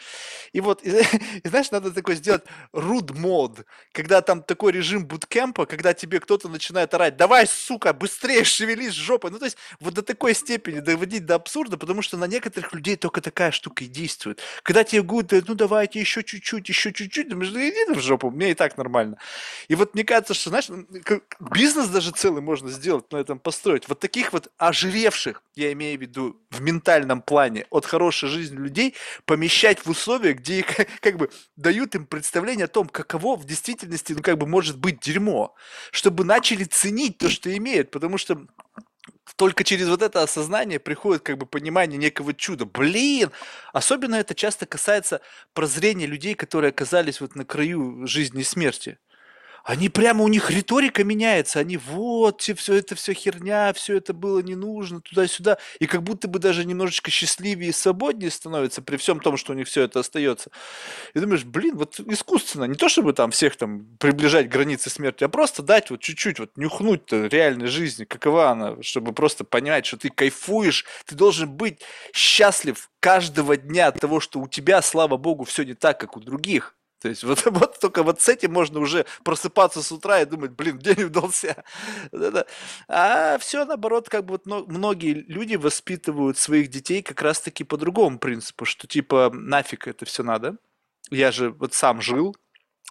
И 0.53 0.61
вот, 0.61 0.85
и, 0.85 0.91
и, 1.45 1.49
знаешь, 1.49 1.71
надо 1.71 1.93
такой 1.93 2.17
сделать 2.17 2.43
руд 2.73 3.17
мод, 3.17 3.65
когда 3.93 4.21
там 4.21 4.43
такой 4.43 4.73
режим 4.73 5.07
буткемпа, 5.07 5.67
когда 5.67 5.95
тебе 5.95 6.19
кто-то 6.19 6.49
начинает 6.49 6.93
орать, 6.93 7.17
давай, 7.17 7.47
сука, 7.47 7.93
быстрее 7.93 8.43
шевелись 8.43 8.93
жопой. 8.95 9.31
Ну, 9.31 9.39
то 9.39 9.45
есть, 9.45 9.59
вот 9.79 9.95
до 9.95 10.03
такой 10.03 10.35
степени 10.35 10.81
доводить 10.81 11.25
до 11.25 11.37
абсурда, 11.37 11.79
потому 11.79 12.03
что 12.03 12.17
на 12.17 12.27
некоторых 12.27 12.73
людей 12.75 12.97
только 12.97 13.21
такая 13.21 13.53
штука 13.53 13.85
и 13.85 13.87
действует. 13.87 14.41
Когда 14.65 14.83
тебе 14.83 15.04
good, 15.05 15.45
ну 15.47 15.55
давайте 15.55 16.01
еще 16.01 16.23
чуть-чуть, 16.23 16.69
еще 16.69 16.93
чуть-чуть, 16.93 17.29
думаешь, 17.29 17.51
да 17.51 17.61
иди 17.69 17.95
в 17.95 18.01
жопу, 18.01 18.31
мне 18.31 18.51
и 18.51 18.55
так 18.55 18.77
нормально. 18.77 19.19
И 19.69 19.75
вот 19.75 19.95
мне 19.95 20.05
кажется, 20.05 20.35
что, 20.35 20.51
знаешь, 20.51 20.69
бизнес 21.41 21.89
даже 21.89 22.13
целый 22.13 22.43
можно 22.43 22.71
сделать 22.71 23.11
на 23.13 23.19
этом 23.19 23.39
построить. 23.39 23.89
Вот 23.89 24.01
таких 24.01 24.33
вот 24.33 24.51
ожиревших, 24.59 25.43
я 25.55 25.73
имею 25.73 25.99
в 25.99 26.03
виду 26.03 26.41
в 26.51 26.61
ментальном 26.61 27.23
плане, 27.23 27.67
от 27.71 27.87
хорошей 27.87 28.29
жизни 28.29 28.57
людей 28.57 28.95
помещать 29.25 29.85
в 29.85 29.91
условия, 29.91 30.33
где 30.33 30.63
как, 30.63 30.89
как 31.01 31.17
бы 31.17 31.31
дают 31.57 31.95
им 31.95 32.07
представление 32.07 32.65
о 32.65 32.69
том, 32.69 32.89
каково 32.89 33.37
в 33.37 33.45
действительности, 33.45 34.13
ну 34.13 34.23
как 34.23 34.39
бы 34.39 34.47
может 34.47 34.79
быть 34.79 35.01
дерьмо, 35.01 35.55
чтобы 35.91 36.25
начали 36.25 36.65
ценить 36.65 37.19
то, 37.19 37.29
что 37.29 37.55
имеют, 37.57 37.91
потому 37.91 38.19
что 38.19 38.47
только 39.37 39.65
через 39.65 39.89
вот 39.89 40.03
это 40.03 40.23
осознание 40.23 40.79
приходит 40.79 41.23
как 41.23 41.39
бы 41.39 41.47
понимание 41.47 41.99
некого 41.99 42.35
чуда. 42.35 42.67
Блин! 42.67 43.31
Особенно 43.73 44.17
это 44.17 44.35
часто 44.35 44.67
касается 44.67 45.21
прозрения 45.55 46.07
людей, 46.07 46.35
которые 46.35 46.71
оказались 46.71 47.21
вот 47.21 47.35
на 47.35 47.45
краю 47.45 48.07
жизни 48.07 48.43
и 48.43 48.45
смерти 48.45 48.99
они 49.65 49.89
прямо, 49.89 50.23
у 50.23 50.29
них 50.29 50.51
риторика 50.51 51.05
меняется, 51.05 51.59
они 51.59 51.79
вот, 51.79 52.43
все 52.43 52.75
это 52.75 52.95
все 52.95 53.15
херня, 53.15 53.73
все 53.73 53.97
это 53.97 54.13
было 54.13 54.41
не 54.41 54.55
нужно, 54.55 55.01
туда-сюда, 55.01 55.57
и 55.81 55.87
как 55.87 56.03
будто 56.03 56.29
бы 56.29 56.39
даже 56.39 56.67
немножечко 56.67 57.11
счастливее 57.11 57.71
и 57.71 57.73
свободнее 57.73 58.31
становится 58.31 58.83
при 58.83 58.99
всем 58.99 59.21
том, 59.21 59.39
что 59.39 59.53
у 59.53 59.57
них 59.57 59.67
все 59.67 59.83
это 59.83 60.01
остается. 60.01 60.51
И 61.15 61.19
думаешь, 61.19 61.45
блин, 61.45 61.79
вот 61.79 61.99
искусственно, 61.99 62.65
не 62.65 62.75
то 62.75 62.91
чтобы 62.91 63.15
там 63.15 63.31
всех 63.31 63.57
там 63.57 63.87
приближать 63.99 64.49
к 64.49 64.53
границе 64.53 64.91
смерти, 64.91 65.25
а 65.25 65.29
просто 65.29 65.63
дать 65.63 65.91
вот 65.91 66.01
чуть-чуть, 66.01 66.39
вот 66.39 66.51
нюхнуть 66.57 67.11
реальной 67.11 67.69
жизни, 67.69 68.05
какова 68.05 68.51
она, 68.51 68.83
чтобы 68.83 69.15
просто 69.15 69.45
понимать, 69.45 69.87
что 69.87 69.97
ты 69.97 70.11
кайфуешь, 70.11 70.85
ты 71.07 71.15
должен 71.15 71.51
быть 71.51 71.81
счастлив 72.13 72.91
каждого 73.01 73.57
дня 73.57 73.87
от 73.87 73.99
того, 73.99 74.21
что 74.21 74.41
у 74.41 74.49
тебя, 74.49 74.83
слава 74.83 75.17
богу, 75.17 75.45
все 75.45 75.63
не 75.63 75.75
так, 75.75 75.99
как 75.99 76.19
у 76.19 76.21
других. 76.21 76.77
То 77.05 77.11
есть 77.11 77.23
вот, 77.23 77.45
вот 77.51 77.79
только 77.81 78.03
вот 78.03 78.23
с 78.23 78.31
этим 78.31 78.55
можно 78.55 78.81
уже 78.81 79.05
просыпаться 79.25 79.83
с 79.83 79.93
утра 79.93 80.23
и 80.23 80.25
думать, 80.25 80.53
блин, 80.53 80.79
день 80.79 81.05
удался. 81.05 81.63
А 82.89 83.37
все 83.39 83.67
наоборот, 83.67 84.09
как 84.09 84.25
бы 84.25 84.41
вот 84.43 84.47
многие 84.47 85.13
люди 85.13 85.57
воспитывают 85.57 86.39
своих 86.39 86.71
детей 86.71 87.03
как 87.03 87.21
раз-таки 87.21 87.63
по 87.63 87.77
другому 87.77 88.19
принципу, 88.19 88.65
что 88.65 88.87
типа 88.87 89.31
нафиг 89.35 89.87
это 89.87 90.07
все 90.07 90.23
надо. 90.23 90.57
Я 91.11 91.31
же 91.31 91.51
вот 91.51 91.75
сам 91.75 92.01
жил, 92.01 92.35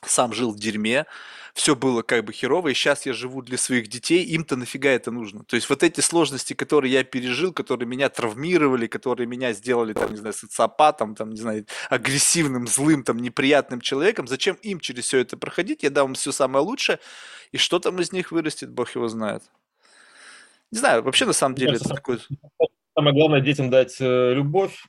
сам 0.06 0.34
жил 0.34 0.52
в 0.52 0.60
дерьме, 0.60 1.06
все 1.54 1.76
было 1.76 2.02
как 2.02 2.26
бы 2.26 2.34
херово, 2.34 2.70
и 2.70 2.74
сейчас 2.74 3.06
я 3.06 3.14
живу 3.14 3.42
для 3.44 3.58
своих 3.58 3.88
детей, 3.88 4.24
им-то 4.24 4.56
нафига 4.56 4.90
это 4.90 5.12
нужно? 5.12 5.44
То 5.44 5.56
есть 5.56 5.70
вот 5.70 5.84
эти 5.84 6.02
сложности, 6.02 6.54
которые 6.54 6.92
я 6.92 7.04
пережил, 7.04 7.54
которые 7.54 7.88
меня 7.88 8.10
травмировали, 8.10 8.88
которые 8.88 9.28
меня 9.28 9.54
сделали, 9.54 9.94
там, 9.94 10.12
не 10.12 10.18
знаю, 10.18 10.34
социопатом, 10.34 11.14
там, 11.16 11.30
не 11.30 11.40
знаю, 11.40 11.66
агрессивным, 11.90 12.68
злым, 12.68 13.04
там, 13.04 13.18
неприятным 13.18 13.82
человеком, 13.82 14.28
зачем 14.28 14.56
им 14.64 14.80
через 14.80 15.06
все 15.06 15.20
это 15.20 15.38
проходить? 15.38 15.84
Я 15.84 15.92
дам 15.92 16.10
им 16.10 16.14
все 16.16 16.32
самое 16.32 16.66
лучшее, 16.66 17.00
и 17.52 17.58
что 17.58 17.80
там 17.80 18.00
из 18.00 18.12
них 18.12 18.32
вырастет, 18.32 18.72
бог 18.72 18.96
его 18.96 19.08
знает. 19.08 19.44
Не 20.72 20.80
знаю, 20.80 21.04
вообще 21.04 21.26
на 21.26 21.34
самом 21.34 21.56
деле 21.56 21.76
это 21.76 21.88
такой... 21.88 22.20
Самое 22.96 23.16
главное 23.16 23.42
детям 23.42 23.70
дать 23.70 23.98
э, 24.00 24.34
любовь, 24.34 24.86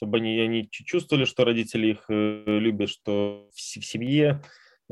чтобы 0.00 0.18
они, 0.18 0.38
они 0.40 0.68
чувствовали, 0.70 1.24
что 1.24 1.44
родители 1.44 1.88
их 1.88 2.04
э, 2.08 2.44
любят, 2.46 2.88
что 2.88 3.48
в 3.54 3.60
семье 3.60 4.42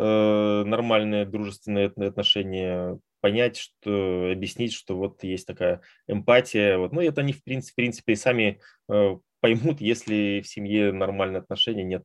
Э, 0.01 0.63
нормальные 0.65 1.27
дружественные 1.27 1.89
отношения, 1.89 3.01
понять, 3.21 3.57
что 3.57 4.31
объяснить, 4.31 4.73
что 4.73 4.97
вот 4.97 5.25
есть 5.25 5.45
такая 5.45 5.81
эмпатия. 6.07 6.79
Вот. 6.79 6.93
Ну, 6.93 7.01
это 7.01 7.21
они, 7.21 7.33
в 7.33 7.43
принципе, 7.43 7.73
в 7.73 7.75
принципе 7.75 8.13
и 8.13 8.17
сами 8.17 8.61
э, 8.89 9.17
поймут, 9.41 9.81
если 9.81 10.41
в 10.41 10.47
семье 10.47 10.93
нормальные 10.93 11.41
отношения, 11.41 11.83
нет 11.83 12.05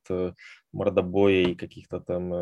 мордобоя 0.72 1.42
и 1.42 1.54
каких-то 1.54 2.00
там 2.00 2.32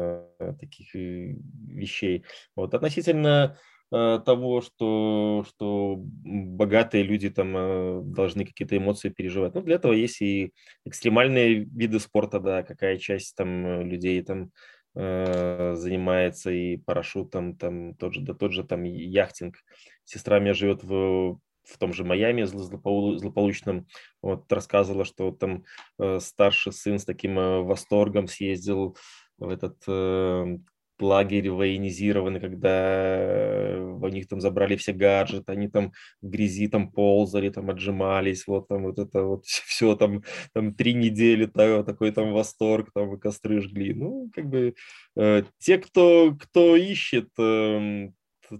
таких 0.58 0.94
вещей. 0.94 2.24
Вот. 2.56 2.72
Относительно 2.72 3.58
того, 3.92 4.62
что, 4.62 5.44
что 5.46 5.96
богатые 5.98 7.02
люди 7.02 7.28
там 7.28 8.12
должны 8.12 8.46
какие-то 8.46 8.76
эмоции 8.76 9.10
переживать. 9.10 9.54
Ну, 9.54 9.60
для 9.60 9.74
этого 9.74 9.92
есть 9.92 10.22
и 10.22 10.52
экстремальные 10.86 11.64
виды 11.64 12.00
спорта, 12.00 12.40
да, 12.40 12.62
какая 12.62 12.96
часть 12.96 13.36
там 13.36 13.82
людей 13.82 14.22
там 14.22 14.50
Э, 14.94 15.74
занимается 15.74 16.50
и 16.50 16.76
парашютом, 16.76 17.56
там 17.56 17.94
тот 17.94 18.12
же, 18.12 18.20
да 18.20 18.34
тот 18.34 18.52
же 18.52 18.62
там 18.62 18.84
яхтинг. 18.84 19.56
Сестра 20.04 20.38
меня 20.38 20.52
живет 20.52 20.84
в, 20.84 21.38
в 21.62 21.78
том 21.78 21.94
же 21.94 22.04
Майами 22.04 22.42
злополучном, 22.42 23.86
вот 24.20 24.52
рассказывала, 24.52 25.06
что 25.06 25.30
там 25.30 25.64
э, 25.98 26.20
старший 26.20 26.72
сын 26.72 26.98
с 26.98 27.06
таким 27.06 27.38
э, 27.38 27.62
восторгом 27.62 28.26
съездил 28.28 28.94
в 29.38 29.48
этот 29.48 29.78
э, 29.88 30.58
лагерь 31.00 31.50
военизированный, 31.50 32.40
когда 32.40 33.76
у 34.00 34.08
них 34.08 34.28
там 34.28 34.40
забрали 34.40 34.76
все 34.76 34.92
гаджеты, 34.92 35.52
они 35.52 35.68
там 35.68 35.92
в 36.20 36.28
грязи 36.28 36.68
там 36.68 36.90
ползали, 36.90 37.50
там 37.50 37.70
отжимались, 37.70 38.46
вот 38.46 38.68
там 38.68 38.84
вот 38.84 38.98
это 38.98 39.22
вот 39.22 39.44
все 39.46 39.96
там, 39.96 40.22
там 40.52 40.74
три 40.74 40.94
недели 40.94 41.46
так, 41.46 41.86
такой 41.86 42.12
там 42.12 42.32
восторг, 42.32 42.90
там 42.94 43.18
костры 43.18 43.60
жгли. 43.60 43.94
Ну, 43.94 44.30
как 44.34 44.48
бы 44.48 44.74
э, 45.16 45.42
те, 45.58 45.78
кто, 45.78 46.36
кто 46.38 46.76
ищет 46.76 47.28
э, 47.38 48.08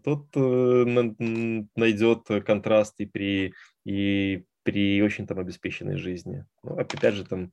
тот 0.05 0.26
э, 0.35 0.85
найдет 1.76 2.30
и 2.30 3.07
при, 3.07 3.53
и 3.84 4.45
при 4.63 5.03
очень 5.03 5.26
там 5.26 5.38
обеспеченной 5.38 5.96
жизни. 5.96 6.45
Ну, 6.63 6.76
опять 6.76 7.14
же, 7.14 7.25
там 7.25 7.50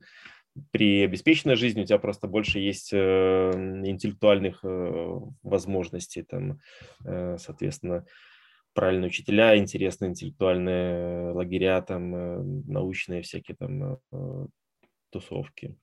при 0.70 1.02
обеспеченной 1.02 1.56
жизни 1.56 1.82
у 1.82 1.86
тебя 1.86 1.98
просто 1.98 2.26
больше 2.26 2.58
есть 2.58 2.90
э, 2.92 3.50
интеллектуальных 3.84 4.60
э, 4.64 5.20
возможностей, 5.42 6.22
там, 6.22 6.60
э, 7.04 7.36
соответственно, 7.38 8.04
правильные 8.72 9.08
учителя, 9.08 9.56
интересные 9.56 10.10
интеллектуальные 10.10 11.32
лагеря, 11.32 11.80
там, 11.82 12.14
э, 12.14 12.42
научные 12.66 13.22
всякие 13.22 13.56
там 13.56 13.98
тусовки. 15.10 15.76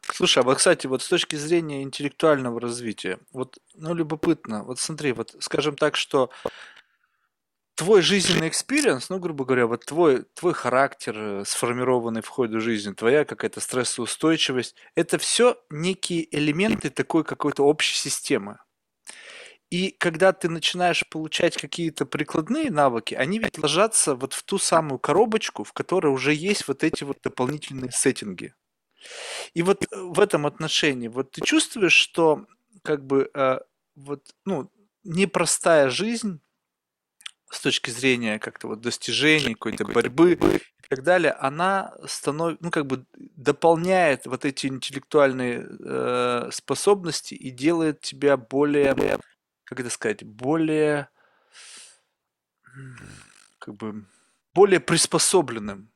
Слушай, 0.00 0.40
а 0.40 0.42
вот, 0.42 0.58
кстати, 0.58 0.86
вот 0.86 1.02
с 1.02 1.08
точки 1.08 1.34
зрения 1.34 1.82
интеллектуального 1.82 2.60
развития, 2.60 3.18
вот, 3.32 3.58
ну, 3.74 3.94
любопытно, 3.94 4.62
вот 4.62 4.78
смотри, 4.78 5.12
вот, 5.12 5.34
скажем 5.40 5.76
так, 5.76 5.96
что 5.96 6.30
твой 7.74 8.02
жизненный 8.02 8.48
experience, 8.48 9.10
ну, 9.10 9.18
грубо 9.18 9.44
говоря, 9.44 9.66
вот 9.66 9.84
твой, 9.84 10.24
твой 10.34 10.54
характер, 10.54 11.14
э, 11.16 11.44
сформированный 11.44 12.22
в 12.22 12.28
ходе 12.28 12.60
жизни, 12.60 12.92
твоя 12.92 13.24
какая-то 13.24 13.60
стрессоустойчивость, 13.60 14.76
это 14.94 15.18
все 15.18 15.58
некие 15.70 16.34
элементы 16.34 16.90
такой 16.90 17.24
какой-то 17.24 17.64
общей 17.64 17.96
системы. 17.96 18.58
И 19.70 19.90
когда 19.98 20.32
ты 20.32 20.48
начинаешь 20.48 21.08
получать 21.08 21.56
какие-то 21.56 22.06
прикладные 22.06 22.70
навыки, 22.70 23.14
они 23.14 23.40
ведь 23.40 23.58
ложатся 23.58 24.14
вот 24.14 24.32
в 24.32 24.44
ту 24.44 24.58
самую 24.58 25.00
коробочку, 25.00 25.64
в 25.64 25.72
которой 25.72 26.12
уже 26.12 26.32
есть 26.32 26.68
вот 26.68 26.84
эти 26.84 27.02
вот 27.02 27.18
дополнительные 27.22 27.90
setting 27.90 28.40
и. 28.40 28.54
И 29.52 29.62
вот 29.62 29.84
э, 29.84 30.00
в 30.00 30.20
этом 30.20 30.46
отношении, 30.46 31.08
вот 31.08 31.32
ты 31.32 31.40
чувствуешь, 31.40 31.92
что 31.92 32.46
как 32.82 33.04
бы 33.04 33.30
э, 33.34 33.58
вот, 33.96 34.22
ну, 34.44 34.70
непростая 35.02 35.90
жизнь 35.90 36.40
с 37.54 37.60
точки 37.60 37.90
зрения 37.90 38.38
как-то 38.38 38.68
вот 38.68 38.80
достижений, 38.80 39.54
какой-то 39.54 39.84
борьбы 39.84 40.32
и 40.32 40.88
так 40.88 41.02
далее, 41.02 41.32
она 41.32 41.94
становится, 42.06 42.64
ну, 42.64 42.70
как 42.70 42.86
бы 42.86 43.04
дополняет 43.16 44.26
вот 44.26 44.44
эти 44.44 44.66
интеллектуальные 44.66 45.66
э, 45.80 46.50
способности 46.52 47.34
и 47.34 47.50
делает 47.50 48.00
тебя 48.00 48.36
более, 48.36 49.18
как 49.64 49.80
это 49.80 49.90
сказать, 49.90 50.24
более, 50.24 51.08
как 53.58 53.74
бы, 53.76 54.06
более 54.52 54.80
приспособленным. 54.80 55.90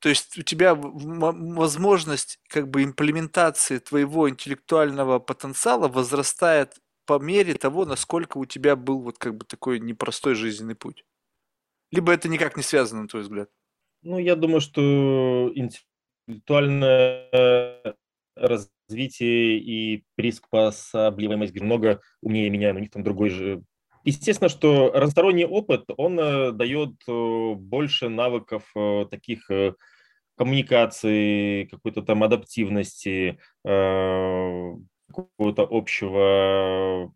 То 0.00 0.08
есть 0.08 0.38
у 0.38 0.42
тебя 0.42 0.74
возможность 0.74 2.40
как 2.48 2.68
бы 2.68 2.82
имплементации 2.82 3.78
твоего 3.78 4.30
интеллектуального 4.30 5.18
потенциала 5.18 5.88
возрастает 5.88 6.78
по 7.06 7.18
мере 7.18 7.54
того, 7.54 7.84
насколько 7.84 8.38
у 8.38 8.44
тебя 8.44 8.76
был 8.76 9.00
вот 9.00 9.18
как 9.18 9.36
бы 9.36 9.44
такой 9.44 9.80
непростой 9.80 10.34
жизненный 10.34 10.74
путь? 10.74 11.04
Либо 11.90 12.12
это 12.12 12.28
никак 12.28 12.56
не 12.56 12.62
связано, 12.62 13.02
на 13.02 13.08
твой 13.08 13.22
взгляд? 13.22 13.50
Ну, 14.02 14.18
я 14.18 14.36
думаю, 14.36 14.60
что 14.60 15.50
интеллектуальное 15.54 17.96
развитие 18.36 19.58
и 19.58 20.04
приспособливаемость 20.14 21.60
много 21.60 22.00
умнее 22.22 22.50
меня, 22.50 22.74
у 22.74 22.78
них 22.78 22.90
там 22.90 23.02
другой 23.02 23.30
же 23.30 23.64
Естественно, 24.04 24.48
что 24.48 24.90
разносторонний 24.92 25.44
опыт, 25.44 25.84
он 25.96 26.18
э, 26.18 26.52
дает 26.52 26.94
э, 27.06 27.54
больше 27.54 28.08
навыков 28.08 28.64
э, 28.74 29.06
таких 29.10 29.50
коммуникации, 30.36 31.66
какой-то 31.66 32.00
там 32.00 32.22
адаптивности, 32.22 33.38
какого-то 35.10 35.66
общего 35.70 37.12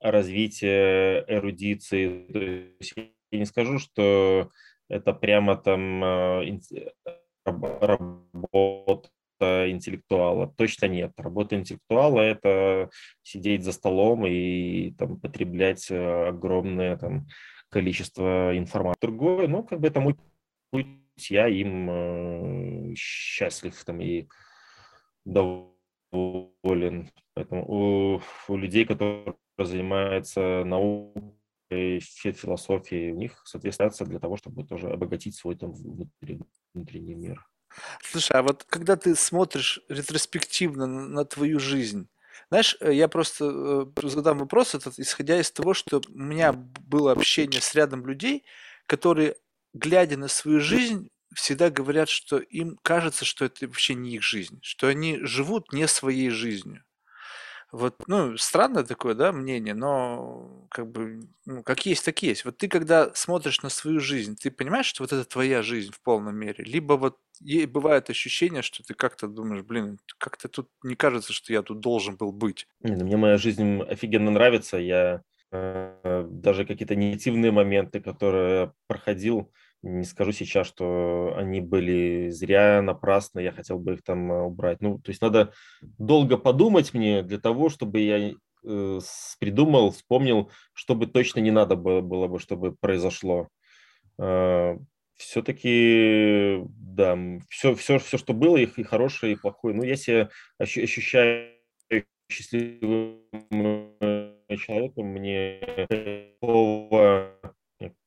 развития 0.00 1.24
эрудиции. 1.28 2.26
То 2.32 2.38
есть 2.80 2.94
я 3.30 3.38
не 3.38 3.46
скажу, 3.46 3.78
что 3.78 4.50
это 4.88 5.12
прямо 5.12 5.56
там 5.56 6.04
э, 6.04 6.58
работа 7.44 9.08
интеллектуала. 9.40 10.52
Точно 10.56 10.86
нет. 10.86 11.12
Работа 11.16 11.56
интеллектуала– 11.56 12.20
это 12.20 12.90
сидеть 13.22 13.64
за 13.64 13.72
столом 13.72 14.26
и 14.26 14.92
там, 14.92 15.18
потреблять 15.20 15.90
э, 15.90 16.28
огромное 16.28 16.96
там, 16.96 17.26
количество 17.68 18.56
информации. 18.56 19.00
Другое, 19.00 19.48
ну, 19.48 19.64
как 19.64 19.80
бы 19.80 19.88
это 19.88 20.00
мой 20.00 20.16
путь, 20.70 20.86
я 21.28 21.48
им 21.48 21.90
э, 21.90 22.94
счастлив 22.94 23.74
там, 23.84 24.00
и 24.00 24.28
доволен. 25.24 25.72
Поэтому 26.12 27.64
у, 27.66 28.22
у 28.48 28.56
людей, 28.56 28.84
которые 28.84 29.34
занимаются 29.58 30.64
наукой, 30.64 32.00
философией, 32.00 33.12
у 33.12 33.16
них, 33.16 33.40
соответственно, 33.44 34.10
для 34.10 34.18
того, 34.18 34.36
чтобы 34.36 34.64
тоже 34.64 34.90
обогатить 34.90 35.34
свой 35.34 35.56
там 35.56 35.72
внутренний, 35.72 36.44
внутренний 36.74 37.14
мир. 37.14 37.48
Слушай, 38.02 38.36
а 38.36 38.42
вот 38.42 38.64
когда 38.64 38.96
ты 38.96 39.14
смотришь 39.14 39.80
ретроспективно 39.88 40.86
на, 40.86 41.06
на 41.06 41.24
твою 41.24 41.58
жизнь, 41.58 42.08
знаешь, 42.50 42.76
э, 42.80 42.92
я 42.92 43.08
просто 43.08 43.86
э, 43.96 44.08
задам 44.08 44.38
вопрос 44.38 44.74
этот, 44.74 44.98
исходя 44.98 45.40
из 45.40 45.50
того, 45.50 45.72
что 45.74 46.02
у 46.08 46.18
меня 46.18 46.52
было 46.52 47.12
общение 47.12 47.60
с 47.60 47.74
рядом 47.74 48.06
людей, 48.06 48.44
которые, 48.86 49.36
глядя 49.72 50.18
на 50.18 50.28
свою 50.28 50.60
жизнь, 50.60 51.08
всегда 51.34 51.70
говорят, 51.70 52.08
что 52.08 52.38
им 52.38 52.78
кажется, 52.82 53.24
что 53.24 53.44
это 53.44 53.66
вообще 53.66 53.94
не 53.94 54.16
их 54.16 54.22
жизнь, 54.22 54.58
что 54.62 54.88
они 54.88 55.18
живут 55.22 55.72
не 55.72 55.88
своей 55.88 56.30
жизнью. 56.30 56.84
Вот, 57.72 58.02
ну, 58.06 58.36
странное 58.36 58.84
такое, 58.84 59.14
да, 59.14 59.32
мнение, 59.32 59.72
но 59.72 60.66
как 60.70 60.92
бы, 60.92 61.22
ну, 61.46 61.62
как 61.62 61.86
есть, 61.86 62.04
так 62.04 62.22
есть. 62.22 62.44
Вот 62.44 62.58
ты, 62.58 62.68
когда 62.68 63.10
смотришь 63.14 63.62
на 63.62 63.70
свою 63.70 63.98
жизнь, 63.98 64.36
ты 64.36 64.50
понимаешь, 64.50 64.84
что 64.84 65.02
вот 65.02 65.12
это 65.14 65.24
твоя 65.24 65.62
жизнь 65.62 65.90
в 65.90 66.02
полном 66.02 66.36
мере? 66.36 66.62
Либо 66.64 66.94
вот 66.94 67.16
ей 67.40 67.64
бывает 67.64 68.10
ощущение, 68.10 68.60
что 68.60 68.82
ты 68.82 68.92
как-то 68.92 69.26
думаешь, 69.26 69.62
блин, 69.62 69.98
как-то 70.18 70.48
тут 70.48 70.68
не 70.82 70.96
кажется, 70.96 71.32
что 71.32 71.54
я 71.54 71.62
тут 71.62 71.80
должен 71.80 72.16
был 72.16 72.30
быть. 72.30 72.68
Ну, 72.82 72.92
мне 72.92 73.16
моя 73.16 73.38
жизнь 73.38 73.80
офигенно 73.80 74.30
нравится. 74.30 74.76
Я 74.76 75.22
э, 75.50 76.26
даже 76.30 76.66
какие-то 76.66 76.94
негативные 76.94 77.52
моменты, 77.52 78.02
которые 78.02 78.74
проходил, 78.86 79.50
не 79.82 80.04
скажу 80.04 80.32
сейчас, 80.32 80.66
что 80.66 81.34
они 81.36 81.60
были 81.60 82.30
зря, 82.30 82.80
напрасно, 82.82 83.40
я 83.40 83.52
хотел 83.52 83.78
бы 83.78 83.94
их 83.94 84.02
там 84.02 84.32
э, 84.32 84.42
убрать. 84.42 84.80
Ну, 84.80 84.98
то 84.98 85.10
есть 85.10 85.20
надо 85.20 85.52
долго 85.80 86.36
подумать 86.36 86.94
мне 86.94 87.22
для 87.22 87.38
того, 87.38 87.68
чтобы 87.68 88.00
я 88.00 88.32
э, 88.64 89.00
придумал, 89.40 89.90
вспомнил, 89.90 90.50
чтобы 90.72 91.06
точно 91.06 91.40
не 91.40 91.50
надо 91.50 91.76
было, 91.76 92.00
было 92.00 92.28
бы, 92.28 92.38
чтобы 92.38 92.76
произошло. 92.76 93.48
Э, 94.18 94.76
все-таки, 95.16 96.60
да, 96.68 97.18
все, 97.48 97.74
все, 97.74 97.98
все, 97.98 98.18
что 98.18 98.34
было, 98.34 98.56
и, 98.56 98.66
и 98.66 98.82
хорошее, 98.82 99.32
и 99.32 99.36
плохое. 99.36 99.74
Ну, 99.74 99.82
я 99.82 99.96
себя 99.96 100.30
ощущаю 100.58 101.52
счастливым 102.30 103.20
э, 104.00 104.56
человеком, 104.56 105.06
мне 105.08 105.60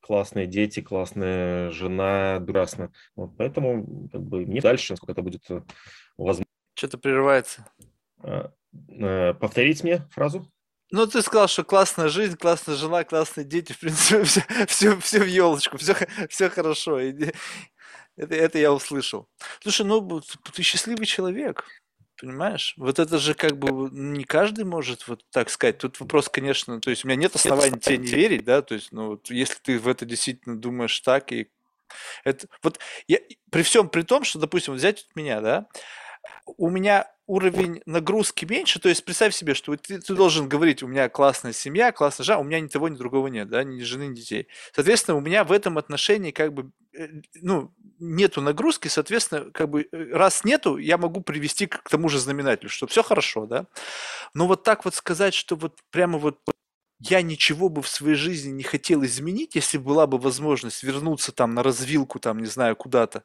классные 0.02 0.48
дети, 0.48 0.82
классная 0.82 1.72
жена, 1.72 2.42
прекрасно. 2.46 2.92
Вот, 3.16 3.36
поэтому 3.38 4.10
как 4.12 4.22
бы 4.22 4.46
не 4.46 4.62
дальше, 4.62 4.94
насколько 4.94 5.14
это 5.14 5.22
будет 5.22 5.50
э, 5.50 5.62
возможно. 6.18 6.46
Что-то 6.76 6.98
прерывается. 6.98 7.68
А, 8.20 8.52
э, 8.90 9.34
повторить 9.34 9.84
мне 9.84 10.08
фразу? 10.12 10.52
Ну, 10.92 11.08
ты 11.08 11.22
сказал, 11.22 11.48
что 11.48 11.64
классная 11.64 12.10
жизнь, 12.10 12.38
классная 12.38 12.76
жена, 12.76 13.04
классные 13.04 13.44
дети, 13.44 13.74
в 13.74 13.80
принципе, 13.80 14.24
все, 14.24 14.42
все, 14.68 14.98
все 15.00 15.20
в 15.20 15.28
елочку, 15.28 15.78
все, 15.78 15.96
все 16.30 16.50
хорошо. 16.50 17.00
Это, 17.00 17.34
это 18.18 18.58
я 18.60 18.72
услышал. 18.72 19.28
Слушай, 19.62 19.86
ну, 19.86 20.22
ты 20.54 20.64
счастливый 20.64 21.06
человек. 21.06 21.66
Понимаешь? 22.20 22.74
Вот 22.78 23.00
это 23.00 23.18
же 23.18 23.34
как 23.34 23.58
бы 23.58 23.90
не 23.92 24.24
каждый 24.24 24.64
может 24.64 25.08
вот 25.08 25.26
так 25.32 25.50
сказать. 25.50 25.80
Тут 25.80 26.00
вопрос, 26.00 26.30
конечно, 26.30 26.80
то 26.80 26.90
есть 26.90 27.04
у 27.04 27.08
меня 27.08 27.18
нет 27.18 27.36
оснований 27.36 27.80
тебе 27.80 27.98
не 27.98 28.08
верить, 28.08 28.46
да, 28.46 28.62
то 28.62 28.74
есть, 28.76 28.92
ну, 28.92 29.10
вот, 29.10 29.30
если 29.30 29.56
ты 29.62 29.80
в 29.80 29.88
это 29.88 30.06
действительно 30.06 30.58
думаешь 30.58 30.98
так, 31.02 31.32
и 31.34 31.50
это, 32.24 32.48
вот 32.64 32.80
я, 33.08 33.20
при 33.52 33.64
всем 33.64 33.90
при 33.90 34.04
том, 34.04 34.24
что, 34.24 34.40
допустим, 34.40 34.74
взять 34.76 35.08
меня, 35.16 35.42
да, 35.42 35.68
у 36.58 36.70
меня 36.70 37.08
уровень 37.28 37.82
нагрузки 37.86 38.46
меньше, 38.46 38.80
то 38.80 38.90
есть 38.90 39.04
представь 39.04 39.34
себе, 39.34 39.56
что 39.56 39.76
ты, 39.76 40.00
ты 40.00 40.14
должен 40.14 40.48
говорить, 40.48 40.84
у 40.84 40.88
меня 40.88 41.10
классная 41.10 41.54
семья, 41.54 41.92
классная 41.92 42.24
жена, 42.24 42.40
у 42.40 42.44
меня 42.44 42.60
ни 42.60 42.68
того, 42.68 42.88
ни 42.88 42.96
другого 42.96 43.28
нет, 43.28 43.50
да, 43.50 43.64
ни 43.64 43.82
жены, 43.82 44.08
ни 44.08 44.16
детей. 44.16 44.48
Соответственно, 44.74 45.18
у 45.18 45.22
меня 45.22 45.44
в 45.44 45.52
этом 45.52 45.78
отношении 45.78 46.32
как 46.32 46.54
бы, 46.54 46.72
э, 46.96 47.08
ну, 47.42 47.74
нету 48.00 48.42
нагрузки, 48.42 48.88
соответственно, 48.90 49.50
как 49.52 49.70
бы 49.70 49.88
э, 49.92 50.12
раз 50.12 50.44
нету, 50.44 50.78
я 50.78 50.98
могу 50.98 51.22
привести 51.22 51.66
к 51.66 51.90
тому 51.90 52.10
же 52.10 52.20
знаменателю, 52.20 52.70
что 52.70 52.86
все 52.86 53.02
хорошо, 53.02 53.48
да. 53.48 53.66
Но 54.36 54.48
вот 54.48 54.64
так 54.64 54.86
вот 54.86 54.94
сказать, 54.94 55.34
что 55.34 55.56
вот 55.56 55.80
прямо 55.90 56.20
вот 56.20 56.40
я 57.10 57.22
ничего 57.22 57.70
бы 57.70 57.82
в 57.82 57.88
своей 57.88 58.16
жизни 58.16 58.52
не 58.52 58.64
хотел 58.64 59.04
изменить, 59.06 59.56
если 59.56 59.78
была 59.78 60.08
бы 60.08 60.18
возможность 60.18 60.84
вернуться 60.84 61.32
там 61.32 61.54
на 61.54 61.64
развилку, 61.64 62.20
там, 62.20 62.40
не 62.40 62.48
знаю, 62.48 62.76
куда-то. 62.76 63.24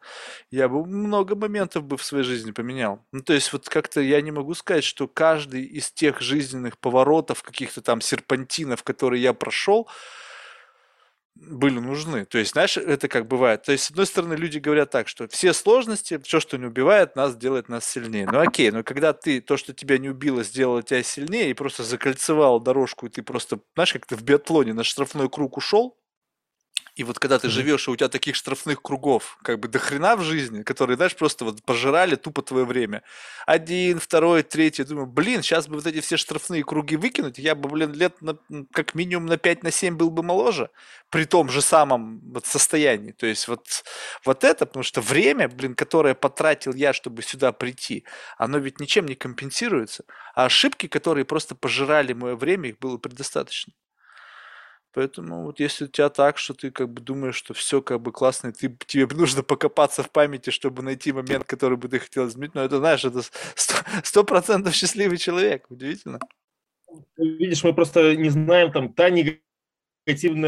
Я 0.50 0.68
бы 0.68 0.84
много 0.84 1.34
моментов 1.36 1.84
бы 1.84 1.96
в 1.96 2.04
своей 2.04 2.24
жизни 2.24 2.50
поменял. 2.50 3.04
Ну, 3.12 3.22
то 3.22 3.32
есть 3.32 3.52
вот 3.52 3.68
как-то 3.68 4.00
я 4.00 4.20
не 4.20 4.32
могу 4.32 4.54
сказать, 4.54 4.84
что 4.84 5.08
каждый 5.08 5.64
из 5.64 5.90
тех 5.90 6.20
жизненных 6.20 6.78
поворотов, 6.78 7.42
каких-то 7.42 7.80
там 7.82 8.00
серпантинов, 8.00 8.82
которые 8.82 9.22
я 9.22 9.32
прошел, 9.34 9.88
были 11.40 11.78
нужны. 11.78 12.24
То 12.24 12.38
есть, 12.38 12.52
знаешь, 12.52 12.76
это 12.76 13.08
как 13.08 13.26
бывает. 13.26 13.62
То 13.62 13.72
есть, 13.72 13.84
с 13.84 13.90
одной 13.90 14.06
стороны, 14.06 14.34
люди 14.34 14.58
говорят 14.58 14.90
так, 14.90 15.08
что 15.08 15.26
все 15.28 15.52
сложности, 15.52 16.18
все, 16.22 16.40
что 16.40 16.58
не 16.58 16.66
убивает 16.66 17.16
нас, 17.16 17.36
делает 17.36 17.68
нас 17.68 17.84
сильнее. 17.84 18.28
Ну 18.30 18.38
окей, 18.40 18.70
но 18.70 18.82
когда 18.82 19.12
ты 19.12 19.40
то, 19.40 19.56
что 19.56 19.72
тебя 19.72 19.98
не 19.98 20.08
убило, 20.10 20.44
сделало 20.44 20.82
тебя 20.82 21.02
сильнее 21.02 21.50
и 21.50 21.54
просто 21.54 21.82
закольцевал 21.82 22.60
дорожку, 22.60 23.06
и 23.06 23.10
ты 23.10 23.22
просто, 23.22 23.60
знаешь, 23.74 23.92
как 23.92 24.06
ты 24.06 24.16
в 24.16 24.22
биатлоне 24.22 24.74
на 24.74 24.84
штрафной 24.84 25.28
круг 25.28 25.56
ушел, 25.56 25.96
и 26.96 27.04
вот 27.04 27.18
когда 27.18 27.38
ты 27.38 27.46
mm-hmm. 27.46 27.50
живешь, 27.50 27.88
и 27.88 27.90
у 27.90 27.96
тебя 27.96 28.08
таких 28.08 28.36
штрафных 28.36 28.82
кругов, 28.82 29.38
как 29.42 29.60
бы 29.60 29.68
до 29.68 29.78
хрена 29.78 30.16
в 30.16 30.22
жизни, 30.22 30.62
которые, 30.62 30.96
знаешь, 30.96 31.16
просто 31.16 31.44
вот 31.44 31.62
пожирали 31.64 32.16
тупо 32.16 32.42
твое 32.42 32.64
время. 32.64 33.02
Один, 33.46 33.98
второй, 33.98 34.42
третий. 34.42 34.84
Думаю, 34.84 35.06
блин, 35.06 35.42
сейчас 35.42 35.68
бы 35.68 35.76
вот 35.76 35.86
эти 35.86 36.00
все 36.00 36.16
штрафные 36.16 36.64
круги 36.64 36.96
выкинуть, 36.96 37.38
я 37.38 37.54
бы, 37.54 37.68
блин, 37.68 37.92
лет 37.92 38.20
на, 38.20 38.36
как 38.72 38.94
минимум 38.94 39.26
на 39.26 39.36
5, 39.36 39.62
на 39.62 39.70
7 39.70 39.96
был 39.96 40.10
бы 40.10 40.22
моложе, 40.22 40.70
при 41.10 41.24
том 41.24 41.48
же 41.48 41.62
самом 41.62 42.20
вот 42.32 42.46
состоянии. 42.46 43.12
То 43.12 43.26
есть 43.26 43.48
вот, 43.48 43.84
вот 44.24 44.44
это, 44.44 44.66
потому 44.66 44.82
что 44.82 45.00
время, 45.00 45.48
блин, 45.48 45.74
которое 45.74 46.14
потратил 46.14 46.74
я, 46.74 46.92
чтобы 46.92 47.22
сюда 47.22 47.52
прийти, 47.52 48.04
оно 48.38 48.58
ведь 48.58 48.80
ничем 48.80 49.06
не 49.06 49.14
компенсируется. 49.14 50.04
А 50.34 50.46
ошибки, 50.46 50.86
которые 50.86 51.24
просто 51.24 51.54
пожирали 51.54 52.12
мое 52.12 52.36
время, 52.36 52.70
их 52.70 52.78
было 52.78 52.98
предостаточно. 52.98 53.72
Поэтому 54.92 55.44
вот 55.44 55.60
если 55.60 55.84
у 55.84 55.88
тебя 55.88 56.08
так, 56.08 56.38
что 56.38 56.54
ты 56.54 56.70
как 56.70 56.88
бы 56.88 57.00
думаешь, 57.00 57.36
что 57.36 57.54
все 57.54 57.80
как 57.80 58.00
бы 58.00 58.12
классно, 58.12 58.48
и 58.48 58.52
ты, 58.52 58.76
тебе 58.86 59.06
нужно 59.14 59.42
покопаться 59.42 60.02
в 60.02 60.10
памяти, 60.10 60.50
чтобы 60.50 60.82
найти 60.82 61.12
момент, 61.12 61.44
который 61.44 61.76
бы 61.76 61.88
ты 61.88 62.00
хотел 62.00 62.26
изменить, 62.26 62.54
но 62.54 62.62
это, 62.64 62.78
знаешь, 62.78 63.04
это 63.04 63.20
сто 64.02 64.24
процентов 64.24 64.74
счастливый 64.74 65.18
человек, 65.18 65.66
удивительно. 65.70 66.18
Видишь, 67.16 67.62
мы 67.62 67.72
просто 67.72 68.16
не 68.16 68.30
знаем 68.30 68.72
там 68.72 68.92
та 68.92 69.10
негативная 69.10 69.49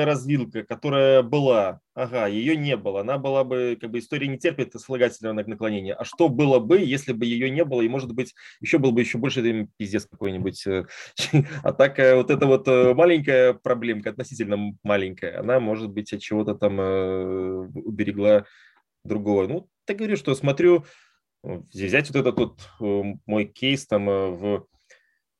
развилка, 0.05 0.65
которая 0.65 1.23
была. 1.23 1.81
Ага, 1.95 2.27
ее 2.27 2.57
не 2.57 2.77
было. 2.77 3.01
Она 3.01 3.19
была 3.19 3.45
бы, 3.45 3.77
как 3.81 3.91
бы 3.91 3.99
история 3.99 4.27
не 4.27 4.39
терпит 4.39 4.73
слагательного 4.81 5.45
наклонения. 5.47 5.95
А 5.95 6.05
что 6.05 6.29
было 6.29 6.59
бы, 6.59 6.81
если 6.81 7.13
бы 7.13 7.27
ее 7.27 7.51
не 7.51 7.65
было? 7.65 7.83
И, 7.83 7.89
может 7.89 8.13
быть, 8.13 8.35
еще 8.61 8.79
был 8.79 8.93
бы 8.93 9.01
еще 9.01 9.19
больше 9.19 9.69
пиздец 9.77 10.07
какой-нибудь. 10.07 10.67
Э, 10.67 10.85
а 11.63 11.73
так 11.73 11.99
э, 11.99 12.15
вот 12.15 12.31
эта 12.31 12.47
вот 12.47 12.67
э, 12.67 12.95
маленькая 12.95 13.53
проблемка, 13.53 14.11
относительно 14.11 14.73
маленькая, 14.83 15.41
она, 15.41 15.61
может 15.61 15.91
быть, 15.91 16.13
от 16.13 16.21
чего-то 16.21 16.55
там 16.55 16.79
уберегла 16.79 18.47
другого. 19.05 19.47
Ну, 19.47 19.69
так 19.85 19.99
говорю, 19.99 20.17
что 20.17 20.35
смотрю, 20.35 20.85
взять 21.43 22.09
вот 22.11 22.17
этот 22.17 22.39
вот 22.39 22.61
мой 23.27 23.45
кейс 23.45 23.87
там 23.87 24.07
в 24.07 24.67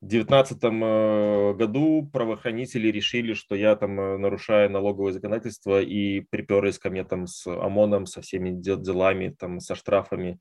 2019 0.03 0.59
э, 0.65 1.55
году 1.55 2.11
правоохранители 2.13 2.89
решили, 2.89 3.35
что 3.35 3.55
я 3.55 3.77
там 3.77 4.01
э, 4.01 4.19
нарушаю 4.19 4.69
налоговое 4.69 5.13
законодательство 5.13 5.81
и 5.81 6.21
приперлись 6.21 6.81
ко 6.81 6.91
мне 6.91 7.05
там 7.05 7.29
с 7.29 7.47
ОМОНом, 7.47 8.07
со 8.07 8.21
всеми 8.21 8.51
делами, 8.51 9.35
там, 9.39 9.61
со 9.61 9.77
штрафами. 9.77 10.41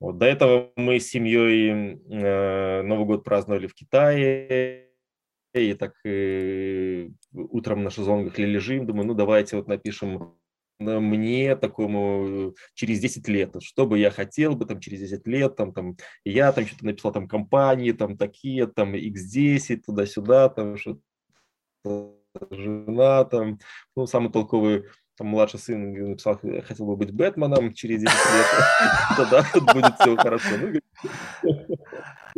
Вот. 0.00 0.18
До 0.18 0.26
этого 0.26 0.72
мы 0.74 0.98
с 0.98 1.08
семьей 1.08 2.00
э, 2.10 2.82
Новый 2.82 3.06
год 3.06 3.22
праздновали 3.22 3.68
в 3.68 3.74
Китае, 3.74 4.88
и 5.54 5.74
так 5.74 5.94
э, 6.04 7.08
утром 7.32 7.84
на 7.84 7.90
шезлонгах 7.90 8.36
лежим, 8.36 8.84
думаю, 8.84 9.06
ну 9.06 9.14
давайте 9.14 9.56
вот 9.56 9.68
напишем 9.68 10.34
мне, 10.78 11.56
такому, 11.56 12.54
через 12.74 13.00
10 13.00 13.28
лет, 13.28 13.54
что 13.60 13.86
бы 13.86 13.98
я 13.98 14.10
хотел 14.10 14.54
бы 14.56 14.66
там 14.66 14.80
через 14.80 15.00
10 15.00 15.26
лет, 15.26 15.56
там, 15.56 15.72
там, 15.72 15.96
я 16.24 16.52
там 16.52 16.66
что-то 16.66 16.86
написал, 16.86 17.12
там, 17.12 17.28
компании, 17.28 17.92
там, 17.92 18.16
такие, 18.16 18.66
там, 18.66 18.94
X10, 18.94 19.82
туда-сюда, 19.86 20.48
там, 20.48 20.76
что 20.76 20.98
жена, 22.50 23.24
там, 23.24 23.58
ну, 23.96 24.06
самый 24.06 24.30
толковый 24.32 24.84
там 25.22 25.28
младший 25.28 25.60
сын 25.60 26.10
написал, 26.10 26.40
хотел 26.66 26.86
бы 26.86 26.96
быть 26.96 27.12
Бэтменом 27.12 27.72
через 27.72 28.00
10 28.00 28.12
лет, 28.12 28.46
тогда 29.16 29.72
будет 29.72 29.94
все 30.00 30.16
хорошо. 30.16 30.48
Ну, 30.60 30.80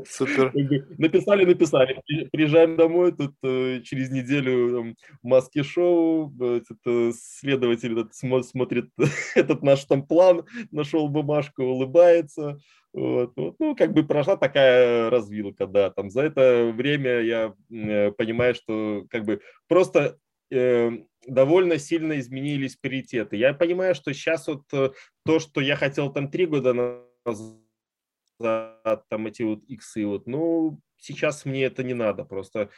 Супер. 0.07 0.53
Написали, 0.99 1.45
написали. 1.45 2.03
Приезжаем 2.33 2.77
домой, 2.77 3.13
тут 3.13 3.35
э, 3.43 3.81
через 3.85 4.11
неделю 4.11 4.95
маски 5.23 5.63
шоу, 5.63 6.33
этот, 6.41 7.15
следователь 7.17 7.99
этот, 7.99 8.45
смотрит 8.45 8.91
этот 9.35 9.63
наш 9.63 9.85
там 9.85 10.07
план, 10.07 10.45
нашел 10.71 11.09
бумажку, 11.09 11.63
улыбается. 11.63 12.59
Вот, 12.95 13.33
вот, 13.35 13.57
ну, 13.59 13.75
как 13.75 13.93
бы 13.93 14.05
прошла 14.05 14.37
такая 14.37 15.11
развилка, 15.11 15.67
да, 15.67 15.91
там 15.91 16.11
за 16.11 16.23
это 16.23 16.73
время 16.73 17.23
я 17.23 17.53
э, 17.73 18.13
понимаю, 18.13 18.55
что 18.55 19.05
как 19.11 19.25
бы 19.25 19.41
просто 19.67 20.01
э, 20.01 20.17
довольно 21.27 21.79
сильно 21.79 22.19
изменились 22.19 22.77
приоритеты. 22.77 23.37
Я 23.37 23.55
понимаю, 23.55 23.95
что 23.95 24.13
сейчас 24.13 24.47
вот 24.47 24.63
э, 24.73 24.91
то, 25.25 25.39
что 25.39 25.61
я 25.61 25.77
хотел 25.77 26.13
там 26.13 26.31
три 26.31 26.47
года 26.47 27.03
назад, 27.25 27.59
там 29.09 29.27
эти 29.27 29.43
вот 29.43 29.65
иксы, 29.65 30.07
вот, 30.07 30.27
ну, 30.27 30.81
сейчас 30.99 31.45
мне 31.45 31.65
это 31.65 31.83
не 31.83 31.95
надо, 31.95 32.25
просто, 32.25 32.71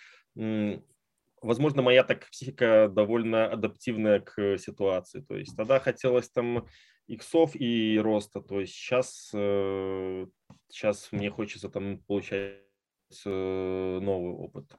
возможно, 1.42 1.82
моя 1.82 2.04
так 2.04 2.28
психика 2.30 2.88
довольно 2.88 3.46
адаптивная 3.50 4.20
к 4.20 4.58
ситуации, 4.58 5.20
то 5.20 5.36
есть 5.36 5.56
тогда 5.56 5.80
хотелось 5.80 6.28
там 6.28 6.66
иксов 7.06 7.54
и 7.54 7.98
роста, 7.98 8.40
то 8.40 8.60
есть 8.60 8.74
сейчас, 8.74 9.28
сейчас 9.30 11.08
э, 11.12 11.16
мне 11.16 11.30
хочется 11.30 11.68
там 11.68 11.98
получать 11.98 12.60
э, 13.24 13.98
новый 14.02 14.34
опыт. 14.34 14.76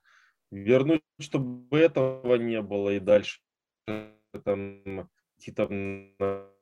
Вернуть, 0.52 1.02
чтобы 1.20 1.80
этого 1.80 2.36
не 2.36 2.62
было 2.62 2.92
и 2.92 3.00
дальше 3.00 3.40
там 4.44 5.10
идти 5.38 5.52
там 5.52 6.12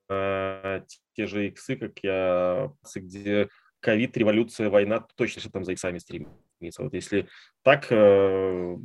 на 0.07 0.85
те 1.13 1.25
же 1.25 1.47
иксы, 1.47 1.75
как 1.75 1.99
я, 2.03 2.71
где 2.95 3.49
ковид, 3.79 4.17
революция, 4.17 4.69
война, 4.69 5.05
точно 5.15 5.41
что 5.41 5.51
там 5.51 5.63
за 5.63 5.73
иксами 5.73 5.99
стремится. 5.99 6.83
Вот 6.83 6.93
если 6.93 7.27
так 7.63 7.91
э, 7.91 8.77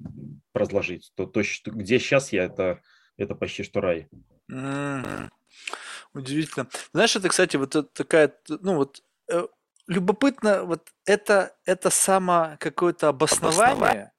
разложить, 0.55 1.13
то, 1.15 1.27
то 1.27 1.43
что, 1.43 1.71
где 1.71 1.99
сейчас 1.99 2.33
я, 2.33 2.45
это, 2.45 2.81
это 3.17 3.35
почти 3.35 3.63
что 3.63 3.81
рай. 3.81 4.09
Mm. 4.51 5.31
Удивительно. 6.13 6.69
Знаешь, 6.93 7.17
это, 7.17 7.29
кстати, 7.29 7.57
вот 7.57 7.93
такая, 7.93 8.35
ну 8.49 8.77
вот, 8.77 9.03
э, 9.29 9.47
любопытно, 9.87 10.65
вот 10.65 10.89
это, 11.07 11.57
это 11.65 11.91
само 11.91 12.57
какое-то 12.59 13.09
обоснование, 13.09 13.63
обоснование 13.63 14.13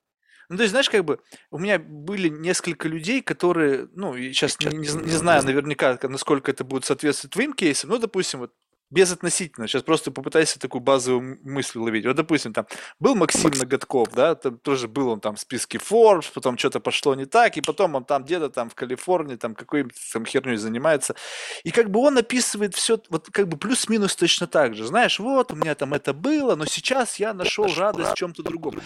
ну, 0.52 0.58
то 0.58 0.64
есть, 0.64 0.72
знаешь, 0.72 0.90
как 0.90 1.06
бы 1.06 1.20
у 1.50 1.58
меня 1.58 1.80
были 1.80 2.28
несколько 2.28 2.90
людей, 2.90 3.22
которые, 3.22 3.88
ну, 3.96 4.18
сейчас 4.18 4.60
не, 4.60 4.68
не, 4.68 4.80
не 4.80 5.12
знаю 5.12 5.46
наверняка, 5.46 5.98
насколько 6.04 6.52
это 6.52 6.66
будет 6.66 6.84
соответствовать 6.84 7.32
твоим 7.32 7.54
кейсам, 7.54 7.90
ну, 7.90 7.98
допустим, 7.98 8.42
вот 8.42 8.52
безотносительно, 8.90 9.70
сейчас 9.70 9.84
просто 9.84 10.12
попытайся 10.12 10.60
такую 10.60 10.82
базовую 10.82 11.40
мысль 11.44 11.80
ловить. 11.80 12.06
Вот, 12.06 12.18
допустим, 12.18 12.52
там 12.52 12.68
был 13.00 13.16
Максим 13.16 13.52
Ноготков, 13.52 14.10
да, 14.14 14.36
там 14.36 14.58
тоже 14.58 14.90
был 14.90 15.08
он 15.08 15.22
там 15.22 15.38
в 15.38 15.40
списке 15.40 15.78
Forbes, 15.78 16.26
потом 16.34 16.58
что-то 16.58 16.82
пошло 16.82 17.16
не 17.16 17.26
так, 17.26 17.56
и 17.56 17.62
потом 17.62 17.96
он 17.96 18.04
там 18.04 18.26
где-то 18.26 18.50
там 18.50 18.70
в 18.70 18.76
Калифорнии 18.76 19.38
там 19.38 19.56
какой-нибудь 19.56 19.96
там 20.12 20.26
херней 20.26 20.58
занимается. 20.58 21.16
И 21.64 21.72
как 21.72 21.90
бы 21.90 22.02
он 22.02 22.18
описывает 22.18 22.76
все, 22.76 23.00
вот 23.10 23.30
как 23.32 23.48
бы 23.48 23.58
плюс-минус 23.58 24.18
точно 24.18 24.48
так 24.48 24.76
же. 24.76 24.86
Знаешь, 24.86 25.18
вот 25.18 25.54
у 25.54 25.56
меня 25.56 25.76
там 25.76 25.94
это 25.94 26.14
было, 26.14 26.58
но 26.58 26.66
сейчас 26.66 27.20
я 27.20 27.34
нашел 27.34 27.74
радость 27.74 28.12
в 28.12 28.16
чем-то 28.16 28.44
другом 28.44 28.82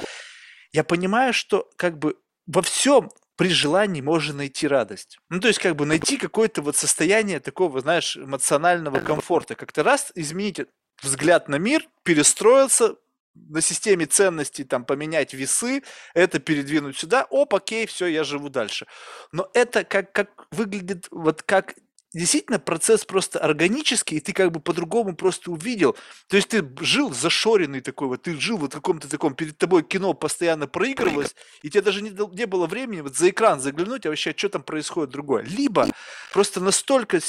я 0.75 0.83
понимаю, 0.83 1.31
что 1.31 1.69
как 1.77 1.97
бы 1.97 2.17
во 2.47 2.61
всем 2.61 3.09
при 3.37 3.47
желании 3.49 4.01
можно 4.01 4.33
найти 4.33 4.67
радость. 4.67 5.19
Ну, 5.29 5.39
то 5.39 5.47
есть, 5.47 5.59
как 5.59 5.75
бы 5.75 5.85
найти 5.85 6.17
какое-то 6.17 6.61
вот 6.61 6.75
состояние 6.75 7.39
такого, 7.39 7.79
знаешь, 7.79 8.17
эмоционального 8.17 8.99
комфорта. 8.99 9.55
Как-то 9.55 9.83
раз 9.83 10.11
изменить 10.15 10.59
взгляд 11.01 11.47
на 11.47 11.55
мир, 11.55 11.87
перестроиться, 12.03 12.95
на 13.35 13.61
системе 13.61 14.05
ценностей 14.05 14.63
там 14.63 14.85
поменять 14.85 15.33
весы, 15.33 15.83
это 16.13 16.39
передвинуть 16.39 16.97
сюда, 16.97 17.25
оп, 17.29 17.55
окей, 17.55 17.85
все, 17.85 18.07
я 18.07 18.23
живу 18.23 18.49
дальше. 18.49 18.85
Но 19.31 19.49
это 19.53 19.83
как, 19.83 20.11
как 20.11 20.47
выглядит, 20.51 21.07
вот 21.11 21.43
как 21.43 21.75
действительно 22.19 22.59
процесс 22.59 23.05
просто 23.05 23.39
органический, 23.39 24.17
и 24.17 24.19
ты 24.21 24.33
как 24.33 24.51
бы 24.51 24.59
по-другому 24.59 25.15
просто 25.15 25.51
увидел. 25.51 25.95
То 26.27 26.37
есть 26.37 26.49
ты 26.49 26.67
жил 26.79 27.13
зашоренный 27.13 27.81
такой, 27.81 28.07
вот 28.07 28.23
ты 28.23 28.39
жил 28.39 28.57
вот 28.57 28.71
в 28.71 28.75
каком-то 28.75 29.09
таком, 29.09 29.35
перед 29.35 29.57
тобой 29.57 29.83
кино 29.83 30.13
постоянно 30.13 30.67
проигрывалось, 30.67 31.35
и 31.61 31.69
тебе 31.69 31.81
даже 31.81 32.01
не, 32.01 32.09
не 32.09 32.45
было 32.45 32.67
времени 32.67 33.01
вот 33.01 33.15
за 33.15 33.29
экран 33.29 33.59
заглянуть, 33.59 34.05
а 34.05 34.09
вообще 34.09 34.33
что 34.35 34.49
там 34.49 34.63
происходит 34.63 35.11
другое. 35.11 35.43
Либо 35.43 35.89
просто 36.31 36.61
настолько 36.61 37.19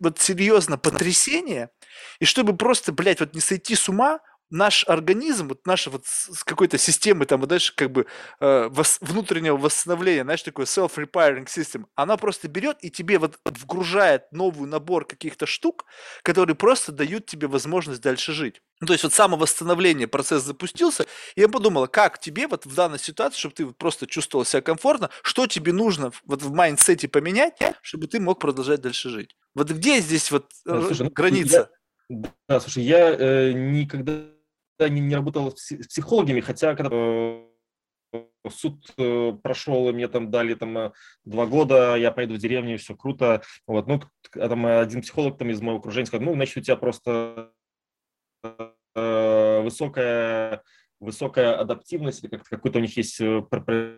вот 0.00 0.18
серьезно 0.18 0.78
потрясение, 0.78 1.70
и 2.20 2.24
чтобы 2.24 2.56
просто, 2.56 2.92
блядь, 2.92 3.20
вот 3.20 3.34
не 3.34 3.40
сойти 3.40 3.74
с 3.74 3.88
ума, 3.88 4.20
наш 4.52 4.84
организм, 4.86 5.48
вот 5.48 5.66
наша 5.66 5.90
вот 5.90 6.06
с 6.06 6.44
какой-то 6.44 6.78
системы, 6.78 7.24
там, 7.24 7.40
вот 7.40 7.48
дальше 7.48 7.74
как 7.74 7.90
бы 7.90 8.06
э, 8.38 8.68
вос, 8.70 8.98
внутреннего 9.00 9.56
восстановления, 9.56 10.22
знаешь, 10.22 10.42
такой 10.42 10.66
self-repairing 10.66 11.46
system, 11.46 11.86
она 11.94 12.16
просто 12.16 12.48
берет 12.48 12.76
и 12.82 12.90
тебе 12.90 13.18
вот 13.18 13.38
вгружает 13.44 14.30
новый 14.30 14.68
набор 14.68 15.06
каких-то 15.06 15.46
штук, 15.46 15.86
которые 16.22 16.54
просто 16.54 16.92
дают 16.92 17.26
тебе 17.26 17.46
возможность 17.48 18.02
дальше 18.02 18.32
жить. 18.32 18.60
Ну, 18.80 18.86
то 18.86 18.92
есть 18.92 19.04
вот 19.04 19.14
самовосстановление, 19.14 20.06
процесс 20.06 20.42
запустился, 20.42 21.06
и 21.34 21.40
я 21.40 21.48
подумала, 21.48 21.86
как 21.86 22.18
тебе 22.18 22.46
вот 22.46 22.66
в 22.66 22.74
данной 22.74 22.98
ситуации, 22.98 23.38
чтобы 23.38 23.54
ты 23.54 23.66
просто 23.66 24.06
чувствовал 24.06 24.44
себя 24.44 24.60
комфортно, 24.60 25.08
что 25.22 25.46
тебе 25.46 25.72
нужно 25.72 26.12
вот 26.26 26.42
в 26.42 26.52
mindset 26.52 27.01
е 27.01 27.08
поменять, 27.08 27.58
чтобы 27.80 28.06
ты 28.06 28.20
мог 28.20 28.38
продолжать 28.38 28.80
дальше 28.80 29.08
жить. 29.08 29.34
Вот 29.54 29.70
где 29.70 30.00
здесь 30.00 30.30
вот 30.30 30.50
э, 30.66 30.82
слушай, 30.86 31.04
ну, 31.04 31.10
граница? 31.10 31.70
я, 32.10 32.32
да, 32.48 32.60
слушай, 32.60 32.82
я 32.82 33.14
э, 33.14 33.52
никогда 33.52 34.24
не, 34.88 35.00
не 35.00 35.14
работал 35.14 35.50
с 35.56 35.72
пси- 35.72 35.82
с 35.82 35.88
психологами, 35.88 36.40
хотя 36.40 36.74
когда 36.74 36.96
э, 36.96 37.42
суд 38.50 38.92
э, 38.96 39.32
прошел, 39.42 39.88
и 39.88 39.92
мне 39.92 40.08
там 40.08 40.30
дали 40.30 40.54
там 40.54 40.78
э, 40.78 40.92
два 41.24 41.46
года, 41.46 41.96
я 41.96 42.12
поеду 42.12 42.34
в 42.34 42.38
деревню, 42.38 42.78
все 42.78 42.94
круто. 42.96 43.42
Вот, 43.66 43.86
ну, 43.86 44.00
а 44.34 44.48
там 44.48 44.66
один 44.66 45.02
психолог 45.02 45.38
там 45.38 45.50
из 45.50 45.60
моего 45.60 45.78
окружения 45.78 46.06
сказал, 46.06 46.26
ну, 46.26 46.34
значит, 46.34 46.56
у 46.56 46.60
тебя 46.60 46.76
просто 46.76 47.52
высокая, 48.94 50.62
высокая 51.00 51.58
адаптивность, 51.58 52.28
как 52.28 52.42
какой-то 52.44 52.78
у 52.78 52.82
них 52.82 52.96
есть 52.96 53.18
пр- 53.18 53.96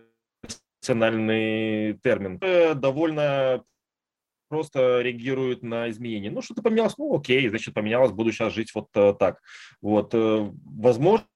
профессиональный 0.81 1.99
термин. 2.03 2.39
Довольно 2.79 3.65
просто 4.49 5.01
реагируют 5.03 5.63
на 5.63 5.91
изменения. 5.91 6.31
Ну, 6.31 6.43
что-то 6.43 6.63
поменялось, 6.63 6.97
ну, 6.99 7.15
окей, 7.17 7.49
значит, 7.49 7.75
поменялось, 7.75 8.13
буду 8.13 8.33
сейчас 8.33 8.53
жить 8.53 8.73
вот 8.75 8.89
э, 8.95 9.15
так. 9.19 9.41
Вот, 9.81 10.15
э, 10.15 10.51
возможно, 10.65 11.27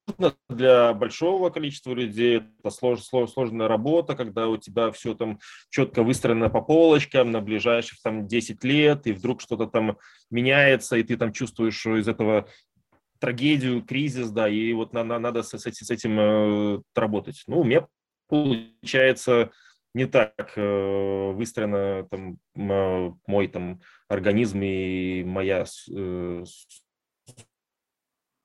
для 0.49 0.95
большого 0.95 1.51
количества 1.51 1.93
людей 1.93 2.39
это 2.61 2.71
слож, 2.71 3.01
слож- 3.01 3.29
сложная 3.29 3.69
работа, 3.69 4.15
когда 4.15 4.49
у 4.49 4.57
тебя 4.57 4.91
все 4.91 5.15
там 5.15 5.39
четко 5.71 6.03
выстроено 6.03 6.49
по 6.51 6.61
полочкам 6.63 7.31
на 7.31 7.41
ближайших 7.41 8.01
там 8.03 8.27
10 8.27 8.65
лет, 8.65 9.07
и 9.07 9.13
вдруг 9.13 9.41
что-то 9.41 9.67
там 9.67 9.99
меняется, 10.31 10.97
и 10.97 11.03
ты 11.03 11.17
там 11.17 11.33
чувствуешь 11.33 11.85
из 11.87 12.09
этого 12.09 12.49
трагедию, 13.19 13.83
кризис, 13.83 14.31
да, 14.31 14.49
и 14.49 14.73
вот 14.73 14.93
на, 14.93 15.05
на- 15.05 15.19
надо 15.19 15.43
с, 15.43 15.51
с 15.57 15.67
с 15.67 15.91
этим 15.91 16.19
э, 16.19 16.81
работать. 16.95 17.43
Ну, 17.47 17.61
у 17.61 17.65
меня 17.65 17.87
получается 18.29 19.51
не 19.99 20.07
так 20.07 20.53
э, 20.57 21.33
выстроена 21.33 22.07
там 22.09 22.39
мой 22.55 23.49
там 23.49 23.81
организм 24.09 24.61
и 24.63 25.25
моя 25.25 25.65
э, 25.91 26.45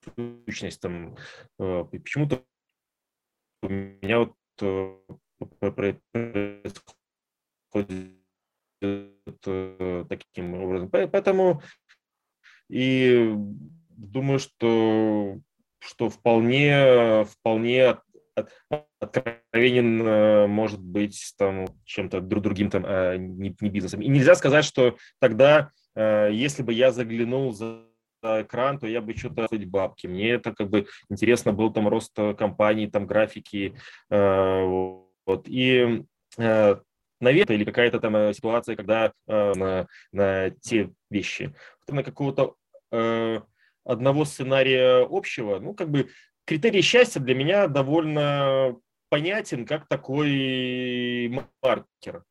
сущность 0.03 0.81
там. 0.81 1.15
Э, 1.59 1.85
почему-то 1.91 2.43
у 3.61 3.69
меня 3.69 4.19
вот 4.19 4.35
э, 4.61 4.97
происходит 5.59 6.23
э, 8.81 10.05
таким 10.09 10.55
образом. 10.55 10.89
По- 10.89 11.07
Поэтому 11.07 11.61
и 12.67 13.31
думаю, 13.89 14.39
что, 14.39 15.37
что 15.79 16.09
вполне, 16.09 17.25
вполне 17.25 17.99
откровенен 18.99 20.01
э, 20.01 20.47
может 20.47 20.81
быть 20.81 21.33
там 21.37 21.67
чем-то 21.85 22.21
друг 22.21 22.43
другим 22.43 22.69
там 22.69 22.85
э, 22.85 23.17
не, 23.17 23.55
не 23.59 23.69
бизнесом. 23.69 24.01
И 24.01 24.07
нельзя 24.07 24.35
сказать, 24.35 24.65
что 24.65 24.97
тогда, 25.19 25.71
э, 25.95 26.29
если 26.31 26.63
бы 26.63 26.73
я 26.73 26.91
заглянул 26.91 27.53
за 27.53 27.85
экран, 28.23 28.79
то 28.79 28.87
я 28.87 29.01
бы 29.01 29.13
что-то 29.15 29.47
хоть 29.47 29.65
бабки. 29.65 30.07
Мне 30.07 30.31
это 30.31 30.53
как 30.53 30.69
бы 30.69 30.87
интересно 31.09 31.51
был 31.53 31.71
там 31.71 31.87
рост 31.87 32.13
э, 32.17 32.33
компаний, 32.33 32.87
там 32.87 33.05
графики, 33.05 33.75
вот. 34.09 35.47
И 35.47 36.03
наверное, 36.37 37.55
или 37.55 37.63
какая-то 37.63 37.99
там 37.99 38.33
ситуация, 38.33 38.75
когда 38.75 39.13
на, 39.27 39.87
на 40.11 40.49
те 40.49 40.89
вещи, 41.09 41.53
на 41.87 42.03
какого-то 42.03 42.55
одного 43.85 44.25
сценария 44.25 45.05
общего, 45.09 45.59
ну, 45.59 45.73
как 45.73 45.89
бы 45.89 46.09
критерий 46.45 46.81
счастья 46.81 47.19
для 47.19 47.35
меня 47.35 47.67
довольно 47.67 48.79
понятен 49.09 49.65
как 49.65 49.87
такой 49.87 51.31
маркер. 51.61 52.23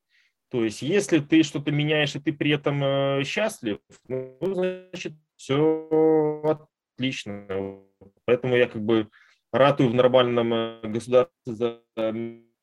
То 0.50 0.64
есть, 0.64 0.82
если 0.82 1.20
ты 1.20 1.44
что-то 1.44 1.70
меняешь, 1.70 2.14
и 2.14 2.20
ты 2.20 2.32
при 2.32 2.50
этом 2.50 2.84
э, 2.84 3.24
счастлив, 3.24 3.78
ну, 4.06 4.36
значит, 4.40 5.14
все 5.36 6.44
отлично. 6.44 7.80
Поэтому 8.26 8.56
я 8.56 8.68
как 8.68 8.82
бы 8.82 9.08
ратую 9.50 9.88
в 9.88 9.94
нормальном 9.94 10.52
э, 10.52 10.80
государстве 10.82 11.32
за 11.46 11.80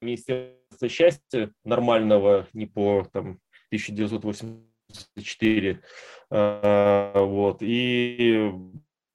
Министерство 0.01 0.87
счастья 0.87 1.51
нормального, 1.63 2.47
не 2.53 2.67
по 2.67 3.07
там 3.11 3.39
1984. 3.71 5.81
А, 6.29 7.23
Вот. 7.23 7.57
И 7.61 8.51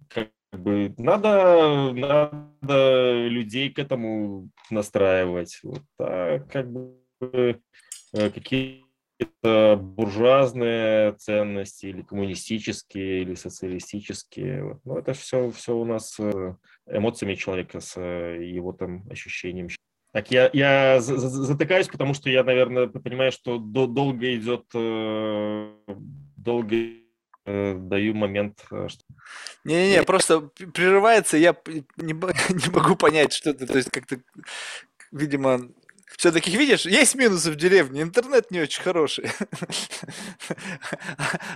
как 0.08 0.30
бы 0.60 0.94
надо, 0.98 1.92
надо 1.92 3.26
людей 3.28 3.70
к 3.70 3.78
этому 3.78 4.48
настраивать. 4.70 5.60
Вот. 5.62 5.82
А 5.98 6.38
как 6.40 6.70
бы 6.70 6.96
э, 7.20 8.30
какие-то 8.30 9.76
буржуазные 9.80 11.12
ценности 11.12 11.86
или 11.86 12.02
коммунистические, 12.02 13.22
или 13.22 13.34
социалистические. 13.34 14.64
Вот. 14.64 14.80
Ну, 14.84 14.98
это 14.98 15.12
все, 15.12 15.50
все 15.50 15.76
у 15.76 15.84
нас 15.84 16.16
э, 16.18 16.54
эмоциями 16.86 17.34
человека, 17.34 17.80
с 17.80 17.94
э, 17.96 18.44
его 18.44 18.72
там 18.72 19.04
ощущением. 19.10 19.68
Так, 20.12 20.30
я, 20.30 20.48
я 20.52 21.00
за- 21.00 21.16
за- 21.16 21.28
затыкаюсь, 21.28 21.88
потому 21.88 22.14
что 22.14 22.30
я, 22.30 22.44
наверное, 22.44 22.86
понимаю, 22.86 23.32
что 23.32 23.58
до- 23.58 23.88
долго 23.88 24.34
идет, 24.36 24.66
долго 26.36 26.76
даю 27.46 28.14
момент, 28.14 28.64
э, 28.70 28.88
что 28.88 29.02
Не-не-не, 29.64 30.02
просто 30.04 30.40
прерывается, 30.40 31.36
я 31.36 31.54
не, 31.96 32.12
не 32.14 32.72
могу 32.72 32.96
понять, 32.96 33.32
что 33.32 33.50
это, 33.50 33.66
то 33.66 33.76
есть 33.76 33.90
как-то, 33.90 34.18
видимо, 35.12 35.60
все-таки, 36.16 36.56
видишь, 36.56 36.86
есть 36.86 37.14
минусы 37.14 37.50
в 37.50 37.56
деревне, 37.56 38.02
интернет 38.02 38.50
не 38.50 38.60
очень 38.60 38.82
хороший. 38.82 39.28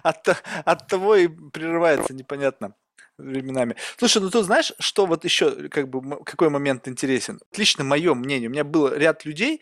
От, 0.03 0.29
от 0.65 0.89
того 0.89 1.17
и 1.17 1.29
прерывается 1.29 2.13
непонятно 2.13 2.75
временами. 3.19 3.77
Слушай, 3.97 4.23
ну 4.23 4.31
ты 4.31 4.43
знаешь, 4.43 4.73
что 4.79 5.07
вот 5.07 5.25
еще, 5.25 5.69
как 5.69 5.89
бы, 5.89 6.25
какой 6.25 6.51
момент 6.51 6.89
интересен? 6.89 7.41
Лично 7.57 7.85
мое 7.85 8.15
мнение, 8.15 8.49
у 8.49 8.53
меня 8.53 8.65
был 8.65 8.93
ряд 8.93 9.25
людей, 9.25 9.61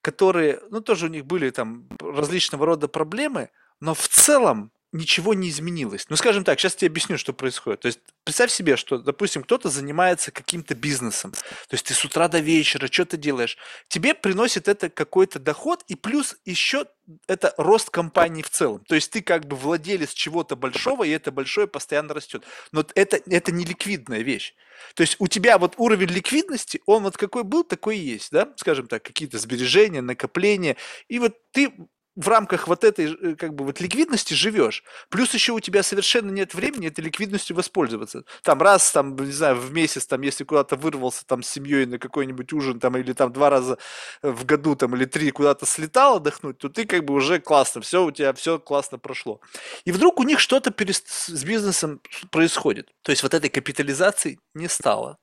которые, 0.00 0.60
ну 0.70 0.80
тоже 0.80 1.06
у 1.06 1.10
них 1.10 1.26
были 1.26 1.50
там 1.50 1.88
различного 2.00 2.66
рода 2.66 2.88
проблемы, 2.88 3.50
но 3.80 3.94
в 3.94 4.08
целом 4.08 4.72
ничего 4.96 5.34
не 5.34 5.48
изменилось. 5.48 6.06
Ну, 6.08 6.16
скажем 6.16 6.44
так, 6.44 6.58
сейчас 6.58 6.74
тебе 6.74 6.88
объясню, 6.88 7.18
что 7.18 7.32
происходит. 7.32 7.80
То 7.80 7.86
есть 7.86 8.00
представь 8.24 8.50
себе, 8.50 8.76
что, 8.76 8.98
допустим, 8.98 9.42
кто-то 9.42 9.68
занимается 9.68 10.30
каким-то 10.30 10.74
бизнесом. 10.74 11.32
То 11.32 11.74
есть 11.74 11.86
ты 11.86 11.94
с 11.94 12.04
утра 12.04 12.28
до 12.28 12.40
вечера 12.40 12.88
что-то 12.90 13.16
делаешь. 13.16 13.56
Тебе 13.88 14.14
приносит 14.14 14.68
это 14.68 14.88
какой-то 14.90 15.38
доход, 15.38 15.84
и 15.88 15.94
плюс 15.94 16.36
еще 16.44 16.86
это 17.28 17.54
рост 17.56 17.90
компании 17.90 18.42
в 18.42 18.50
целом. 18.50 18.84
То 18.84 18.94
есть 18.94 19.10
ты 19.10 19.22
как 19.22 19.46
бы 19.46 19.56
владелец 19.56 20.12
чего-то 20.12 20.56
большого, 20.56 21.04
и 21.04 21.10
это 21.10 21.30
большое 21.30 21.66
постоянно 21.66 22.14
растет. 22.14 22.44
Но 22.72 22.84
это, 22.94 23.20
это 23.26 23.52
не 23.52 23.64
ликвидная 23.64 24.20
вещь. 24.20 24.54
То 24.94 25.02
есть 25.02 25.16
у 25.18 25.26
тебя 25.26 25.58
вот 25.58 25.74
уровень 25.76 26.08
ликвидности, 26.08 26.80
он 26.86 27.04
вот 27.04 27.16
какой 27.16 27.44
был, 27.44 27.64
такой 27.64 27.98
и 27.98 28.04
есть, 28.12 28.30
да, 28.30 28.52
скажем 28.56 28.86
так, 28.88 29.02
какие-то 29.02 29.38
сбережения, 29.38 30.02
накопления, 30.02 30.76
и 31.08 31.18
вот 31.18 31.34
ты 31.52 31.72
в 32.16 32.28
рамках 32.28 32.66
вот 32.66 32.82
этой 32.82 33.14
э, 33.14 33.36
как 33.36 33.54
бы 33.54 33.64
вот 33.64 33.80
ликвидности 33.80 34.34
живешь. 34.34 34.82
Плюс 35.10 35.32
еще 35.34 35.52
у 35.52 35.60
тебя 35.60 35.82
совершенно 35.82 36.30
нет 36.30 36.54
времени 36.54 36.88
этой 36.88 37.02
ликвидностью 37.02 37.54
воспользоваться. 37.54 38.24
Там 38.42 38.60
раз, 38.62 38.90
там, 38.90 39.14
не 39.16 39.30
знаю, 39.30 39.56
в 39.56 39.72
месяц, 39.72 40.06
там, 40.06 40.22
если 40.22 40.44
куда-то 40.44 40.76
вырвался 40.76 41.26
там 41.26 41.42
с 41.42 41.50
семьей 41.50 41.86
на 41.86 41.98
какой-нибудь 41.98 42.52
ужин, 42.54 42.80
там, 42.80 42.96
или 42.96 43.12
там 43.12 43.32
два 43.32 43.50
раза 43.50 43.78
э, 44.22 44.30
в 44.30 44.46
году, 44.46 44.74
там, 44.74 44.96
или 44.96 45.04
три 45.04 45.30
куда-то 45.30 45.66
слетал 45.66 46.16
отдохнуть, 46.16 46.58
то 46.58 46.68
ты 46.70 46.86
как 46.86 47.04
бы 47.04 47.14
уже 47.14 47.38
классно, 47.38 47.82
все, 47.82 48.04
у 48.04 48.10
тебя 48.10 48.32
все 48.32 48.58
классно 48.58 48.98
прошло. 48.98 49.40
И 49.84 49.92
вдруг 49.92 50.18
у 50.18 50.22
них 50.22 50.40
что-то 50.40 50.70
перес- 50.70 51.04
с 51.06 51.44
бизнесом 51.44 52.00
происходит. 52.30 52.90
То 53.02 53.12
есть 53.12 53.22
вот 53.22 53.34
этой 53.34 53.50
капитализации 53.50 54.38
не 54.54 54.68
стало. 54.68 55.18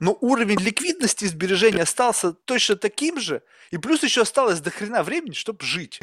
Но 0.00 0.16
уровень 0.20 0.60
ликвидности 0.60 1.24
и 1.24 1.28
сбережения 1.28 1.82
остался 1.82 2.32
точно 2.32 2.76
таким 2.76 3.20
же, 3.20 3.42
и 3.70 3.78
плюс 3.78 4.02
еще 4.02 4.22
осталось 4.22 4.60
до 4.60 4.70
хрена 4.70 5.02
времени, 5.02 5.34
чтобы 5.34 5.64
жить. 5.64 6.00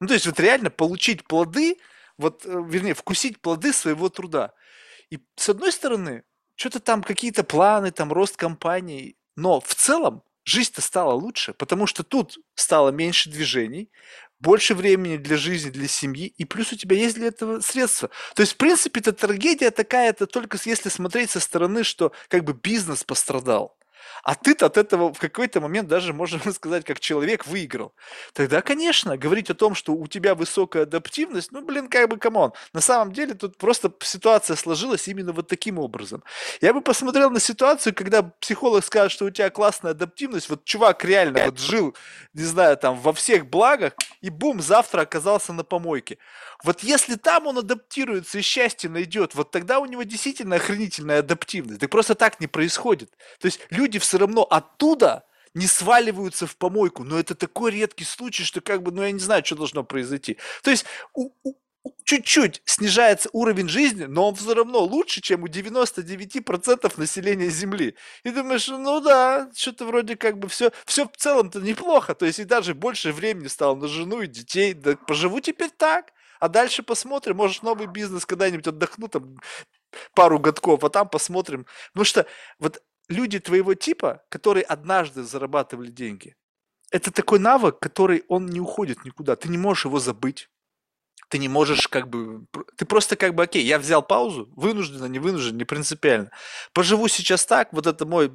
Ну, 0.00 0.06
то 0.08 0.14
есть 0.14 0.26
вот 0.26 0.38
реально 0.40 0.70
получить 0.70 1.24
плоды, 1.26 1.78
вот, 2.18 2.44
э, 2.44 2.62
вернее, 2.68 2.94
вкусить 2.94 3.40
плоды 3.40 3.72
своего 3.72 4.08
труда. 4.08 4.52
И 5.10 5.18
с 5.36 5.48
одной 5.48 5.72
стороны, 5.72 6.24
что-то 6.56 6.80
там 6.80 7.02
какие-то 7.02 7.44
планы, 7.44 7.90
там 7.92 8.12
рост 8.12 8.36
компаний, 8.36 9.16
но 9.36 9.60
в 9.60 9.74
целом 9.74 10.22
жизнь-то 10.44 10.80
стала 10.80 11.12
лучше, 11.12 11.54
потому 11.54 11.86
что 11.86 12.02
тут 12.02 12.38
стало 12.54 12.90
меньше 12.90 13.30
движений, 13.30 13.90
больше 14.40 14.74
времени 14.74 15.16
для 15.16 15.36
жизни, 15.36 15.70
для 15.70 15.88
семьи, 15.88 16.26
и 16.26 16.44
плюс 16.44 16.72
у 16.72 16.76
тебя 16.76 16.96
есть 16.96 17.16
для 17.16 17.28
этого 17.28 17.60
средства. 17.60 18.10
То 18.34 18.42
есть, 18.42 18.52
в 18.54 18.56
принципе, 18.56 19.00
эта 19.00 19.12
трагедия 19.12 19.70
такая, 19.70 20.10
это 20.10 20.26
только 20.26 20.58
если 20.64 20.88
смотреть 20.88 21.30
со 21.30 21.40
стороны, 21.40 21.84
что 21.84 22.12
как 22.28 22.44
бы 22.44 22.52
бизнес 22.52 23.02
пострадал. 23.04 23.75
А 24.22 24.34
ты-то 24.34 24.66
от 24.66 24.76
этого 24.76 25.12
в 25.12 25.18
какой-то 25.18 25.60
момент 25.60 25.88
даже, 25.88 26.12
можно 26.12 26.38
сказать, 26.52 26.84
как 26.84 27.00
человек 27.00 27.46
выиграл. 27.46 27.94
Тогда, 28.32 28.62
конечно, 28.62 29.16
говорить 29.16 29.50
о 29.50 29.54
том, 29.54 29.74
что 29.74 29.92
у 29.92 30.06
тебя 30.06 30.34
высокая 30.34 30.82
адаптивность, 30.84 31.52
ну, 31.52 31.64
блин, 31.64 31.88
как 31.88 32.08
бы, 32.08 32.16
come 32.16 32.37
on. 32.37 32.52
На 32.72 32.80
самом 32.80 33.12
деле 33.12 33.34
тут 33.34 33.56
просто 33.56 33.92
ситуация 34.00 34.56
сложилась 34.56 35.08
именно 35.08 35.32
вот 35.32 35.48
таким 35.48 35.78
образом. 35.78 36.22
Я 36.60 36.72
бы 36.72 36.80
посмотрел 36.80 37.30
на 37.30 37.40
ситуацию, 37.40 37.94
когда 37.94 38.22
психолог 38.22 38.84
скажет, 38.84 39.12
что 39.12 39.26
у 39.26 39.30
тебя 39.30 39.50
классная 39.50 39.92
адаптивность, 39.92 40.48
вот 40.48 40.64
чувак 40.64 41.04
реально 41.04 41.44
вот 41.46 41.58
жил, 41.58 41.96
не 42.34 42.44
знаю, 42.44 42.76
там, 42.76 42.98
во 42.98 43.12
всех 43.12 43.46
благах, 43.46 43.94
и 44.20 44.30
бум, 44.30 44.60
завтра 44.60 45.02
оказался 45.02 45.52
на 45.52 45.64
помойке. 45.64 46.18
Вот 46.64 46.82
если 46.82 47.16
там 47.16 47.46
он 47.46 47.58
адаптируется 47.58 48.38
и 48.38 48.42
счастье 48.42 48.88
найдет, 48.88 49.34
вот 49.34 49.50
тогда 49.50 49.78
у 49.78 49.86
него 49.86 50.02
действительно 50.02 50.56
охренительная 50.56 51.20
адаптивность. 51.20 51.80
Так 51.80 51.90
просто 51.90 52.14
так 52.14 52.40
не 52.40 52.46
происходит. 52.46 53.10
То 53.38 53.46
есть 53.46 53.60
люди 53.70 53.95
все 53.98 54.18
равно 54.18 54.42
оттуда 54.42 55.24
не 55.54 55.66
сваливаются 55.66 56.46
в 56.46 56.56
помойку. 56.56 57.02
Но 57.04 57.18
это 57.18 57.34
такой 57.34 57.70
редкий 57.72 58.04
случай, 58.04 58.44
что 58.44 58.60
как 58.60 58.82
бы, 58.82 58.92
ну 58.92 59.02
я 59.02 59.10
не 59.10 59.18
знаю, 59.18 59.44
что 59.44 59.56
должно 59.56 59.84
произойти. 59.84 60.36
То 60.62 60.70
есть 60.70 60.84
у, 61.14 61.30
у, 61.44 61.54
чуть-чуть 62.04 62.62
снижается 62.64 63.28
уровень 63.32 63.68
жизни, 63.68 64.04
но 64.04 64.28
он 64.28 64.34
все 64.34 64.54
равно 64.54 64.80
лучше, 64.80 65.20
чем 65.20 65.42
у 65.42 65.46
99% 65.46 66.92
населения 66.96 67.48
Земли. 67.48 67.96
И 68.22 68.30
думаешь, 68.30 68.68
ну 68.68 69.00
да, 69.00 69.50
что-то 69.54 69.86
вроде 69.86 70.16
как 70.16 70.38
бы 70.38 70.48
все, 70.48 70.72
все 70.84 71.08
в 71.08 71.16
целом-то 71.16 71.60
неплохо. 71.60 72.14
То 72.14 72.26
есть 72.26 72.38
и 72.38 72.44
даже 72.44 72.74
больше 72.74 73.12
времени 73.12 73.48
стало 73.48 73.76
на 73.76 73.88
жену 73.88 74.22
и 74.22 74.26
детей. 74.26 74.74
Да 74.74 74.96
поживу 74.96 75.40
теперь 75.40 75.70
так. 75.70 76.12
А 76.38 76.48
дальше 76.48 76.82
посмотрим, 76.82 77.36
может, 77.36 77.62
новый 77.62 77.86
бизнес 77.86 78.26
когда-нибудь 78.26 78.66
отдохну 78.66 79.08
там 79.08 79.38
пару 80.14 80.38
годков, 80.38 80.84
а 80.84 80.90
там 80.90 81.08
посмотрим. 81.08 81.66
Потому 81.92 82.04
что 82.04 82.26
вот 82.58 82.82
люди 83.08 83.38
твоего 83.38 83.74
типа, 83.74 84.22
которые 84.28 84.64
однажды 84.64 85.22
зарабатывали 85.22 85.90
деньги, 85.90 86.36
это 86.90 87.10
такой 87.10 87.38
навык, 87.38 87.78
который 87.78 88.24
он 88.28 88.46
не 88.46 88.60
уходит 88.60 89.04
никуда. 89.04 89.36
Ты 89.36 89.48
не 89.48 89.58
можешь 89.58 89.86
его 89.86 89.98
забыть. 89.98 90.48
Ты 91.28 91.38
не 91.38 91.48
можешь 91.48 91.88
как 91.88 92.08
бы... 92.08 92.46
Ты 92.76 92.84
просто 92.84 93.16
как 93.16 93.34
бы, 93.34 93.42
окей, 93.42 93.64
я 93.64 93.78
взял 93.78 94.02
паузу, 94.02 94.52
вынужденно, 94.54 95.06
не 95.06 95.18
вынужденно, 95.18 95.58
не 95.58 95.64
принципиально. 95.64 96.30
Поживу 96.72 97.08
сейчас 97.08 97.44
так, 97.44 97.72
вот 97.72 97.86
это 97.86 98.06
мой 98.06 98.32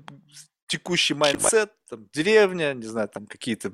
текущий 0.68 1.14
mindset, 1.14 1.72
там, 1.91 2.07
деревня, 2.13 2.73
не 2.73 2.85
знаю, 2.85 3.09
там 3.09 3.27
какие-то 3.27 3.72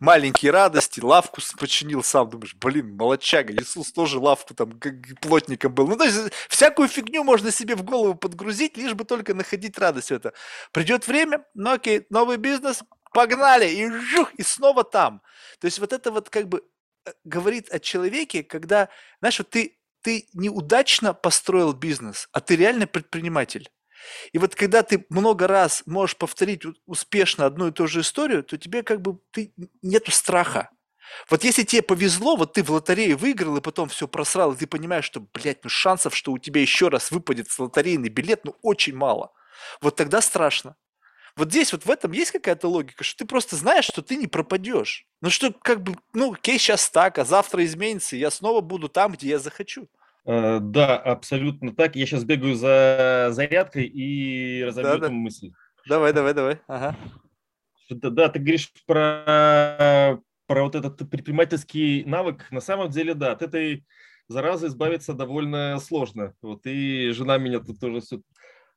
маленькие 0.00 0.50
радости, 0.50 1.00
лавку 1.00 1.40
починил 1.56 2.02
сам, 2.02 2.28
думаешь, 2.28 2.56
блин, 2.56 2.96
молодчага, 2.96 3.54
Иисус 3.54 3.92
тоже 3.92 4.18
лавку 4.18 4.54
там 4.54 4.80
плотником 5.20 5.72
был. 5.72 5.86
Ну, 5.86 5.96
то 5.96 6.04
есть 6.04 6.18
всякую 6.48 6.88
фигню 6.88 7.22
можно 7.22 7.52
себе 7.52 7.76
в 7.76 7.84
голову 7.84 8.16
подгрузить, 8.16 8.76
лишь 8.76 8.94
бы 8.94 9.04
только 9.04 9.34
находить 9.34 9.78
радость 9.78 10.08
в 10.08 10.14
это. 10.14 10.32
Придет 10.72 11.06
время, 11.06 11.44
ну 11.54 11.70
окей, 11.70 12.06
новый 12.10 12.38
бизнес, 12.38 12.82
погнали, 13.12 13.70
и 13.70 13.88
жух, 13.88 14.34
и 14.34 14.42
снова 14.42 14.82
там. 14.82 15.22
То 15.60 15.66
есть 15.66 15.78
вот 15.78 15.92
это 15.92 16.10
вот 16.10 16.28
как 16.28 16.48
бы 16.48 16.64
э, 17.06 17.12
говорит 17.22 17.72
о 17.72 17.78
человеке, 17.78 18.42
когда, 18.42 18.88
знаешь, 19.20 19.38
вот 19.38 19.50
ты, 19.50 19.78
ты 20.02 20.26
неудачно 20.34 21.14
построил 21.14 21.72
бизнес, 21.72 22.28
а 22.32 22.40
ты 22.40 22.56
реально 22.56 22.88
предприниматель. 22.88 23.70
И 24.32 24.38
вот 24.38 24.54
когда 24.54 24.82
ты 24.82 25.04
много 25.08 25.46
раз 25.46 25.82
можешь 25.86 26.16
повторить 26.16 26.62
успешно 26.86 27.46
одну 27.46 27.68
и 27.68 27.72
ту 27.72 27.86
же 27.86 28.00
историю, 28.00 28.42
то 28.42 28.56
тебе 28.56 28.82
как 28.82 29.00
бы 29.00 29.18
ты, 29.30 29.52
нету 29.82 30.10
страха. 30.10 30.70
Вот 31.28 31.44
если 31.44 31.64
тебе 31.64 31.82
повезло, 31.82 32.36
вот 32.36 32.52
ты 32.52 32.62
в 32.62 32.70
лотерею 32.70 33.16
выиграл 33.16 33.56
и 33.56 33.60
потом 33.60 33.88
все 33.88 34.06
просрал, 34.06 34.52
и 34.52 34.56
ты 34.56 34.66
понимаешь, 34.66 35.04
что, 35.04 35.20
блядь, 35.20 35.64
ну 35.64 35.70
шансов, 35.70 36.14
что 36.14 36.32
у 36.32 36.38
тебя 36.38 36.60
еще 36.60 36.88
раз 36.88 37.10
выпадет 37.10 37.46
лотерейный 37.58 38.08
билет, 38.08 38.44
ну 38.44 38.56
очень 38.62 38.94
мало. 38.94 39.32
Вот 39.80 39.96
тогда 39.96 40.20
страшно. 40.20 40.76
Вот 41.36 41.50
здесь 41.50 41.72
вот 41.72 41.84
в 41.84 41.90
этом 41.90 42.12
есть 42.12 42.32
какая-то 42.32 42.68
логика, 42.68 43.04
что 43.04 43.18
ты 43.18 43.24
просто 43.24 43.56
знаешь, 43.56 43.84
что 43.84 44.02
ты 44.02 44.16
не 44.16 44.26
пропадешь. 44.26 45.06
Ну 45.20 45.30
что, 45.30 45.52
как 45.52 45.82
бы, 45.82 45.96
ну, 46.12 46.32
окей, 46.32 46.58
сейчас 46.58 46.90
так, 46.90 47.18
а 47.18 47.24
завтра 47.24 47.64
изменится, 47.64 48.16
и 48.16 48.18
я 48.18 48.30
снова 48.30 48.60
буду 48.60 48.88
там, 48.88 49.12
где 49.12 49.28
я 49.28 49.38
захочу. 49.38 49.88
Э, 50.26 50.58
да, 50.60 50.96
абсолютно 50.96 51.74
так. 51.74 51.96
Я 51.96 52.06
сейчас 52.06 52.24
бегаю 52.24 52.54
за 52.54 53.28
зарядкой 53.30 53.86
и 53.86 54.62
разобью 54.64 54.90
да, 54.90 54.96
эту 54.96 55.06
да. 55.06 55.10
мысль. 55.10 55.52
Давай, 55.88 56.12
давай, 56.12 56.34
давай. 56.34 56.58
Ага. 56.66 56.96
Да, 57.90 58.10
да, 58.10 58.28
ты 58.28 58.38
говоришь 58.38 58.72
про, 58.86 60.20
про 60.46 60.62
вот 60.62 60.74
этот 60.74 60.98
предпринимательский 61.10 62.04
навык. 62.04 62.46
На 62.50 62.60
самом 62.60 62.90
деле, 62.90 63.14
да, 63.14 63.32
от 63.32 63.42
этой 63.42 63.84
заразы 64.28 64.68
избавиться 64.68 65.12
довольно 65.12 65.78
сложно. 65.80 66.34
Вот 66.40 66.60
и 66.64 67.10
жена 67.10 67.38
меня 67.38 67.58
тут 67.58 67.80
тоже 67.80 68.00
все 68.00 68.20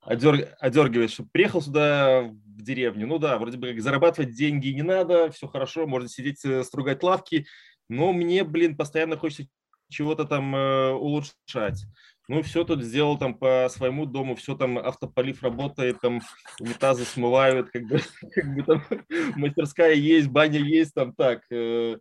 одерг, 0.01 0.55
одергивает, 0.59 1.11
что 1.11 1.25
приехал 1.31 1.61
сюда 1.61 2.23
в 2.23 2.61
деревню. 2.61 3.05
Ну 3.05 3.19
да, 3.19 3.37
вроде 3.37 3.57
бы 3.57 3.69
как 3.69 3.81
зарабатывать 3.81 4.31
деньги 4.31 4.69
не 4.69 4.81
надо, 4.81 5.31
все 5.31 5.47
хорошо, 5.47 5.85
можно 5.85 6.09
сидеть, 6.09 6.43
э, 6.43 6.63
стругать 6.63 7.03
лавки. 7.03 7.45
Но 7.89 8.13
мне, 8.13 8.43
блин, 8.43 8.75
постоянно 8.75 9.17
хочется 9.17 9.45
чего-то 9.89 10.25
там 10.25 10.55
э, 10.55 10.91
улучшать. 10.91 11.85
Ну, 12.29 12.41
все 12.41 12.63
тут 12.63 12.81
сделал 12.81 13.17
там 13.17 13.33
по 13.35 13.67
своему 13.69 14.05
дому, 14.05 14.35
все 14.35 14.55
там 14.55 14.77
автополив 14.77 15.43
работает, 15.43 15.99
там 15.99 16.21
унитазы 16.59 17.03
смывают, 17.03 17.69
как 17.69 17.83
бы, 17.83 17.99
как 18.33 18.55
бы 18.55 18.63
там 18.63 18.83
мастерская 19.35 19.93
есть, 19.93 20.29
баня 20.29 20.59
есть, 20.59 20.93
там 20.93 21.13
так. 21.13 21.41
Э, 21.51 21.97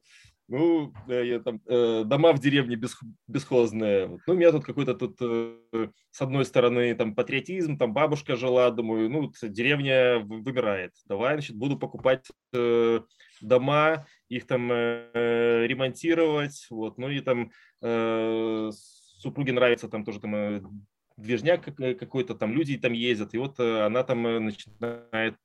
ну, 0.48 0.92
я 1.08 1.40
там, 1.40 1.62
э, 1.66 2.02
дома 2.04 2.32
в 2.32 2.38
деревне 2.38 2.76
бес, 2.76 2.98
бесхозные. 3.26 4.20
Ну, 4.26 4.34
у 4.34 4.36
меня 4.36 4.52
тут 4.52 4.64
какой-то 4.64 4.94
тут, 4.94 5.16
э, 5.20 5.88
с 6.10 6.20
одной 6.20 6.44
стороны, 6.44 6.94
там 6.94 7.14
патриотизм, 7.14 7.78
там 7.78 7.94
бабушка 7.94 8.36
жила, 8.36 8.70
думаю, 8.70 9.08
ну, 9.08 9.32
деревня 9.42 10.18
вымирает. 10.18 10.92
Давай, 11.06 11.34
значит, 11.34 11.56
буду 11.56 11.78
покупать 11.78 12.26
э, 12.52 13.00
дома, 13.40 14.06
их 14.36 14.46
там 14.46 14.70
э, 14.72 15.66
ремонтировать, 15.66 16.66
вот, 16.70 16.98
ну 16.98 17.08
и 17.10 17.20
там 17.20 17.50
э, 17.82 18.70
супруге 19.18 19.52
нравится 19.52 19.88
там 19.88 20.04
тоже 20.04 20.20
там 20.20 20.34
э, 20.34 20.62
движняк 21.16 21.64
какой-то, 21.64 22.34
там 22.34 22.52
люди 22.52 22.78
там 22.78 22.92
ездят, 22.92 23.34
и 23.34 23.38
вот 23.38 23.60
э, 23.60 23.84
она 23.84 24.02
там 24.02 24.22
начинает 24.44 25.36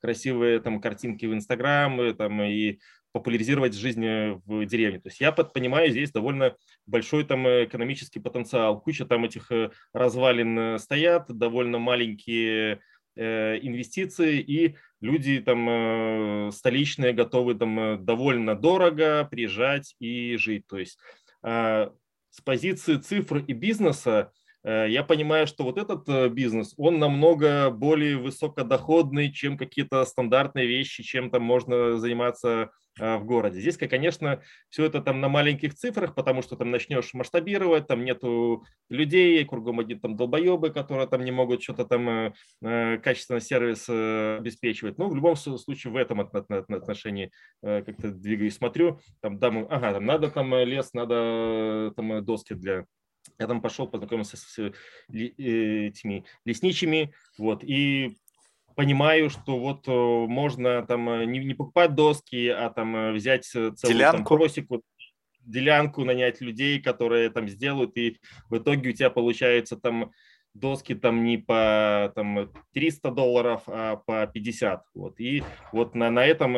красивые 0.00 0.58
там 0.60 0.80
картинки 0.80 1.26
в 1.26 1.34
Инстаграм, 1.34 2.16
там 2.16 2.42
и 2.42 2.78
популяризировать 3.12 3.74
жизнь 3.74 4.02
в 4.46 4.64
деревне. 4.64 5.00
То 5.00 5.08
есть 5.08 5.20
я 5.20 5.32
понимаю, 5.32 5.90
здесь 5.90 6.10
довольно 6.12 6.56
большой 6.86 7.24
там 7.24 7.46
экономический 7.46 8.20
потенциал. 8.20 8.80
Куча 8.80 9.04
там 9.04 9.22
этих 9.26 9.52
развалин 9.92 10.78
стоят, 10.78 11.26
довольно 11.28 11.78
маленькие 11.78 12.76
Э, 12.76 12.93
инвестиции, 13.16 14.40
и 14.40 14.76
люди 15.00 15.40
там 15.40 15.68
э, 15.68 16.50
столичные 16.52 17.12
готовы 17.12 17.54
там 17.54 17.78
э, 17.78 17.96
довольно 17.98 18.54
дорого 18.54 19.28
приезжать 19.30 19.94
и 20.00 20.36
жить. 20.36 20.66
То 20.66 20.78
есть 20.78 20.98
а, 21.42 21.92
с 22.30 22.40
позиции 22.40 22.96
цифр 22.96 23.38
и 23.38 23.52
бизнеса 23.52 24.32
я 24.66 25.04
понимаю, 25.04 25.46
что 25.46 25.62
вот 25.62 25.76
этот 25.76 26.32
бизнес, 26.32 26.72
он 26.78 26.98
намного 26.98 27.68
более 27.68 28.16
высокодоходный, 28.16 29.30
чем 29.30 29.58
какие-то 29.58 30.02
стандартные 30.06 30.66
вещи, 30.66 31.02
чем 31.02 31.30
там 31.30 31.42
можно 31.42 31.98
заниматься 31.98 32.70
в 32.98 33.24
городе. 33.24 33.60
Здесь, 33.60 33.76
конечно, 33.76 34.42
все 34.68 34.84
это 34.84 35.00
там 35.00 35.20
на 35.20 35.28
маленьких 35.28 35.74
цифрах, 35.74 36.14
потому 36.14 36.42
что 36.42 36.56
там 36.56 36.70
начнешь 36.70 37.12
масштабировать, 37.14 37.86
там 37.86 38.04
нету 38.04 38.64
людей, 38.88 39.44
кругом 39.44 39.80
один 39.80 40.00
там 40.00 40.16
долбоебы, 40.16 40.70
которые 40.70 41.08
там 41.08 41.24
не 41.24 41.32
могут 41.32 41.62
что-то 41.62 41.84
там 41.84 42.08
э, 42.08 42.32
э 42.62 42.98
качественно 42.98 43.40
сервис 43.40 43.86
э, 43.88 44.36
обеспечивать. 44.38 44.98
Ну, 44.98 45.08
в 45.08 45.16
любом 45.16 45.36
случае 45.36 45.92
в 45.92 45.96
этом 45.96 46.20
отношении 46.20 47.30
как-то 47.62 48.10
двигаюсь, 48.10 48.56
смотрю, 48.56 49.00
там, 49.20 49.38
там, 49.38 49.66
ага, 49.70 49.92
там 49.92 50.06
надо 50.06 50.30
там 50.30 50.54
лес, 50.54 50.92
надо 50.92 51.92
там 51.96 52.24
доски 52.24 52.54
для 52.54 52.86
я 53.38 53.46
там 53.46 53.60
пошел, 53.60 53.88
познакомился 53.88 54.36
с 54.36 54.72
этими 55.08 56.24
лесничими, 56.44 57.12
вот, 57.38 57.64
и 57.64 58.16
понимаю, 58.74 59.30
что 59.30 59.58
вот 59.58 59.86
э, 59.88 59.92
можно 59.92 60.84
там 60.86 61.08
э, 61.08 61.24
не, 61.24 61.38
не 61.40 61.54
покупать 61.54 61.94
доски, 61.94 62.48
а 62.48 62.70
там 62.70 62.96
э, 62.96 63.12
взять 63.12 63.44
целую 63.44 63.74
делянку. 63.76 64.28
Там, 64.28 64.38
просеку, 64.38 64.82
делянку, 65.40 66.04
нанять 66.04 66.40
людей, 66.40 66.80
которые 66.80 67.30
там 67.30 67.48
сделают, 67.48 67.96
и 67.96 68.18
в 68.48 68.58
итоге 68.58 68.90
у 68.90 68.92
тебя 68.92 69.10
получается 69.10 69.76
там 69.76 70.12
доски 70.54 70.94
там 70.94 71.24
не 71.24 71.38
по 71.38 72.12
там, 72.14 72.50
300 72.72 73.10
долларов, 73.10 73.62
а 73.66 73.96
по 73.96 74.26
50. 74.26 74.84
Вот. 74.94 75.18
И 75.18 75.42
вот 75.72 75.94
на, 75.94 76.10
на 76.10 76.24
этом 76.24 76.52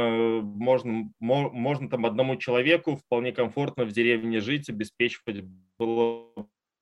можно, 0.44 1.10
можно 1.18 1.88
там 1.88 2.04
одному 2.04 2.36
человеку 2.36 2.96
вполне 2.96 3.32
комфортно 3.32 3.84
в 3.84 3.92
деревне 3.92 4.40
жить, 4.40 4.68
обеспечивать 4.68 5.42
было 5.78 6.28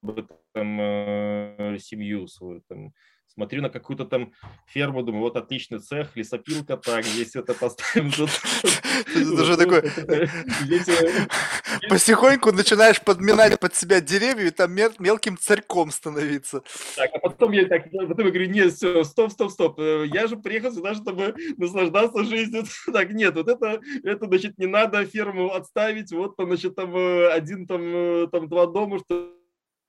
бы 0.02 0.26
там 0.52 1.78
семью 1.78 2.26
свою, 2.26 2.62
там, 2.68 2.92
смотрю 3.34 3.62
на 3.62 3.68
какую-то 3.68 4.04
там 4.04 4.32
ферму, 4.66 5.02
думаю, 5.02 5.22
вот 5.22 5.36
отличный 5.36 5.80
цех, 5.80 6.16
лесопилка, 6.16 6.76
так, 6.76 7.04
здесь 7.04 7.36
это 7.36 7.54
поставим. 7.54 8.08
Уже 8.08 9.56
такой... 9.56 9.82
Потихоньку 11.88 12.52
начинаешь 12.52 13.00
подминать 13.00 13.58
под 13.58 13.74
себя 13.74 14.00
деревья 14.00 14.46
и 14.46 14.50
там 14.50 14.72
мелким 14.72 15.36
царьком 15.36 15.90
становиться. 15.90 16.62
Так, 16.96 17.10
а 17.14 17.18
потом 17.18 17.52
я 17.52 17.66
так, 17.66 17.90
потом 17.90 18.26
я 18.26 18.32
говорю, 18.32 18.50
нет, 18.50 18.72
все, 18.72 19.04
стоп, 19.04 19.32
стоп, 19.32 19.50
стоп, 19.50 19.80
э, 19.80 20.06
я 20.12 20.26
же 20.26 20.36
приехал 20.36 20.72
сюда, 20.72 20.94
чтобы 20.94 21.34
наслаждаться 21.56 22.24
жизнью. 22.24 22.64
Так, 22.92 23.10
нет, 23.10 23.34
вот 23.34 23.48
это, 23.48 23.80
это, 24.04 24.26
значит, 24.26 24.58
не 24.58 24.66
надо 24.66 25.04
ферму 25.04 25.52
отставить, 25.52 26.12
вот, 26.12 26.34
значит, 26.38 26.76
там 26.76 26.96
э, 26.96 27.28
один, 27.28 27.66
там, 27.66 27.82
э, 27.82 28.28
там 28.30 28.48
два 28.48 28.66
дома, 28.66 29.00
что 29.00 29.32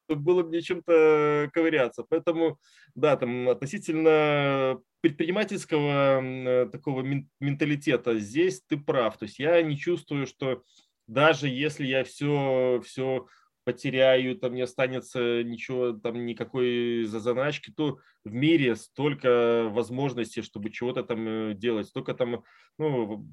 было 0.09 0.43
мне 0.43 0.61
чем-то 0.61 1.49
ковыряться. 1.53 2.03
Поэтому, 2.07 2.59
да, 2.93 3.15
там 3.17 3.49
относительно 3.49 4.79
предпринимательского 5.01 6.21
э, 6.21 6.65
такого 6.71 7.01
менталитета 7.39 8.17
здесь 8.19 8.61
ты 8.67 8.77
прав. 8.77 9.17
То 9.17 9.25
есть 9.25 9.39
я 9.39 9.61
не 9.61 9.77
чувствую, 9.77 10.27
что 10.27 10.63
даже 11.07 11.47
если 11.47 11.85
я 11.85 12.03
все, 12.03 12.81
все 12.85 13.27
потеряю, 13.65 14.37
там 14.37 14.53
не 14.53 14.61
останется 14.61 15.43
ничего, 15.43 15.91
там 15.93 16.25
никакой 16.25 17.03
заначки, 17.05 17.73
то 17.75 17.97
в 18.23 18.31
мире 18.31 18.75
столько 18.75 19.67
возможностей, 19.69 20.41
чтобы 20.43 20.69
чего-то 20.69 21.03
там 21.03 21.27
э, 21.27 21.53
делать, 21.55 21.87
столько 21.87 22.13
там, 22.13 22.43
ну, 22.77 23.25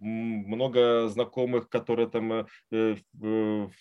много 0.00 1.08
знакомых, 1.08 1.68
которые 1.68 2.08
там 2.08 2.46
э, 2.72 2.96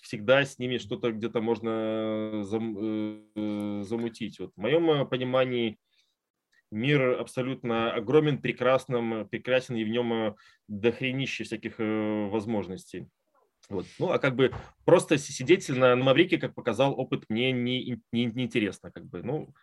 всегда 0.01 0.43
с 0.43 0.59
ними 0.59 0.77
что-то 0.77 1.11
где-то 1.11 1.41
можно 1.41 2.43
зам, 2.43 3.83
замутить. 3.83 4.39
Вот 4.39 4.51
в 4.55 4.59
моем 4.59 5.07
понимании 5.07 5.77
мир 6.71 7.19
абсолютно 7.19 7.93
огромен, 7.93 8.41
прекрасным, 8.41 9.27
прекрасен, 9.29 9.75
и 9.75 9.83
в 9.83 9.89
нем 9.89 10.35
дохренище 10.67 11.43
всяких 11.43 11.75
возможностей. 11.77 13.07
Вот. 13.69 13.85
Ну, 13.99 14.11
а 14.11 14.19
как 14.19 14.35
бы 14.35 14.53
просто 14.85 15.17
сидеть 15.17 15.69
на, 15.69 15.95
на 15.95 16.03
Маврике, 16.03 16.37
как 16.37 16.53
показал 16.53 16.93
опыт, 16.99 17.25
мне 17.29 17.51
не, 17.51 18.01
не, 18.11 18.25
не 18.25 18.43
интересно. 18.43 18.91
Как 18.91 19.05
бы, 19.05 19.23
ну, 19.23 19.53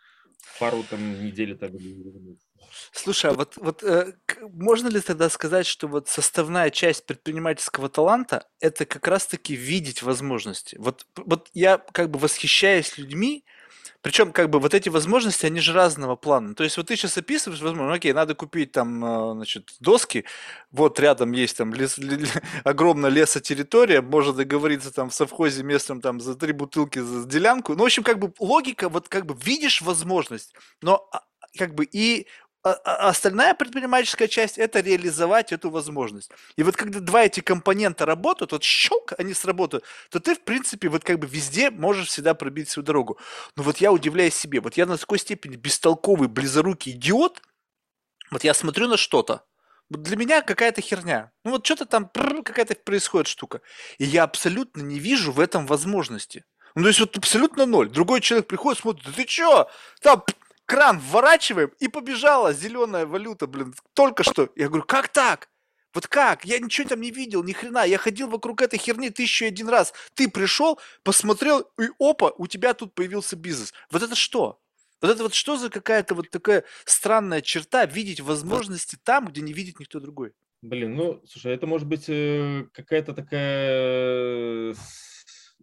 пару 0.59 0.83
там 0.83 1.25
недель 1.25 1.57
так 1.57 1.71
Слушай, 2.91 3.31
а 3.31 3.33
вот, 3.33 3.57
вот 3.57 3.83
э, 3.83 4.13
можно 4.51 4.87
ли 4.87 5.01
тогда 5.01 5.29
сказать, 5.29 5.65
что 5.65 5.87
вот 5.87 6.07
составная 6.07 6.69
часть 6.69 7.05
предпринимательского 7.05 7.89
таланта 7.89 8.47
это 8.59 8.85
как 8.85 9.07
раз-таки 9.07 9.55
видеть 9.55 10.03
возможности? 10.03 10.77
Вот, 10.77 11.05
вот 11.15 11.49
я 11.53 11.77
как 11.77 12.09
бы 12.09 12.19
восхищаюсь 12.19 12.97
людьми, 12.97 13.43
причем, 14.01 14.31
как 14.31 14.49
бы, 14.49 14.59
вот 14.59 14.73
эти 14.73 14.89
возможности, 14.89 15.45
они 15.45 15.59
же 15.59 15.73
разного 15.73 16.15
плана. 16.15 16.55
То 16.55 16.63
есть, 16.63 16.77
вот 16.77 16.87
ты 16.87 16.95
сейчас 16.95 17.17
описываешь, 17.17 17.61
возможно, 17.61 17.93
окей, 17.93 18.13
надо 18.13 18.33
купить 18.33 18.71
там, 18.71 19.03
э, 19.03 19.33
значит, 19.33 19.73
доски, 19.79 20.25
вот 20.71 20.99
рядом 20.99 21.31
есть 21.33 21.57
там 21.57 21.73
лес, 21.73 21.99
огромная 22.63 23.11
лесотерритория, 23.11 24.01
можно 24.01 24.33
договориться 24.33 24.91
там 24.91 25.09
в 25.09 25.13
совхозе 25.13 25.63
местном 25.63 26.01
там 26.01 26.19
за 26.19 26.35
три 26.35 26.51
бутылки 26.51 26.99
за 26.99 27.27
делянку. 27.27 27.73
Ну, 27.73 27.83
в 27.83 27.85
общем, 27.85 28.03
как 28.03 28.17
бы 28.17 28.33
логика, 28.39 28.89
вот 28.89 29.07
как 29.07 29.25
бы 29.25 29.35
видишь 29.35 29.81
возможность, 29.81 30.53
но 30.81 31.07
а, 31.11 31.21
как 31.57 31.75
бы 31.75 31.85
и 31.85 32.27
а, 32.63 32.73
а 32.83 33.09
остальная 33.09 33.53
предпринимательская 33.55 34.27
часть– 34.27 34.57
это 34.59 34.81
реализовать 34.81 35.51
эту 35.51 35.69
возможность. 35.69 36.31
И 36.55 36.63
вот 36.63 36.75
когда 36.75 36.99
два 36.99 37.23
эти 37.23 37.39
компонента 37.39 38.05
работают, 38.05 38.51
вот 38.51 38.63
щелк, 38.63 39.13
они 39.17 39.33
сработают, 39.33 39.83
то 40.09 40.19
ты, 40.19 40.35
в 40.35 40.41
принципе, 40.41 40.89
вот 40.89 41.03
как 41.03 41.19
бы 41.19 41.27
везде 41.27 41.71
можешь 41.71 42.09
всегда 42.09 42.33
пробить 42.33 42.69
свою 42.69 42.85
дорогу. 42.85 43.17
Но 43.55 43.63
вот 43.63 43.77
я 43.77 43.91
удивляюсь 43.91 44.35
себе, 44.35 44.59
вот 44.59 44.77
я 44.77 44.85
на 44.85 44.97
такой 44.97 45.19
степени 45.19 45.55
бестолковый, 45.55 46.27
близорукий 46.27 46.91
идиот, 46.93 47.41
вот 48.29 48.43
я 48.43 48.53
смотрю 48.53 48.87
на 48.87 48.97
что-то, 48.97 49.43
вот 49.89 50.03
для 50.03 50.15
меня 50.15 50.41
какая-то 50.41 50.81
херня. 50.81 51.31
Ну 51.43 51.51
вот 51.51 51.65
что-то 51.65 51.85
там 51.85 52.09
какая-то 52.09 52.75
происходит 52.75 53.27
штука. 53.27 53.61
И 53.97 54.05
я 54.05 54.23
абсолютно 54.23 54.81
не 54.81 54.99
вижу 54.99 55.33
в 55.33 55.39
этом 55.39 55.65
возможности. 55.65 56.45
Ну, 56.75 56.83
то 56.83 56.87
есть 56.87 56.99
вот 57.01 57.17
абсолютно 57.17 57.65
ноль. 57.65 57.89
Другой 57.89 58.21
человек 58.21 58.47
приходит, 58.47 58.79
смотрит, 58.79 59.05
да 59.05 59.11
ты 59.11 59.25
чё? 59.25 59.67
Там 60.01 60.23
кран 60.71 60.99
вворачиваем, 60.99 61.71
и 61.79 61.89
побежала 61.89 62.53
зеленая 62.53 63.05
валюта, 63.05 63.45
блин, 63.45 63.75
только 63.93 64.23
что. 64.23 64.49
Я 64.55 64.69
говорю, 64.69 64.85
как 64.85 65.09
так? 65.09 65.49
Вот 65.93 66.07
как? 66.07 66.45
Я 66.45 66.59
ничего 66.59 66.87
там 66.87 67.01
не 67.01 67.11
видел, 67.11 67.43
ни 67.43 67.51
хрена. 67.51 67.83
Я 67.85 67.97
ходил 67.97 68.29
вокруг 68.29 68.61
этой 68.61 68.79
херни 68.79 69.09
тысячу 69.09 69.45
один 69.47 69.67
раз. 69.67 69.93
Ты 70.13 70.29
пришел, 70.29 70.79
посмотрел, 71.03 71.69
и 71.77 71.89
опа, 71.99 72.31
у 72.37 72.47
тебя 72.47 72.73
тут 72.73 72.95
появился 72.95 73.35
бизнес. 73.35 73.73
Вот 73.89 74.01
это 74.01 74.15
что? 74.15 74.61
Вот 75.01 75.11
это 75.11 75.23
вот 75.23 75.33
что 75.33 75.57
за 75.57 75.69
какая-то 75.69 76.15
вот 76.15 76.29
такая 76.29 76.63
странная 76.85 77.41
черта 77.41 77.85
видеть 77.85 78.21
возможности 78.21 78.97
там, 79.03 79.27
где 79.27 79.41
не 79.41 79.51
видит 79.51 79.77
никто 79.77 79.99
другой? 79.99 80.31
Блин, 80.61 80.95
ну, 80.95 81.21
слушай, 81.27 81.53
это 81.53 81.67
может 81.67 81.89
быть 81.89 82.05
э, 82.07 82.65
какая-то 82.71 83.13
такая, 83.13 84.73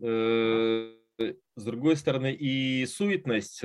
э, 0.02 0.92
с 1.56 1.64
другой 1.64 1.96
стороны, 1.96 2.34
и 2.34 2.84
суетность. 2.84 3.62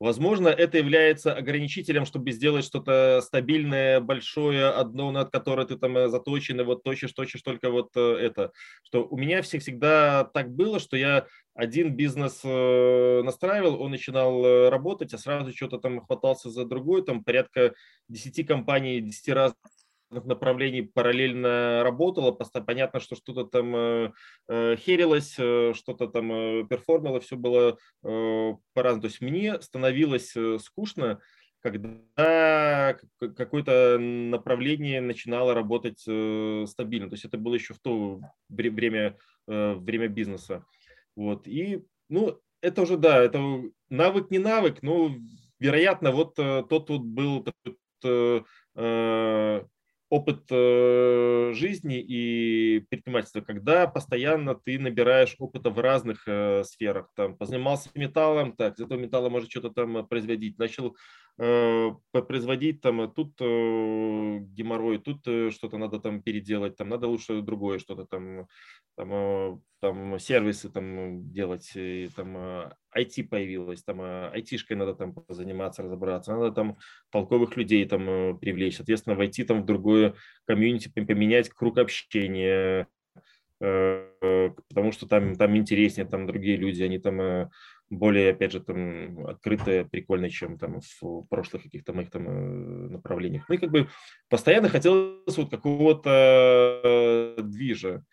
Возможно, 0.00 0.46
это 0.46 0.78
является 0.78 1.34
ограничителем, 1.34 2.04
чтобы 2.06 2.30
сделать 2.30 2.64
что-то 2.64 3.20
стабильное, 3.20 3.98
большое, 4.00 4.68
одно, 4.68 5.10
над 5.10 5.30
которое 5.30 5.66
ты 5.66 5.76
там 5.76 5.96
э, 5.96 6.08
заточен, 6.08 6.60
и 6.60 6.64
вот 6.64 6.84
точишь, 6.84 7.12
точишь 7.12 7.42
только 7.42 7.68
вот 7.70 7.90
э, 7.96 8.00
это. 8.00 8.52
Что 8.84 9.04
у 9.04 9.16
меня 9.16 9.42
всегда 9.42 10.22
так 10.22 10.52
было, 10.52 10.78
что 10.78 10.96
я 10.96 11.26
один 11.52 11.96
бизнес 11.96 12.42
э, 12.44 13.22
настраивал, 13.24 13.82
он 13.82 13.90
начинал 13.90 14.70
работать, 14.70 15.12
а 15.14 15.18
сразу 15.18 15.52
что-то 15.52 15.78
там 15.78 16.00
хватался 16.06 16.48
за 16.48 16.64
другой, 16.64 17.04
там 17.04 17.24
порядка 17.24 17.74
10 18.08 18.46
компаний, 18.46 19.00
10 19.00 19.28
разных 19.30 19.77
направлений 20.10 20.82
параллельно 20.82 21.82
работало, 21.84 22.32
понятно, 22.32 23.00
что 23.00 23.16
что-то 23.16 23.44
там 23.44 23.76
э, 23.76 24.12
э, 24.48 24.76
херилось, 24.76 25.34
э, 25.38 25.72
что-то 25.74 26.06
там 26.08 26.66
перформило, 26.68 27.20
все 27.20 27.36
было 27.36 27.78
по-разному. 28.02 29.02
То 29.02 29.08
есть 29.08 29.20
мне 29.20 29.60
становилось 29.60 30.34
скучно, 30.62 31.20
когда 31.60 32.96
какое-то 33.18 33.98
направление 33.98 35.00
начинало 35.00 35.54
работать 35.54 36.00
стабильно. 36.00 37.08
То 37.08 37.14
есть 37.14 37.24
это 37.24 37.36
было 37.36 37.54
еще 37.54 37.74
в 37.74 37.80
то 37.80 38.20
время, 38.48 39.16
время 39.46 40.08
бизнеса. 40.08 40.64
Вот. 41.16 41.48
И, 41.48 41.84
ну, 42.08 42.38
это 42.60 42.82
уже, 42.82 42.96
да, 42.96 43.22
это 43.22 43.40
навык 43.88 44.30
не 44.30 44.38
навык, 44.38 44.82
но, 44.82 45.10
вероятно, 45.58 46.12
вот 46.12 46.36
тот 46.36 46.90
вот 46.90 47.00
был 47.00 47.44
опыт 50.10 50.44
э, 50.50 51.52
жизни 51.54 52.00
и 52.00 52.80
предпринимательства, 52.88 53.40
когда 53.42 53.86
постоянно 53.86 54.54
ты 54.54 54.78
набираешь 54.78 55.36
опыта 55.38 55.70
в 55.70 55.78
разных 55.78 56.22
э, 56.26 56.64
сферах. 56.64 57.10
Там, 57.14 57.36
позанимался 57.36 57.90
металлом, 57.94 58.52
так, 58.52 58.78
из 58.78 58.84
этого 58.84 58.98
металла 58.98 59.28
может 59.28 59.50
что-то 59.50 59.70
там 59.70 60.06
производить. 60.06 60.58
Начал 60.58 60.88
э, 60.88 60.94
производить, 61.38 62.80
там, 62.80 63.12
тут 63.12 63.36
э, 63.40 64.38
геморрой, 64.40 64.98
тут 64.98 65.26
э, 65.28 65.50
что-то 65.50 65.78
надо 65.78 66.00
там 66.00 66.20
переделать, 66.20 66.76
там 66.76 66.88
надо 66.88 67.06
лучше 67.06 67.42
другое 67.42 67.78
что-то 67.78 68.06
там, 68.06 68.48
там, 68.96 69.12
э, 69.12 69.58
там 69.80 70.18
сервисы 70.18 70.68
там 70.68 71.30
делать, 71.30 71.70
и, 71.76 72.08
там 72.16 72.36
IT 72.36 73.20
э, 73.20 73.22
появилось, 73.22 73.84
там 73.84 74.00
э, 74.02 74.30
айтишкой 74.30 74.76
надо 74.76 74.94
там 74.94 75.14
заниматься, 75.28 75.84
разобраться, 75.84 76.32
надо 76.32 76.50
там 76.50 76.76
толковых 77.10 77.56
людей 77.56 77.86
там 77.86 78.08
э, 78.08 78.34
привлечь, 78.34 78.76
соответственно, 78.76 79.14
войти 79.14 79.44
там 79.44 79.62
в 79.62 79.64
другое 79.64 80.14
комьюнити, 80.44 80.88
поменять 80.88 81.50
круг 81.50 81.78
общения, 81.78 82.88
потому 83.60 84.92
что 84.92 85.08
там, 85.08 85.34
там 85.34 85.56
интереснее, 85.56 86.06
там 86.06 86.28
другие 86.28 86.56
люди, 86.56 86.80
они 86.82 86.98
там 86.98 87.50
более, 87.90 88.32
опять 88.32 88.52
же, 88.52 88.60
там 88.60 89.26
открытые, 89.26 89.84
прикольные, 89.84 90.30
чем 90.30 90.58
там 90.58 90.80
в 91.00 91.22
прошлых 91.28 91.62
каких-то 91.62 91.92
моих 91.92 92.10
там 92.10 92.92
направлениях. 92.92 93.48
Ну 93.48 93.54
и 93.54 93.58
как 93.58 93.70
бы 93.70 93.88
постоянно 94.28 94.68
хотелось 94.68 95.36
вот 95.36 95.50
какого-то 95.50 97.34
движа 97.38 98.04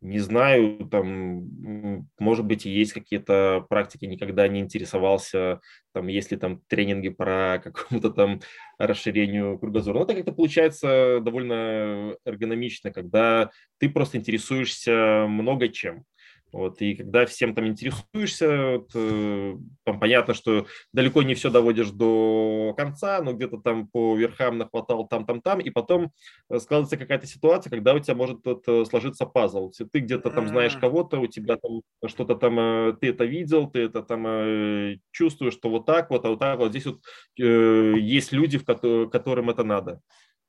не 0.00 0.18
знаю, 0.18 0.88
там, 0.90 2.08
может 2.18 2.46
быть, 2.46 2.64
есть 2.64 2.92
какие-то 2.94 3.66
практики, 3.68 4.06
никогда 4.06 4.48
не 4.48 4.60
интересовался, 4.60 5.60
там, 5.92 6.06
есть 6.06 6.30
ли 6.30 6.38
там 6.38 6.62
тренинги 6.68 7.10
по 7.10 7.60
какому-то 7.62 8.10
там 8.10 8.40
расширению 8.78 9.58
кругозора. 9.58 9.98
Но 9.98 10.04
это 10.04 10.14
как-то 10.14 10.32
получается 10.32 11.20
довольно 11.20 12.16
эргономично, 12.24 12.90
когда 12.92 13.50
ты 13.78 13.90
просто 13.90 14.16
интересуешься 14.16 15.26
много 15.28 15.68
чем. 15.68 16.04
Вот, 16.52 16.82
и 16.82 16.94
когда 16.94 17.26
всем 17.26 17.54
там 17.54 17.68
интересуешься, 17.68 18.72
вот, 18.72 18.90
э, 18.94 19.56
там 19.84 20.00
понятно, 20.00 20.34
что 20.34 20.66
далеко 20.92 21.22
не 21.22 21.34
все 21.34 21.50
доводишь 21.50 21.90
до 21.90 22.74
конца, 22.76 23.22
но 23.22 23.32
где-то 23.32 23.58
там 23.58 23.86
по 23.86 24.16
верхам 24.16 24.58
нахватал 24.58 25.06
там-там-там, 25.06 25.60
и 25.60 25.70
потом 25.70 26.12
э, 26.48 26.58
складывается 26.58 26.96
какая-то 26.96 27.26
ситуация, 27.26 27.70
когда 27.70 27.94
у 27.94 28.00
тебя 28.00 28.16
может 28.16 28.44
вот, 28.44 28.64
э, 28.66 28.84
сложиться 28.84 29.26
пазл. 29.26 29.70
Ты 29.70 30.00
где-то 30.00 30.30
там 30.30 30.48
знаешь 30.48 30.76
кого-то, 30.76 31.20
у 31.20 31.28
тебя 31.28 31.56
там 31.56 31.82
что-то 32.06 32.34
там, 32.34 32.96
ты 32.98 33.10
это 33.10 33.24
видел, 33.24 33.70
ты 33.70 33.82
это 33.82 34.02
там 34.02 34.98
чувствуешь, 35.12 35.54
что 35.54 35.70
вот 35.70 35.86
так 35.86 36.10
вот, 36.10 36.24
а 36.24 36.30
вот 36.30 36.38
так 36.40 36.58
вот. 36.58 36.70
Здесь 36.70 36.86
вот 36.86 37.00
э, 37.38 37.94
есть 37.98 38.32
люди, 38.32 38.58
в 38.58 38.64
ко- 38.64 39.06
которым 39.06 39.50
это 39.50 39.62
надо. 39.62 40.00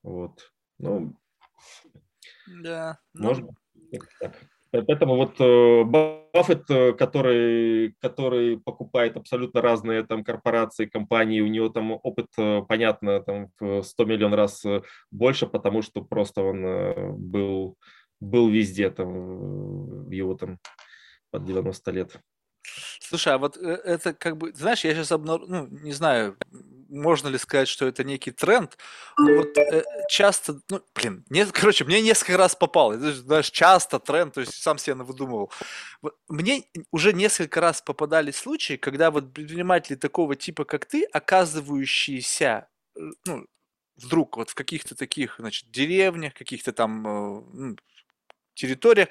Вот. 0.03 0.51
Ну, 0.79 1.13
да. 2.47 2.99
Может 3.13 3.45
ну... 3.45 3.99
так. 4.19 4.35
Поэтому 4.71 5.17
вот 5.17 5.35
э, 5.39 5.83
Баффет, 5.83 6.63
э, 6.69 6.93
который, 6.93 7.93
который 7.99 8.57
покупает 8.57 9.17
абсолютно 9.17 9.61
разные 9.61 10.03
там 10.03 10.23
корпорации, 10.23 10.85
компании, 10.85 11.41
у 11.41 11.47
него 11.47 11.67
там 11.67 11.91
опыт, 11.91 12.27
э, 12.37 12.61
понятно, 12.67 13.21
там 13.21 13.49
в 13.59 13.83
100 13.83 14.05
миллион 14.05 14.33
раз 14.33 14.63
больше, 15.11 15.47
потому 15.47 15.81
что 15.81 16.01
просто 16.01 16.41
он 16.41 17.17
был, 17.17 17.75
был 18.21 18.49
везде, 18.49 18.89
там, 18.89 20.09
его 20.09 20.35
там 20.35 20.57
под 21.31 21.43
90 21.43 21.91
лет. 21.91 22.21
Слушай, 22.99 23.33
а 23.33 23.37
вот 23.37 23.57
это 23.57 24.13
как 24.13 24.37
бы, 24.37 24.53
знаешь, 24.53 24.83
я 24.83 24.93
сейчас 24.93 25.11
обнаружил, 25.11 25.49
ну, 25.49 25.67
не 25.67 25.93
знаю, 25.93 26.37
можно 26.91 27.29
ли 27.29 27.37
сказать, 27.37 27.67
что 27.67 27.87
это 27.87 28.03
некий 28.03 28.31
тренд, 28.31 28.77
но 29.17 29.37
вот 29.37 29.57
э, 29.57 29.83
часто, 30.09 30.59
ну, 30.69 30.81
блин, 30.93 31.25
не, 31.29 31.45
короче, 31.45 31.85
мне 31.85 32.01
несколько 32.01 32.37
раз 32.37 32.55
попало, 32.55 32.97
знаешь, 32.97 33.49
часто 33.49 33.99
тренд, 33.99 34.33
то 34.33 34.41
есть 34.41 34.61
сам 34.61 34.77
себе 34.77 34.95
выдумывал. 34.95 35.51
Мне 36.27 36.65
уже 36.91 37.13
несколько 37.13 37.61
раз 37.61 37.81
попадались 37.81 38.35
случаи, 38.35 38.75
когда 38.75 39.09
вот 39.09 39.33
предприниматели 39.33 39.95
такого 39.95 40.35
типа, 40.35 40.65
как 40.65 40.85
ты, 40.85 41.05
оказывающиеся, 41.05 42.67
э, 42.95 42.99
ну, 43.25 43.45
вдруг 43.95 44.37
вот 44.37 44.49
в 44.49 44.55
каких-то 44.55 44.95
таких, 44.95 45.35
значит, 45.39 45.71
деревнях, 45.71 46.33
каких-то 46.33 46.73
там 46.73 47.07
э, 47.07 47.43
ну, 47.53 47.75
территориях, 48.53 49.09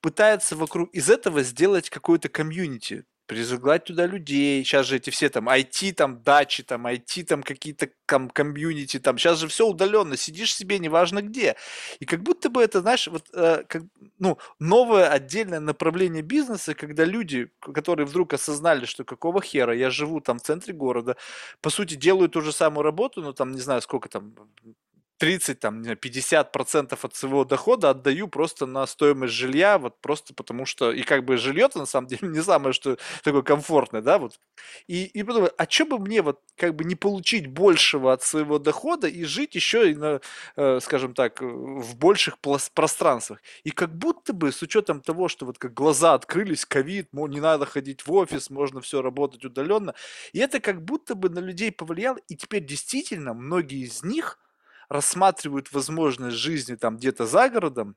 пытаются 0.00 0.56
вокруг 0.56 0.90
из 0.92 1.10
этого 1.10 1.42
сделать 1.42 1.90
какое-то 1.90 2.28
комьюнити, 2.28 3.04
призыграть 3.26 3.84
туда 3.84 4.06
людей. 4.06 4.64
Сейчас 4.64 4.86
же 4.86 4.96
эти 4.96 5.10
все 5.10 5.28
там 5.28 5.48
IT, 5.48 5.92
там 5.94 6.22
дачи, 6.22 6.62
там 6.62 6.86
IT, 6.86 7.24
там 7.24 7.42
какие-то 7.42 7.88
там 8.06 8.30
комьюнити, 8.30 8.98
там 8.98 9.18
сейчас 9.18 9.40
же 9.40 9.48
все 9.48 9.66
удаленно, 9.66 10.16
сидишь 10.16 10.54
себе, 10.54 10.78
неважно 10.78 11.22
где. 11.22 11.56
И 11.98 12.04
как 12.04 12.22
будто 12.22 12.48
бы 12.48 12.62
это, 12.62 12.80
знаешь, 12.80 13.08
вот 13.08 13.26
э, 13.34 13.64
как, 13.68 13.82
ну, 14.18 14.38
новое 14.58 15.08
отдельное 15.08 15.60
направление 15.60 16.22
бизнеса, 16.22 16.74
когда 16.74 17.04
люди, 17.04 17.50
которые 17.60 18.06
вдруг 18.06 18.32
осознали, 18.34 18.86
что 18.86 19.04
какого 19.04 19.42
хера 19.42 19.74
я 19.74 19.90
живу 19.90 20.20
там 20.20 20.38
в 20.38 20.42
центре 20.42 20.72
города, 20.72 21.16
по 21.60 21.70
сути 21.70 21.94
делают 21.94 22.32
ту 22.32 22.40
же 22.42 22.52
самую 22.52 22.84
работу, 22.84 23.22
но 23.22 23.32
там 23.32 23.52
не 23.52 23.60
знаю 23.60 23.82
сколько 23.82 24.08
там 24.08 24.34
30, 25.18 25.60
там, 25.60 25.82
50 25.82 26.52
процентов 26.52 27.04
от 27.04 27.14
своего 27.14 27.44
дохода 27.44 27.90
отдаю 27.90 28.28
просто 28.28 28.66
на 28.66 28.86
стоимость 28.86 29.32
жилья, 29.34 29.78
вот 29.78 30.00
просто 30.00 30.34
потому 30.34 30.66
что, 30.66 30.92
и 30.92 31.02
как 31.02 31.24
бы 31.24 31.36
жилье-то 31.36 31.78
на 31.78 31.86
самом 31.86 32.08
деле 32.08 32.28
не 32.28 32.42
самое, 32.42 32.72
что 32.72 32.98
такое 33.22 33.42
комфортное, 33.42 34.02
да, 34.02 34.18
вот. 34.18 34.38
И, 34.86 35.04
и 35.04 35.22
потом, 35.22 35.48
а 35.56 35.66
что 35.68 35.86
бы 35.86 35.98
мне 35.98 36.22
вот 36.22 36.40
как 36.56 36.74
бы 36.74 36.84
не 36.84 36.94
получить 36.94 37.46
большего 37.46 38.12
от 38.12 38.22
своего 38.22 38.58
дохода 38.58 39.08
и 39.08 39.24
жить 39.24 39.54
еще 39.54 39.90
и 39.90 39.94
на, 39.94 40.20
э, 40.56 40.80
скажем 40.80 41.14
так, 41.14 41.40
в 41.40 41.96
больших 41.96 42.38
пространствах. 42.38 43.40
И 43.64 43.70
как 43.70 43.96
будто 43.96 44.32
бы 44.32 44.52
с 44.52 44.62
учетом 44.62 45.00
того, 45.00 45.28
что 45.28 45.46
вот 45.46 45.58
как 45.58 45.72
глаза 45.74 46.14
открылись, 46.14 46.64
ковид, 46.64 47.08
не 47.12 47.40
надо 47.40 47.66
ходить 47.66 48.06
в 48.06 48.12
офис, 48.12 48.50
можно 48.50 48.80
все 48.80 49.02
работать 49.02 49.44
удаленно, 49.44 49.94
и 50.32 50.38
это 50.38 50.60
как 50.60 50.82
будто 50.82 51.14
бы 51.14 51.30
на 51.30 51.38
людей 51.38 51.72
повлияло, 51.72 52.18
и 52.28 52.36
теперь 52.36 52.64
действительно 52.64 53.34
многие 53.34 53.84
из 53.84 54.02
них– 54.02 54.38
рассматривают 54.88 55.72
возможность 55.72 56.36
жизни 56.36 56.76
там 56.76 56.96
где-то 56.96 57.26
за 57.26 57.48
городом, 57.48 57.96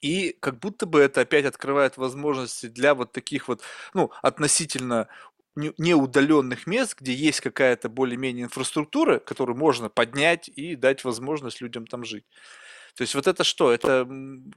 и 0.00 0.36
как 0.40 0.58
будто 0.58 0.86
бы 0.86 1.00
это 1.00 1.22
опять 1.22 1.44
открывает 1.46 1.96
возможности 1.96 2.66
для 2.66 2.94
вот 2.94 3.12
таких 3.12 3.48
вот, 3.48 3.62
ну, 3.94 4.10
относительно 4.22 5.08
неудаленных 5.56 6.66
мест, 6.66 6.96
где 7.00 7.14
есть 7.14 7.40
какая-то 7.40 7.88
более-менее 7.88 8.44
инфраструктура, 8.44 9.18
которую 9.18 9.56
можно 9.56 9.88
поднять 9.88 10.48
и 10.48 10.76
дать 10.76 11.02
возможность 11.04 11.62
людям 11.62 11.86
там 11.86 12.04
жить. 12.04 12.24
То 12.94 13.02
есть 13.02 13.14
вот 13.14 13.26
это 13.26 13.44
что? 13.44 13.72
Это 13.72 14.06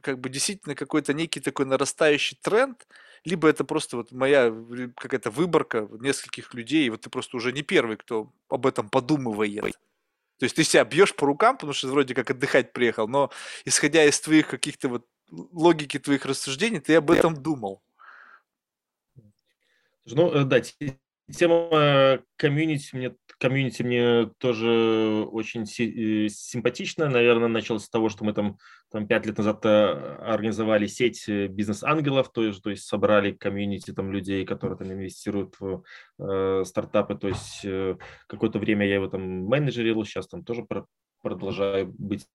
как 0.02 0.18
бы 0.20 0.28
действительно 0.28 0.74
какой-то 0.74 1.14
некий 1.14 1.40
такой 1.40 1.66
нарастающий 1.66 2.38
тренд, 2.42 2.86
либо 3.24 3.48
это 3.48 3.64
просто 3.64 3.96
вот 3.96 4.12
моя 4.12 4.52
какая-то 4.96 5.30
выборка 5.30 5.88
нескольких 6.00 6.54
людей, 6.54 6.86
и 6.86 6.90
вот 6.90 7.02
ты 7.02 7.10
просто 7.10 7.36
уже 7.36 7.52
не 7.52 7.62
первый, 7.62 7.96
кто 7.96 8.32
об 8.48 8.66
этом 8.66 8.88
подумывает. 8.90 9.78
То 10.40 10.44
есть 10.44 10.56
ты 10.56 10.64
себя 10.64 10.86
бьешь 10.86 11.14
по 11.14 11.26
рукам, 11.26 11.56
потому 11.56 11.74
что 11.74 11.88
вроде 11.88 12.14
как 12.14 12.30
отдыхать 12.30 12.72
приехал, 12.72 13.06
но 13.06 13.30
исходя 13.66 14.04
из 14.04 14.18
твоих 14.18 14.48
каких-то 14.48 14.88
вот 14.88 15.06
логики 15.30 15.98
твоих 15.98 16.24
рассуждений, 16.24 16.80
ты 16.80 16.94
об 16.94 17.10
этом 17.10 17.34
думал. 17.34 17.82
Ну, 20.06 20.32
э, 20.32 20.44
да, 20.44 20.62
тема 21.30 22.22
комьюнити 22.36 22.96
мне, 22.96 23.14
комьюнити 23.38 23.82
мне 23.82 24.30
тоже 24.38 25.26
очень 25.30 25.64
э, 25.64 26.30
симпатична. 26.30 27.10
Наверное, 27.10 27.48
началось 27.48 27.84
с 27.84 27.90
того, 27.90 28.08
что 28.08 28.24
мы 28.24 28.32
там, 28.32 28.56
там 28.90 29.06
пять 29.06 29.24
лет 29.26 29.38
назад 29.38 29.64
э, 29.64 30.16
организовали 30.20 30.86
сеть 30.86 31.28
э, 31.28 31.46
бизнес-ангелов, 31.46 32.32
то 32.32 32.44
есть, 32.44 32.62
то 32.62 32.70
есть 32.70 32.84
собрали 32.84 33.32
комьюнити 33.32 33.92
там 33.92 34.12
людей, 34.12 34.44
которые 34.44 34.76
там 34.78 34.92
инвестируют 34.92 35.54
в 35.60 35.82
э, 36.18 36.64
стартапы. 36.64 37.14
То 37.14 37.28
есть 37.28 37.64
э, 37.64 37.96
какое-то 38.26 38.58
время 38.58 38.86
я 38.86 38.96
его 38.96 39.06
там 39.06 39.22
менеджерил, 39.44 40.04
сейчас 40.04 40.26
там 40.26 40.44
тоже 40.44 40.64
про- 40.64 40.86
продолжаю 41.22 41.94
быть 41.98 42.26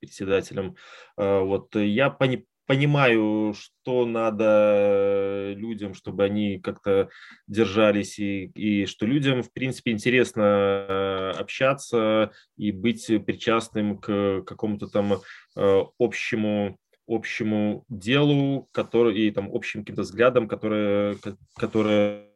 председателем. 0.00 0.76
Э, 1.16 1.40
вот 1.40 1.74
я 1.76 2.10
пони- 2.10 2.46
понимаю, 2.70 3.52
что 3.52 4.06
надо 4.06 5.54
людям, 5.56 5.92
чтобы 5.92 6.22
они 6.22 6.60
как-то 6.60 7.08
держались, 7.48 8.20
и, 8.20 8.44
и 8.54 8.86
что 8.86 9.06
людям, 9.06 9.42
в 9.42 9.52
принципе, 9.52 9.90
интересно 9.90 10.42
э, 10.42 11.30
общаться 11.36 12.30
и 12.56 12.70
быть 12.70 13.08
причастным 13.26 13.98
к 13.98 14.42
какому-то 14.42 14.86
там 14.86 15.14
э, 15.56 15.82
общему 15.98 16.78
общему 17.08 17.84
делу, 17.88 18.68
который 18.70 19.18
и 19.18 19.32
там 19.32 19.50
общим 19.52 19.80
каким-то 19.80 20.02
взглядам, 20.02 20.46
которые, 20.46 21.18
которые 21.56 22.28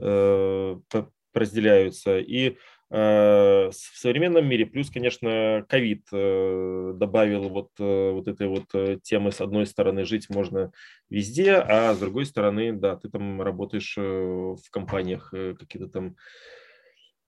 э, 0.00 0.76
разделяются. 1.34 2.18
И 2.20 2.56
в 2.90 3.70
современном 3.72 4.46
мире. 4.46 4.64
Плюс, 4.64 4.90
конечно, 4.90 5.64
ковид 5.68 6.06
э, 6.10 6.92
добавил 6.94 7.50
вот, 7.50 7.68
э, 7.78 8.10
вот 8.12 8.28
этой 8.28 8.48
вот 8.48 9.02
темы. 9.02 9.30
С 9.30 9.42
одной 9.42 9.66
стороны, 9.66 10.06
жить 10.06 10.30
можно 10.30 10.72
везде, 11.10 11.56
а 11.56 11.92
с 11.92 11.98
другой 11.98 12.24
стороны, 12.24 12.72
да, 12.72 12.96
ты 12.96 13.10
там 13.10 13.42
работаешь 13.42 13.94
в 13.96 14.70
компаниях 14.70 15.30
какие-то 15.30 15.88
там 15.88 16.16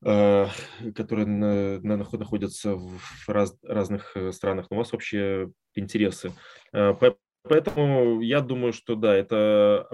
которые 0.03 1.27
находятся 1.27 2.75
в 2.75 3.29
раз, 3.29 3.55
разных 3.63 4.17
странах, 4.31 4.69
но 4.71 4.77
у 4.77 4.79
вас 4.79 4.95
общие 4.95 5.53
интересы. 5.75 6.33
Поэтому 6.73 8.23
я 8.23 8.41
думаю, 8.41 8.73
что 8.73 8.95
да, 8.95 9.15
это 9.15 9.87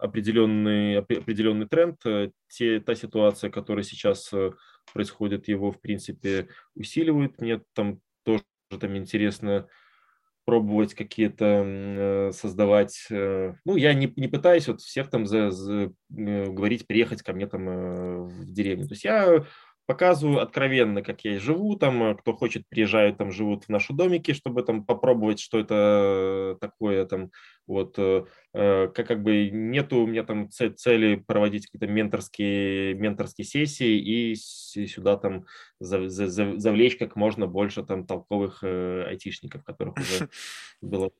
определенный, 0.00 0.98
определенный 1.00 1.66
тренд. 1.66 2.00
Те, 2.48 2.80
та 2.80 2.94
ситуация, 2.94 3.50
которая 3.50 3.84
сейчас 3.84 4.32
происходит, 4.92 5.48
его, 5.48 5.70
в 5.72 5.80
принципе, 5.80 6.48
усиливают. 6.74 7.40
Мне 7.40 7.62
там 7.74 8.00
тоже 8.24 8.44
там 8.68 8.96
интересно 8.96 9.68
пробовать 10.44 10.94
какие-то 10.94 11.62
э, 11.64 12.32
создавать. 12.32 13.06
Э, 13.10 13.54
ну, 13.64 13.76
я 13.76 13.94
не, 13.94 14.12
не 14.16 14.28
пытаюсь 14.28 14.68
вот 14.68 14.80
всех 14.80 15.08
там 15.10 15.26
за, 15.26 15.50
за, 15.50 15.92
э, 16.16 16.46
говорить, 16.46 16.86
приехать 16.86 17.22
ко 17.22 17.32
мне 17.32 17.46
там 17.46 18.26
в 18.26 18.52
деревню. 18.52 18.88
То 18.88 18.94
есть 18.94 19.04
я 19.04 19.44
показываю 19.90 20.40
откровенно, 20.40 21.02
как 21.02 21.24
я 21.24 21.40
живу, 21.40 21.74
там, 21.74 22.00
э, 22.04 22.14
кто 22.14 22.32
хочет, 22.32 22.62
приезжают, 22.68 23.18
там, 23.18 23.32
живут 23.32 23.64
в 23.64 23.70
наши 23.70 23.92
домики, 23.92 24.32
чтобы 24.32 24.62
там 24.62 24.84
попробовать, 24.84 25.40
что 25.40 25.58
это 25.58 26.56
такое, 26.60 27.04
там, 27.06 27.32
вот, 27.66 27.94
э, 27.98 28.24
э 28.54 28.86
как, 28.94 29.08
как 29.08 29.22
бы 29.24 29.50
нету 29.50 29.96
у 29.96 30.06
меня 30.06 30.22
там 30.22 30.48
цели 30.48 31.16
проводить 31.16 31.66
какие-то 31.66 31.92
менторские, 31.92 32.94
менторские 32.94 33.44
сессии 33.44 33.98
и 33.98 34.36
сюда 34.36 35.16
там 35.16 35.46
завлечь 35.80 36.96
как 36.96 37.16
можно 37.16 37.48
больше 37.48 37.82
там 37.82 38.06
толковых 38.06 38.60
э, 38.62 39.06
айтишников, 39.08 39.64
которых 39.64 39.96
уже 39.96 40.28
было 40.80 41.10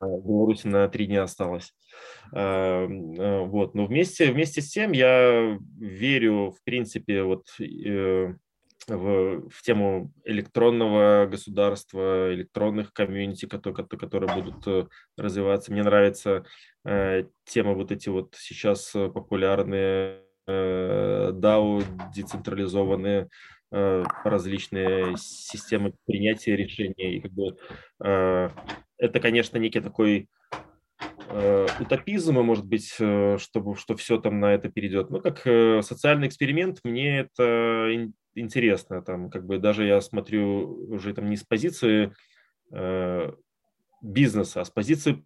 в 0.00 0.26
Беларуси 0.26 0.66
на 0.66 0.88
три 0.88 1.06
дня 1.06 1.24
осталось. 1.24 1.72
А, 2.32 2.86
а, 2.86 3.44
вот. 3.44 3.74
Но 3.74 3.86
вместе, 3.86 4.32
вместе 4.32 4.60
с 4.62 4.70
тем 4.70 4.92
я 4.92 5.58
верю, 5.78 6.50
в 6.50 6.62
принципе, 6.64 7.22
вот 7.22 7.46
э, 7.60 8.34
в, 8.88 9.48
в 9.48 9.62
тему 9.62 10.12
электронного 10.24 11.26
государства, 11.26 12.32
электронных 12.34 12.92
комьюнити, 12.92 13.46
которые, 13.46 13.86
которые 13.86 14.34
будут 14.34 14.66
э, 14.66 14.86
развиваться. 15.16 15.72
Мне 15.72 15.82
нравится 15.82 16.44
э, 16.84 17.24
тема 17.44 17.74
вот 17.74 17.92
эти 17.92 18.08
вот 18.08 18.34
сейчас 18.38 18.90
популярные 18.92 20.22
э, 20.46 21.30
DAO, 21.32 21.82
децентрализованные 22.14 23.28
э, 23.72 24.04
различные 24.24 25.16
системы 25.16 25.94
принятия 26.06 26.56
решений. 26.56 27.16
И 27.16 27.20
как 27.20 27.32
бы, 27.32 27.56
э, 28.02 28.48
это, 29.00 29.18
конечно, 29.18 29.56
некий 29.56 29.80
такой 29.80 30.28
э, 31.28 31.66
утопизма, 31.80 32.42
может 32.42 32.66
быть, 32.66 32.94
э, 33.00 33.38
чтобы, 33.38 33.74
что 33.76 33.96
все 33.96 34.18
там 34.18 34.40
на 34.40 34.52
это 34.52 34.68
перейдет. 34.68 35.10
Но 35.10 35.20
как 35.20 35.46
э, 35.46 35.80
социальный 35.82 36.28
эксперимент 36.28 36.80
мне 36.84 37.20
это 37.20 38.08
интересно. 38.34 39.02
Там, 39.02 39.30
как 39.30 39.46
бы 39.46 39.58
даже 39.58 39.84
я 39.84 40.00
смотрю 40.00 40.88
уже 40.90 41.14
там 41.14 41.30
не 41.30 41.36
с 41.36 41.44
позиции 41.44 42.12
э, 42.72 43.32
бизнеса, 44.02 44.60
а 44.60 44.64
с 44.64 44.70
позиции 44.70 45.24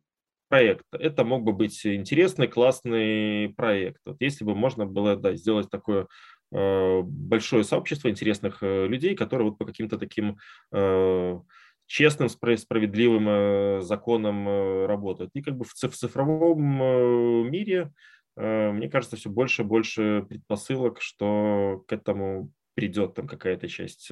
проекта. 0.48 0.96
Это 0.98 1.24
мог 1.24 1.42
бы 1.42 1.52
быть 1.52 1.84
интересный, 1.84 2.46
классный 2.46 3.52
проект. 3.56 4.01
Вот 4.05 4.16
если 4.20 4.44
бы 4.44 4.55
можно 4.55 4.86
было 4.86 5.16
да, 5.16 5.34
сделать 5.34 5.68
такое 5.68 6.06
э, 6.52 7.01
большое 7.02 7.64
сообщество 7.64 8.09
интересных 8.09 8.59
э, 8.62 8.86
людей, 8.86 9.16
которые 9.16 9.48
вот 9.48 9.59
по 9.59 9.64
каким-то 9.64 9.98
таким 9.98 10.36
э, 10.72 11.40
честным, 11.86 12.28
справедливым 12.28 13.28
э, 13.28 13.81
законам 13.81 14.48
э, 14.48 14.86
работают. 14.86 15.31
И 15.35 15.43
как 15.43 15.56
бы 15.56 15.65
в 15.65 15.74
цифровом 15.74 16.82
э, 16.82 17.48
мире, 17.48 17.93
мне 18.36 18.90
кажется, 18.90 19.15
все 19.16 19.31
больше 19.31 19.62
и 19.62 19.65
больше 19.65 20.27
предпосылок, 20.28 21.01
что 21.01 21.85
к 21.86 21.93
этому 21.93 22.51
придет 22.74 23.15
там 23.15 23.28
какая-то 23.28 23.69
часть 23.69 24.11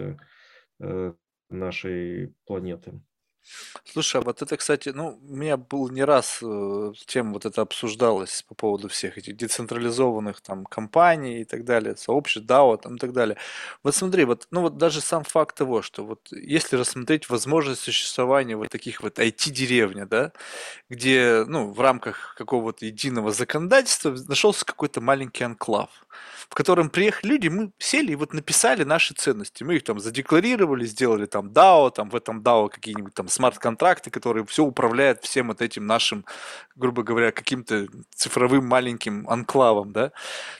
нашей 1.51 2.33
планеты. 2.47 3.01
Слушай, 3.85 4.21
а 4.21 4.25
вот 4.25 4.43
это, 4.43 4.57
кстати, 4.57 4.91
ну, 4.91 5.19
у 5.29 5.35
меня 5.37 5.57
был 5.57 5.89
не 5.91 6.05
раз 6.05 6.39
э, 6.43 6.93
тема 7.07 7.33
вот 7.35 7.45
это 7.45 7.63
обсуждалась 7.63 8.43
по 8.43 8.55
поводу 8.55 8.89
всех 8.89 9.19
этих 9.19 9.37
децентрализованных 9.37 10.41
там 10.41 10.65
компаний 10.65 11.41
и 11.41 11.45
так 11.45 11.65
далее, 11.65 11.97
сообществ, 11.97 12.49
DAO 12.49 12.79
там 12.79 12.97
и 12.97 12.99
так 12.99 13.13
далее. 13.13 13.37
Вот 13.83 13.95
смотри, 13.95 14.25
вот, 14.25 14.47
ну 14.51 14.63
вот 14.63 14.79
даже 14.79 15.01
сам 15.01 15.25
факт 15.25 15.57
того, 15.57 15.83
что 15.83 16.05
вот 16.05 16.21
если 16.31 16.77
рассмотреть 16.77 17.29
возможность 17.29 17.81
существования 17.83 18.57
вот 18.57 18.69
таких 18.71 19.03
вот 19.03 19.19
IT-деревня, 19.19 20.07
да, 20.07 20.33
где, 20.89 21.45
ну, 21.47 21.73
в 21.73 21.81
рамках 21.81 22.35
какого-то 22.37 22.87
единого 22.87 23.33
законодательства 23.33 24.17
нашелся 24.29 24.65
какой-то 24.65 25.01
маленький 25.01 25.45
анклав, 25.45 25.91
в 26.49 26.55
котором 26.55 26.91
приехали 26.91 27.31
люди, 27.33 27.49
мы 27.49 27.73
сели 27.79 28.13
и 28.13 28.17
вот 28.17 28.33
написали 28.35 28.85
наши 28.85 29.15
ценности. 29.15 29.65
Мы 29.65 29.77
их 29.77 29.85
там 29.85 29.99
задекларировали, 30.01 30.85
сделали 30.85 31.27
там 31.27 31.49
DAO, 31.49 31.91
там 31.91 32.11
в 32.11 32.17
этом 32.17 32.43
DAO 32.43 32.69
какие-нибудь 32.69 33.15
там 33.15 33.29
смарт-контракты, 33.33 34.11
которые 34.11 34.45
все 34.47 34.65
управляют 34.65 35.23
всем 35.25 35.49
вот 35.49 35.63
этим 35.63 35.87
нашим, 35.87 36.25
грубо 36.77 37.03
говоря, 37.03 37.33
каким-то 37.33 37.87
цифровым 38.15 38.67
маленьким 38.67 39.29
анклавом, 39.29 39.93
да. 39.93 40.13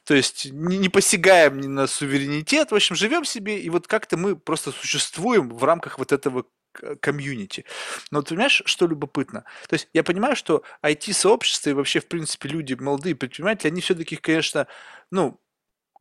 То 0.05 0.15
есть 0.15 0.47
не, 0.53 0.79
не 0.79 0.89
посягаем 0.89 1.61
ни 1.61 1.67
на 1.67 1.87
суверенитет, 1.87 2.71
в 2.71 2.75
общем, 2.75 2.97
живем 2.97 3.25
себе, 3.25 3.61
и 3.61 3.71
вот 3.71 3.87
как-то 3.87 4.17
мы 4.17 4.37
просто 4.37 4.73
существуем 4.73 5.51
в 5.51 5.65
рамках 5.65 5.99
вот 5.99 6.13
этого 6.13 6.45
комьюнити. 7.01 7.65
Но 8.11 8.23
ты 8.23 8.31
понимаешь, 8.31 8.63
что 8.65 8.87
любопытно? 8.87 9.45
То 9.69 9.75
есть 9.75 9.89
я 9.93 10.03
понимаю, 10.03 10.37
что 10.37 10.63
IT-сообщество 10.83 11.71
и 11.71 11.75
вообще, 11.75 12.01
в 12.01 12.07
принципе, 12.07 12.49
люди, 12.49 12.75
молодые 12.75 13.15
предприниматели, 13.15 13.69
они 13.71 13.81
все-таки, 13.81 14.17
конечно, 14.17 14.67
ну, 15.11 15.39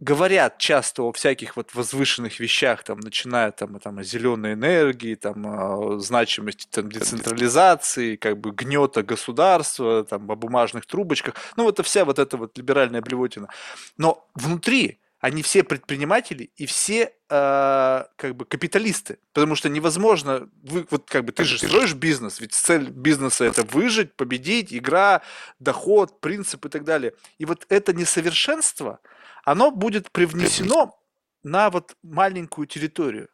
говорят 0.01 0.57
часто 0.57 1.03
о 1.03 1.11
всяких 1.13 1.55
вот 1.55 1.73
возвышенных 1.75 2.39
вещах, 2.39 2.83
там, 2.83 2.99
начиная 2.99 3.51
там, 3.51 3.79
там, 3.79 3.99
о 3.99 4.03
зеленой 4.03 4.53
энергии, 4.53 5.15
там, 5.15 5.45
о 5.45 5.99
значимости 5.99 6.67
там, 6.69 6.91
децентрализации, 6.91 8.15
как 8.15 8.39
бы 8.39 8.51
гнета 8.51 9.03
государства, 9.03 10.03
там, 10.03 10.29
о 10.29 10.35
бумажных 10.35 10.87
трубочках. 10.87 11.35
Ну, 11.55 11.63
вот 11.63 11.75
это 11.75 11.83
вся 11.83 12.03
вот 12.03 12.17
эта 12.17 12.35
вот 12.35 12.57
либеральная 12.57 13.01
блевотина. 13.01 13.47
Но 13.97 14.27
внутри 14.33 14.99
они 15.19 15.43
все 15.43 15.63
предприниматели 15.63 16.49
и 16.57 16.65
все 16.65 17.13
э, 17.29 18.03
как 18.15 18.35
бы 18.35 18.43
капиталисты, 18.45 19.19
потому 19.33 19.53
что 19.53 19.69
невозможно, 19.69 20.49
вы, 20.63 20.87
вот 20.89 21.07
как 21.07 21.25
бы 21.25 21.31
ты 21.31 21.43
же 21.43 21.59
строишь 21.59 21.93
бизнес, 21.93 22.41
ведь 22.41 22.53
цель 22.53 22.89
бизнеса 22.89 23.45
это 23.45 23.61
выжить, 23.61 24.15
победить, 24.15 24.73
игра, 24.73 25.21
доход, 25.59 26.19
принцип 26.21 26.65
и 26.65 26.69
так 26.69 26.85
далее. 26.85 27.13
И 27.37 27.45
вот 27.45 27.67
это 27.69 27.93
несовершенство, 27.93 28.99
оно 29.43 29.71
будет 29.71 30.11
привнесено 30.11 30.97
на 31.43 31.69
вот 31.69 31.95
маленькую 32.03 32.67
территорию. 32.67 33.29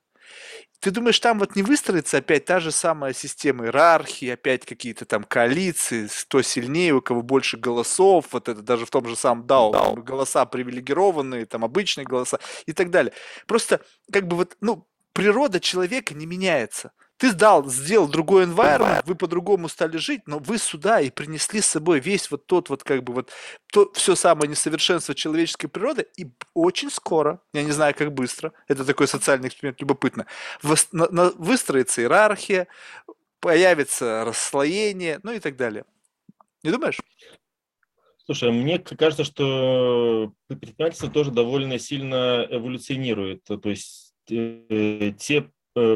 Ты 0.79 0.91
думаешь, 0.91 1.19
там 1.19 1.39
вот 1.39 1.55
не 1.55 1.63
выстроится 1.63 2.17
опять 2.17 2.45
та 2.45 2.59
же 2.59 2.71
самая 2.71 3.13
система 3.13 3.65
иерархии, 3.65 4.29
опять 4.29 4.63
какие-то 4.63 5.05
там 5.05 5.23
коалиции, 5.23 6.07
кто 6.07 6.43
сильнее, 6.43 6.93
у 6.93 7.01
кого 7.01 7.23
больше 7.23 7.57
голосов, 7.57 8.27
вот 8.31 8.47
это 8.47 8.61
даже 8.61 8.85
в 8.85 8.91
том 8.91 9.07
же 9.07 9.15
самом 9.15 9.45
DAO, 9.47 9.71
DAO. 9.73 9.95
голоса 9.95 10.45
привилегированные, 10.45 11.47
там 11.47 11.65
обычные 11.65 12.05
голоса 12.05 12.39
и 12.67 12.73
так 12.73 12.91
далее. 12.91 13.11
Просто 13.47 13.81
как 14.11 14.27
бы 14.27 14.35
вот, 14.35 14.55
ну, 14.61 14.87
природа 15.13 15.59
человека 15.59 16.13
не 16.13 16.27
меняется. 16.27 16.91
Ты 17.17 17.31
сдал, 17.31 17.65
сделал 17.67 18.07
другой 18.07 18.45
environment, 18.45 19.01
вы 19.05 19.15
по-другому 19.15 19.67
стали 19.69 19.97
жить, 19.97 20.21
но 20.27 20.37
вы 20.37 20.59
сюда 20.59 21.01
и 21.01 21.09
принесли 21.09 21.61
с 21.61 21.65
собой 21.65 21.99
весь 21.99 22.29
вот 22.29 22.45
тот 22.45 22.69
вот 22.69 22.83
как 22.83 23.03
бы 23.03 23.13
вот 23.13 23.31
то, 23.71 23.91
все 23.93 24.15
самое 24.15 24.49
несовершенство 24.49 25.15
человеческой 25.15 25.67
природы, 25.67 26.05
и 26.15 26.27
очень 26.53 26.91
скоро, 26.91 27.41
я 27.53 27.63
не 27.63 27.71
знаю, 27.71 27.95
как 27.97 28.13
быстро, 28.13 28.53
это 28.67 28.85
такой 28.85 29.07
социальный 29.07 29.47
эксперимент, 29.47 29.81
любопытно, 29.81 30.27
выстроится 30.61 32.01
иерархия, 32.01 32.67
появится 33.39 34.23
расслоение, 34.23 35.19
ну 35.23 35.31
и 35.31 35.39
так 35.39 35.55
далее. 35.55 35.85
Не 36.63 36.71
думаешь? 36.71 36.99
Слушай, 38.25 38.51
мне 38.51 38.77
кажется, 38.77 39.23
что 39.23 40.33
предпринимательство 40.47 41.09
тоже 41.09 41.31
довольно 41.31 41.79
сильно 41.79 42.45
эволюционирует. 42.49 43.43
То 43.45 43.69
есть 43.69 44.13
э, 44.29 45.13
те 45.17 45.49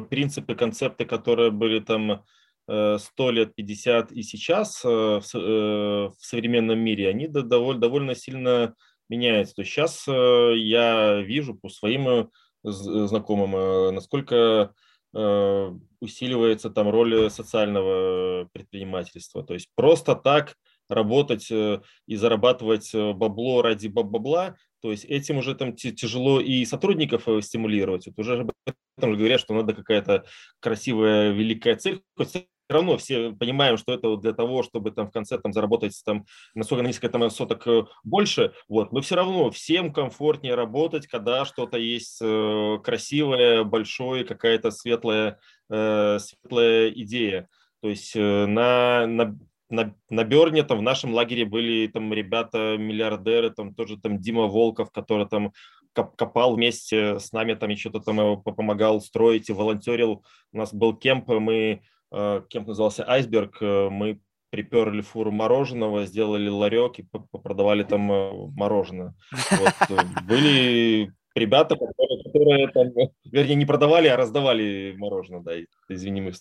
принципы, 0.09 0.55
концепты, 0.55 1.05
которые 1.05 1.51
были 1.51 1.79
там 1.79 2.23
100 2.67 2.99
э, 3.17 3.31
лет, 3.31 3.55
50 3.55 4.11
и 4.11 4.23
сейчас 4.23 4.83
э, 4.85 4.87
в 4.87 6.13
современном 6.19 6.79
мире, 6.79 7.09
они 7.09 7.27
довольно, 7.27 7.81
довольно 7.81 8.15
сильно 8.15 8.75
меняются. 9.09 9.55
То 9.55 9.61
есть 9.61 9.73
сейчас 9.73 10.07
я 10.07 11.21
вижу 11.21 11.55
по 11.55 11.69
своим 11.69 12.29
знакомым, 12.63 13.93
насколько 13.93 14.73
усиливается 15.13 16.69
там 16.69 16.89
роль 16.89 17.29
социального 17.29 18.47
предпринимательства. 18.53 19.43
То 19.43 19.55
есть 19.55 19.67
просто 19.75 20.15
так 20.15 20.55
работать 20.87 21.51
и 21.51 22.15
зарабатывать 22.15 22.93
бабло 22.93 23.61
ради 23.61 23.87
бабла, 23.89 24.55
то 24.81 24.91
есть 24.91 25.05
этим 25.05 25.37
уже 25.37 25.55
там 25.55 25.75
тяжело 25.75 26.39
и 26.39 26.65
сотрудников 26.65 27.23
стимулировать. 27.41 28.07
Вот 28.07 28.19
уже 28.19 28.47
там 28.99 29.13
говорят, 29.15 29.39
что 29.39 29.53
надо 29.53 29.73
какая-то 29.73 30.25
красивая, 30.59 31.31
великая 31.31 31.75
цель. 31.75 32.01
Все 32.17 32.45
равно 32.69 32.97
все 32.97 33.31
понимаем, 33.33 33.77
что 33.77 33.93
это 33.93 34.07
вот 34.07 34.21
для 34.21 34.33
того, 34.33 34.63
чтобы 34.63 34.91
там 34.91 35.07
в 35.07 35.11
конце 35.11 35.37
там 35.37 35.51
заработать 35.53 35.99
там 36.05 36.25
на 36.55 36.63
сколько 36.63 36.83
на 36.83 36.87
несколько 36.87 37.09
там 37.09 37.29
соток 37.29 37.67
э, 37.67 37.83
больше, 38.03 38.53
вот, 38.69 38.93
но 38.93 39.01
все 39.01 39.15
равно 39.15 39.51
всем 39.51 39.91
комфортнее 39.91 40.55
работать, 40.55 41.05
когда 41.07 41.43
что-то 41.45 41.77
есть 41.77 42.19
э, 42.21 42.77
красивое, 42.83 43.65
большое, 43.65 44.23
какая-то 44.23 44.71
светлая, 44.71 45.37
э, 45.69 46.17
светлая 46.19 46.89
идея. 46.91 47.49
То 47.81 47.89
есть 47.89 48.15
на, 48.15 49.07
на 49.07 49.37
на, 49.71 49.95
на 50.09 50.23
Берне 50.23 50.63
там 50.63 50.79
в 50.79 50.83
нашем 50.83 51.13
лагере 51.13 51.45
были 51.45 51.87
там 51.87 52.13
ребята 52.13 52.77
миллиардеры, 52.77 53.49
там 53.49 53.73
тоже 53.73 53.97
там 53.97 54.19
Дима 54.19 54.47
Волков, 54.47 54.91
который 54.91 55.27
там 55.27 55.53
копал 55.93 56.55
вместе 56.55 57.19
с 57.19 57.31
нами, 57.31 57.53
там 57.53 57.69
еще-то 57.69 57.99
там 57.99 58.41
помогал 58.43 59.01
строить 59.01 59.49
и 59.49 59.53
волонтерил. 59.53 60.23
У 60.53 60.57
нас 60.57 60.73
был 60.73 60.95
кемп, 60.95 61.27
мы, 61.27 61.81
э, 62.11 62.41
кемп 62.49 62.67
назывался 62.67 63.09
«Айсберг», 63.09 63.57
э, 63.61 63.89
мы 63.89 64.19
приперли 64.51 65.01
фуру 65.01 65.31
мороженого, 65.31 66.05
сделали 66.05 66.49
ларек 66.49 66.99
и 66.99 67.07
продавали 67.43 67.83
там 67.83 68.11
э, 68.11 68.31
мороженое. 68.55 69.15
Вот. 69.51 69.73
Были 70.27 71.13
ребята, 71.35 71.75
которые, 71.75 72.23
которые 72.23 72.67
там, 72.69 72.91
вернее, 73.25 73.55
не 73.55 73.65
продавали, 73.65 74.07
а 74.07 74.17
раздавали 74.17 74.93
мороженое, 74.97 75.41
да, 75.41 75.53
извини, 75.89 76.21
мы 76.21 76.31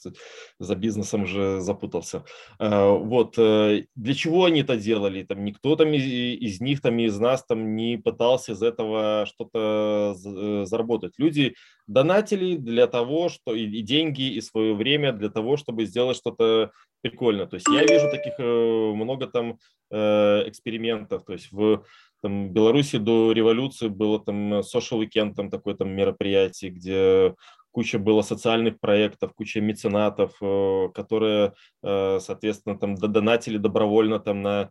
за 0.59 0.75
бизнесом 0.75 1.25
уже 1.25 1.61
запутался. 1.61 2.25
А, 2.59 2.91
вот, 2.91 3.35
э, 3.39 3.85
для 3.95 4.15
чего 4.15 4.45
они 4.45 4.63
это 4.63 4.77
делали? 4.77 5.23
Там 5.23 5.45
никто 5.45 5.77
там 5.77 5.93
из, 5.93 6.05
из 6.05 6.61
них, 6.61 6.81
там 6.81 6.99
из 6.99 7.19
нас 7.19 7.45
там 7.45 7.77
не 7.77 7.97
пытался 7.99 8.53
из 8.53 8.63
этого 8.63 9.27
что-то 9.27 10.17
э, 10.25 10.65
заработать. 10.65 11.15
Люди 11.19 11.55
донатили 11.87 12.57
для 12.57 12.87
того, 12.87 13.29
что 13.29 13.55
и, 13.55 13.65
и 13.65 13.83
деньги, 13.83 14.33
и 14.33 14.41
свое 14.41 14.75
время 14.75 15.13
для 15.13 15.29
того, 15.29 15.57
чтобы 15.57 15.85
сделать 15.85 16.17
что-то 16.17 16.73
прикольное. 17.01 17.47
То 17.47 17.55
есть 17.55 17.67
я 17.69 17.85
вижу 17.85 18.11
таких 18.11 18.35
э, 18.39 18.93
много 18.95 19.27
там 19.27 19.59
экспериментов, 19.93 21.25
то 21.25 21.33
есть 21.33 21.51
в 21.51 21.83
там, 22.23 22.49
в 22.49 22.53
Беларуси 22.53 22.99
до 22.99 23.33
революции 23.33 23.89
было 23.89 24.23
там 24.23 24.61
social 24.61 25.03
weekend, 25.03 25.35
там 25.35 25.51
такое 25.51 25.75
там 25.75 25.91
мероприятие, 25.91 26.71
где 26.71 27.35
куча 27.71 27.99
было 27.99 28.23
социальных 28.23 28.81
проектов, 28.81 29.33
куча 29.35 29.61
меценатов, 29.61 30.33
э, 30.41 30.89
которые, 30.95 31.55
э, 31.83 32.19
соответственно, 32.21 32.79
там 32.79 32.95
донатили 32.95 33.59
добровольно 33.59 34.19
там 34.19 34.43
на 34.43 34.71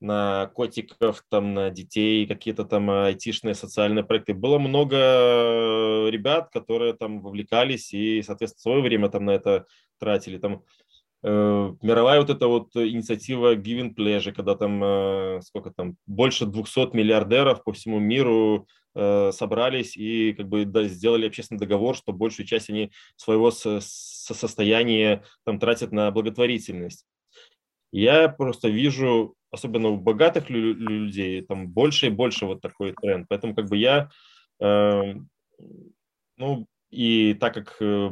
на 0.00 0.46
котиков, 0.54 1.24
там, 1.28 1.54
на 1.54 1.70
детей, 1.70 2.26
какие-то 2.26 2.64
там 2.64 2.88
айтишные 2.90 3.54
социальные 3.54 4.04
проекты. 4.04 4.32
Было 4.32 4.58
много 4.58 4.96
ребят, 6.08 6.50
которые 6.52 6.92
там 6.94 7.20
вовлекались 7.20 7.92
и, 7.92 8.22
соответственно, 8.22 8.60
свое 8.62 8.82
время 8.82 9.08
там 9.08 9.24
на 9.24 9.32
это 9.32 9.66
тратили. 9.98 10.38
Там 10.38 10.54
э, 10.54 10.58
мировая 11.22 12.20
вот 12.20 12.30
эта 12.30 12.46
вот 12.46 12.76
инициатива 12.76 13.56
Giving 13.56 13.94
Pleasure, 13.94 14.32
когда 14.32 14.54
там, 14.54 14.82
э, 14.82 15.40
сколько 15.42 15.70
там, 15.70 15.96
больше 16.06 16.46
200 16.46 16.94
миллиардеров 16.94 17.64
по 17.64 17.72
всему 17.72 17.98
миру 17.98 18.68
э, 18.94 19.32
собрались 19.32 19.96
и 19.96 20.32
как 20.32 20.48
бы 20.48 20.64
да, 20.64 20.84
сделали 20.84 21.26
общественный 21.26 21.58
договор, 21.58 21.96
что 21.96 22.12
большую 22.12 22.46
часть 22.46 22.70
они 22.70 22.92
своего 23.16 23.50
со 23.50 23.80
состояния 23.80 25.24
там 25.44 25.58
тратят 25.58 25.90
на 25.90 26.10
благотворительность. 26.12 27.04
Я 27.90 28.28
просто 28.28 28.68
вижу, 28.68 29.34
особенно 29.50 29.88
у 29.88 29.96
богатых 29.96 30.50
людей, 30.50 31.42
там 31.42 31.68
больше 31.68 32.06
и 32.06 32.10
больше 32.10 32.46
вот 32.46 32.60
такой 32.60 32.92
тренд. 32.92 33.26
Поэтому 33.28 33.54
как 33.54 33.68
бы 33.68 33.76
я, 33.76 34.10
э, 34.60 35.14
ну, 36.36 36.66
и 36.90 37.34
так 37.34 37.54
как 37.54 37.76
э, 37.80 38.10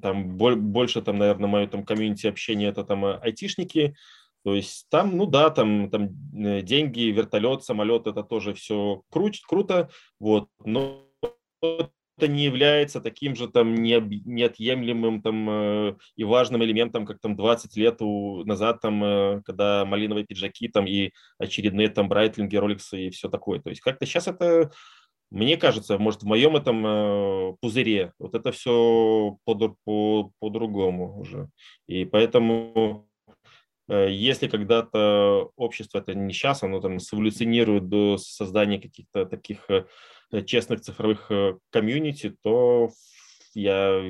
там 0.00 0.36
больше, 0.36 1.02
там, 1.02 1.18
наверное, 1.18 1.48
мое 1.48 1.66
там 1.66 1.84
комьюнити 1.84 2.26
общения 2.26 2.68
это 2.68 2.84
там 2.84 3.04
э, 3.04 3.18
айтишники, 3.18 3.94
то 4.44 4.54
есть 4.54 4.86
там, 4.90 5.16
ну 5.16 5.26
да, 5.26 5.50
там, 5.50 5.90
там 5.90 6.10
э, 6.34 6.62
деньги, 6.62 7.10
вертолет, 7.10 7.64
самолет, 7.64 8.06
это 8.06 8.22
тоже 8.22 8.54
все 8.54 9.02
кру- 9.12 9.32
круто, 9.46 9.90
вот, 10.18 10.48
но 10.64 11.06
это 11.62 12.28
не 12.28 12.44
является 12.44 13.00
таким 13.00 13.36
же 13.36 13.48
там 13.48 13.74
неотъемлемым 13.74 15.22
там 15.22 15.50
э, 15.50 15.96
и 16.16 16.24
важным 16.24 16.64
элементом, 16.64 17.06
как 17.06 17.20
там 17.20 17.36
20 17.36 17.76
лет 17.76 18.00
назад 18.00 18.80
там, 18.80 19.42
когда 19.44 19.84
малиновые 19.84 20.26
пиджаки 20.26 20.68
там 20.68 20.86
и 20.86 21.12
очередные 21.38 21.88
там 21.88 22.08
брайтлинги, 22.08 22.56
роликсы 22.56 23.06
и 23.06 23.10
все 23.10 23.28
такое. 23.28 23.60
То 23.60 23.70
есть 23.70 23.80
как-то 23.80 24.06
сейчас 24.06 24.28
это, 24.28 24.70
мне 25.32 25.56
кажется, 25.56 25.98
может 25.98 26.22
в 26.22 26.26
моем 26.26 26.56
этом 26.56 26.86
э, 26.86 27.56
пузыре 27.60 28.12
вот 28.18 28.34
это 28.34 28.52
все 28.52 29.36
по, 29.44 29.54
по, 29.84 30.32
по-другому 30.38 31.20
уже. 31.20 31.48
И 31.86 32.04
поэтому 32.04 33.08
если 33.88 34.46
когда-то 34.46 35.50
общество, 35.56 35.98
это 35.98 36.14
не 36.14 36.32
сейчас, 36.32 36.62
оно 36.62 36.80
там 36.80 36.96
эволюционирует 36.96 37.88
до 37.88 38.16
создания 38.16 38.80
каких-то 38.80 39.26
таких 39.26 39.66
Э, 40.32 40.42
честных 40.42 40.80
цифровых 40.80 41.30
э, 41.30 41.58
комьюнити, 41.70 42.34
то 42.42 42.90
я 43.54 44.00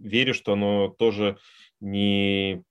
верю, 0.00 0.34
что 0.34 0.54
оно 0.54 0.88
тоже 0.88 1.38
не, 1.80 2.62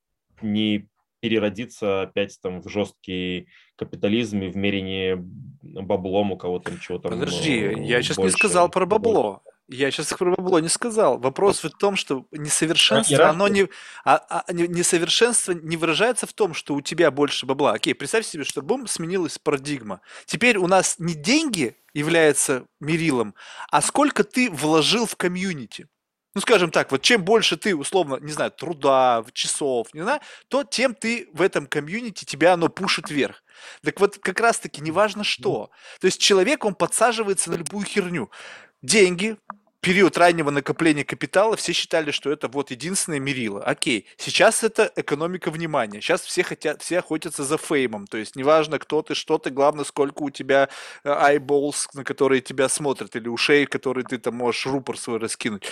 не 0.42 0.90
переродится 1.20 2.04
опять 2.04 2.38
там 2.42 2.62
в 2.62 2.70
жесткий 2.70 3.48
капитализм 3.76 4.42
и 4.42 4.50
в 4.50 4.58
мерении 4.58 5.18
баблом 5.62 6.32
у 6.32 6.38
кого-то 6.38 6.78
чего-то. 6.80 7.10
Подожди, 7.10 7.76
я 7.80 8.02
сейчас 8.02 8.18
не 8.18 8.30
сказал 8.30 8.70
про 8.70 8.86
бабло. 8.86 9.44
Я 9.72 9.92
сейчас 9.92 10.08
про 10.14 10.36
бабло 10.36 10.60
не 10.60 10.68
сказал. 10.68 11.20
Вопрос 11.20 11.64
в 11.64 11.70
том, 11.70 11.96
что 11.96 12.26
несовершенство, 12.32 13.28
а, 13.28 13.30
оно 13.30 13.48
не, 13.48 13.70
а, 14.04 14.16
а, 14.16 14.52
несовершенство 14.52 15.52
не 15.52 15.78
выражается 15.78 16.26
в 16.26 16.34
том, 16.34 16.56
что 16.56 16.74
у 16.74 16.82
тебя 16.82 17.12
больше 17.12 17.46
бабла. 17.46 17.74
Окей, 17.74 17.94
представь 17.94 18.26
себе, 18.26 18.44
что 18.44 18.64
бум 18.64 18.88
сменилась 18.88 19.38
парадигма. 19.38 20.02
Теперь 20.26 20.58
у 20.58 20.66
нас 20.66 20.96
не 20.98 21.14
деньги 21.14 21.78
являются 21.94 22.66
мерилом, 22.80 23.36
а 23.70 23.84
сколько 23.84 24.24
ты 24.24 24.50
вложил 24.50 25.06
в 25.06 25.16
комьюнити. 25.16 25.88
Ну, 26.36 26.42
скажем 26.42 26.70
так, 26.70 26.92
вот 26.92 27.02
чем 27.02 27.24
больше 27.24 27.58
ты, 27.58 27.76
условно, 27.76 28.18
не 28.22 28.32
знаю, 28.32 28.52
труда, 28.52 29.26
часов, 29.34 29.94
не 29.94 30.02
знаю, 30.02 30.22
то 30.48 30.64
тем 30.64 30.94
ты 30.94 31.28
в 31.34 31.42
этом 31.42 31.66
комьюнити, 31.66 32.24
тебя 32.24 32.54
оно 32.54 32.70
пушит 32.70 33.10
вверх. 33.10 33.44
Так 33.84 34.00
вот, 34.00 34.18
как 34.20 34.40
раз-таки, 34.40 34.82
неважно 34.82 35.24
что. 35.24 35.72
То 36.00 36.06
есть 36.06 36.20
человек, 36.22 36.66
он 36.66 36.76
подсаживается 36.76 37.50
на 37.50 37.56
любую 37.56 37.86
херню. 37.86 38.30
Деньги, 38.82 39.38
период 39.82 40.18
раннего 40.18 40.50
накопления 40.50 41.04
капитала 41.04 41.56
все 41.56 41.74
считали, 41.74 42.12
что 42.12 42.32
это 42.32 42.48
вот 42.48 42.72
единственное 42.72 43.20
мерило. 43.20 43.64
Окей, 43.64 44.06
сейчас 44.18 44.64
это 44.64 44.92
экономика 44.96 45.52
внимания. 45.52 46.02
Сейчас 46.02 46.22
все 46.22 46.44
хотят, 46.44 46.82
все 46.82 47.00
охотятся 47.00 47.44
за 47.44 47.58
феймом. 47.58 48.08
То 48.08 48.18
есть 48.18 48.36
неважно, 48.36 48.80
кто 48.80 49.02
ты, 49.02 49.16
что 49.16 49.38
ты, 49.38 49.50
главное, 49.50 49.86
сколько 49.86 50.24
у 50.24 50.30
тебя 50.30 50.70
э, 51.04 51.10
eyeballs, 51.10 51.88
на 51.94 52.04
которые 52.04 52.42
тебя 52.42 52.68
смотрят, 52.68 53.16
или 53.16 53.28
ушей, 53.28 53.66
которые 53.66 54.04
ты 54.04 54.18
там 54.18 54.36
можешь 54.36 54.66
рупор 54.66 54.98
свой 54.98 55.18
раскинуть. 55.18 55.64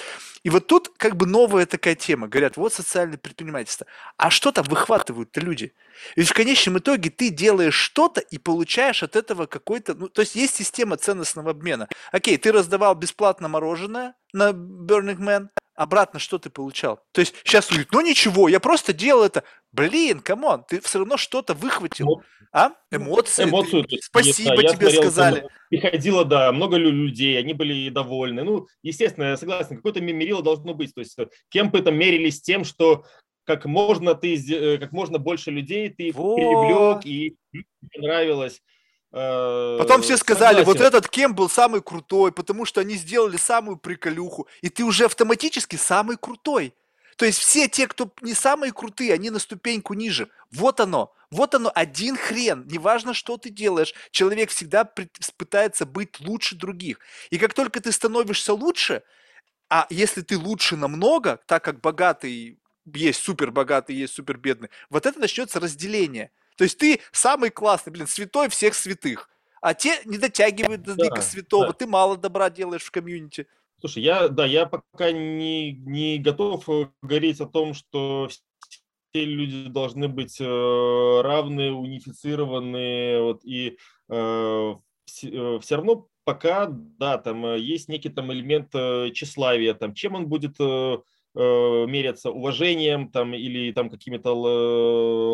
И 0.43 0.49
вот 0.49 0.67
тут 0.67 0.91
как 0.97 1.17
бы 1.17 1.25
новая 1.25 1.65
такая 1.65 1.95
тема. 1.95 2.27
Говорят, 2.27 2.57
вот 2.57 2.73
социальное 2.73 3.17
предпринимательство. 3.17 3.87
А 4.15 4.29
что 4.29 4.51
там 4.51 4.65
выхватывают-то 4.65 5.41
люди? 5.41 5.73
Ведь 6.15 6.29
в 6.29 6.33
конечном 6.33 6.77
итоге 6.77 7.09
ты 7.09 7.29
делаешь 7.29 7.75
что-то 7.75 8.21
и 8.21 8.37
получаешь 8.37 9.03
от 9.03 9.15
этого 9.15 9.47
какой-то... 9.47 9.95
Ну, 9.95 10.07
то 10.07 10.21
есть 10.21 10.35
есть 10.35 10.55
система 10.55 10.95
ценностного 10.97 11.51
обмена. 11.51 11.87
Окей, 12.11 12.37
ты 12.37 12.51
раздавал 12.51 12.95
бесплатно 12.95 13.47
мороженое 13.47 13.96
на 14.33 14.51
Burning 14.51 15.19
Man, 15.19 15.49
обратно 15.75 16.19
что 16.19 16.37
ты 16.39 16.49
получал? 16.49 17.03
То 17.11 17.21
есть 17.21 17.35
сейчас 17.43 17.67
говорит, 17.69 17.89
ну 17.91 18.01
ничего, 18.01 18.47
я 18.47 18.59
просто 18.59 18.93
делал 18.93 19.23
это. 19.23 19.43
Блин, 19.71 20.19
come 20.19 20.44
on, 20.44 20.63
ты 20.67 20.81
все 20.81 20.99
равно 20.99 21.17
что-то 21.17 21.53
выхватил. 21.53 22.23
А? 22.51 22.71
Эмоции. 22.91 23.43
Эмоцию. 23.43 23.83
Ты, 23.83 23.97
спасибо 24.01 24.55
да, 24.61 24.69
тебе 24.69 24.89
смотрел, 24.89 25.01
сказали. 25.03 25.39
Там, 25.41 25.49
приходило, 25.69 26.25
да, 26.25 26.51
много 26.51 26.77
людей, 26.77 27.37
они 27.37 27.53
были 27.53 27.89
довольны. 27.89 28.43
Ну, 28.43 28.67
естественно, 28.83 29.25
я 29.25 29.37
согласен, 29.37 29.75
какое-то 29.75 30.01
мерило 30.01 30.41
должно 30.41 30.73
быть. 30.73 30.93
То 30.93 31.01
есть 31.01 31.17
кемпы 31.49 31.81
там 31.81 31.95
мерились 31.95 32.41
тем, 32.41 32.63
что 32.63 33.05
как 33.43 33.65
можно 33.65 34.13
ты, 34.13 34.35
э, 34.35 34.77
как 34.77 34.91
можно 34.91 35.19
больше 35.19 35.51
людей 35.51 35.89
ты 35.89 36.11
вот. 36.11 36.35
привлек 36.35 37.05
и 37.05 37.37
нравилось. 37.95 38.61
Э, 39.11 39.77
Потом 39.79 40.01
все 40.01 40.17
сказали, 40.17 40.59
Согласен. 40.59 40.65
вот 40.65 40.81
этот 40.81 41.09
кем 41.09 41.33
был 41.33 41.49
самый 41.49 41.81
крутой, 41.81 42.31
потому 42.31 42.65
что 42.65 42.81
они 42.81 42.95
сделали 42.95 43.37
самую 43.37 43.77
приколюху, 43.77 44.47
и 44.61 44.69
ты 44.69 44.83
уже 44.83 45.05
автоматически 45.05 45.75
самый 45.75 46.17
крутой. 46.17 46.73
То 47.15 47.25
есть 47.25 47.39
все 47.39 47.67
те, 47.67 47.87
кто 47.87 48.11
не 48.21 48.35
самые 48.35 48.71
крутые, 48.71 49.13
они 49.13 49.31
на 49.31 49.39
ступеньку 49.39 49.95
ниже. 49.95 50.29
Вот 50.51 50.79
оно. 50.79 51.13
Вот 51.31 51.55
оно, 51.55 51.71
один 51.73 52.15
хрен. 52.15 52.67
Неважно, 52.67 53.13
что 53.15 53.37
ты 53.37 53.49
делаешь. 53.49 53.93
Человек 54.11 54.51
всегда 54.51 54.85
пытается 54.85 55.85
быть 55.87 56.19
лучше 56.19 56.55
других. 56.55 56.99
И 57.31 57.39
как 57.39 57.55
только 57.55 57.81
ты 57.81 57.91
становишься 57.91 58.53
лучше, 58.53 59.01
а 59.67 59.87
если 59.89 60.21
ты 60.21 60.37
лучше 60.37 60.77
намного, 60.77 61.39
так 61.47 61.63
как 61.63 61.81
богатый 61.81 62.59
есть 62.85 63.21
супер 63.21 63.51
богатый, 63.51 63.95
есть 63.95 64.13
супер 64.13 64.37
бедный, 64.37 64.69
вот 64.89 65.05
это 65.05 65.19
начнется 65.19 65.59
разделение. 65.59 66.31
То 66.57 66.63
есть 66.63 66.77
ты 66.77 66.99
самый 67.11 67.49
классный, 67.49 67.93
блин, 67.93 68.07
святой 68.07 68.49
всех 68.49 68.73
святых. 68.73 69.29
А 69.61 69.73
те 69.73 70.01
не 70.05 70.17
дотягивают 70.17 70.81
до 70.81 70.95
да, 70.95 71.21
святого, 71.21 71.67
да. 71.67 71.73
ты 71.73 71.87
мало 71.87 72.17
добра 72.17 72.49
делаешь 72.49 72.83
в 72.83 72.91
комьюнити. 72.91 73.47
Слушай, 73.79 74.03
я, 74.03 74.27
да, 74.27 74.45
я 74.45 74.65
пока 74.65 75.11
не, 75.11 75.71
не 75.71 76.17
готов 76.17 76.67
э, 76.67 76.89
говорить 77.03 77.39
о 77.41 77.45
том, 77.45 77.75
что 77.75 78.27
все 79.11 79.25
люди 79.25 79.69
должны 79.69 80.07
быть 80.07 80.37
э, 80.39 81.21
равны, 81.21 81.71
унифицированы, 81.71 83.21
вот, 83.21 83.45
и 83.45 83.77
э, 84.09 84.75
все, 85.05 85.29
э, 85.29 85.59
все 85.59 85.75
равно 85.75 86.07
пока, 86.23 86.67
да, 86.69 87.17
там 87.19 87.55
есть 87.55 87.87
некий 87.87 88.09
там 88.09 88.33
элемент 88.33 88.71
тщеславия, 89.13 89.75
там, 89.75 89.93
чем 89.93 90.15
он 90.15 90.27
будет 90.27 90.57
э, 91.37 91.47
э, 91.47 91.85
меряться 91.87 92.31
уважением 92.31 93.09
там, 93.11 93.33
или 93.33 93.71
там 93.71 93.89
какими-то 93.89 94.33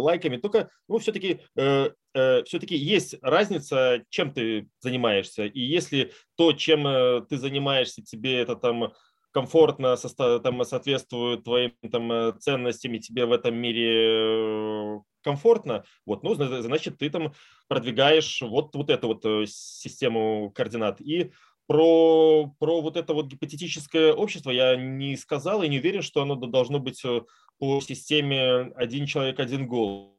лайками, 0.01 0.37
только 0.37 0.69
ну, 0.87 0.99
все-таки 0.99 1.41
э, 1.55 1.89
э, 2.13 2.43
все-таки 2.43 2.75
есть 2.75 3.15
разница, 3.21 4.03
чем 4.09 4.33
ты 4.33 4.67
занимаешься. 4.79 5.45
И 5.45 5.59
если 5.59 6.11
то, 6.35 6.53
чем 6.53 6.85
э, 6.85 7.21
ты 7.29 7.37
занимаешься, 7.37 8.03
тебе 8.03 8.39
это 8.39 8.55
там 8.55 8.93
комфортно 9.31 9.95
там, 10.43 10.63
соответствует 10.63 11.43
твоим 11.43 11.73
там, 11.91 12.11
э, 12.11 12.33
ценностям, 12.39 12.93
и 12.93 12.99
тебе 12.99 13.25
в 13.25 13.31
этом 13.31 13.55
мире 13.55 15.01
комфортно, 15.23 15.85
вот, 16.05 16.23
ну, 16.23 16.35
значит, 16.35 16.97
ты 16.97 17.09
там 17.09 17.33
продвигаешь 17.67 18.41
вот, 18.41 18.75
вот 18.75 18.89
эту 18.89 19.07
вот 19.07 19.25
э, 19.25 19.45
систему 19.47 20.51
координат. 20.53 20.99
И 21.01 21.31
про, 21.67 22.53
про 22.59 22.81
вот 22.81 22.97
это 22.97 23.13
вот 23.13 23.27
гипотетическое 23.27 24.13
общество 24.13 24.51
я 24.51 24.75
не 24.75 25.15
сказал 25.15 25.63
и 25.63 25.69
не 25.69 25.79
уверен, 25.79 26.01
что 26.01 26.21
оно 26.21 26.35
должно 26.35 26.79
быть 26.79 27.03
э, 27.05 27.21
по 27.57 27.79
системе 27.81 28.73
один 28.75 29.05
человек, 29.05 29.39
один 29.39 29.67
голос. 29.67 30.11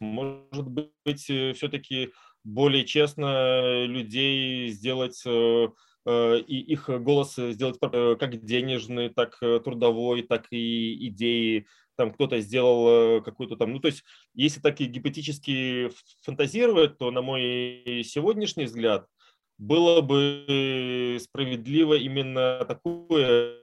Может 0.00 0.68
быть, 0.68 1.30
э, 1.30 1.52
все-таки 1.52 2.10
более 2.42 2.84
честно 2.84 3.84
людей 3.84 4.68
сделать 4.70 5.22
э, 5.26 5.68
и 6.06 6.60
их 6.60 6.88
голос 6.88 7.36
сделать 7.36 7.78
как 7.78 8.44
денежный, 8.44 9.10
так 9.10 9.38
трудовой, 9.38 10.22
так 10.22 10.46
и 10.50 11.08
идеи 11.08 11.66
там 11.96 12.10
кто-то 12.10 12.40
сделал 12.40 13.22
какую-то 13.22 13.56
там, 13.56 13.74
ну 13.74 13.80
то 13.80 13.88
есть 13.88 14.02
если 14.32 14.60
так 14.60 14.80
и 14.80 14.86
гипотетически 14.86 15.90
фантазировать, 16.22 16.96
то 16.96 17.10
на 17.10 17.20
мой 17.20 18.02
сегодняшний 18.02 18.64
взгляд 18.64 19.06
было 19.60 20.00
бы 20.00 21.18
справедливо 21.20 21.94
именно 21.94 22.64
такое 22.64 23.58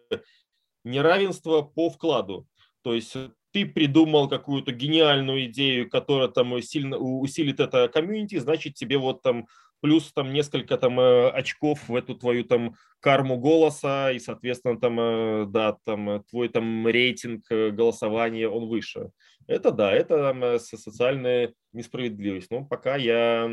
неравенство 0.84 1.64
по 1.64 1.90
вкладу. 1.90 2.48
То 2.84 2.94
есть 2.94 3.15
ты 3.52 3.65
придумал 3.65 4.30
какую-то 4.30 4.72
гениальную 4.72 5.45
идею, 5.45 5.90
которая 5.90 6.28
там 6.28 6.61
сильно 6.61 6.98
усилит 6.98 7.60
это 7.60 7.88
комьюнити, 7.88 8.38
значит 8.38 8.76
тебе 8.76 8.98
вот 8.98 9.24
там 9.24 9.48
плюс 9.82 10.11
там 10.14 10.34
несколько 10.34 10.78
там 10.78 10.99
э, 10.99 11.30
очков 11.30 11.88
в 11.88 11.95
эту 11.95 12.15
твою 12.15 12.44
там 12.44 12.76
карму 12.99 13.38
голоса 13.38 14.11
и 14.11 14.19
соответственно 14.19 14.80
там 14.80 14.99
э, 14.99 15.45
да 15.48 15.78
там 15.84 16.10
э, 16.10 16.24
твой 16.30 16.49
там 16.49 16.88
рейтинг 16.88 17.44
голосования 17.49 18.49
он 18.49 18.68
выше 18.68 19.11
это 19.45 19.72
да 19.72 19.91
это 19.94 20.18
там, 20.18 20.60
социальная 20.60 21.53
несправедливость 21.74 22.49
но 22.49 22.65
пока 22.65 22.95
я 22.95 23.49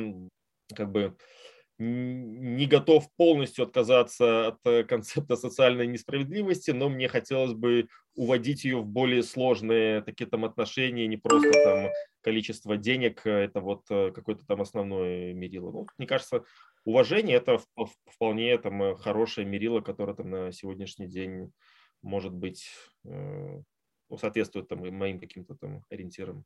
как 0.75 0.91
бы 0.91 1.15
не 1.79 2.67
готов 2.67 3.09
полностью 3.17 3.65
отказаться 3.65 4.49
от 4.49 4.59
э, 4.65 4.85
концепта 4.85 5.37
социальной 5.37 5.87
несправедливости, 5.87 6.71
но 6.71 6.89
мне 6.89 7.09
хотелось 7.09 7.53
бы 7.53 7.89
уводить 8.15 8.65
ее 8.65 8.79
в 8.79 8.87
более 8.87 9.25
сложные 9.25 10.01
такие 10.03 10.29
там 10.29 10.45
отношения, 10.45 11.09
не 11.09 11.17
просто 11.17 11.51
там 11.53 11.91
количество 12.21 12.77
денег, 12.77 13.27
э, 13.27 13.45
это 13.45 13.61
вот 13.61 13.83
э, 13.91 14.13
какое-то 14.13 14.47
там 14.47 14.61
основное 14.61 15.33
мерило. 15.33 15.73
Ну, 15.73 15.87
мне 15.99 16.07
кажется, 16.07 16.45
уважение 16.85 17.37
это 17.37 17.59
вполне 18.07 18.57
там 18.59 18.97
хорошее 18.97 19.47
мерило, 19.47 19.81
которое 19.81 20.15
там 20.15 20.31
на 20.31 20.53
сегодняшний 20.53 21.09
день 21.09 21.51
может 22.03 22.33
быть 22.33 22.69
ну, 23.03 24.19
соответствует 24.19 24.69
там 24.69 24.81
моим 24.95 25.19
каким-то 25.19 25.55
там 25.55 25.83
ориентирам. 25.91 26.45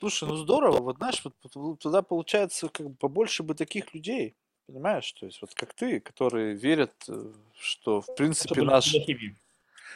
Слушай, 0.00 0.28
ну 0.28 0.36
здорово, 0.36 0.78
вот 0.80 0.96
знаешь, 0.96 1.22
вот, 1.24 1.78
туда 1.78 2.00
получается 2.00 2.70
как 2.70 2.88
бы 2.88 2.96
побольше 2.96 3.42
бы 3.42 3.54
таких 3.54 3.92
людей, 3.92 4.34
понимаешь? 4.66 5.12
То 5.12 5.26
есть 5.26 5.42
вот 5.42 5.52
как 5.54 5.74
ты, 5.74 6.00
которые 6.00 6.54
верят, 6.54 6.94
э, 7.06 7.32
что 7.58 8.00
в 8.00 8.14
принципе 8.14 8.62
наш, 8.62 9.04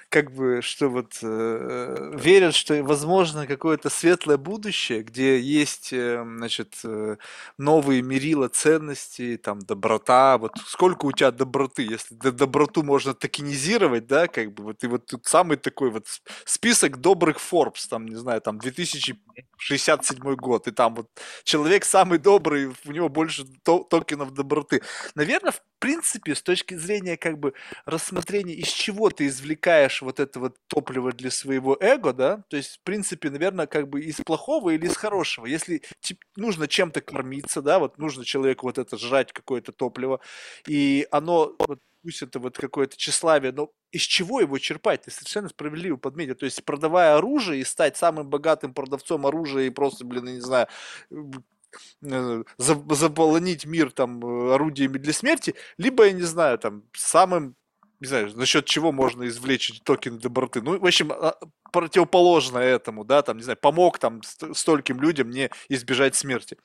как 0.09 0.33
бы, 0.33 0.61
что 0.63 0.89
вот 0.89 1.19
э, 1.23 2.13
верят, 2.17 2.55
что 2.55 2.83
возможно 2.85 3.47
какое-то 3.47 3.91
светлое 3.91 4.37
будущее, 4.37 5.03
где 5.03 5.41
есть, 5.41 5.93
э, 5.93 6.23
значит, 6.25 6.75
э, 6.85 7.17
новые 7.59 8.03
мерила 8.03 8.49
ценностей, 8.49 9.37
там, 9.37 9.61
доброта, 9.61 10.39
вот 10.39 10.53
сколько 10.67 11.07
у 11.07 11.13
тебя 11.13 11.31
доброты, 11.31 11.83
если 11.83 12.15
до 12.15 12.33
доброту 12.33 12.83
можно 12.83 13.15
токенизировать, 13.15 14.07
да, 14.07 14.29
как 14.29 14.53
бы, 14.55 14.65
вот 14.65 14.85
и 14.85 14.87
вот 14.87 15.07
тут 15.07 15.27
самый 15.27 15.57
такой 15.57 15.91
вот 15.91 16.07
список 16.45 16.99
добрых 16.99 17.39
Forbes, 17.39 17.87
там, 17.89 18.07
не 18.07 18.17
знаю, 18.17 18.41
там, 18.41 18.59
2067 18.59 20.35
год, 20.37 20.69
и 20.69 20.71
там 20.71 20.95
вот 20.95 21.09
человек 21.45 21.85
самый 21.85 22.19
добрый, 22.19 22.73
у 22.85 22.93
него 22.93 23.09
больше 23.09 23.45
токенов 23.65 24.33
доброты. 24.33 24.83
Наверное, 25.15 25.53
в 25.53 25.61
принципе, 25.85 26.35
с 26.35 26.41
точки 26.41 26.73
зрения 26.77 27.19
как 27.19 27.39
бы 27.39 27.53
рассмотрения, 27.85 28.55
из 28.55 28.69
чего 28.69 29.11
ты 29.11 29.27
извлекаешь 29.27 30.01
вот 30.01 30.19
это 30.19 30.41
вот 30.41 30.57
топливо 30.67 31.13
для 31.13 31.31
своего 31.31 31.77
эго, 31.79 32.15
да, 32.15 32.43
то 32.49 32.57
есть, 32.57 32.79
в 32.79 32.81
принципе, 32.85 33.29
наверное, 33.29 33.67
как 33.67 33.91
бы 33.91 34.01
из 34.01 34.17
плохого 34.17 34.71
или 34.71 34.87
из 34.87 34.97
хорошего. 34.97 35.45
Если 35.45 35.83
типа, 36.01 36.23
нужно 36.37 36.69
чем-то 36.69 37.03
кормиться, 37.03 37.61
да, 37.61 37.79
вот 37.79 37.99
нужно 37.99 38.25
человеку 38.25 38.67
вот 38.67 38.79
это 38.79 38.97
жрать 38.97 39.35
какое-то 39.35 39.73
топливо, 39.73 40.21
и 40.67 41.07
оно, 41.11 41.55
вот, 41.59 41.81
пусть 42.03 42.23
это 42.23 42.39
вот 42.39 42.57
какое-то 42.57 42.97
тщеславие, 42.97 43.53
но 43.53 43.71
из 43.93 44.03
чего 44.03 44.41
его 44.41 44.57
черпать? 44.57 45.03
Ты 45.03 45.11
совершенно 45.11 45.51
справедливо 45.51 45.97
подметил. 45.99 46.35
То 46.35 46.47
есть, 46.47 46.65
продавая 46.65 47.17
оружие 47.17 47.61
и 47.61 47.65
стать 47.65 47.99
самым 47.99 48.31
богатым 48.31 48.73
продавцом 48.73 49.27
оружия 49.27 49.67
и 49.67 49.71
просто, 49.71 50.07
блин, 50.07 50.29
я 50.29 50.33
не 50.33 50.41
знаю, 50.41 50.67
заполонить 52.59 53.67
мир 53.67 53.91
там 53.91 54.25
э, 54.25 54.55
орудиями 54.55 54.99
для 54.99 55.13
смерти, 55.13 55.55
либо, 55.79 56.07
я 56.07 56.13
не 56.13 56.23
знаю, 56.23 56.59
там, 56.59 56.85
самым 56.93 57.57
не 58.01 58.09
знаю, 58.09 58.29
за 58.29 58.45
счет 58.45 58.67
чего 58.67 58.93
можно 58.93 59.27
извлечь 59.27 59.81
токен 59.83 60.19
доброты. 60.19 60.61
Ну, 60.61 60.79
в 60.79 60.85
общем, 60.85 61.11
а, 61.13 61.37
противоположное 61.73 62.65
этому, 62.65 63.05
да, 63.05 63.23
там, 63.23 63.39
не 63.39 63.43
знаю, 63.43 63.57
помог 63.57 63.99
там 63.99 64.21
стольким 64.23 65.01
людям 65.01 65.31
не 65.31 65.51
избежать 65.69 66.15
смерти. 66.15 66.59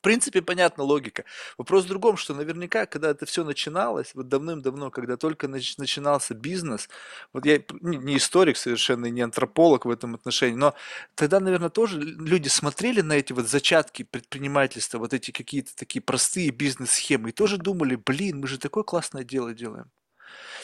В 0.00 0.02
принципе, 0.02 0.40
понятна 0.40 0.82
логика. 0.82 1.24
Вопрос 1.58 1.84
в 1.84 1.88
другом, 1.88 2.16
что 2.16 2.34
наверняка, 2.34 2.86
когда 2.86 3.10
это 3.10 3.26
все 3.26 3.44
начиналось, 3.44 4.14
вот 4.14 4.28
давным-давно, 4.28 4.90
когда 4.90 5.18
только 5.18 5.46
нач- 5.46 5.74
начинался 5.76 6.32
бизнес, 6.32 6.88
вот 7.34 7.44
я 7.44 7.62
не 7.82 8.16
историк 8.16 8.56
совершенно, 8.56 9.06
не 9.06 9.20
антрополог 9.20 9.84
в 9.84 9.90
этом 9.90 10.14
отношении, 10.14 10.56
но 10.56 10.74
тогда, 11.14 11.38
наверное, 11.38 11.68
тоже 11.68 12.00
люди 12.00 12.48
смотрели 12.48 13.02
на 13.02 13.12
эти 13.12 13.34
вот 13.34 13.46
зачатки 13.46 14.04
предпринимательства, 14.04 14.96
вот 14.96 15.12
эти 15.12 15.32
какие-то 15.32 15.76
такие 15.76 16.00
простые 16.00 16.50
бизнес-схемы, 16.50 17.28
и 17.28 17.32
тоже 17.32 17.58
думали, 17.58 17.96
блин, 17.96 18.40
мы 18.40 18.46
же 18.46 18.58
такое 18.58 18.84
классное 18.84 19.22
дело 19.22 19.52
делаем. 19.52 19.90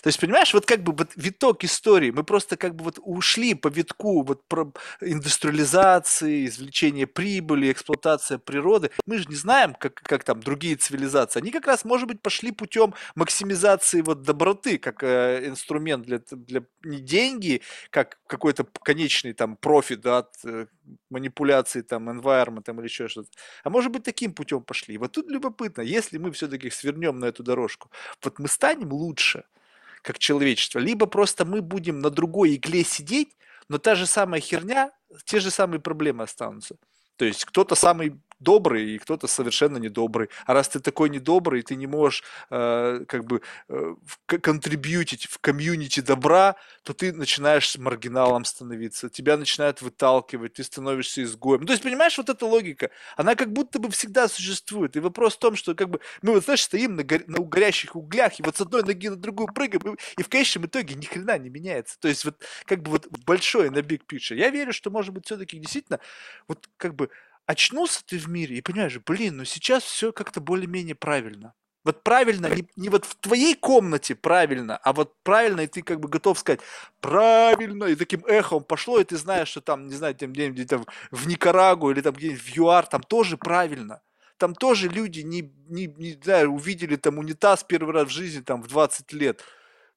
То 0.03 0.09
есть, 0.09 0.21
понимаешь, 0.21 0.53
вот 0.55 0.67
как 0.67 0.83
бы 0.83 0.93
вот 0.93 1.11
виток 1.17 1.65
истории, 1.65 2.11
мы 2.11 2.25
просто 2.25 2.57
как 2.57 2.75
бы 2.75 2.85
вот 2.85 2.99
ушли 3.03 3.55
по 3.55 3.69
витку 3.69 4.23
вот 4.23 4.47
про 4.47 4.73
индустриализации, 5.01 6.47
извлечения 6.47 7.07
прибыли, 7.07 7.73
эксплуатация 7.73 8.39
природы. 8.39 8.91
Мы 9.07 9.19
же 9.19 9.29
не 9.29 9.37
знаем, 9.37 9.75
как, 9.75 9.95
как 9.95 10.25
там 10.25 10.41
другие 10.43 10.77
цивилизации. 10.77 11.41
Они 11.41 11.51
как 11.51 11.67
раз, 11.67 11.85
может 11.85 12.09
быть, 12.09 12.21
пошли 12.21 12.53
путем 12.53 12.95
максимизации 13.15 14.03
вот 14.03 14.23
доброты, 14.23 14.79
как 14.79 15.03
э, 15.03 15.47
инструмент 15.47 16.05
для, 16.07 16.21
для 16.31 16.63
не 16.85 17.01
деньги, 17.01 17.63
как 17.91 18.19
какой-то 18.27 18.67
конечный 18.83 19.33
там 19.33 19.57
профит 19.57 20.01
да, 20.01 20.19
от 20.19 20.35
э, 20.45 20.67
манипуляции 21.11 21.83
там 21.83 22.09
environment 22.09 22.65
или 22.69 22.85
еще 22.85 23.09
что-то. 23.09 23.29
А 23.65 23.71
может 23.71 23.93
быть, 23.93 24.05
таким 24.05 24.33
путем 24.33 24.63
пошли. 24.63 24.95
И 24.95 24.99
вот 24.99 25.13
тут 25.13 25.31
любопытно, 25.31 25.83
если 25.83 26.19
мы 26.19 26.31
все-таки 26.33 26.71
свернем 26.71 27.19
на 27.19 27.27
эту 27.27 27.43
дорожку, 27.43 27.91
вот 28.23 28.39
мы 28.39 28.49
станем 28.49 28.93
лучше– 28.93 29.45
как 30.03 30.19
человечество, 30.19 30.79
либо 30.79 31.07
просто 31.07 31.45
мы 31.45 31.63
будем 31.63 32.01
на 32.01 32.11
другой 32.11 32.55
игле 32.55 32.85
сидеть, 32.85 33.37
но 33.69 33.79
та 33.79 33.95
же 33.95 34.07
самая 34.07 34.41
херня, 34.41 34.91
те 35.25 35.41
же 35.41 35.51
самые 35.51 35.81
проблемы 35.81 36.25
останутся. 36.25 36.77
То 37.17 37.25
есть 37.25 37.45
кто-то 37.45 37.75
самый 37.75 38.21
добрый, 38.39 38.91
и 38.91 38.99
кто-то 38.99 39.27
совершенно 39.27 39.79
недобрый. 39.79 40.29
А 40.47 40.55
раз 40.55 40.69
ты 40.69 40.81
такой 40.81 41.11
недобрый, 41.11 41.63
ты 41.63 41.77
не 41.77 41.87
можешь 41.87 42.23
э, 42.51 43.05
как 43.09 43.25
бы 43.25 43.43
э, 43.69 43.95
контрибьютить 44.27 45.27
в 45.27 45.39
комьюнити 45.39 46.01
добра, 46.01 46.57
то 46.83 46.93
ты 46.93 47.13
начинаешь 47.13 47.77
маргиналом 47.79 48.45
становиться, 48.45 49.09
тебя 49.09 49.37
начинают 49.37 49.83
выталкивать, 49.83 50.55
ты 50.55 50.65
становишься 50.65 51.23
изгоем. 51.23 51.67
То 51.67 51.73
есть, 51.73 51.83
понимаешь, 51.83 52.19
вот 52.19 52.29
эта 52.29 52.47
логика, 52.47 52.91
она 53.17 53.35
как 53.35 53.53
будто 53.53 53.79
бы 53.79 53.91
всегда 53.91 54.29
существует. 54.29 54.97
И 54.97 55.01
вопрос 55.01 55.37
в 55.37 55.39
том, 55.39 55.57
что 55.57 55.75
как 55.75 55.91
бы 55.91 56.01
мы 56.23 56.33
вот, 56.33 56.45
знаешь, 56.45 56.63
стоим 56.63 56.97
на, 56.97 57.03
гор... 57.03 57.23
на 57.27 57.41
горящих 57.41 57.97
углях, 57.97 58.39
и 58.39 58.43
вот 58.43 58.57
с 58.57 58.61
одной 58.61 58.83
ноги 58.83 59.09
на 59.09 59.17
другую 59.17 59.49
прыгаем, 59.53 59.97
и 60.17 60.23
в 60.23 60.29
конечном 60.29 60.67
итоге 60.67 60.95
ни 60.95 61.05
хрена 61.05 61.39
не 61.39 61.49
меняется. 61.49 61.99
То 61.99 62.09
есть 62.09 62.25
вот 62.25 62.43
как 62.65 62.83
бы 62.83 62.93
вот 62.93 63.09
большое 63.25 63.71
на 63.71 63.79
big 63.79 64.03
picture. 64.07 64.37
Я 64.37 64.51
верю, 64.51 64.73
что 64.73 64.91
может 64.91 65.13
быть 65.13 65.27
все-таки 65.27 65.59
действительно 65.59 66.01
вот 66.49 66.69
как 66.77 66.95
бы 66.95 67.11
очнулся 67.47 68.05
ты 68.05 68.19
в 68.19 68.29
мире 68.29 68.59
и 68.59 68.61
понимаешь, 68.61 68.99
блин, 69.07 69.39
ну 69.39 69.45
сейчас 69.45 69.85
все 69.85 70.13
как-то 70.13 70.41
более-менее 70.41 70.95
правильно. 70.95 71.55
Вот 71.85 72.03
правильно, 72.03 72.49
не, 72.49 72.69
не 72.75 72.89
вот 72.89 73.05
в 73.05 73.15
твоей 73.15 73.55
комнате 73.55 74.17
правильно, 74.17 74.77
а 74.79 74.93
вот 74.93 75.15
правильно, 75.23 75.61
и 75.61 75.69
ты 75.69 75.83
как 75.83 76.01
бы 76.01 76.09
готов 76.09 76.37
сказать 76.37 76.59
правильно, 77.01 77.85
и 77.85 77.95
таким 77.95 78.25
эхом 78.27 78.65
пошло, 78.65 78.99
и 78.99 79.05
ты 79.05 79.17
знаешь, 79.17 79.47
что 79.47 79.61
там, 79.61 79.87
не 79.87 79.95
знаю, 79.95 80.15
тем 80.17 80.33
где-нибудь 80.33 80.69
там 80.69 80.85
в 81.13 81.29
Никарагу 81.29 81.93
или 81.93 82.01
там 82.01 82.15
где-нибудь 82.15 82.43
в 82.43 82.57
ЮАР, 82.57 82.87
там 82.89 83.03
тоже 83.03 83.37
правильно. 83.37 84.03
Там 84.37 84.57
тоже 84.57 84.89
люди 84.89 85.21
не, 85.21 85.55
не, 85.69 85.87
не 85.87 86.19
знаю, 86.21 86.51
увидели 86.51 86.97
там 86.97 87.19
унитаз 87.19 87.63
первый 87.63 87.95
раз 87.95 88.09
в 88.09 88.11
жизни 88.11 88.41
там 88.41 88.63
в 88.63 88.67
20 88.67 89.13
лет. 89.13 89.45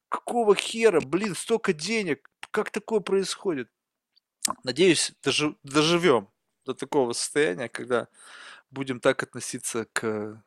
Какого 0.09 0.55
хера, 0.55 1.01
блин, 1.01 1.33
столько 1.33 1.73
денег, 1.73 2.29
как 2.51 2.69
такое 2.69 2.99
происходит? 2.99 3.67
Надеюсь, 4.63 5.13
дожив, 5.23 5.55
доживем 5.63 6.29
до 6.69 6.79
такого 6.79 7.13
состояния, 7.13 7.67
когда 7.69 8.07
будем 8.71 8.99
так 8.99 9.23
относиться 9.23 9.85
к 9.93 10.41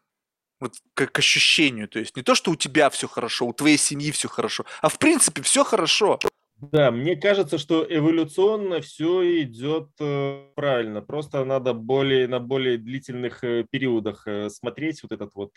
вот 0.60 0.74
к, 0.94 1.06
к 1.06 1.18
ощущению. 1.18 1.88
То 1.88 1.98
есть 1.98 2.16
не 2.16 2.22
то, 2.22 2.36
что 2.36 2.52
у 2.52 2.56
тебя 2.56 2.88
все 2.90 3.08
хорошо, 3.08 3.46
у 3.46 3.52
твоей 3.52 3.76
семьи 3.76 4.12
все 4.12 4.28
хорошо, 4.28 4.64
а 4.80 4.88
в 4.88 4.98
принципе 4.98 5.42
все 5.42 5.64
хорошо. 5.64 6.20
Да, 6.56 6.92
мне 6.92 7.16
кажется, 7.16 7.58
что 7.58 7.84
эволюционно 7.88 8.80
все 8.80 9.42
идет 9.42 9.88
э, 9.98 10.46
правильно. 10.54 11.02
Просто 11.02 11.44
надо 11.44 11.74
более 11.74 12.28
на 12.28 12.38
более 12.38 12.78
длительных 12.78 13.42
э, 13.42 13.66
периодах 13.68 14.28
э, 14.28 14.48
смотреть 14.48 15.02
вот 15.02 15.10
этот 15.10 15.34
вот 15.34 15.50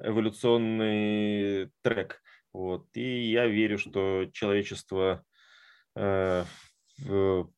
эволюционный 0.00 1.70
трек. 1.82 2.20
Вот. 2.52 2.88
И 2.94 3.30
я 3.30 3.46
верю, 3.46 3.78
что 3.78 4.26
человечество 4.32 5.22
э, 5.94 6.44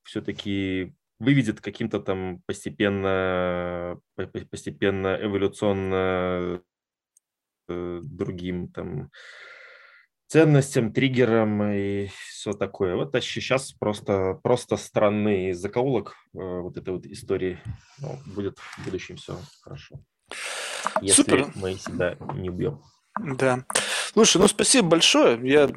все-таки 0.02 0.92
выведет 1.18 1.60
каким-то 1.60 2.00
там 2.00 2.42
постепенно, 2.46 4.00
постепенно 4.50 5.18
эволюционно 5.20 6.62
э, 7.68 8.00
другим 8.02 8.68
там 8.68 9.10
ценностям, 10.28 10.92
триггерам 10.92 11.62
и 11.72 12.08
все 12.30 12.52
такое. 12.52 12.94
Вот 12.94 13.14
а 13.14 13.20
сейчас 13.20 13.72
просто, 13.72 14.38
просто 14.42 14.76
странный 14.76 15.52
закоулок 15.52 16.14
э, 16.34 16.38
вот 16.38 16.76
этой 16.76 16.90
вот 16.90 17.06
истории. 17.06 17.58
Ну, 17.98 18.18
будет 18.26 18.58
в 18.58 18.84
будущем 18.84 19.16
все 19.16 19.38
хорошо. 19.62 19.96
Если 21.00 21.22
Супер. 21.22 21.50
мы 21.54 21.74
себя 21.74 22.16
не 22.34 22.50
убьем. 22.50 22.82
Да. 23.18 23.64
Слушай, 24.12 24.38
ну 24.38 24.48
спасибо 24.48 24.88
большое. 24.88 25.40
Я 25.42 25.70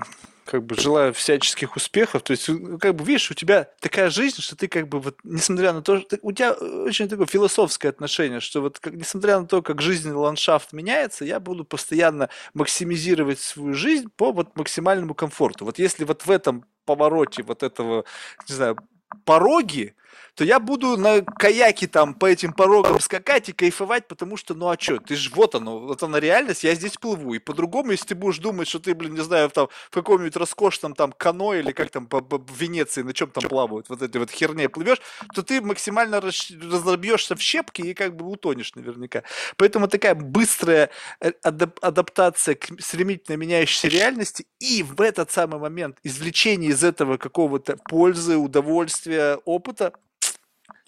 как 0.51 0.65
бы 0.65 0.75
желаю 0.75 1.13
всяческих 1.13 1.77
успехов. 1.77 2.23
То 2.23 2.31
есть, 2.31 2.49
ну, 2.49 2.77
как 2.77 2.93
бы, 2.93 3.05
видишь, 3.05 3.31
у 3.31 3.33
тебя 3.33 3.69
такая 3.79 4.09
жизнь, 4.09 4.41
что 4.41 4.57
ты 4.57 4.67
как 4.67 4.89
бы 4.89 4.99
вот, 4.99 5.17
несмотря 5.23 5.71
на 5.71 5.81
то, 5.81 6.01
что 6.01 6.19
у 6.21 6.33
тебя 6.33 6.51
очень 6.51 7.07
такое 7.07 7.25
философское 7.25 7.87
отношение, 7.87 8.41
что 8.41 8.59
вот 8.59 8.77
как, 8.77 8.93
несмотря 8.93 9.39
на 9.39 9.47
то, 9.47 9.61
как 9.61 9.81
жизненный 9.81 10.17
ландшафт 10.17 10.73
меняется, 10.73 11.23
я 11.23 11.39
буду 11.39 11.63
постоянно 11.63 12.27
максимизировать 12.53 13.39
свою 13.39 13.73
жизнь 13.73 14.09
по 14.13 14.33
вот 14.33 14.57
максимальному 14.57 15.15
комфорту. 15.15 15.63
Вот 15.63 15.79
если 15.79 16.03
вот 16.03 16.25
в 16.25 16.29
этом 16.29 16.65
повороте 16.83 17.43
вот 17.43 17.63
этого, 17.63 18.03
не 18.49 18.53
знаю, 18.53 18.75
пороги, 19.23 19.95
то 20.35 20.43
я 20.43 20.59
буду 20.59 20.97
на 20.97 21.21
каяке 21.21 21.87
там 21.87 22.13
по 22.13 22.25
этим 22.25 22.53
порогам 22.53 22.99
скакать 22.99 23.49
и 23.49 23.53
кайфовать, 23.53 24.07
потому 24.07 24.37
что, 24.37 24.53
ну 24.53 24.69
а 24.69 24.77
что, 24.79 24.97
ты 24.97 25.15
же 25.15 25.29
вот 25.33 25.55
оно, 25.55 25.79
вот 25.79 26.03
она 26.03 26.19
реальность, 26.19 26.63
я 26.63 26.73
здесь 26.75 26.97
плыву. 26.97 27.33
И 27.33 27.39
по-другому, 27.39 27.91
если 27.91 28.07
ты 28.07 28.15
будешь 28.15 28.39
думать, 28.39 28.67
что 28.67 28.79
ты, 28.79 28.95
блин, 28.95 29.13
не 29.13 29.21
знаю, 29.21 29.49
там 29.49 29.67
в 29.89 29.93
каком-нибудь 29.93 30.35
роскошном 30.35 30.93
там 30.93 31.11
кано 31.11 31.53
или 31.53 31.71
как 31.71 31.89
там 31.89 32.07
по, 32.07 32.21
по, 32.21 32.41
Венеции, 32.57 33.01
на 33.01 33.13
чем 33.13 33.29
там 33.31 33.43
плавают, 33.49 33.89
вот 33.89 34.01
этой 34.01 34.17
вот 34.17 34.31
херне 34.31 34.69
плывешь, 34.69 35.01
то 35.33 35.43
ты 35.43 35.61
максимально 35.61 36.21
разобьешься 36.21 37.35
в 37.35 37.41
щепки 37.41 37.81
и 37.81 37.93
как 37.93 38.15
бы 38.15 38.25
утонешь 38.27 38.75
наверняка. 38.75 39.23
Поэтому 39.57 39.87
такая 39.87 40.15
быстрая 40.15 40.89
э, 41.19 41.31
адап- 41.43 41.79
адаптация 41.81 42.55
к 42.55 42.67
стремительно 42.79 43.35
меняющейся 43.35 43.87
реальности 43.87 44.45
и 44.59 44.83
в 44.83 45.01
этот 45.01 45.31
самый 45.31 45.59
момент 45.59 45.97
извлечение 46.03 46.71
из 46.71 46.83
этого 46.83 47.17
какого-то 47.17 47.77
пользы, 47.89 48.37
удовольствия, 48.37 49.35
опыта 49.45 49.93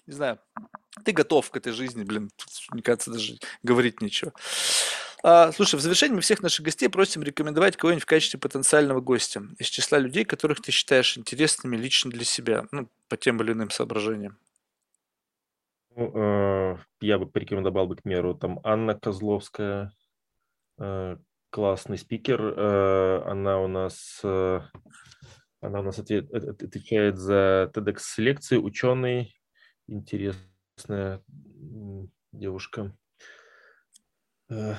не 0.06 0.14
знаю, 0.14 0.38
ты 1.04 1.12
готов 1.12 1.50
к 1.50 1.56
этой 1.56 1.72
жизни, 1.72 2.04
блин, 2.04 2.30
мне 2.72 2.82
кажется, 2.82 3.10
даже 3.10 3.38
говорить 3.62 4.00
нечего. 4.00 4.32
А, 5.22 5.52
слушай, 5.52 5.76
в 5.76 5.80
завершении 5.80 6.16
мы 6.16 6.20
всех 6.20 6.42
наших 6.42 6.66
гостей 6.66 6.88
просим 6.90 7.22
рекомендовать 7.22 7.78
кого-нибудь 7.78 8.02
в 8.02 8.06
качестве 8.06 8.38
потенциального 8.38 9.00
гостя 9.00 9.42
из 9.58 9.68
числа 9.68 9.98
людей, 9.98 10.26
которых 10.26 10.60
ты 10.60 10.70
считаешь 10.70 11.16
интересными 11.16 11.76
лично 11.76 12.10
для 12.10 12.24
себя, 12.24 12.66
ну, 12.72 12.90
по 13.08 13.16
тем 13.16 13.40
или 13.40 13.52
иным 13.52 13.70
соображениям. 13.70 14.36
Ну, 15.96 16.12
э, 16.14 16.76
я 17.00 17.18
бы 17.18 17.26
порекомендовал 17.26 17.86
бы, 17.86 17.96
к 17.96 18.02
примеру, 18.02 18.34
там 18.34 18.60
Анна 18.64 18.94
Козловская, 18.94 19.92
э, 20.78 21.16
классный 21.48 21.96
спикер, 21.96 22.42
э, 22.42 23.22
она 23.24 23.60
у 23.60 23.68
нас 23.68 24.20
она 24.22 25.80
у 25.80 25.82
нас 25.82 25.98
отвечает 25.98 27.16
за 27.16 27.70
TEDx-лекции, 27.72 28.58
ученый, 28.58 29.34
интересная 29.86 31.22
девушка. 32.32 32.96
Э, 34.50 34.74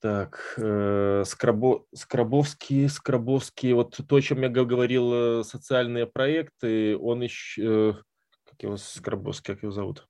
так, 0.00 0.54
э, 0.58 1.22
Скрабо, 1.24 1.86
Скрабовский, 1.94 2.88
Скрабовский, 2.88 3.72
вот 3.72 3.98
то, 4.08 4.16
о 4.16 4.20
чем 4.20 4.42
я 4.42 4.48
говорил, 4.48 5.40
э, 5.40 5.44
социальные 5.44 6.06
проекты, 6.06 6.96
он 6.98 7.22
еще, 7.22 8.02
как 8.44 8.62
его, 8.62 8.76
Скрабовский, 8.76 9.54
как 9.54 9.62
его 9.62 9.72
зовут? 9.72 10.08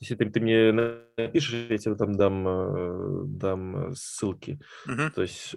Если 0.00 0.14
ты, 0.14 0.30
ты 0.30 0.40
мне 0.40 0.72
напишешь, 0.72 1.70
я 1.70 1.78
тебе 1.78 1.94
там 1.94 2.14
дам, 2.14 3.38
дам 3.38 3.94
ссылки. 3.94 4.60
Uh-huh. 4.86 5.10
То 5.10 5.22
есть 5.22 5.56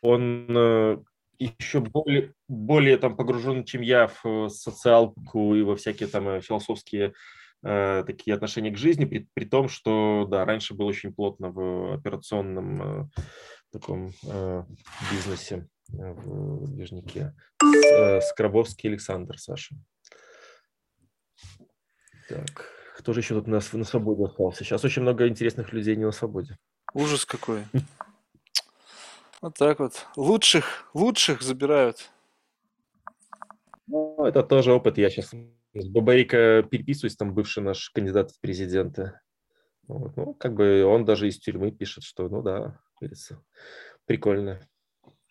он 0.00 1.04
еще 1.58 1.80
более, 1.80 2.34
более 2.48 2.96
там 2.98 3.16
погружен, 3.16 3.64
чем 3.64 3.82
я 3.82 4.10
в 4.22 4.48
социалку 4.48 5.54
и 5.54 5.62
во 5.62 5.76
всякие 5.76 6.08
там 6.08 6.28
э, 6.28 6.40
философские 6.40 7.14
э, 7.64 8.04
такие 8.06 8.34
отношения 8.34 8.70
к 8.70 8.76
жизни, 8.76 9.04
при, 9.04 9.28
при 9.34 9.44
том, 9.44 9.68
что, 9.68 10.26
да, 10.30 10.44
раньше 10.44 10.74
был 10.74 10.86
очень 10.86 11.12
плотно 11.12 11.50
в 11.50 11.94
операционном 11.94 12.82
э, 12.82 13.08
таком 13.72 14.12
э, 14.26 14.64
бизнесе 15.10 15.68
э, 15.92 16.12
в 16.12 16.68
движнике. 16.72 17.34
Э, 17.62 18.20
Скрабовский 18.20 18.90
Александр, 18.90 19.38
Саша. 19.38 19.74
Так, 22.28 22.70
кто 22.98 23.12
же 23.12 23.20
еще 23.20 23.34
тут 23.34 23.46
на, 23.46 23.60
на 23.72 23.84
свободе 23.84 24.24
остался? 24.24 24.64
Сейчас 24.64 24.84
очень 24.84 25.02
много 25.02 25.26
интересных 25.26 25.72
людей 25.72 25.96
не 25.96 26.04
на 26.04 26.12
свободе. 26.12 26.56
Ужас 26.94 27.24
какой. 27.24 27.64
Вот 29.42 29.58
так 29.58 29.80
вот. 29.80 30.06
Лучших, 30.16 30.88
лучших 30.94 31.42
забирают. 31.42 32.10
Ну, 33.88 34.24
это 34.24 34.44
тоже 34.44 34.72
опыт. 34.72 34.98
Я 34.98 35.10
сейчас 35.10 35.32
с 35.74 35.88
Бабарика 35.88 36.62
переписываюсь, 36.62 37.16
там 37.16 37.34
бывший 37.34 37.62
наш 37.62 37.90
кандидат 37.90 38.30
в 38.30 38.40
президенты. 38.40 39.20
Вот. 39.88 40.16
Ну, 40.16 40.34
как 40.34 40.54
бы 40.54 40.84
он 40.84 41.04
даже 41.04 41.26
из 41.26 41.40
тюрьмы 41.40 41.72
пишет, 41.72 42.04
что, 42.04 42.28
ну 42.28 42.40
да, 42.40 42.78
прикольно. 44.06 44.60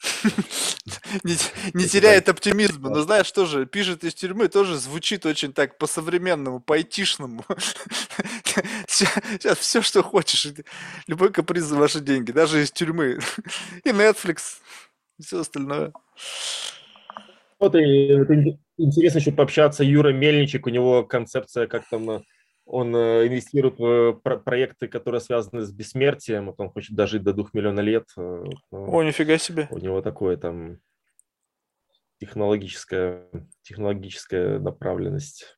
не, 1.23 1.35
не 1.73 1.87
теряет 1.87 2.27
оптимизма. 2.27 2.89
Но 2.89 3.01
знаешь, 3.01 3.31
тоже 3.31 3.65
пишет 3.65 4.03
из 4.03 4.13
тюрьмы, 4.13 4.49
тоже 4.49 4.77
звучит 4.77 5.25
очень 5.25 5.53
так 5.53 5.77
по-современному, 5.77 6.59
по-айтишному. 6.59 7.45
Сейчас 8.87 9.57
все, 9.57 9.81
что 9.81 10.03
хочешь. 10.03 10.47
Любой 11.07 11.31
каприз 11.31 11.63
за 11.63 11.77
ваши 11.77 11.99
деньги, 11.99 12.31
даже 12.31 12.61
из 12.61 12.71
тюрьмы. 12.71 13.19
И 13.83 13.89
Netflix, 13.89 14.59
и 15.19 15.23
все 15.23 15.41
остальное. 15.41 15.93
Вот 17.59 17.75
и 17.75 18.13
интересно 18.77 19.19
еще 19.19 19.31
пообщаться. 19.31 19.83
Юра 19.83 20.11
Мельничек, 20.11 20.65
у 20.65 20.69
него 20.69 21.03
концепция, 21.03 21.67
как 21.67 21.87
там 21.89 22.23
он 22.65 22.95
э, 22.95 23.27
инвестирует 23.27 23.79
в 23.79 24.13
проекты, 24.45 24.87
которые 24.87 25.19
связаны 25.19 25.61
с 25.61 25.71
бессмертием. 25.71 26.47
Вот 26.47 26.55
он 26.59 26.69
хочет 26.69 26.95
дожить 26.95 27.23
до 27.23 27.33
двух 27.33 27.53
миллиона 27.53 27.81
лет. 27.81 28.07
Э, 28.17 28.43
О, 28.71 29.03
нифига 29.03 29.37
себе. 29.37 29.67
У 29.71 29.77
него 29.77 30.01
такое 30.01 30.37
там 30.37 30.79
технологическая, 32.19 33.27
технологическая 33.63 34.59
направленность. 34.59 35.57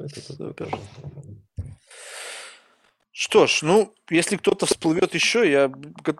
Это 0.00 0.68
Что 3.12 3.46
ж, 3.46 3.62
ну, 3.62 3.94
если 4.10 4.36
кто-то 4.36 4.66
всплывет 4.66 5.14
еще, 5.14 5.50
я 5.50 5.72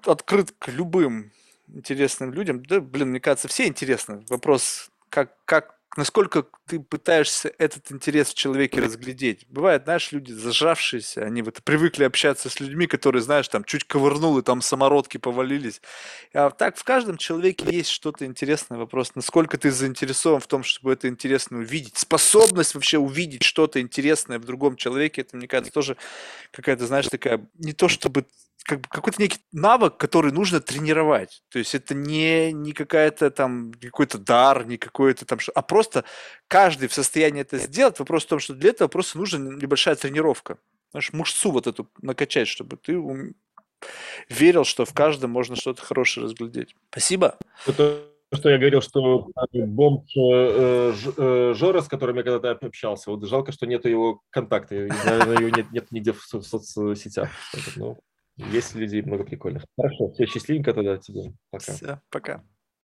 открыт 0.07 0.53
к 0.59 0.69
любым 0.69 1.33
интересным 1.69 2.33
людям. 2.33 2.65
Да, 2.65 2.81
блин, 2.81 3.11
мне 3.11 3.21
кажется, 3.21 3.49
все 3.49 3.67
интересны. 3.67 4.25
Вопрос, 4.29 4.91
как, 5.11 5.37
как 5.45 5.78
насколько 5.97 6.47
ты 6.67 6.81
пытаешься 6.81 7.53
этот 7.59 7.91
интерес 7.91 8.29
в 8.29 8.35
человеке 8.35 8.81
разглядеть. 8.81 9.47
Бывает, 9.49 9.85
знаешь, 9.85 10.13
люди 10.13 10.33
зажавшиеся, 10.33 11.23
они 11.23 11.43
вот 11.43 11.63
привыкли 11.63 12.05
общаться 12.05 12.51
с 12.51 12.61
людьми, 12.61 12.87
которые, 12.87 13.23
знаешь, 13.23 13.49
там 13.49 13.65
чуть 13.65 13.85
ковырнул 13.85 14.39
и 14.39 14.43
там 14.43 14.61
самородки 14.61 15.17
повалились. 15.17 15.81
А 16.35 16.51
так 16.51 16.77
в 16.77 16.85
каждом 16.85 17.17
человеке 17.17 17.65
есть 17.71 17.91
что-то 17.91 18.27
интересное. 18.27 18.79
Вопрос, 18.79 19.15
насколько 19.15 19.57
ты 19.59 19.71
заинтересован 19.71 20.41
в 20.41 20.47
том, 20.47 20.63
чтобы 20.63 20.93
это 20.93 21.09
интересно 21.09 21.59
увидеть. 21.59 21.97
Способность 21.97 22.75
вообще 22.75 22.99
увидеть 22.99 23.43
что-то 23.43 23.81
интересное 23.81 24.39
в 24.39 24.45
другом 24.45 24.77
человеке, 24.77 25.23
это, 25.23 25.37
мне 25.37 25.49
кажется, 25.49 25.73
тоже 25.73 25.97
какая-то, 26.53 26.87
знаешь, 26.87 27.09
такая, 27.09 27.47
не 27.59 27.73
то 27.73 27.89
чтобы 27.89 28.27
как 28.69 28.83
бы 28.83 28.89
какой-то 28.91 29.23
некий 29.23 29.39
навык, 29.51 29.97
который 29.97 30.31
нужно 30.31 30.61
тренировать. 30.61 31.43
То 31.49 31.59
есть 31.59 31.75
это 31.75 31.95
не, 31.95 32.53
не 32.53 32.73
какая-то 32.73 33.31
там, 33.31 33.73
какой-то 33.73 34.19
дар, 34.19 34.67
не 34.67 34.77
какой-то 34.77 35.25
там, 35.25 35.39
а 35.55 35.63
просто 35.63 36.05
каждый 36.49 36.89
в 36.89 36.93
состоянии 36.93 37.41
это 37.41 37.57
сделать. 37.57 37.99
Вопрос 37.99 38.27
в 38.27 38.29
том, 38.29 38.41
что 38.41 38.53
для 38.53 38.71
этого 38.71 38.89
просто 38.89 39.17
нужна 39.17 39.39
небольшая 39.39 39.95
тренировка. 39.95 40.59
Знаешь, 40.91 41.15
мышцу 41.15 41.51
вот 41.51 41.67
эту 41.67 41.89
накачать, 42.03 42.47
чтобы 42.47 42.77
ты 42.77 43.03
верил, 44.29 44.65
что 44.65 44.85
в 44.85 44.93
каждом 44.93 45.31
можно 45.31 45.57
что-то 45.57 45.81
хорошее 45.81 46.25
разглядеть. 46.25 46.77
Спасибо. 46.91 47.39
Это 47.67 48.05
что 48.35 48.51
я 48.51 48.59
говорил, 48.59 48.83
что 48.83 49.29
бомж 49.55 50.15
э, 50.15 50.93
э, 51.17 51.55
Жора, 51.55 51.81
с 51.81 51.89
которым 51.89 52.17
я 52.17 52.23
когда-то 52.23 52.67
общался, 52.67 53.11
вот 53.11 53.27
жалко, 53.27 53.53
что 53.53 53.67
нет 53.67 53.87
его 53.87 54.21
контакта, 54.29 54.75
наверное, 55.07 55.39
его 55.39 55.49
нет, 55.49 55.73
нет 55.73 55.91
нигде 55.91 56.13
в 56.13 56.21
соцсетях. 56.23 57.31
Ну, 57.77 57.99
есть 58.39 58.75
людей 58.75 59.03
много 59.03 59.25
прикольных. 59.25 59.65
Хорошо, 59.77 60.11
все 60.13 60.27
счастливенько 60.27 60.73
тогда 60.73 60.97
тебе. 60.97 61.33
Пока. 61.51 61.73
Все, 61.73 62.01
пока. 62.11 62.45